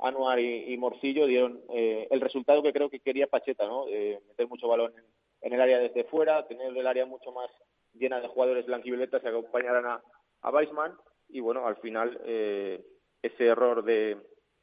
Anuar 0.00 0.40
y, 0.40 0.76
Morcillo 0.76 1.26
dieron 1.26 1.62
eh, 1.72 2.08
el 2.10 2.20
resultado 2.20 2.62
que 2.62 2.72
creo 2.72 2.90
que 2.90 3.00
quería 3.00 3.28
Pacheta, 3.28 3.66
¿no? 3.66 3.86
Meter 3.86 4.48
mucho 4.48 4.68
balón 4.68 4.92
en, 4.98 5.04
en 5.44 5.52
el 5.52 5.60
área 5.60 5.78
desde 5.78 6.04
fuera, 6.04 6.46
tener 6.48 6.76
el 6.76 6.86
área 6.86 7.04
mucho 7.04 7.30
más 7.30 7.50
llena 7.92 8.20
de 8.20 8.28
jugadores 8.28 8.64
blanquivioletas 8.66 9.22
que 9.22 9.28
acompañaran 9.28 9.86
a, 9.86 10.02
a 10.40 10.50
Weissman 10.50 10.96
y 11.28 11.40
bueno, 11.40 11.66
al 11.66 11.76
final 11.76 12.18
eh, 12.24 12.82
ese 13.22 13.46
error 13.46 13.84
de, 13.84 14.16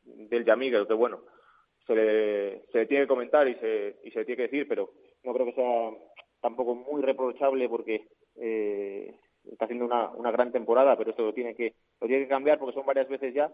del 0.03 0.43
Yamig, 0.43 0.87
que 0.87 0.93
bueno, 0.93 1.21
se 1.85 1.95
le, 1.95 2.65
se 2.71 2.79
le 2.79 2.85
tiene 2.87 3.03
que 3.03 3.09
comentar 3.09 3.47
y 3.47 3.55
se, 3.55 3.99
y 4.03 4.11
se 4.11 4.19
le 4.19 4.25
tiene 4.25 4.37
que 4.37 4.49
decir, 4.49 4.67
pero 4.67 4.91
no 5.23 5.33
creo 5.33 5.45
que 5.45 5.53
sea 5.53 5.91
tampoco 6.41 6.73
muy 6.73 7.03
reprochable 7.03 7.69
porque 7.69 8.07
eh, 8.35 9.15
está 9.45 9.65
haciendo 9.65 9.85
una, 9.85 10.09
una 10.09 10.31
gran 10.31 10.51
temporada, 10.51 10.97
pero 10.97 11.11
esto 11.11 11.23
lo 11.23 11.33
tiene 11.33 11.55
que 11.55 11.75
lo 11.99 12.07
tiene 12.07 12.23
que 12.23 12.29
cambiar 12.29 12.57
porque 12.57 12.73
son 12.73 12.85
varias 12.85 13.07
veces 13.07 13.33
ya. 13.33 13.51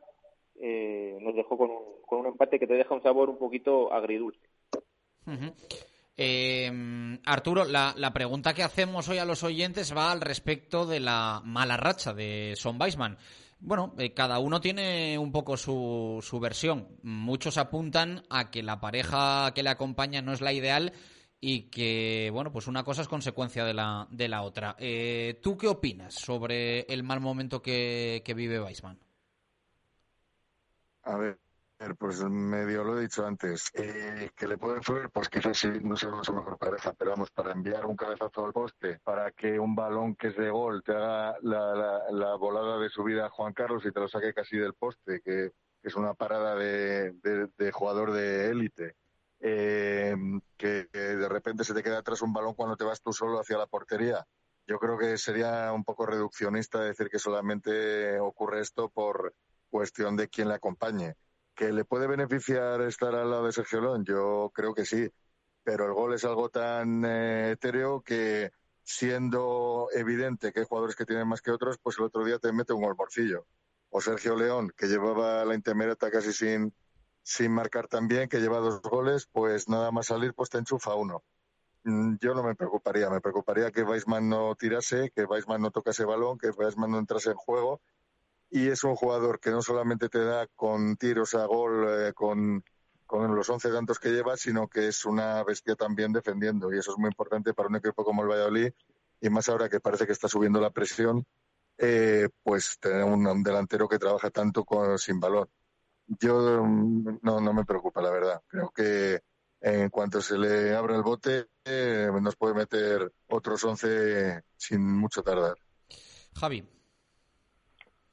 Eh, 0.60 1.18
nos 1.22 1.36
dejó 1.36 1.58
con 1.58 1.70
un, 1.70 2.02
con 2.06 2.20
un 2.20 2.28
empate 2.28 2.58
que 2.58 2.66
te 2.68 2.74
deja 2.74 2.96
un 2.96 3.04
sabor 3.04 3.30
un 3.30 3.38
poquito 3.38 3.94
agridulce. 3.94 4.40
Uh 5.28 5.32
-huh. 5.32 5.54
Eh, 6.20 7.20
Arturo, 7.26 7.64
la, 7.64 7.94
la, 7.96 8.12
pregunta 8.12 8.56
que 8.56 8.64
hacemos 8.64 9.08
hoy 9.08 9.20
a 9.20 9.26
los 9.26 9.44
oyentes 9.44 9.96
va 9.96 10.12
al 10.12 10.20
respecto 10.20 10.88
de 10.88 11.00
la 11.00 11.42
mala 11.46 11.78
racha 11.78 12.14
de 12.14 12.56
Son 12.58 12.82
Weisman. 12.82 13.18
Bueno, 13.60 13.94
eh, 13.98 14.14
cada 14.14 14.40
uno 14.40 14.60
tiene 14.60 15.18
un 15.18 15.32
poco 15.32 15.58
su, 15.58 16.20
su, 16.22 16.40
versión. 16.40 16.88
Muchos 17.04 17.58
apuntan 17.58 18.24
a 18.30 18.52
que 18.52 18.64
la 18.64 18.80
pareja 18.80 19.52
que 19.54 19.64
le 19.64 19.70
acompaña 19.70 20.22
no 20.22 20.34
es 20.34 20.42
la 20.42 20.54
ideal 20.54 20.94
y 21.40 21.70
que, 21.70 22.30
bueno, 22.34 22.52
pues 22.52 22.68
una 22.68 22.84
cosa 22.84 23.04
es 23.04 23.08
consecuencia 23.08 23.64
de 23.64 23.74
la, 23.74 24.08
de 24.12 24.28
la 24.28 24.42
otra. 24.44 24.76
Eh, 24.80 25.40
¿Tú 25.42 25.58
qué 25.58 25.68
opinas 25.68 26.16
sobre 26.16 26.82
el 26.82 27.04
mal 27.04 27.20
momento 27.20 27.62
que, 27.62 28.24
que 28.26 28.34
vive 28.34 28.62
Weisman? 28.62 29.00
A 31.04 31.18
ver, 31.18 31.40
pues 31.98 32.24
medio 32.24 32.84
lo 32.84 32.98
he 32.98 33.02
dicho 33.02 33.26
antes. 33.26 33.70
Eh, 33.74 34.32
que 34.36 34.48
le 34.48 34.58
puede 34.58 34.78
influir, 34.78 35.10
pues 35.10 35.30
quizás 35.30 35.58
sí, 35.58 35.70
no 35.82 35.96
sea 35.96 36.10
su 36.24 36.34
mejor 36.34 36.58
pareja, 36.58 36.94
pero 36.94 37.12
vamos, 37.12 37.32
para 37.32 37.52
enviar 37.52 37.86
un 37.86 37.96
cabezazo 37.96 38.46
al 38.46 38.54
poste, 38.54 39.00
para 39.04 39.32
que 39.32 39.60
un 39.60 39.76
balón 39.76 40.16
que 40.16 40.28
es 40.28 40.38
de 40.38 40.50
gol 40.50 40.82
te 40.84 40.94
haga 40.94 41.38
la, 41.42 41.76
la, 41.76 42.12
la 42.12 42.36
volada 42.36 42.80
de 42.80 42.90
subida 42.90 43.28
a 43.28 43.30
Juan 43.30 43.54
Carlos 43.54 43.86
y 43.86 43.92
te 43.92 44.00
lo 44.00 44.08
saque 44.08 44.34
casi 44.34 44.58
del 44.58 44.74
poste, 44.74 45.22
que, 45.22 45.52
es 45.84 45.96
una 45.96 46.14
parada 46.14 46.56
de, 46.56 47.14
jugador 47.72 48.12
de 48.12 48.50
élite. 48.50 48.96
Eh, 49.40 50.16
que, 50.58 50.88
de 50.92 51.30
repente 51.30 51.64
se 51.64 51.74
te 51.74 51.84
queda 51.84 52.00
atrás 52.00 52.22
un 52.22 52.34
balón 52.34 52.56
cuando 52.56 52.76
te 52.76 52.84
vas 52.84 53.02
tú 53.02 53.14
solo 53.14 53.40
hacia 53.40 53.58
la 53.58 53.68
portería. 53.68 54.26
Yo 54.66 54.80
creo 54.80 54.98
que 54.98 55.18
sería 55.18 55.72
un 55.72 55.86
poco 55.86 56.06
reduccionista 56.06 56.82
decir 56.82 57.10
que 57.10 57.20
solamente 57.20 58.20
ocurre 58.20 58.60
esto 58.60 58.90
por 58.90 59.34
cuestión 59.70 60.18
de 60.18 60.28
quién 60.28 60.50
le 60.50 60.56
acompañe 60.56 61.16
¿Que 61.58 61.74
le 61.74 61.86
puede 61.86 62.06
beneficiar 62.06 62.82
estar 62.82 63.16
al 63.16 63.32
lado 63.32 63.48
de 63.48 63.52
Sergio 63.52 63.82
León? 63.82 64.06
Yo 64.06 64.52
creo 64.54 64.76
que 64.76 64.86
sí, 64.86 65.10
pero 65.64 65.86
el 65.86 65.94
gol 65.94 66.14
es 66.14 66.24
algo 66.24 66.50
tan 66.50 67.04
eh, 67.04 67.52
etéreo 67.54 68.02
que 68.02 68.52
siendo 68.84 69.88
evidente 69.92 70.54
que 70.54 70.60
hay 70.60 70.68
jugadores 70.68 70.96
que 70.96 71.06
tienen 71.06 71.28
más 71.28 71.42
que 71.42 71.50
otros, 71.50 71.80
pues 71.82 71.98
el 71.98 72.06
otro 72.06 72.24
día 72.24 72.38
te 72.38 72.54
mete 72.54 72.74
un 72.74 72.84
gol 72.84 72.96
morcillo. 72.96 73.48
o 73.90 74.02
Sergio 74.02 74.36
León, 74.36 74.72
que 74.78 74.86
llevaba 74.86 75.44
la 75.46 75.56
intermedia 75.56 75.96
casi 75.96 76.32
sin, 76.32 76.76
sin 77.24 77.52
marcar 77.52 77.88
también, 77.88 78.30
que 78.30 78.40
lleva 78.40 78.60
dos 78.60 78.80
goles, 78.84 79.28
pues 79.32 79.68
nada 79.68 79.92
más 79.92 80.06
salir, 80.08 80.36
pues 80.36 80.52
te 80.52 80.60
enchufa 80.60 80.94
uno. 80.94 81.24
Mm, 81.86 82.18
yo 82.22 82.36
no 82.36 82.44
me 82.44 82.54
preocuparía, 82.54 83.10
me 83.10 83.20
preocuparía 83.20 83.72
que 83.72 83.82
Weisman 83.82 84.30
no 84.30 84.54
tirase, 84.56 85.10
que 85.10 85.26
Weisman 85.26 85.62
no 85.62 85.72
tocase 85.72 86.06
balón, 86.06 86.38
que 86.38 86.52
Weisman 86.52 86.92
no 86.92 87.00
entrase 87.00 87.32
en 87.32 87.38
juego. 87.38 87.82
Y 88.50 88.68
es 88.70 88.84
un 88.84 88.96
jugador 88.96 89.40
que 89.40 89.52
no 89.52 89.62
solamente 89.62 90.10
te 90.10 90.24
da 90.24 90.48
con 90.48 90.96
tiros 90.96 91.36
a 91.36 91.46
gol, 91.46 91.86
eh, 91.90 92.14
con, 92.14 92.64
con 93.06 93.36
los 93.36 93.50
11 93.50 93.70
tantos 93.72 94.00
que 94.00 94.10
lleva, 94.10 94.38
sino 94.38 94.68
que 94.68 94.88
es 94.88 95.06
una 95.06 95.44
bestia 95.44 95.76
también 95.76 96.14
defendiendo. 96.14 96.74
Y 96.74 96.78
eso 96.78 96.92
es 96.92 96.98
muy 96.98 97.10
importante 97.10 97.54
para 97.54 97.70
un 97.70 97.76
equipo 97.76 98.04
como 98.04 98.22
el 98.22 98.30
Valladolid. 98.30 98.72
Y 99.20 99.30
más 99.30 99.50
ahora 99.50 99.68
que 99.68 99.80
parece 99.80 100.06
que 100.06 100.14
está 100.14 100.28
subiendo 100.28 100.62
la 100.62 100.70
presión, 100.70 101.26
eh, 101.78 102.30
pues 102.44 102.78
tener 102.80 103.04
un, 103.04 103.44
delantero 103.44 103.88
que 103.88 104.00
trabaja 104.00 104.30
tanto 104.30 104.64
con, 104.64 104.98
sin 104.98 105.20
balón. 105.20 105.50
Yo 106.08 106.64
mm, 106.64 107.20
no, 107.22 107.42
no 107.42 107.54
me 107.54 107.66
preocupa, 107.66 108.02
la 108.02 108.12
verdad. 108.12 108.42
Creo 108.48 108.70
que 108.70 109.22
en 109.60 109.90
cuanto 109.90 110.22
se 110.22 110.38
le 110.38 110.76
abra 110.76 110.96
el 110.96 111.04
bote, 111.04 111.48
eh, 111.66 112.10
nos 112.22 112.36
puede 112.36 112.54
meter 112.54 113.12
otros 113.28 113.64
11 113.64 114.44
sin 114.56 114.82
mucho 114.82 115.24
tardar. 115.24 115.58
Javi. 116.36 116.77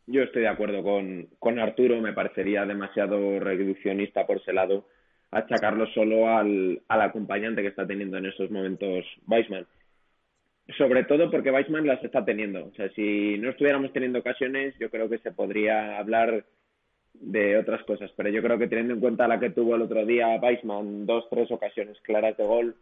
Yo 0.07 0.23
estoy 0.23 0.43
de 0.43 0.49
acuerdo 0.49 0.83
con, 0.83 1.29
con 1.39 1.59
Arturo, 1.59 2.01
me 2.01 2.13
parecería 2.13 2.67
demasiado 2.67 3.41
reduccionista 3.41 4.27
por 4.27 4.37
ese 4.39 4.53
lado 4.53 4.87
achacarlo 5.31 5.87
solo 5.89 6.29
al, 6.29 6.81
al 6.87 7.01
acompañante 7.03 7.63
que 7.63 7.69
está 7.69 7.87
teniendo 7.87 8.19
en 8.19 8.27
estos 8.27 8.51
momentos 8.51 9.05
Weisman. 9.27 9.67
Sobre 10.79 11.05
todo 11.05 11.31
porque 11.31 11.51
Weisman 11.51 11.87
las 11.87 12.03
está 12.05 12.25
teniendo. 12.25 12.67
O 12.67 12.73
sea, 12.75 12.89
si 12.91 13.37
no 13.39 13.51
estuviéramos 13.51 13.93
teniendo 13.93 14.21
ocasiones, 14.21 14.75
yo 14.79 14.91
creo 14.91 15.09
que 15.09 15.19
se 15.19 15.33
podría 15.33 15.99
hablar 15.99 16.45
de 17.15 17.59
otras 17.59 17.83
cosas. 17.83 18.11
Pero 18.17 18.29
yo 18.29 18.43
creo 18.43 18.59
que 18.59 18.69
teniendo 18.69 18.95
en 18.95 19.01
cuenta 19.01 19.29
la 19.29 19.41
que 19.41 19.51
tuvo 19.51 19.75
el 19.75 19.83
otro 19.83 20.07
día 20.07 20.39
Weisman, 20.41 21.05
dos, 21.05 21.29
tres 21.31 21.51
ocasiones 21.51 22.01
claras 22.03 22.37
de 22.37 22.45
gol, 22.45 22.77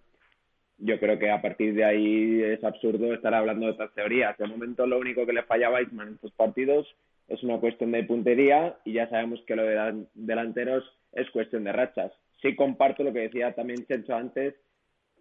yo 0.79 0.99
creo 1.01 1.19
que 1.19 1.31
a 1.31 1.41
partir 1.41 1.75
de 1.75 1.85
ahí 1.85 2.43
es 2.43 2.63
absurdo 2.63 3.15
estar 3.15 3.33
hablando 3.33 3.67
de 3.67 3.73
otras 3.73 3.95
teorías. 3.95 4.37
De 4.37 4.47
momento 4.47 4.87
lo 4.87 4.99
único 4.99 5.25
que 5.25 5.33
le 5.33 5.43
falla 5.45 5.69
a 5.69 5.73
Weisman 5.73 6.09
en 6.09 6.15
estos 6.15 6.33
partidos 6.33 6.87
es 7.29 7.43
una 7.43 7.59
cuestión 7.59 7.93
de 7.93 8.05
puntería 8.05 8.79
y 8.85 8.95
ya 8.95 9.09
sabemos 9.09 9.41
que 9.47 9.57
lo 9.57 9.65
de 9.65 10.07
delanteros 10.15 10.85
es 11.13 11.31
cuestión 11.31 11.65
de 11.65 11.73
rachas. 11.73 12.13
Sí 12.41 12.55
comparto 12.57 13.03
lo 13.03 13.13
que 13.13 13.21
decía 13.21 13.55
también 13.55 13.87
Chencho 13.87 14.15
antes, 14.15 14.55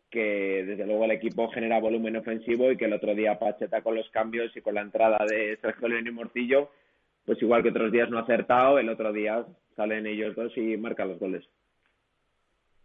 que 0.09 0.63
desde 0.65 0.85
luego 0.85 1.05
el 1.05 1.11
equipo 1.11 1.49
genera 1.49 1.79
volumen 1.79 2.17
ofensivo 2.17 2.71
y 2.71 2.77
que 2.77 2.85
el 2.85 2.93
otro 2.93 3.15
día 3.15 3.39
Pacheta 3.39 3.81
con 3.81 3.95
los 3.95 4.09
cambios 4.09 4.55
y 4.55 4.61
con 4.61 4.75
la 4.75 4.81
entrada 4.81 5.25
de 5.25 5.57
Sergio 5.61 5.87
León 5.87 6.07
y 6.07 6.11
Mortillo 6.11 6.69
pues 7.25 7.41
igual 7.41 7.63
que 7.63 7.69
otros 7.69 7.91
días 7.91 8.09
no 8.09 8.17
ha 8.17 8.21
acertado, 8.21 8.79
el 8.79 8.89
otro 8.89 9.13
día 9.13 9.45
salen 9.75 10.07
ellos 10.07 10.35
dos 10.35 10.55
y 10.57 10.77
marcan 10.77 11.09
los 11.09 11.19
goles. 11.19 11.47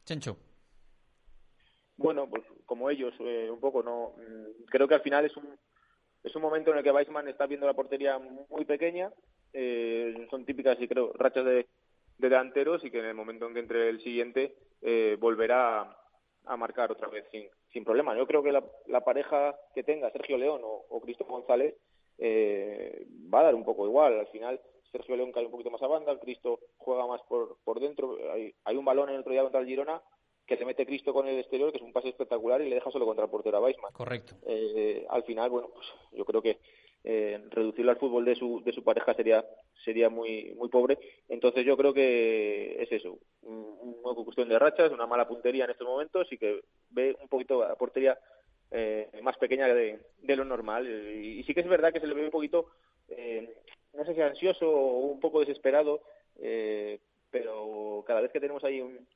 Chencho. 0.04 0.36
Bueno, 1.96 2.28
pues 2.28 2.44
como 2.66 2.90
ellos, 2.90 3.14
eh, 3.20 3.48
un 3.50 3.58
poco, 3.58 3.82
no. 3.82 4.12
Mm, 4.18 4.64
creo 4.66 4.86
que 4.86 4.94
al 4.94 5.00
final 5.00 5.24
es 5.24 5.36
un 5.36 5.48
es 6.26 6.34
un 6.34 6.42
momento 6.42 6.72
en 6.72 6.78
el 6.78 6.84
que 6.84 6.90
Weissman 6.90 7.28
está 7.28 7.46
viendo 7.46 7.66
la 7.66 7.74
portería 7.74 8.18
muy 8.18 8.64
pequeña. 8.64 9.12
Eh, 9.52 10.26
son 10.28 10.44
típicas, 10.44 10.76
y 10.80 10.88
creo, 10.88 11.12
rachas 11.14 11.44
de, 11.44 11.68
delanteros 12.18 12.84
y 12.84 12.90
que 12.90 12.98
en 12.98 13.04
el 13.04 13.14
momento 13.14 13.46
en 13.46 13.54
que 13.54 13.60
entre 13.60 13.88
el 13.88 14.00
siguiente 14.02 14.56
eh, 14.82 15.16
volverá 15.20 15.96
a, 16.44 16.56
marcar 16.56 16.90
otra 16.90 17.08
vez 17.08 17.24
sin, 17.30 17.84
problema. 17.84 18.16
Yo 18.16 18.26
creo 18.26 18.42
que 18.42 18.52
la, 18.52 19.00
pareja 19.02 19.54
que 19.74 19.84
tenga 19.84 20.10
Sergio 20.10 20.36
León 20.36 20.62
o, 20.64 20.86
o 20.88 21.00
Cristo 21.00 21.24
González 21.24 21.74
eh, 22.18 23.06
va 23.32 23.40
a 23.40 23.44
dar 23.44 23.54
un 23.54 23.64
poco 23.64 23.86
igual. 23.86 24.18
Al 24.18 24.26
final, 24.28 24.60
Sergio 24.90 25.16
León 25.16 25.30
cae 25.30 25.44
un 25.44 25.52
poquito 25.52 25.70
más 25.70 25.82
a 25.82 25.86
banda, 25.86 26.18
Cristo 26.18 26.58
juega 26.78 27.06
más 27.06 27.20
por, 27.28 27.58
por 27.62 27.78
dentro. 27.78 28.16
Hay, 28.32 28.52
hay 28.64 28.76
un 28.76 28.84
balón 28.84 29.10
en 29.10 29.16
el 29.16 29.20
otro 29.20 29.32
día 29.32 29.42
contra 29.42 29.60
el 29.60 29.66
Girona 29.66 30.02
que 30.46 30.56
se 30.56 30.64
mete 30.64 30.86
Cristo 30.86 31.12
con 31.12 31.26
el 31.26 31.38
exterior, 31.38 31.70
que 31.70 31.78
es 31.78 31.82
un 31.82 31.92
pase 31.92 32.08
espectacular, 32.08 32.60
y 32.60 32.68
le 32.68 32.76
deja 32.76 32.90
solo 32.90 33.06
contra 33.06 33.24
el 33.24 33.30
portero 33.30 33.56
a 33.56 33.60
Weisman. 33.60 33.92
Correcto. 33.92 34.34
Eh, 34.46 35.04
al 35.08 35.24
final, 35.24 35.50
bueno, 35.50 35.68
pues 35.74 35.86
yo 36.12 36.24
creo 36.24 36.40
que 36.40 36.58
eh, 37.04 37.40
reducirlo 37.50 37.92
al 37.92 37.98
fútbol 37.98 38.24
de 38.24 38.34
su, 38.34 38.62
de 38.64 38.72
su 38.72 38.82
pareja 38.82 39.14
sería 39.14 39.44
sería 39.84 40.08
muy 40.08 40.54
muy 40.56 40.68
pobre. 40.68 40.98
Entonces 41.28 41.64
yo 41.64 41.76
creo 41.76 41.94
que 41.94 42.82
es 42.82 42.90
eso, 42.90 43.18
una 43.42 44.14
cuestión 44.24 44.48
de 44.48 44.58
rachas, 44.58 44.92
una 44.92 45.06
mala 45.06 45.28
puntería 45.28 45.64
en 45.64 45.70
estos 45.70 45.86
momentos 45.86 46.26
y 46.32 46.38
que 46.38 46.60
ve 46.90 47.16
un 47.20 47.28
poquito 47.28 47.60
la 47.66 47.76
portería 47.76 48.18
eh, 48.70 49.08
más 49.22 49.36
pequeña 49.38 49.68
de, 49.68 50.00
lo 50.22 50.44
normal. 50.44 50.86
Y, 50.88 51.42
sí 51.44 51.54
que 51.54 51.60
es 51.60 51.68
verdad 51.68 51.92
que 51.92 52.00
se 52.00 52.06
le 52.06 52.14
ve 52.14 52.24
un 52.24 52.30
poquito, 52.30 52.66
eh, 53.08 53.54
no 53.94 54.04
sé 54.04 54.14
si 54.14 54.20
ansioso 54.20 54.68
o 54.68 55.06
un 55.06 55.20
poco 55.20 55.40
desesperado, 55.40 56.02
eh, 56.40 56.98
pero 57.30 58.02
cada 58.06 58.20
vez 58.20 58.32
que 58.32 58.40
tenemos 58.40 58.64
ahí 58.64 58.80
un, 58.80 59.06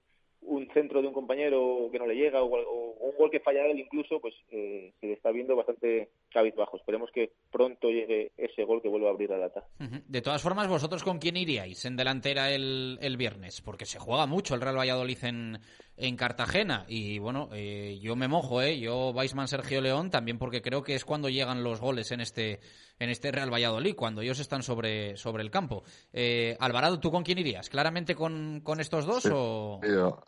un 0.42 0.68
centro 0.72 1.02
de 1.02 1.08
un 1.08 1.14
compañero 1.14 1.88
que 1.92 1.98
no 1.98 2.06
le 2.06 2.14
llega 2.14 2.42
o, 2.42 2.46
un 2.46 3.16
gol 3.16 3.30
que 3.30 3.40
falla 3.40 3.66
él 3.66 3.78
incluso, 3.78 4.20
pues 4.20 4.34
eh, 4.50 4.92
se 5.00 5.12
está 5.12 5.30
viendo 5.30 5.56
bastante 5.56 6.10
cabizbajo. 6.32 6.76
Esperemos 6.76 7.10
que 7.12 7.32
pronto 7.50 7.88
llegue 7.88 8.32
ese 8.36 8.64
gol 8.64 8.80
que 8.80 8.88
vuelva 8.88 9.08
a 9.08 9.12
abrir 9.12 9.30
la 9.30 9.38
lata. 9.38 9.64
De 9.78 10.22
todas 10.22 10.42
formas, 10.42 10.68
¿vosotros 10.68 11.02
con 11.02 11.18
quién 11.18 11.36
iríais 11.36 11.84
en 11.84 11.96
delantera 11.96 12.50
el, 12.50 12.98
el 13.00 13.16
viernes? 13.16 13.60
Porque 13.60 13.86
se 13.86 13.98
juega 13.98 14.26
mucho 14.26 14.54
el 14.54 14.60
Real 14.60 14.78
Valladolid 14.78 15.24
en, 15.24 15.58
en 15.96 16.16
Cartagena 16.16 16.84
y 16.88 17.18
bueno, 17.18 17.48
eh, 17.52 17.98
yo 18.00 18.16
me 18.16 18.28
mojo, 18.28 18.62
¿eh? 18.62 18.78
Yo, 18.78 19.10
Weisman, 19.10 19.48
Sergio 19.48 19.80
León, 19.80 20.10
también 20.10 20.38
porque 20.38 20.62
creo 20.62 20.82
que 20.82 20.94
es 20.94 21.04
cuando 21.04 21.28
llegan 21.28 21.62
los 21.62 21.80
goles 21.80 22.10
en 22.12 22.20
este 22.20 22.60
en 22.98 23.08
este 23.08 23.32
Real 23.32 23.52
Valladolid, 23.52 23.94
cuando 23.94 24.20
ellos 24.20 24.40
están 24.40 24.62
sobre, 24.62 25.16
sobre 25.16 25.42
el 25.42 25.50
campo. 25.50 25.84
Eh, 26.12 26.56
Alvarado, 26.60 27.00
¿tú 27.00 27.10
con 27.10 27.22
quién 27.22 27.38
irías? 27.38 27.70
¿Claramente 27.70 28.14
con, 28.14 28.60
con 28.62 28.78
estos 28.78 29.06
dos 29.06 29.26
o...? 29.32 29.80
Yo 29.82 30.18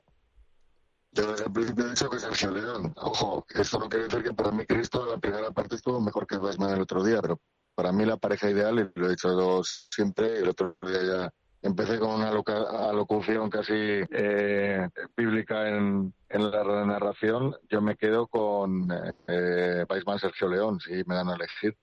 desde 1.13 1.45
el 1.45 1.53
principio 1.53 1.87
he 1.87 1.91
dicho 1.91 2.11
que 2.11 2.19
Sergio 2.19 2.51
León. 2.51 2.93
Ojo, 2.97 3.47
esto 3.55 3.79
no 3.79 3.89
quiere 3.89 4.07
decir 4.07 4.23
que 4.23 4.33
para 4.33 4.51
mí 4.51 4.65
Cristo 4.65 5.07
la 5.07 5.19
primera 5.19 5.51
parte 5.51 5.77
estuvo 5.77 6.01
mejor 6.01 6.27
que 6.27 6.37
Weisman 6.37 6.75
el 6.75 6.81
otro 6.81 7.05
día, 7.05 7.21
pero 7.21 7.39
para 7.75 7.93
mí 7.93 8.05
la 8.05 8.17
pareja 8.17 8.51
ideal, 8.51 8.79
y 8.79 8.99
lo 8.99 9.07
he 9.07 9.11
dicho 9.11 9.63
siempre, 9.63 10.39
el 10.39 10.49
otro 10.49 10.77
día 10.83 11.03
ya 11.03 11.31
empecé 11.63 11.99
con 11.99 12.11
una 12.11 12.31
alocución 12.31 13.49
casi 13.51 13.75
eh, 13.75 14.89
bíblica 15.17 15.69
en, 15.69 16.13
en, 16.29 16.51
la 16.51 16.85
narración, 16.85 17.55
yo 17.71 17.81
me 17.81 17.97
quedo 17.97 18.27
con 18.27 18.89
eh, 19.29 19.85
Sergio 20.19 20.49
León, 20.49 20.81
si 20.81 21.03
me 21.07 21.15
dan 21.15 21.29
a 21.29 21.37
elegir. 21.37 21.77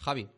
Javi. 0.00 0.28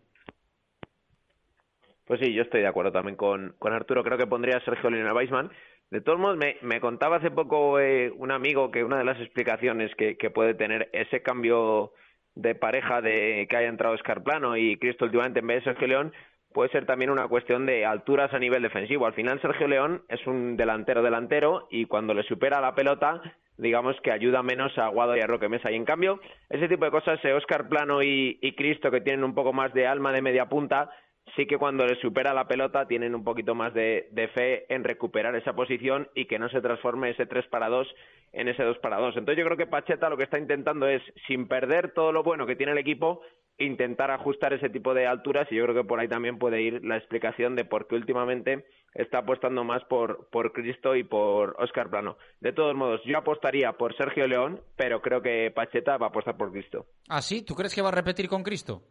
Pues 2.07 2.21
sí, 2.21 2.33
yo 2.35 2.43
estoy 2.43 2.63
de 2.63 2.67
acuerdo 2.67 2.91
también 2.91 3.17
con, 3.17 3.55
con 3.59 3.73
Arturo. 3.73 4.03
Creo 4.03 4.19
que 4.19 4.27
pondría 4.27 4.57
a 4.57 4.65
Sergio 4.65 4.91
León 4.91 5.07
a 5.07 5.15
Weisman. 5.15 5.51
De 5.91 6.01
todos 6.01 6.21
modos, 6.21 6.39
me, 6.63 6.81
contaba 6.81 7.17
hace 7.17 7.33
poco 7.33 7.81
eh, 7.81 8.13
un 8.17 8.31
amigo 8.31 8.71
que 8.71 8.85
una 8.85 8.99
de 8.99 9.05
las 9.05 9.19
explicaciones 9.19 9.93
que, 9.97 10.15
puede 10.31 10.55
tener 10.55 10.89
ese 10.93 11.21
cambio 11.21 11.93
de 12.37 12.55
pareja 12.55 13.03
de 13.03 13.49
que 13.51 13.57
haya 13.57 13.69
entrado 13.69 13.97
Escarplano 13.97 14.57
y 14.57 14.77
Cristo 14.77 15.07
últimamente 15.07 15.41
en 15.41 15.49
vez 15.49 15.59
de 15.59 15.73
Sergio 15.73 15.89
León 15.89 16.13
puede 16.53 16.71
ser 16.71 16.87
también 16.87 17.11
una 17.11 17.27
cuestión 17.27 17.67
de 17.67 17.85
alturas 17.85 18.33
a 18.33 18.39
nivel 18.39 18.63
defensivo. 18.63 19.07
Al 19.07 19.15
final 19.15 19.41
Sergio 19.43 19.67
León 19.67 20.05
es 20.09 20.25
un 20.29 20.57
delantero 20.57 21.03
delantero 21.03 21.67
y 21.71 21.87
cuando 21.87 22.15
le 22.15 22.23
supera 22.23 22.61
la 22.61 22.77
pelota, 22.77 23.21
digamos 23.57 24.01
que 24.03 24.13
ayuda 24.13 24.45
menos 24.45 24.77
a 24.79 24.89
Guado 24.89 25.17
y 25.17 25.21
a 25.21 25.27
Roque 25.27 25.49
Mesa. 25.49 25.73
Y 25.73 25.75
en 25.75 25.85
cambio, 25.85 26.21
ese 26.51 26.69
tipo 26.69 26.85
de 26.85 26.93
cosas, 26.93 27.19
Oscar 27.25 27.69
Plano 27.69 28.01
y, 28.01 28.39
y 28.41 28.55
Cristo, 28.55 28.93
que 28.93 29.01
tienen 29.01 29.25
un 29.25 29.35
poco 29.35 29.53
más 29.53 29.75
de 29.75 29.89
alma 29.89 30.13
de 30.13 30.23
media 30.23 30.49
punta, 30.49 30.91
sí 31.37 31.47
que 31.47 31.59
cuando 31.59 31.87
les 31.87 31.99
supera 32.01 32.35
la 32.35 32.47
pelota 32.47 32.87
tienen 32.87 33.15
un 33.15 33.25
poquito 33.25 33.55
más 33.55 33.73
de, 33.75 34.09
fe 34.35 34.73
en 34.73 34.85
recuperar 34.85 35.35
esa 35.37 35.55
posición 35.55 36.09
y 36.15 36.27
que 36.27 36.39
no 36.39 36.49
se 36.49 36.61
transforme 36.61 37.11
ese 37.11 37.27
3 37.27 37.47
para 37.49 37.69
2 37.69 37.87
en 38.33 38.49
ese 38.49 38.63
2 38.63 38.79
para 38.79 38.99
2. 38.99 39.17
Entonces 39.17 39.39
yo 39.39 39.45
creo 39.45 39.57
que 39.57 39.67
Pacheta 39.67 40.09
lo 40.09 40.17
que 40.17 40.25
está 40.25 40.39
intentando 40.39 40.87
es, 40.87 41.03
sin 41.27 41.49
perder 41.49 41.93
todo 41.93 42.13
lo 42.13 42.23
bueno 42.23 42.47
que 42.47 42.57
tiene 42.57 42.73
el 42.73 42.79
equipo, 42.79 43.23
intentar 43.59 44.11
ajustar 44.11 44.53
ese 44.53 44.71
tipo 44.71 44.95
de 44.95 45.07
alturas 45.07 45.47
y 45.51 45.57
yo 45.57 45.65
creo 45.65 45.83
que 45.83 45.89
por 45.89 46.01
ahí 46.01 46.09
también 46.09 46.39
puede 46.39 46.63
ir 46.63 46.85
la 46.85 46.97
explicación 46.97 47.57
de 47.57 47.65
por 47.65 47.87
qué 47.87 47.97
últimamente 47.97 48.65
está 48.95 49.19
apostando 49.19 49.65
más 49.65 49.85
por, 49.85 50.29
por 50.31 50.53
Cristo 50.53 50.97
y 50.97 51.05
por 51.05 51.57
Oscar 51.59 51.91
Plano. 51.91 52.17
De 52.41 52.53
todos 52.53 52.75
modos, 52.75 53.01
yo 53.05 53.19
apostaría 53.19 53.73
por 53.73 53.97
Sergio 53.97 54.27
León, 54.27 54.61
pero 54.77 55.01
creo 55.01 55.23
que 55.23 55.51
Pacheta 55.55 55.97
va 55.97 56.07
a 56.07 56.09
apostar 56.09 56.37
por 56.37 56.51
Cristo. 56.53 56.87
¿Ah, 57.09 57.23
sí? 57.23 57.45
¿Tú 57.45 57.55
crees 57.55 57.75
que 57.75 57.83
va 57.83 57.89
a 57.89 57.93
repetir 57.93 58.29
con 58.29 58.43
Cristo? 58.43 58.83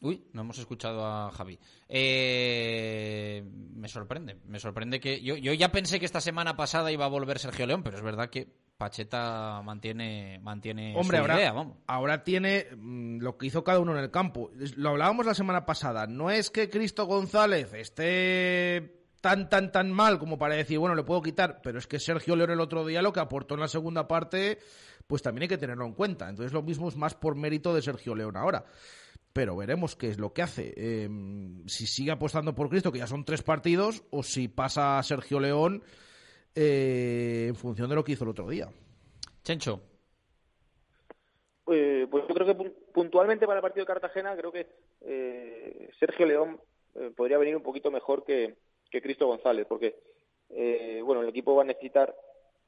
Uy, 0.00 0.28
no 0.32 0.42
hemos 0.42 0.58
escuchado 0.58 1.04
a 1.04 1.30
Javi. 1.32 1.58
Eh, 1.88 3.42
me 3.74 3.88
sorprende, 3.88 4.36
me 4.46 4.60
sorprende 4.60 5.00
que 5.00 5.20
yo, 5.20 5.36
yo 5.36 5.52
ya 5.52 5.72
pensé 5.72 5.98
que 5.98 6.06
esta 6.06 6.20
semana 6.20 6.56
pasada 6.56 6.92
iba 6.92 7.04
a 7.04 7.08
volver 7.08 7.38
Sergio 7.38 7.66
León, 7.66 7.82
pero 7.82 7.96
es 7.96 8.02
verdad 8.02 8.30
que 8.30 8.46
Pacheta 8.76 9.60
mantiene, 9.64 10.38
mantiene 10.40 10.94
Hombre, 10.96 11.18
su 11.18 11.22
ahora, 11.22 11.36
idea, 11.36 11.52
vamos. 11.52 11.78
ahora 11.88 12.22
tiene 12.22 12.68
mm, 12.76 13.18
lo 13.18 13.36
que 13.36 13.46
hizo 13.46 13.64
cada 13.64 13.80
uno 13.80 13.90
en 13.96 14.04
el 14.04 14.12
campo. 14.12 14.52
Lo 14.76 14.90
hablábamos 14.90 15.26
la 15.26 15.34
semana 15.34 15.66
pasada. 15.66 16.06
No 16.06 16.30
es 16.30 16.50
que 16.50 16.70
Cristo 16.70 17.06
González 17.06 17.74
esté 17.74 19.02
tan, 19.20 19.48
tan, 19.48 19.72
tan 19.72 19.90
mal 19.90 20.20
como 20.20 20.38
para 20.38 20.54
decir, 20.54 20.78
bueno, 20.78 20.94
le 20.94 21.02
puedo 21.02 21.22
quitar, 21.22 21.60
pero 21.60 21.80
es 21.80 21.88
que 21.88 21.98
Sergio 21.98 22.36
León 22.36 22.52
el 22.52 22.60
otro 22.60 22.86
día 22.86 23.02
lo 23.02 23.12
que 23.12 23.18
aportó 23.18 23.54
en 23.54 23.60
la 23.62 23.68
segunda 23.68 24.06
parte, 24.06 24.60
pues 25.08 25.22
también 25.22 25.42
hay 25.42 25.48
que 25.48 25.58
tenerlo 25.58 25.84
en 25.84 25.94
cuenta. 25.94 26.28
Entonces 26.28 26.52
lo 26.52 26.62
mismo 26.62 26.88
es 26.88 26.94
más 26.94 27.16
por 27.16 27.34
mérito 27.34 27.74
de 27.74 27.82
Sergio 27.82 28.14
León 28.14 28.36
ahora. 28.36 28.64
Pero 29.38 29.54
veremos 29.54 29.94
qué 29.94 30.08
es 30.08 30.18
lo 30.18 30.32
que 30.32 30.42
hace. 30.42 30.74
Eh, 30.76 31.08
si 31.66 31.86
sigue 31.86 32.10
apostando 32.10 32.56
por 32.56 32.68
Cristo, 32.68 32.90
que 32.90 32.98
ya 32.98 33.06
son 33.06 33.24
tres 33.24 33.44
partidos, 33.44 34.02
o 34.10 34.24
si 34.24 34.48
pasa 34.48 34.98
a 34.98 35.02
Sergio 35.04 35.38
León 35.38 35.84
eh, 36.56 37.44
en 37.46 37.54
función 37.54 37.88
de 37.88 37.94
lo 37.94 38.02
que 38.02 38.10
hizo 38.10 38.24
el 38.24 38.30
otro 38.30 38.48
día. 38.48 38.66
Chencho. 39.44 39.80
Eh, 41.70 42.08
pues 42.10 42.24
yo 42.26 42.34
creo 42.34 42.46
que 42.48 42.70
puntualmente 42.92 43.46
para 43.46 43.58
el 43.58 43.62
partido 43.62 43.84
de 43.84 43.92
Cartagena, 43.92 44.36
creo 44.36 44.50
que 44.50 44.66
Sergio 46.00 46.26
León 46.26 46.60
podría 47.14 47.38
venir 47.38 47.54
un 47.54 47.62
poquito 47.62 47.92
mejor 47.92 48.24
que, 48.24 48.56
que 48.90 49.00
Cristo 49.00 49.28
González, 49.28 49.66
porque 49.68 50.00
bueno, 51.04 51.22
el 51.22 51.28
equipo 51.28 51.54
va 51.54 51.62
a 51.62 51.66
necesitar 51.66 52.12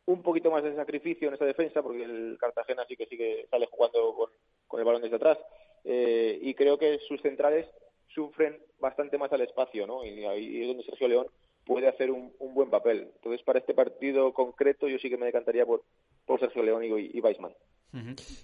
un 0.06 0.22
poquito 0.22 0.50
más 0.50 0.62
de 0.62 0.74
sacrificio 0.74 1.28
en 1.28 1.34
esa 1.34 1.44
defensa, 1.44 1.82
porque 1.82 2.02
el 2.02 2.36
Cartagena 2.38 2.84
sí 2.88 2.96
que 2.96 3.06
sigue 3.06 3.46
sale 3.50 3.68
jugando 3.70 4.28
con, 4.68 4.80
el 4.80 4.84
balón 4.84 5.02
desde 5.02 5.16
atrás. 5.16 5.38
Eh, 5.84 6.38
y 6.42 6.54
creo 6.54 6.78
que 6.78 6.98
sus 7.08 7.20
centrales 7.22 7.66
sufren 8.14 8.58
bastante 8.78 9.18
más 9.18 9.32
al 9.32 9.42
espacio, 9.42 9.86
¿no? 9.86 10.04
Y 10.04 10.24
ahí 10.24 10.62
es 10.62 10.68
donde 10.68 10.84
Sergio 10.84 11.08
León 11.08 11.26
puede 11.64 11.88
hacer 11.88 12.10
un, 12.10 12.32
buen 12.52 12.70
papel. 12.70 13.12
Entonces, 13.14 13.42
para 13.44 13.60
este 13.60 13.74
partido 13.74 14.32
concreto, 14.32 14.88
yo 14.88 14.98
sí 14.98 15.08
que 15.08 15.16
me 15.16 15.26
decantaría 15.26 15.64
por, 15.64 15.84
por 16.26 16.40
Sergio 16.40 16.62
León 16.62 16.84
y, 16.84 16.88
y. 16.88 17.22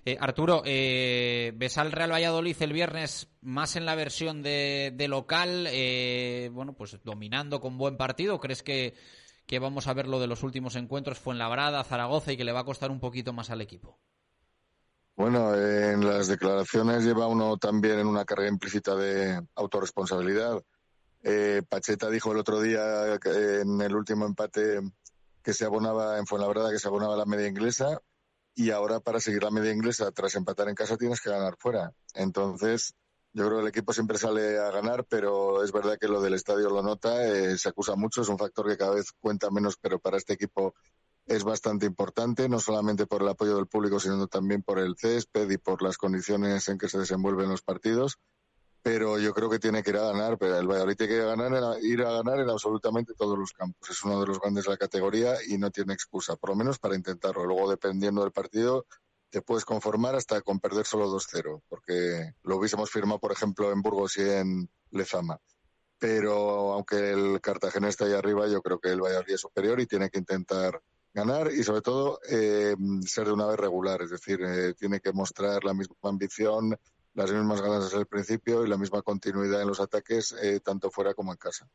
Eh, 0.05 0.17
Arturo, 0.21 0.63
eh, 0.65 1.53
¿ves 1.55 1.79
al 1.79 1.93
Real 1.93 2.13
Valladolid 2.13 2.57
el 2.61 2.73
viernes 2.73 3.29
más 3.43 3.77
en 3.77 3.85
la 3.85 3.95
versión 3.95 4.43
de, 4.43 4.93
de 4.95 5.09
local, 5.09 5.67
eh, 5.71 6.51
bueno, 6.53 6.75
pues 6.75 6.99
dominando 7.05 7.61
con 7.61 7.79
buen 7.79 7.97
partido? 7.97 8.41
¿Crees 8.41 8.63
que, 8.63 8.95
que 9.47 9.59
vamos 9.59 9.87
a 9.87 9.95
ver 9.95 10.09
lo 10.09 10.21
de 10.21 10.27
los 10.27 10.43
últimos 10.43 10.77
encuentros 10.77 11.19
fue 11.19 11.35
en 11.35 11.39
Labrada, 11.39 11.85
Zaragoza 11.85 12.33
y 12.33 12.37
que 12.37 12.45
le 12.45 12.53
va 12.53 12.61
a 12.61 12.65
costar 12.65 12.91
un 12.91 13.01
poquito 13.01 13.33
más 13.33 13.51
al 13.51 13.61
equipo? 13.61 13.99
Bueno, 15.17 15.55
en 15.55 16.07
las 16.07 16.27
declaraciones 16.27 17.05
lleva 17.05 17.27
uno 17.27 17.57
también 17.57 17.99
en 17.99 18.07
una 18.07 18.25
carga 18.25 18.49
implícita 18.49 18.95
de 18.97 19.41
autorresponsabilidad. 19.55 20.63
Eh, 21.23 21.63
Pacheta 21.67 22.11
dijo 22.11 22.33
el 22.33 22.39
otro 22.39 22.61
día 22.61 23.19
en 23.25 23.81
el 23.81 23.97
último 23.97 24.27
empate 24.27 24.81
que 25.43 25.55
se 25.55 25.65
abonaba 25.65 26.19
en 26.19 26.27
Fuenlabrada, 26.27 26.71
que 26.71 26.79
se 26.79 26.89
abonaba 26.89 27.17
la 27.17 27.25
media 27.25 27.47
inglesa, 27.47 28.01
y 28.55 28.71
ahora 28.71 29.01
para 29.01 29.21
seguir 29.21 29.43
la 29.43 29.51
media 29.51 29.73
inglesa 29.73 30.11
tras 30.13 30.35
empatar 30.35 30.69
en 30.69 30.75
casa 30.75 30.97
tienes 30.97 31.21
que 31.21 31.31
ganar 31.31 31.57
fuera. 31.59 31.93
Entonces, 32.15 32.95
yo 33.37 33.45
creo 33.45 33.59
que 33.59 33.63
el 33.65 33.69
equipo 33.69 33.93
siempre 33.93 34.17
sale 34.17 34.59
a 34.59 34.71
ganar, 34.71 35.05
pero 35.05 35.63
es 35.63 35.71
verdad 35.71 35.99
que 36.01 36.09
lo 36.09 36.23
del 36.23 36.33
estadio 36.33 36.71
lo 36.71 36.83
nota, 36.83 37.23
eh, 37.23 37.59
se 37.59 37.69
acusa 37.69 37.95
mucho, 37.95 38.23
es 38.23 38.29
un 38.31 38.39
factor 38.39 38.67
que 38.67 38.79
cada 38.79 38.95
vez 38.95 39.13
cuenta 39.21 39.51
menos, 39.51 39.77
pero 39.77 39.99
para 39.99 40.17
este 40.17 40.33
equipo 40.33 40.75
es 41.27 41.45
bastante 41.45 41.85
importante, 41.85 42.49
no 42.49 42.61
solamente 42.61 43.07
por 43.07 43.21
el 43.21 43.29
apoyo 43.29 43.57
del 43.57 43.67
público, 43.67 44.01
sino 44.01 44.27
también 44.27 44.63
por 44.63 44.79
el 44.79 44.97
césped 44.97 45.51
y 45.51 45.59
por 45.59 45.83
las 45.83 45.99
condiciones 45.99 46.67
en 46.69 46.79
que 46.79 46.89
se 46.89 46.99
desenvuelven 46.99 47.51
los 47.51 47.61
partidos. 47.61 48.17
Pero 48.81 49.19
yo 49.19 49.35
creo 49.35 49.51
que 49.51 49.59
tiene 49.59 49.83
que 49.83 49.91
ir 49.91 49.99
a 49.99 50.13
ganar, 50.13 50.39
pero 50.39 50.59
el 50.59 50.67
Valladolid 50.67 50.97
tiene 50.97 51.13
que 51.13 51.23
ganar, 51.23 51.77
ir 51.83 52.03
a 52.03 52.13
ganar 52.13 52.41
en 52.41 52.49
absolutamente 52.49 53.13
todos 53.13 53.37
los 53.37 53.53
campos. 53.53 53.91
Es 53.91 54.03
uno 54.03 54.19
de 54.19 54.29
los 54.29 54.41
grandes 54.41 54.65
de 54.65 54.71
la 54.71 54.77
categoría 54.79 55.35
y 55.47 55.59
no 55.59 55.71
tiene 55.71 55.93
excusa, 55.93 56.37
por 56.37 56.51
lo 56.51 56.57
menos 56.57 56.79
para 56.79 56.95
intentarlo. 56.97 57.45
Luego, 57.45 57.69
dependiendo 57.69 58.23
del 58.23 58.33
partido, 58.33 58.87
te 59.31 59.43
puedes 59.43 59.65
conformar 59.65 60.15
hasta 60.15 60.41
con 60.43 60.61
perder 60.61 60.87
solo 60.87 61.09
2-0, 61.09 61.63
porque 61.69 62.33
lo 62.43 62.57
hubiésemos 62.57 62.91
firmado, 62.91 63.19
por 63.19 63.33
ejemplo, 63.33 63.73
en 63.73 63.83
Burgos 63.83 64.17
y 64.17 64.23
en 64.23 64.71
Lezama. 64.91 65.39
Pero 65.99 66.73
aunque 66.73 67.11
el 67.11 67.41
Cartagena 67.41 67.89
está 67.89 68.05
ahí 68.05 68.13
arriba, 68.13 68.47
yo 68.49 68.63
creo 68.63 68.79
que 68.79 68.91
el 68.91 69.01
Valladolid 69.01 69.35
es 69.35 69.41
superior 69.41 69.81
y 69.81 69.87
tiene 69.87 70.11
que 70.11 70.19
intentar 70.19 70.83
ganar 71.17 71.51
y 71.51 71.65
sobre 71.65 71.81
todo 71.81 72.21
eh, 72.29 72.77
ser 73.07 73.27
de 73.27 73.33
una 73.33 73.47
vez 73.47 73.59
regular, 73.59 74.03
es 74.03 74.11
decir, 74.11 74.39
eh, 74.43 74.75
tiene 74.75 75.01
que 75.01 75.13
mostrar 75.13 75.65
la 75.65 75.73
misma 75.73 75.97
ambición, 76.03 76.77
las 77.17 77.33
mismas 77.33 77.63
ganas 77.63 77.85
desde 77.85 77.99
el 77.99 78.07
principio 78.07 78.65
y 78.65 78.69
la 78.69 78.77
misma 78.77 79.01
continuidad 79.01 79.63
en 79.63 79.69
los 79.69 79.81
ataques, 79.81 80.37
eh, 80.43 80.61
tanto 80.61 80.91
fuera 80.91 81.15
como 81.15 81.33
en 81.33 81.39
casa. 81.39 81.67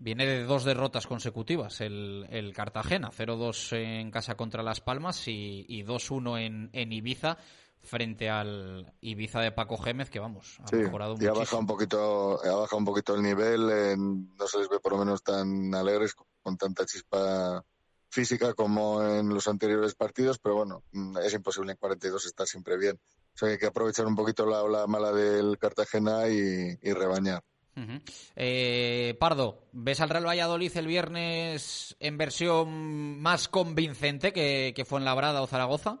Viene 0.00 0.26
de 0.26 0.42
dos 0.42 0.64
derrotas 0.64 1.06
consecutivas 1.06 1.80
el, 1.80 2.26
el 2.28 2.52
Cartagena, 2.52 3.10
0-2 3.10 3.76
en 3.76 4.10
casa 4.10 4.34
contra 4.34 4.64
Las 4.64 4.80
Palmas 4.80 5.28
y, 5.28 5.64
y 5.68 5.84
2-1 5.84 6.40
en, 6.44 6.70
en 6.72 6.92
Ibiza 6.92 7.38
frente 7.82 8.28
al 8.28 8.92
Ibiza 9.00 9.40
de 9.40 9.52
Paco 9.52 9.78
Gémez, 9.78 10.10
que 10.10 10.18
vamos, 10.18 10.58
ha 10.60 10.76
mejorado 10.76 11.16
y 11.20 11.26
ha 11.26 11.32
bajado 11.32 11.60
un 11.60 11.66
poquito, 11.66 12.44
ha 12.44 12.56
bajado 12.56 12.78
un 12.78 12.84
poquito 12.84 13.14
el 13.14 13.22
nivel, 13.22 13.96
no 13.96 14.46
se 14.48 14.58
les 14.58 14.68
ve 14.68 14.80
por 14.80 14.92
lo 14.92 14.98
menos 14.98 15.22
tan 15.22 15.72
alegres, 15.72 16.16
con 16.42 16.56
tanta 16.56 16.84
chispa 16.84 17.64
física 18.08 18.54
como 18.54 19.02
en 19.04 19.28
los 19.28 19.46
anteriores 19.46 19.94
partidos, 19.94 20.38
pero 20.38 20.56
bueno, 20.56 20.82
mm, 20.90 21.18
es 21.18 21.32
imposible 21.32 21.72
en 21.72 21.78
42 21.78 22.26
estar 22.26 22.46
siempre 22.46 22.76
bien. 22.76 22.98
O 23.34 23.38
sea 23.38 23.48
que 23.48 23.52
hay 23.52 23.58
que 23.58 23.66
aprovechar 23.66 24.06
un 24.06 24.16
poquito 24.16 24.46
la 24.46 24.62
ola 24.62 24.86
mala 24.86 25.12
del 25.12 25.58
Cartagena 25.58 26.28
y, 26.28 26.92
rebañar. 26.92 27.42
Eh, 28.36 29.14
Pardo, 29.18 29.62
¿ves 29.72 30.00
al 30.00 30.10
Real 30.10 30.26
Valladolid 30.26 30.76
el 30.76 30.86
viernes 30.86 31.96
en 31.98 32.18
versión 32.18 33.20
más 33.22 33.48
convincente 33.48 34.32
que, 34.32 34.74
que 34.76 34.84
fue 34.84 34.98
en 34.98 35.06
Labrada 35.06 35.40
o 35.40 35.46
Zaragoza? 35.46 36.00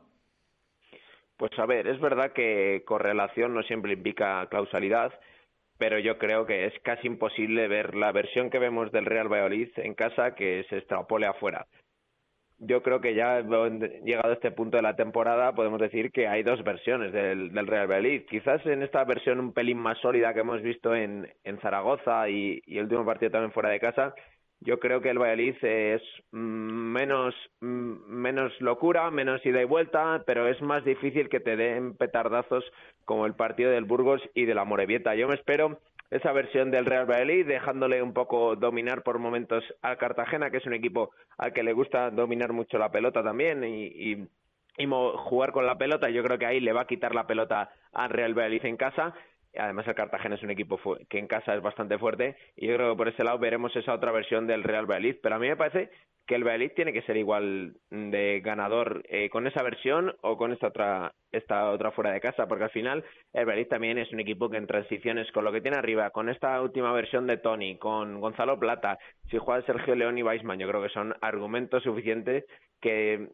Pues 1.38 1.52
a 1.58 1.64
ver, 1.64 1.86
es 1.86 1.98
verdad 2.00 2.32
que 2.34 2.82
correlación 2.86 3.54
no 3.54 3.62
siempre 3.62 3.94
implica 3.94 4.46
causalidad, 4.50 5.10
pero 5.78 5.98
yo 5.98 6.18
creo 6.18 6.44
que 6.44 6.66
es 6.66 6.74
casi 6.82 7.06
imposible 7.06 7.66
ver 7.66 7.94
la 7.94 8.12
versión 8.12 8.50
que 8.50 8.58
vemos 8.58 8.92
del 8.92 9.06
Real 9.06 9.32
Valladolid 9.32 9.70
en 9.76 9.94
casa 9.94 10.34
que 10.34 10.66
se 10.68 10.76
extrapole 10.76 11.26
afuera 11.26 11.66
yo 12.60 12.82
creo 12.82 13.00
que 13.00 13.14
ya 13.14 13.40
llegado 13.40 14.30
a 14.30 14.34
este 14.34 14.50
punto 14.50 14.76
de 14.76 14.82
la 14.82 14.94
temporada 14.94 15.54
podemos 15.54 15.80
decir 15.80 16.12
que 16.12 16.28
hay 16.28 16.42
dos 16.42 16.62
versiones 16.62 17.12
del, 17.12 17.52
del 17.52 17.66
Real 17.66 17.90
Valladolid. 17.90 18.26
Quizás 18.28 18.64
en 18.66 18.82
esta 18.82 19.02
versión 19.04 19.40
un 19.40 19.52
pelín 19.52 19.78
más 19.78 19.98
sólida 19.98 20.34
que 20.34 20.40
hemos 20.40 20.60
visto 20.62 20.94
en, 20.94 21.26
en 21.42 21.58
Zaragoza 21.60 22.28
y, 22.28 22.62
y 22.66 22.76
el 22.76 22.84
último 22.84 23.06
partido 23.06 23.32
también 23.32 23.52
fuera 23.52 23.70
de 23.70 23.80
casa, 23.80 24.14
yo 24.62 24.78
creo 24.78 25.00
que 25.00 25.08
el 25.08 25.18
Valladolid 25.18 25.56
es 25.62 26.02
menos, 26.32 27.34
menos 27.60 28.52
locura, 28.60 29.10
menos 29.10 29.44
ida 29.46 29.62
y 29.62 29.64
vuelta, 29.64 30.22
pero 30.26 30.46
es 30.48 30.60
más 30.60 30.84
difícil 30.84 31.30
que 31.30 31.40
te 31.40 31.56
den 31.56 31.96
petardazos 31.96 32.62
como 33.06 33.24
el 33.24 33.34
partido 33.34 33.70
del 33.70 33.84
Burgos 33.84 34.20
y 34.34 34.44
de 34.44 34.54
la 34.54 34.64
Morevieta. 34.64 35.14
Yo 35.14 35.28
me 35.28 35.34
espero 35.34 35.78
esa 36.10 36.32
versión 36.32 36.70
del 36.70 36.86
Real 36.86 37.08
Valladolid, 37.08 37.46
dejándole 37.46 38.02
un 38.02 38.12
poco 38.12 38.56
dominar 38.56 39.02
por 39.02 39.18
momentos 39.18 39.64
al 39.82 39.96
Cartagena, 39.96 40.50
que 40.50 40.58
es 40.58 40.66
un 40.66 40.74
equipo 40.74 41.10
al 41.38 41.52
que 41.52 41.62
le 41.62 41.72
gusta 41.72 42.10
dominar 42.10 42.52
mucho 42.52 42.78
la 42.78 42.90
pelota 42.90 43.22
también 43.22 43.64
y, 43.64 43.86
y, 43.86 44.28
jugar 44.76 45.52
con 45.52 45.66
la 45.66 45.76
pelota. 45.76 46.08
Yo 46.08 46.22
creo 46.22 46.38
que 46.38 46.46
ahí 46.46 46.58
le 46.60 46.72
va 46.72 46.82
a 46.82 46.86
quitar 46.86 47.14
la 47.14 47.26
pelota 47.26 47.70
al 47.92 48.10
Real 48.10 48.34
Valladolid 48.34 48.64
en 48.64 48.76
casa 48.76 49.14
Además, 49.58 49.86
el 49.88 49.94
Cartagena 49.94 50.36
es 50.36 50.42
un 50.42 50.50
equipo 50.50 50.78
que 51.08 51.18
en 51.18 51.26
casa 51.26 51.54
es 51.54 51.62
bastante 51.62 51.98
fuerte 51.98 52.36
y 52.56 52.68
yo 52.68 52.76
creo 52.76 52.92
que 52.92 52.98
por 52.98 53.08
ese 53.08 53.24
lado 53.24 53.38
veremos 53.38 53.74
esa 53.74 53.94
otra 53.94 54.12
versión 54.12 54.46
del 54.46 54.62
Real 54.62 54.86
Valladolid. 54.86 55.16
Pero 55.22 55.34
a 55.34 55.38
mí 55.38 55.48
me 55.48 55.56
parece 55.56 55.90
que 56.26 56.36
el 56.36 56.44
Valladolid 56.44 56.72
tiene 56.76 56.92
que 56.92 57.02
ser 57.02 57.16
igual 57.16 57.74
de 57.90 58.40
ganador 58.44 59.02
eh, 59.08 59.28
con 59.30 59.48
esa 59.48 59.62
versión 59.62 60.14
o 60.20 60.36
con 60.36 60.52
esta 60.52 60.68
otra, 60.68 61.14
esta 61.32 61.70
otra 61.70 61.90
fuera 61.90 62.12
de 62.12 62.20
casa, 62.20 62.46
porque 62.46 62.64
al 62.64 62.70
final 62.70 63.04
el 63.32 63.44
Valladolid 63.44 63.68
también 63.68 63.98
es 63.98 64.12
un 64.12 64.20
equipo 64.20 64.48
que 64.48 64.56
en 64.56 64.68
transiciones 64.68 65.30
con 65.32 65.44
lo 65.44 65.50
que 65.50 65.60
tiene 65.60 65.78
arriba, 65.78 66.10
con 66.10 66.28
esta 66.28 66.60
última 66.62 66.92
versión 66.92 67.26
de 67.26 67.38
Tony, 67.38 67.78
con 67.78 68.20
Gonzalo 68.20 68.60
Plata, 68.60 68.98
si 69.28 69.38
juega 69.38 69.66
Sergio 69.66 69.96
León 69.96 70.18
y 70.18 70.22
Weisman, 70.22 70.58
yo 70.58 70.68
creo 70.68 70.82
que 70.82 70.90
son 70.90 71.14
argumentos 71.20 71.82
suficientes 71.82 72.44
que 72.80 73.28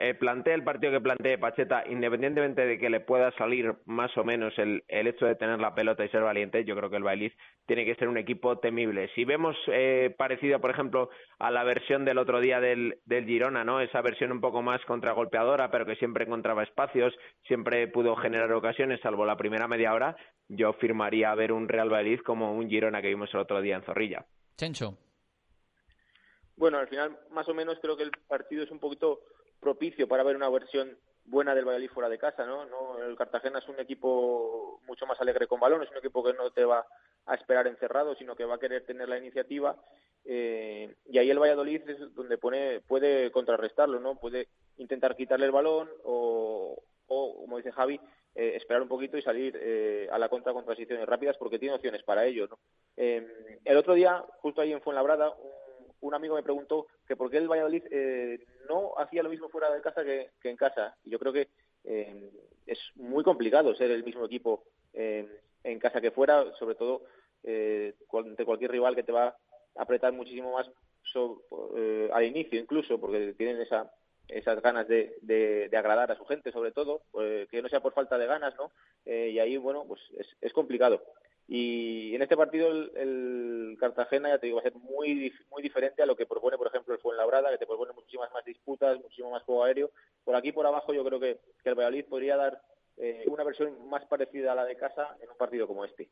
eh, 0.00 0.14
plantee 0.14 0.54
el 0.54 0.64
partido 0.64 0.92
que 0.92 1.00
plantee 1.00 1.38
Pacheta, 1.38 1.84
independientemente 1.86 2.66
de 2.66 2.78
que 2.78 2.88
le 2.88 3.00
pueda 3.00 3.30
salir 3.32 3.74
más 3.84 4.16
o 4.16 4.24
menos 4.24 4.58
el, 4.58 4.82
el 4.88 5.06
hecho 5.06 5.26
de 5.26 5.34
tener 5.34 5.60
la 5.60 5.74
pelota 5.74 6.04
y 6.04 6.08
ser 6.08 6.22
valiente, 6.22 6.64
yo 6.64 6.74
creo 6.74 6.88
que 6.88 6.96
el 6.96 7.02
Bailiz 7.02 7.32
tiene 7.66 7.84
que 7.84 7.94
ser 7.96 8.08
un 8.08 8.16
equipo 8.16 8.58
temible. 8.58 9.10
Si 9.14 9.24
vemos 9.24 9.56
eh, 9.68 10.14
parecido, 10.16 10.60
por 10.60 10.70
ejemplo, 10.70 11.10
a 11.38 11.50
la 11.50 11.64
versión 11.64 12.04
del 12.04 12.18
otro 12.18 12.40
día 12.40 12.60
del, 12.60 12.98
del 13.04 13.26
Girona, 13.26 13.64
¿no? 13.64 13.80
Esa 13.80 14.00
versión 14.00 14.32
un 14.32 14.40
poco 14.40 14.62
más 14.62 14.82
contragolpeadora, 14.86 15.70
pero 15.70 15.86
que 15.86 15.96
siempre 15.96 16.24
encontraba 16.24 16.62
espacios, 16.62 17.14
siempre 17.46 17.86
pudo 17.88 18.16
generar 18.16 18.50
ocasiones, 18.52 19.00
salvo 19.00 19.26
la 19.26 19.36
primera 19.36 19.68
media 19.68 19.92
hora, 19.92 20.16
yo 20.48 20.72
firmaría 20.74 21.34
ver 21.34 21.52
un 21.52 21.68
Real 21.68 21.90
Bailiz 21.90 22.22
como 22.22 22.54
un 22.54 22.68
Girona 22.68 23.02
que 23.02 23.08
vimos 23.08 23.32
el 23.34 23.40
otro 23.40 23.60
día 23.60 23.76
en 23.76 23.82
Zorrilla. 23.82 24.24
Chencho. 24.56 24.96
Bueno, 26.56 26.78
al 26.78 26.88
final, 26.88 27.18
más 27.32 27.48
o 27.48 27.54
menos 27.54 27.78
creo 27.82 27.96
que 27.96 28.04
el 28.04 28.12
partido 28.28 28.62
es 28.62 28.70
un 28.70 28.78
poquito 28.78 29.20
propicio 29.64 30.06
para 30.06 30.22
ver 30.22 30.36
una 30.36 30.50
versión 30.50 30.96
buena 31.24 31.54
del 31.54 31.64
Valladolid 31.64 31.90
fuera 31.90 32.10
de 32.10 32.18
casa, 32.18 32.44
¿no? 32.44 32.66
¿no? 32.66 33.02
El 33.02 33.16
Cartagena 33.16 33.58
es 33.58 33.68
un 33.68 33.80
equipo 33.80 34.80
mucho 34.86 35.06
más 35.06 35.18
alegre 35.20 35.46
con 35.46 35.58
balón, 35.58 35.82
es 35.82 35.90
un 35.90 35.96
equipo 35.96 36.22
que 36.22 36.34
no 36.34 36.50
te 36.50 36.66
va 36.66 36.86
a 37.24 37.34
esperar 37.34 37.66
encerrado, 37.66 38.14
sino 38.14 38.36
que 38.36 38.44
va 38.44 38.56
a 38.56 38.60
querer 38.60 38.84
tener 38.84 39.08
la 39.08 39.16
iniciativa 39.16 39.74
eh, 40.26 40.94
y 41.06 41.18
ahí 41.18 41.30
el 41.30 41.38
Valladolid 41.38 41.88
es 41.88 42.14
donde 42.14 42.38
pone 42.38 42.80
puede 42.80 43.30
contrarrestarlo, 43.30 44.00
¿no? 44.00 44.16
Puede 44.16 44.48
intentar 44.76 45.16
quitarle 45.16 45.46
el 45.46 45.52
balón 45.52 45.88
o, 46.04 46.82
como 47.06 47.56
dice 47.56 47.72
Javi, 47.72 48.00
eh, 48.34 48.52
esperar 48.56 48.82
un 48.82 48.88
poquito 48.88 49.16
y 49.16 49.22
salir 49.22 49.58
eh, 49.60 50.08
a 50.10 50.18
la 50.18 50.28
contra 50.28 50.52
con 50.52 50.64
transiciones 50.64 51.06
rápidas 51.06 51.36
porque 51.38 51.58
tiene 51.58 51.74
opciones 51.74 52.02
para 52.02 52.24
ello, 52.24 52.48
¿no? 52.48 52.58
el 52.96 53.76
otro 53.76 53.94
día, 53.94 54.24
justo 54.40 54.60
ahí 54.60 54.72
en 54.72 54.80
Fuenlabrada, 54.80 55.30
un 55.30 55.63
un 56.06 56.14
amigo 56.14 56.34
me 56.34 56.42
preguntó 56.42 56.86
que 57.06 57.16
por 57.16 57.30
qué 57.30 57.38
el 57.38 57.48
Valladolid 57.48 57.84
eh, 57.90 58.46
no 58.68 58.92
hacía 58.98 59.22
lo 59.22 59.30
mismo 59.30 59.48
fuera 59.48 59.70
de 59.70 59.80
casa 59.80 60.04
que, 60.04 60.30
en 60.42 60.56
casa. 60.56 60.96
Y 61.04 61.10
yo 61.10 61.18
creo 61.18 61.32
que 61.32 61.48
eh, 61.84 62.30
es 62.66 62.78
muy 62.96 63.24
complicado 63.24 63.74
ser 63.74 63.90
el 63.90 64.04
mismo 64.04 64.24
equipo 64.24 64.64
eh, 64.92 65.26
en 65.62 65.78
casa 65.78 66.00
que 66.00 66.10
fuera, 66.10 66.52
sobre 66.58 66.74
todo 66.74 67.02
eh, 67.42 67.94
ante 68.12 68.44
cualquier 68.44 68.70
rival 68.70 68.94
que 68.94 69.02
te 69.02 69.12
va 69.12 69.28
a 69.28 69.36
apretar 69.82 70.12
muchísimo 70.12 70.52
más 70.52 70.70
eh, 71.76 72.08
al 72.12 72.24
inicio 72.24 72.58
incluso, 72.58 72.98
porque 72.98 73.34
tienen 73.34 73.60
esa 73.60 73.90
esas 74.26 74.62
ganas 74.62 74.88
de, 74.88 75.18
de, 75.20 75.76
agradar 75.76 76.10
a 76.10 76.16
su 76.16 76.24
gente, 76.24 76.50
sobre 76.50 76.72
todo, 76.72 77.02
eh, 77.20 77.46
que 77.50 77.60
no 77.60 77.68
sea 77.68 77.80
por 77.80 77.92
falta 77.92 78.16
de 78.16 78.26
ganas, 78.26 78.54
¿no? 78.56 78.72
Y 79.04 79.38
ahí, 79.38 79.58
bueno, 79.58 79.84
pues 79.86 80.00
es, 80.16 80.26
es 80.40 80.52
complicado. 80.54 81.02
Y 81.46 82.14
en 82.14 82.22
este 82.22 82.36
partido 82.36 82.70
el, 82.70 83.76
Cartagena, 83.78 84.30
ya 84.30 84.38
te 84.38 84.46
digo, 84.46 84.56
va 84.56 84.60
a 84.62 84.70
ser 84.70 84.74
muy, 84.76 85.32
muy 85.50 85.62
diferente 85.62 86.02
a 86.02 86.06
lo 86.06 86.16
que 86.16 86.26
propone, 86.26 86.56
por 86.56 86.68
ejemplo, 86.68 86.94
el 86.94 87.00
Fuenlabrada, 87.00 87.50
que 87.50 87.58
te 87.58 87.66
propone 87.66 87.92
muchísimas 87.92 88.32
más 88.32 88.44
disputas, 88.44 88.98
muchísimo 89.00 89.30
más 89.30 89.42
juego 89.42 89.64
aéreo. 89.64 89.90
Por 90.24 90.36
aquí, 90.36 90.52
por 90.52 90.66
abajo, 90.66 90.94
yo 90.94 91.04
creo 91.04 91.20
que, 91.20 91.38
que 91.62 91.68
el 91.68 91.74
Valladolid 91.74 92.06
podría 92.06 92.36
dar 92.36 92.62
eh, 92.96 93.24
una 93.26 93.42
versión 93.42 93.88
más 93.88 94.04
parecida 94.06 94.52
a 94.52 94.54
la 94.54 94.64
de 94.64 94.76
casa 94.76 95.16
en 95.20 95.28
un 95.28 95.36
partido 95.36 95.66
como 95.66 95.84
este. 95.84 96.08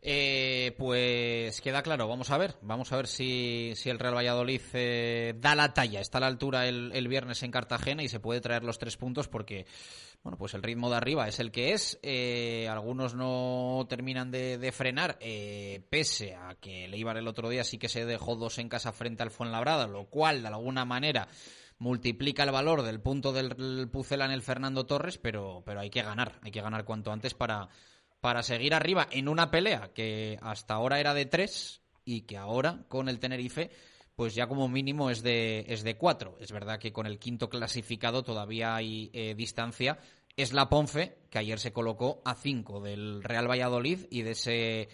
Eh, 0.00 0.74
pues 0.78 1.60
queda 1.60 1.82
claro, 1.82 2.08
vamos 2.08 2.30
a 2.30 2.38
ver, 2.38 2.54
vamos 2.62 2.90
a 2.90 2.96
ver 2.96 3.06
si, 3.06 3.72
si 3.74 3.90
el 3.90 3.98
Real 3.98 4.14
Valladolid 4.14 4.62
eh, 4.72 5.34
da 5.36 5.54
la 5.54 5.74
talla, 5.74 6.00
está 6.00 6.18
a 6.18 6.20
la 6.22 6.26
altura 6.28 6.66
el, 6.66 6.90
el, 6.94 7.06
viernes 7.06 7.42
en 7.42 7.50
Cartagena 7.50 8.02
y 8.02 8.08
se 8.08 8.18
puede 8.18 8.40
traer 8.40 8.64
los 8.64 8.78
tres 8.78 8.96
puntos 8.96 9.28
porque, 9.28 9.66
bueno, 10.22 10.38
pues 10.38 10.54
el 10.54 10.62
ritmo 10.62 10.88
de 10.88 10.96
arriba 10.96 11.28
es 11.28 11.38
el 11.38 11.52
que 11.52 11.72
es, 11.74 12.00
algunos 12.70 13.14
no 13.14 13.84
terminan 13.86 14.30
de, 14.30 14.56
de 14.56 14.72
frenar, 14.72 15.18
pese 15.90 16.34
a 16.34 16.54
que 16.54 16.86
el 16.86 16.94
Eibar 16.94 17.18
el 17.18 17.28
otro 17.28 17.50
día 17.50 17.62
sí 17.62 17.76
que 17.76 17.90
se 17.90 18.06
dejó 18.06 18.36
dos 18.36 18.58
en 18.58 18.70
casa 18.70 18.92
frente 18.92 19.22
al 19.22 19.30
Fuenlabrada, 19.30 19.86
lo 19.86 20.06
cual 20.06 20.40
de 20.40 20.48
alguna 20.48 20.86
manera 20.86 21.28
multiplica 21.84 22.44
el 22.44 22.50
valor 22.50 22.80
del 22.80 22.98
punto 22.98 23.34
del 23.34 23.90
Pucela 23.90 24.24
en 24.24 24.30
el 24.30 24.40
Fernando 24.40 24.86
Torres, 24.86 25.18
pero, 25.18 25.62
pero 25.66 25.80
hay 25.80 25.90
que 25.90 26.02
ganar, 26.02 26.40
hay 26.42 26.50
que 26.50 26.62
ganar 26.62 26.86
cuanto 26.86 27.12
antes 27.12 27.34
para, 27.34 27.68
para 28.22 28.42
seguir 28.42 28.72
arriba 28.72 29.06
en 29.10 29.28
una 29.28 29.50
pelea 29.50 29.92
que 29.92 30.38
hasta 30.40 30.72
ahora 30.72 30.98
era 30.98 31.12
de 31.12 31.26
tres 31.26 31.82
y 32.06 32.22
que 32.22 32.38
ahora 32.38 32.86
con 32.88 33.10
el 33.10 33.20
Tenerife 33.20 33.70
pues 34.16 34.34
ya 34.34 34.46
como 34.46 34.66
mínimo 34.66 35.10
es 35.10 35.22
de, 35.22 35.66
es 35.68 35.82
de 35.82 35.98
cuatro. 35.98 36.38
Es 36.40 36.52
verdad 36.52 36.78
que 36.78 36.92
con 36.92 37.04
el 37.04 37.18
quinto 37.18 37.50
clasificado 37.50 38.22
todavía 38.22 38.74
hay 38.74 39.10
eh, 39.12 39.34
distancia. 39.34 39.98
Es 40.36 40.54
la 40.54 40.70
Ponfe, 40.70 41.18
que 41.28 41.38
ayer 41.38 41.58
se 41.58 41.74
colocó 41.74 42.22
a 42.24 42.34
cinco 42.34 42.80
del 42.80 43.22
Real 43.22 43.50
Valladolid 43.50 44.06
y 44.10 44.22
de 44.22 44.30
ese 44.30 44.88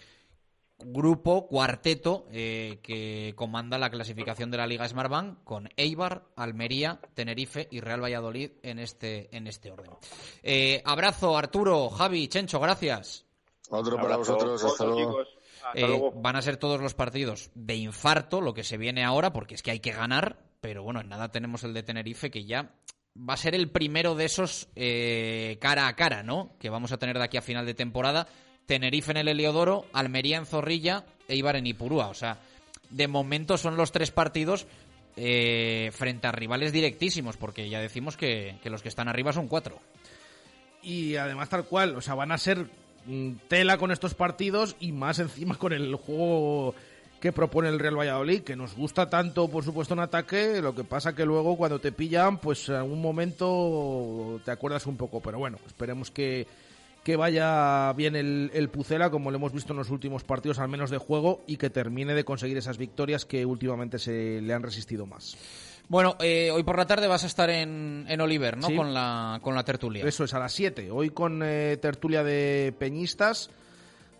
grupo, 0.84 1.46
cuarteto, 1.46 2.26
eh, 2.32 2.78
que 2.82 3.32
comanda 3.36 3.78
la 3.78 3.90
clasificación 3.90 4.50
de 4.50 4.58
la 4.58 4.66
Liga 4.66 4.88
Smartbank 4.88 5.44
con 5.44 5.68
Eibar, 5.76 6.24
Almería, 6.36 7.00
Tenerife 7.14 7.68
y 7.70 7.80
Real 7.80 8.02
Valladolid 8.02 8.52
en 8.62 8.78
este, 8.78 9.34
en 9.36 9.46
este 9.46 9.70
orden. 9.70 9.92
Eh, 10.42 10.82
abrazo, 10.84 11.36
Arturo, 11.36 11.88
Javi, 11.90 12.28
Chencho, 12.28 12.60
gracias. 12.60 13.26
Otro 13.70 13.96
para 13.96 14.16
vosotros, 14.16 14.62
hasta 14.64 14.84
luego. 14.84 15.22
Eh, 15.74 16.10
van 16.16 16.36
a 16.36 16.42
ser 16.42 16.56
todos 16.56 16.80
los 16.80 16.94
partidos 16.94 17.50
de 17.54 17.76
infarto, 17.76 18.40
lo 18.40 18.54
que 18.54 18.64
se 18.64 18.76
viene 18.76 19.04
ahora, 19.04 19.32
porque 19.32 19.54
es 19.54 19.62
que 19.62 19.70
hay 19.70 19.80
que 19.80 19.92
ganar, 19.92 20.38
pero 20.60 20.82
bueno, 20.82 21.00
en 21.00 21.08
nada 21.08 21.30
tenemos 21.30 21.62
el 21.64 21.74
de 21.74 21.82
Tenerife, 21.82 22.30
que 22.30 22.44
ya 22.44 22.74
va 23.16 23.34
a 23.34 23.36
ser 23.36 23.54
el 23.54 23.70
primero 23.70 24.14
de 24.14 24.24
esos 24.24 24.68
cara 25.60 25.86
a 25.86 25.96
cara, 25.96 26.22
¿no? 26.22 26.56
Que 26.58 26.70
vamos 26.70 26.92
a 26.92 26.98
tener 26.98 27.18
de 27.18 27.24
aquí 27.24 27.36
a 27.36 27.42
final 27.42 27.66
de 27.66 27.74
temporada 27.74 28.26
Tenerife 28.70 29.10
en 29.10 29.16
el 29.16 29.26
Heliodoro, 29.26 29.86
Almería 29.92 30.36
en 30.36 30.46
Zorrilla 30.46 31.04
e 31.26 31.34
Ibar 31.34 31.56
en 31.56 31.66
Ipurúa. 31.66 32.06
O 32.06 32.14
sea, 32.14 32.38
de 32.88 33.08
momento 33.08 33.58
son 33.58 33.76
los 33.76 33.90
tres 33.90 34.12
partidos 34.12 34.68
eh, 35.16 35.90
frente 35.92 36.28
a 36.28 36.32
rivales 36.32 36.70
directísimos, 36.70 37.36
porque 37.36 37.68
ya 37.68 37.80
decimos 37.80 38.16
que, 38.16 38.60
los 38.62 38.80
que 38.80 38.88
están 38.88 39.08
arriba 39.08 39.32
son 39.32 39.48
cuatro. 39.48 39.80
Y 40.84 41.16
además 41.16 41.48
tal 41.48 41.64
cual, 41.64 41.96
o 41.96 42.00
sea, 42.00 42.14
van 42.14 42.30
a 42.30 42.38
ser 42.38 42.68
mm, 43.06 43.32
tela 43.48 43.76
con 43.76 43.90
estos 43.90 44.14
partidos 44.14 44.76
y 44.78 44.92
más 44.92 45.18
encima 45.18 45.56
con 45.56 45.72
el 45.72 45.96
juego 45.96 46.76
que 47.20 47.32
propone 47.32 47.70
el 47.70 47.80
Real 47.80 47.98
Valladolid, 47.98 48.42
que 48.42 48.54
nos 48.54 48.76
gusta 48.76 49.10
tanto, 49.10 49.48
por 49.48 49.64
supuesto, 49.64 49.94
en 49.94 50.00
ataque, 50.00 50.62
lo 50.62 50.76
que 50.76 50.84
pasa 50.84 51.16
que 51.16 51.26
luego 51.26 51.56
cuando 51.56 51.80
te 51.80 51.90
pillan, 51.90 52.38
pues 52.38 52.68
en 52.68 52.76
algún 52.76 53.02
momento 53.02 54.40
te 54.44 54.52
acuerdas 54.52 54.86
un 54.86 54.96
poco, 54.96 55.20
pero 55.20 55.40
bueno, 55.40 55.58
esperemos 55.66 56.12
que, 56.12 56.46
que 57.10 57.16
vaya 57.16 57.92
bien 57.94 58.14
el, 58.14 58.52
el, 58.54 58.68
Pucela, 58.68 59.10
como 59.10 59.32
lo 59.32 59.36
hemos 59.36 59.52
visto 59.52 59.72
en 59.72 59.78
los 59.78 59.90
últimos 59.90 60.22
partidos, 60.22 60.60
al 60.60 60.68
menos 60.68 60.90
de 60.90 60.98
juego, 60.98 61.42
y 61.48 61.56
que 61.56 61.68
termine 61.68 62.14
de 62.14 62.22
conseguir 62.22 62.56
esas 62.56 62.78
victorias 62.78 63.24
que 63.24 63.44
últimamente 63.44 63.98
se 63.98 64.40
le 64.40 64.54
han 64.54 64.62
resistido 64.62 65.06
más. 65.06 65.36
Bueno, 65.88 66.16
eh, 66.20 66.52
hoy 66.52 66.62
por 66.62 66.78
la 66.78 66.86
tarde 66.86 67.08
vas 67.08 67.24
a 67.24 67.26
estar 67.26 67.50
en, 67.50 68.06
en 68.08 68.20
Oliver, 68.20 68.56
¿no? 68.56 68.68
Con, 68.76 68.94
la, 68.94 69.40
con 69.42 69.56
la 69.56 69.64
tertulia. 69.64 70.04
Eso 70.04 70.22
es, 70.22 70.34
a 70.34 70.38
las 70.38 70.52
7. 70.52 70.88
Hoy 70.92 71.10
con 71.10 71.42
eh, 71.42 71.78
tertulia 71.82 72.22
de 72.22 72.72
peñistas 72.78 73.50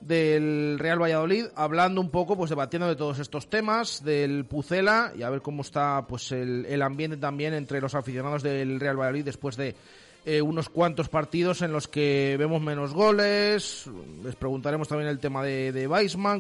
del 0.01 0.77
Real 0.81 1.01
Valladolid, 1.01 1.45
hablando 1.55 2.01
un 2.01 2.11
poco, 2.11 2.37
pues 2.37 2.51
debatiendo 2.51 2.89
de 2.89 2.97
todos 2.97 3.21
estos 3.21 3.49
temas, 3.49 4.03
del 4.03 4.47
Pucela, 4.47 5.13
y 5.17 5.23
a 5.23 5.31
ver 5.31 5.43
cómo 5.43 5.63
está 5.63 6.09
pues 6.09 6.33
el, 6.33 6.67
el 6.67 6.83
ambiente 6.83 7.19
también 7.19 7.55
entre 7.55 7.81
los 7.81 7.95
aficionados 7.95 8.43
del 8.43 8.81
Real 8.81 8.97
Valladolid 8.97 9.27
después 9.27 9.57
de 9.57 9.77
eh, 10.25 10.43
unos 10.43 10.69
cuantos 10.69 11.09
partidos 11.09 11.63
en 11.63 11.73
los 11.73 11.89
que 11.89 12.37
vemos 12.39 12.61
menos 12.61 12.93
goles. 12.93 13.89
Les 14.23 14.37
preguntaremos 14.37 14.89
también 14.89 15.09
el 15.09 15.19
tema 15.19 15.43
de, 15.43 15.73
de 15.73 15.89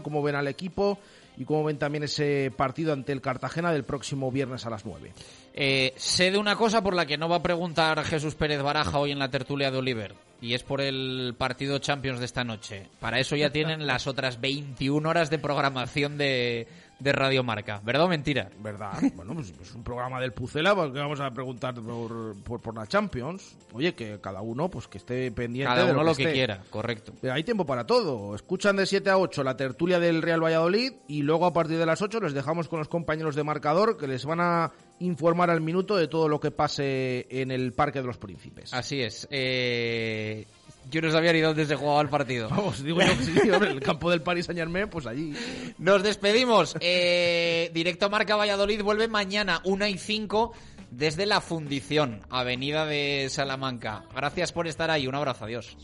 cómo 0.03 0.23
ven 0.23 0.35
al 0.35 0.49
equipo 0.49 0.99
y 1.37 1.45
cómo 1.45 1.65
ven 1.65 1.79
también 1.79 2.05
ese 2.05 2.53
partido 2.55 2.93
ante 2.93 3.13
el 3.13 3.23
Cartagena 3.23 3.73
del 3.73 3.85
próximo 3.85 4.31
viernes 4.31 4.67
a 4.67 4.71
las 4.71 4.85
9. 4.85 5.13
Eh, 5.55 5.95
sé 5.97 6.31
de 6.31 6.39
una 6.39 6.55
cosa 6.57 6.83
por 6.83 6.95
la 6.95 7.07
que 7.07 7.17
no 7.17 7.29
va 7.29 7.37
a 7.37 7.43
preguntar 7.43 8.05
Jesús 8.05 8.35
Pérez 8.35 8.63
Baraja 8.63 8.99
hoy 8.99 9.13
en 9.13 9.19
la 9.19 9.31
tertulia 9.31 9.71
de 9.71 9.79
Oliver, 9.79 10.15
y 10.43 10.53
es 10.53 10.63
por 10.63 10.83
el 10.83 11.35
partido 11.39 11.79
Champions 11.79 12.19
de 12.19 12.27
esta 12.27 12.45
noche. 12.45 12.89
Para 13.01 13.19
eso 13.19 13.37
ya 13.37 13.51
tienen 13.51 13.87
las 13.87 14.07
otras 14.07 14.41
21 14.41 15.09
horas 15.09 15.31
de 15.31 15.39
programación 15.39 16.19
de, 16.19 16.69
de 17.01 17.13
Radio 17.13 17.43
Marca. 17.43 17.81
¿Verdad 17.85 18.05
o 18.05 18.09
mentira? 18.09 18.51
¿Verdad? 18.63 18.93
bueno, 19.15 19.35
pues 19.35 19.53
es 19.61 19.75
un 19.75 19.83
programa 19.83 20.21
del 20.21 20.33
Pucela 20.33 20.75
porque 20.75 20.99
vamos 20.99 21.21
a 21.21 21.31
preguntar 21.31 21.75
por, 21.75 22.61
por, 22.61 22.75
la 22.75 22.87
Champions. 22.87 23.57
Oye, 23.73 23.95
que 23.95 24.21
cada 24.21 24.43
uno 24.43 24.69
pues 24.69 24.87
que 24.87 24.99
esté 24.99 25.31
pendiente 25.33 25.73
cada 25.73 25.87
de 25.87 25.93
uno 25.93 26.05
lo 26.05 26.15
que, 26.15 26.33
quiera, 26.33 26.63
correcto. 26.71 27.13
Hay 27.31 27.43
tiempo 27.43 27.67
para 27.67 27.87
todo. 27.87 28.35
Escuchan 28.35 28.77
de 28.77 28.87
7 28.87 29.11
a 29.11 29.19
8 29.19 29.43
la 29.43 29.57
tertulia 29.57 29.99
del 29.99 30.23
Real 30.23 30.43
Valladolid 30.43 30.93
y 31.09 31.23
luego 31.23 31.47
a 31.47 31.53
partir 31.53 31.79
de 31.79 31.87
las 31.87 32.03
8 32.03 32.21
les 32.21 32.35
dejamos 32.35 32.69
con 32.69 32.79
los 32.79 32.89
compañeros 32.89 33.35
de 33.35 33.45
marcador 33.45 33.97
que 33.97 34.07
les 34.07 34.25
van 34.25 34.41
a 34.41 34.73
informar 35.01 35.51
al 35.51 35.61
minuto 35.61 35.97
de 35.97 36.09
todo 36.09 36.29
lo 36.29 36.41
que 36.41 36.51
pase 36.51 37.27
en 37.31 37.51
el 37.51 37.73
Parque 37.73 38.01
de 38.01 38.07
los 38.07 38.19
Príncipes. 38.19 38.73
Así 38.73 39.01
es. 39.01 39.27
Eh, 39.31 40.47
yo 40.91 41.01
no 41.03 41.11
sabía 41.11 41.33
ni 41.33 41.41
dónde 41.41 41.67
se 41.67 41.77
jugaba 41.77 42.01
el 42.01 42.09
partido. 42.09 42.49
Vamos, 42.49 42.83
digo 42.83 43.01
yo 43.01 43.17
que 43.19 43.25
sí, 43.25 43.33
el 43.49 43.81
campo 43.81 44.11
del 44.11 44.23
Paris 44.23 44.47
Saint 44.47 44.59
Germain, 44.59 44.89
pues 44.89 45.07
allí. 45.07 45.35
Nos 45.79 46.03
despedimos. 46.03 46.77
Eh, 46.81 47.71
directo 47.75 48.11
Marca 48.11 48.37
Valladolid 48.37 48.83
vuelve 48.83 49.09
mañana, 49.09 49.61
1 49.65 49.87
y 49.87 49.99
5, 49.99 50.53
desde 50.91 51.27
la 51.27 51.41
Fundición, 51.41 52.23
Avenida 52.31 52.87
de 52.87 53.29
Salamanca. 53.31 54.05
Gracias 54.15 54.53
por 54.53 54.67
estar 54.67 54.91
ahí, 54.91 55.07
un 55.07 55.15
abrazo, 55.15 55.45
adiós. 55.45 55.77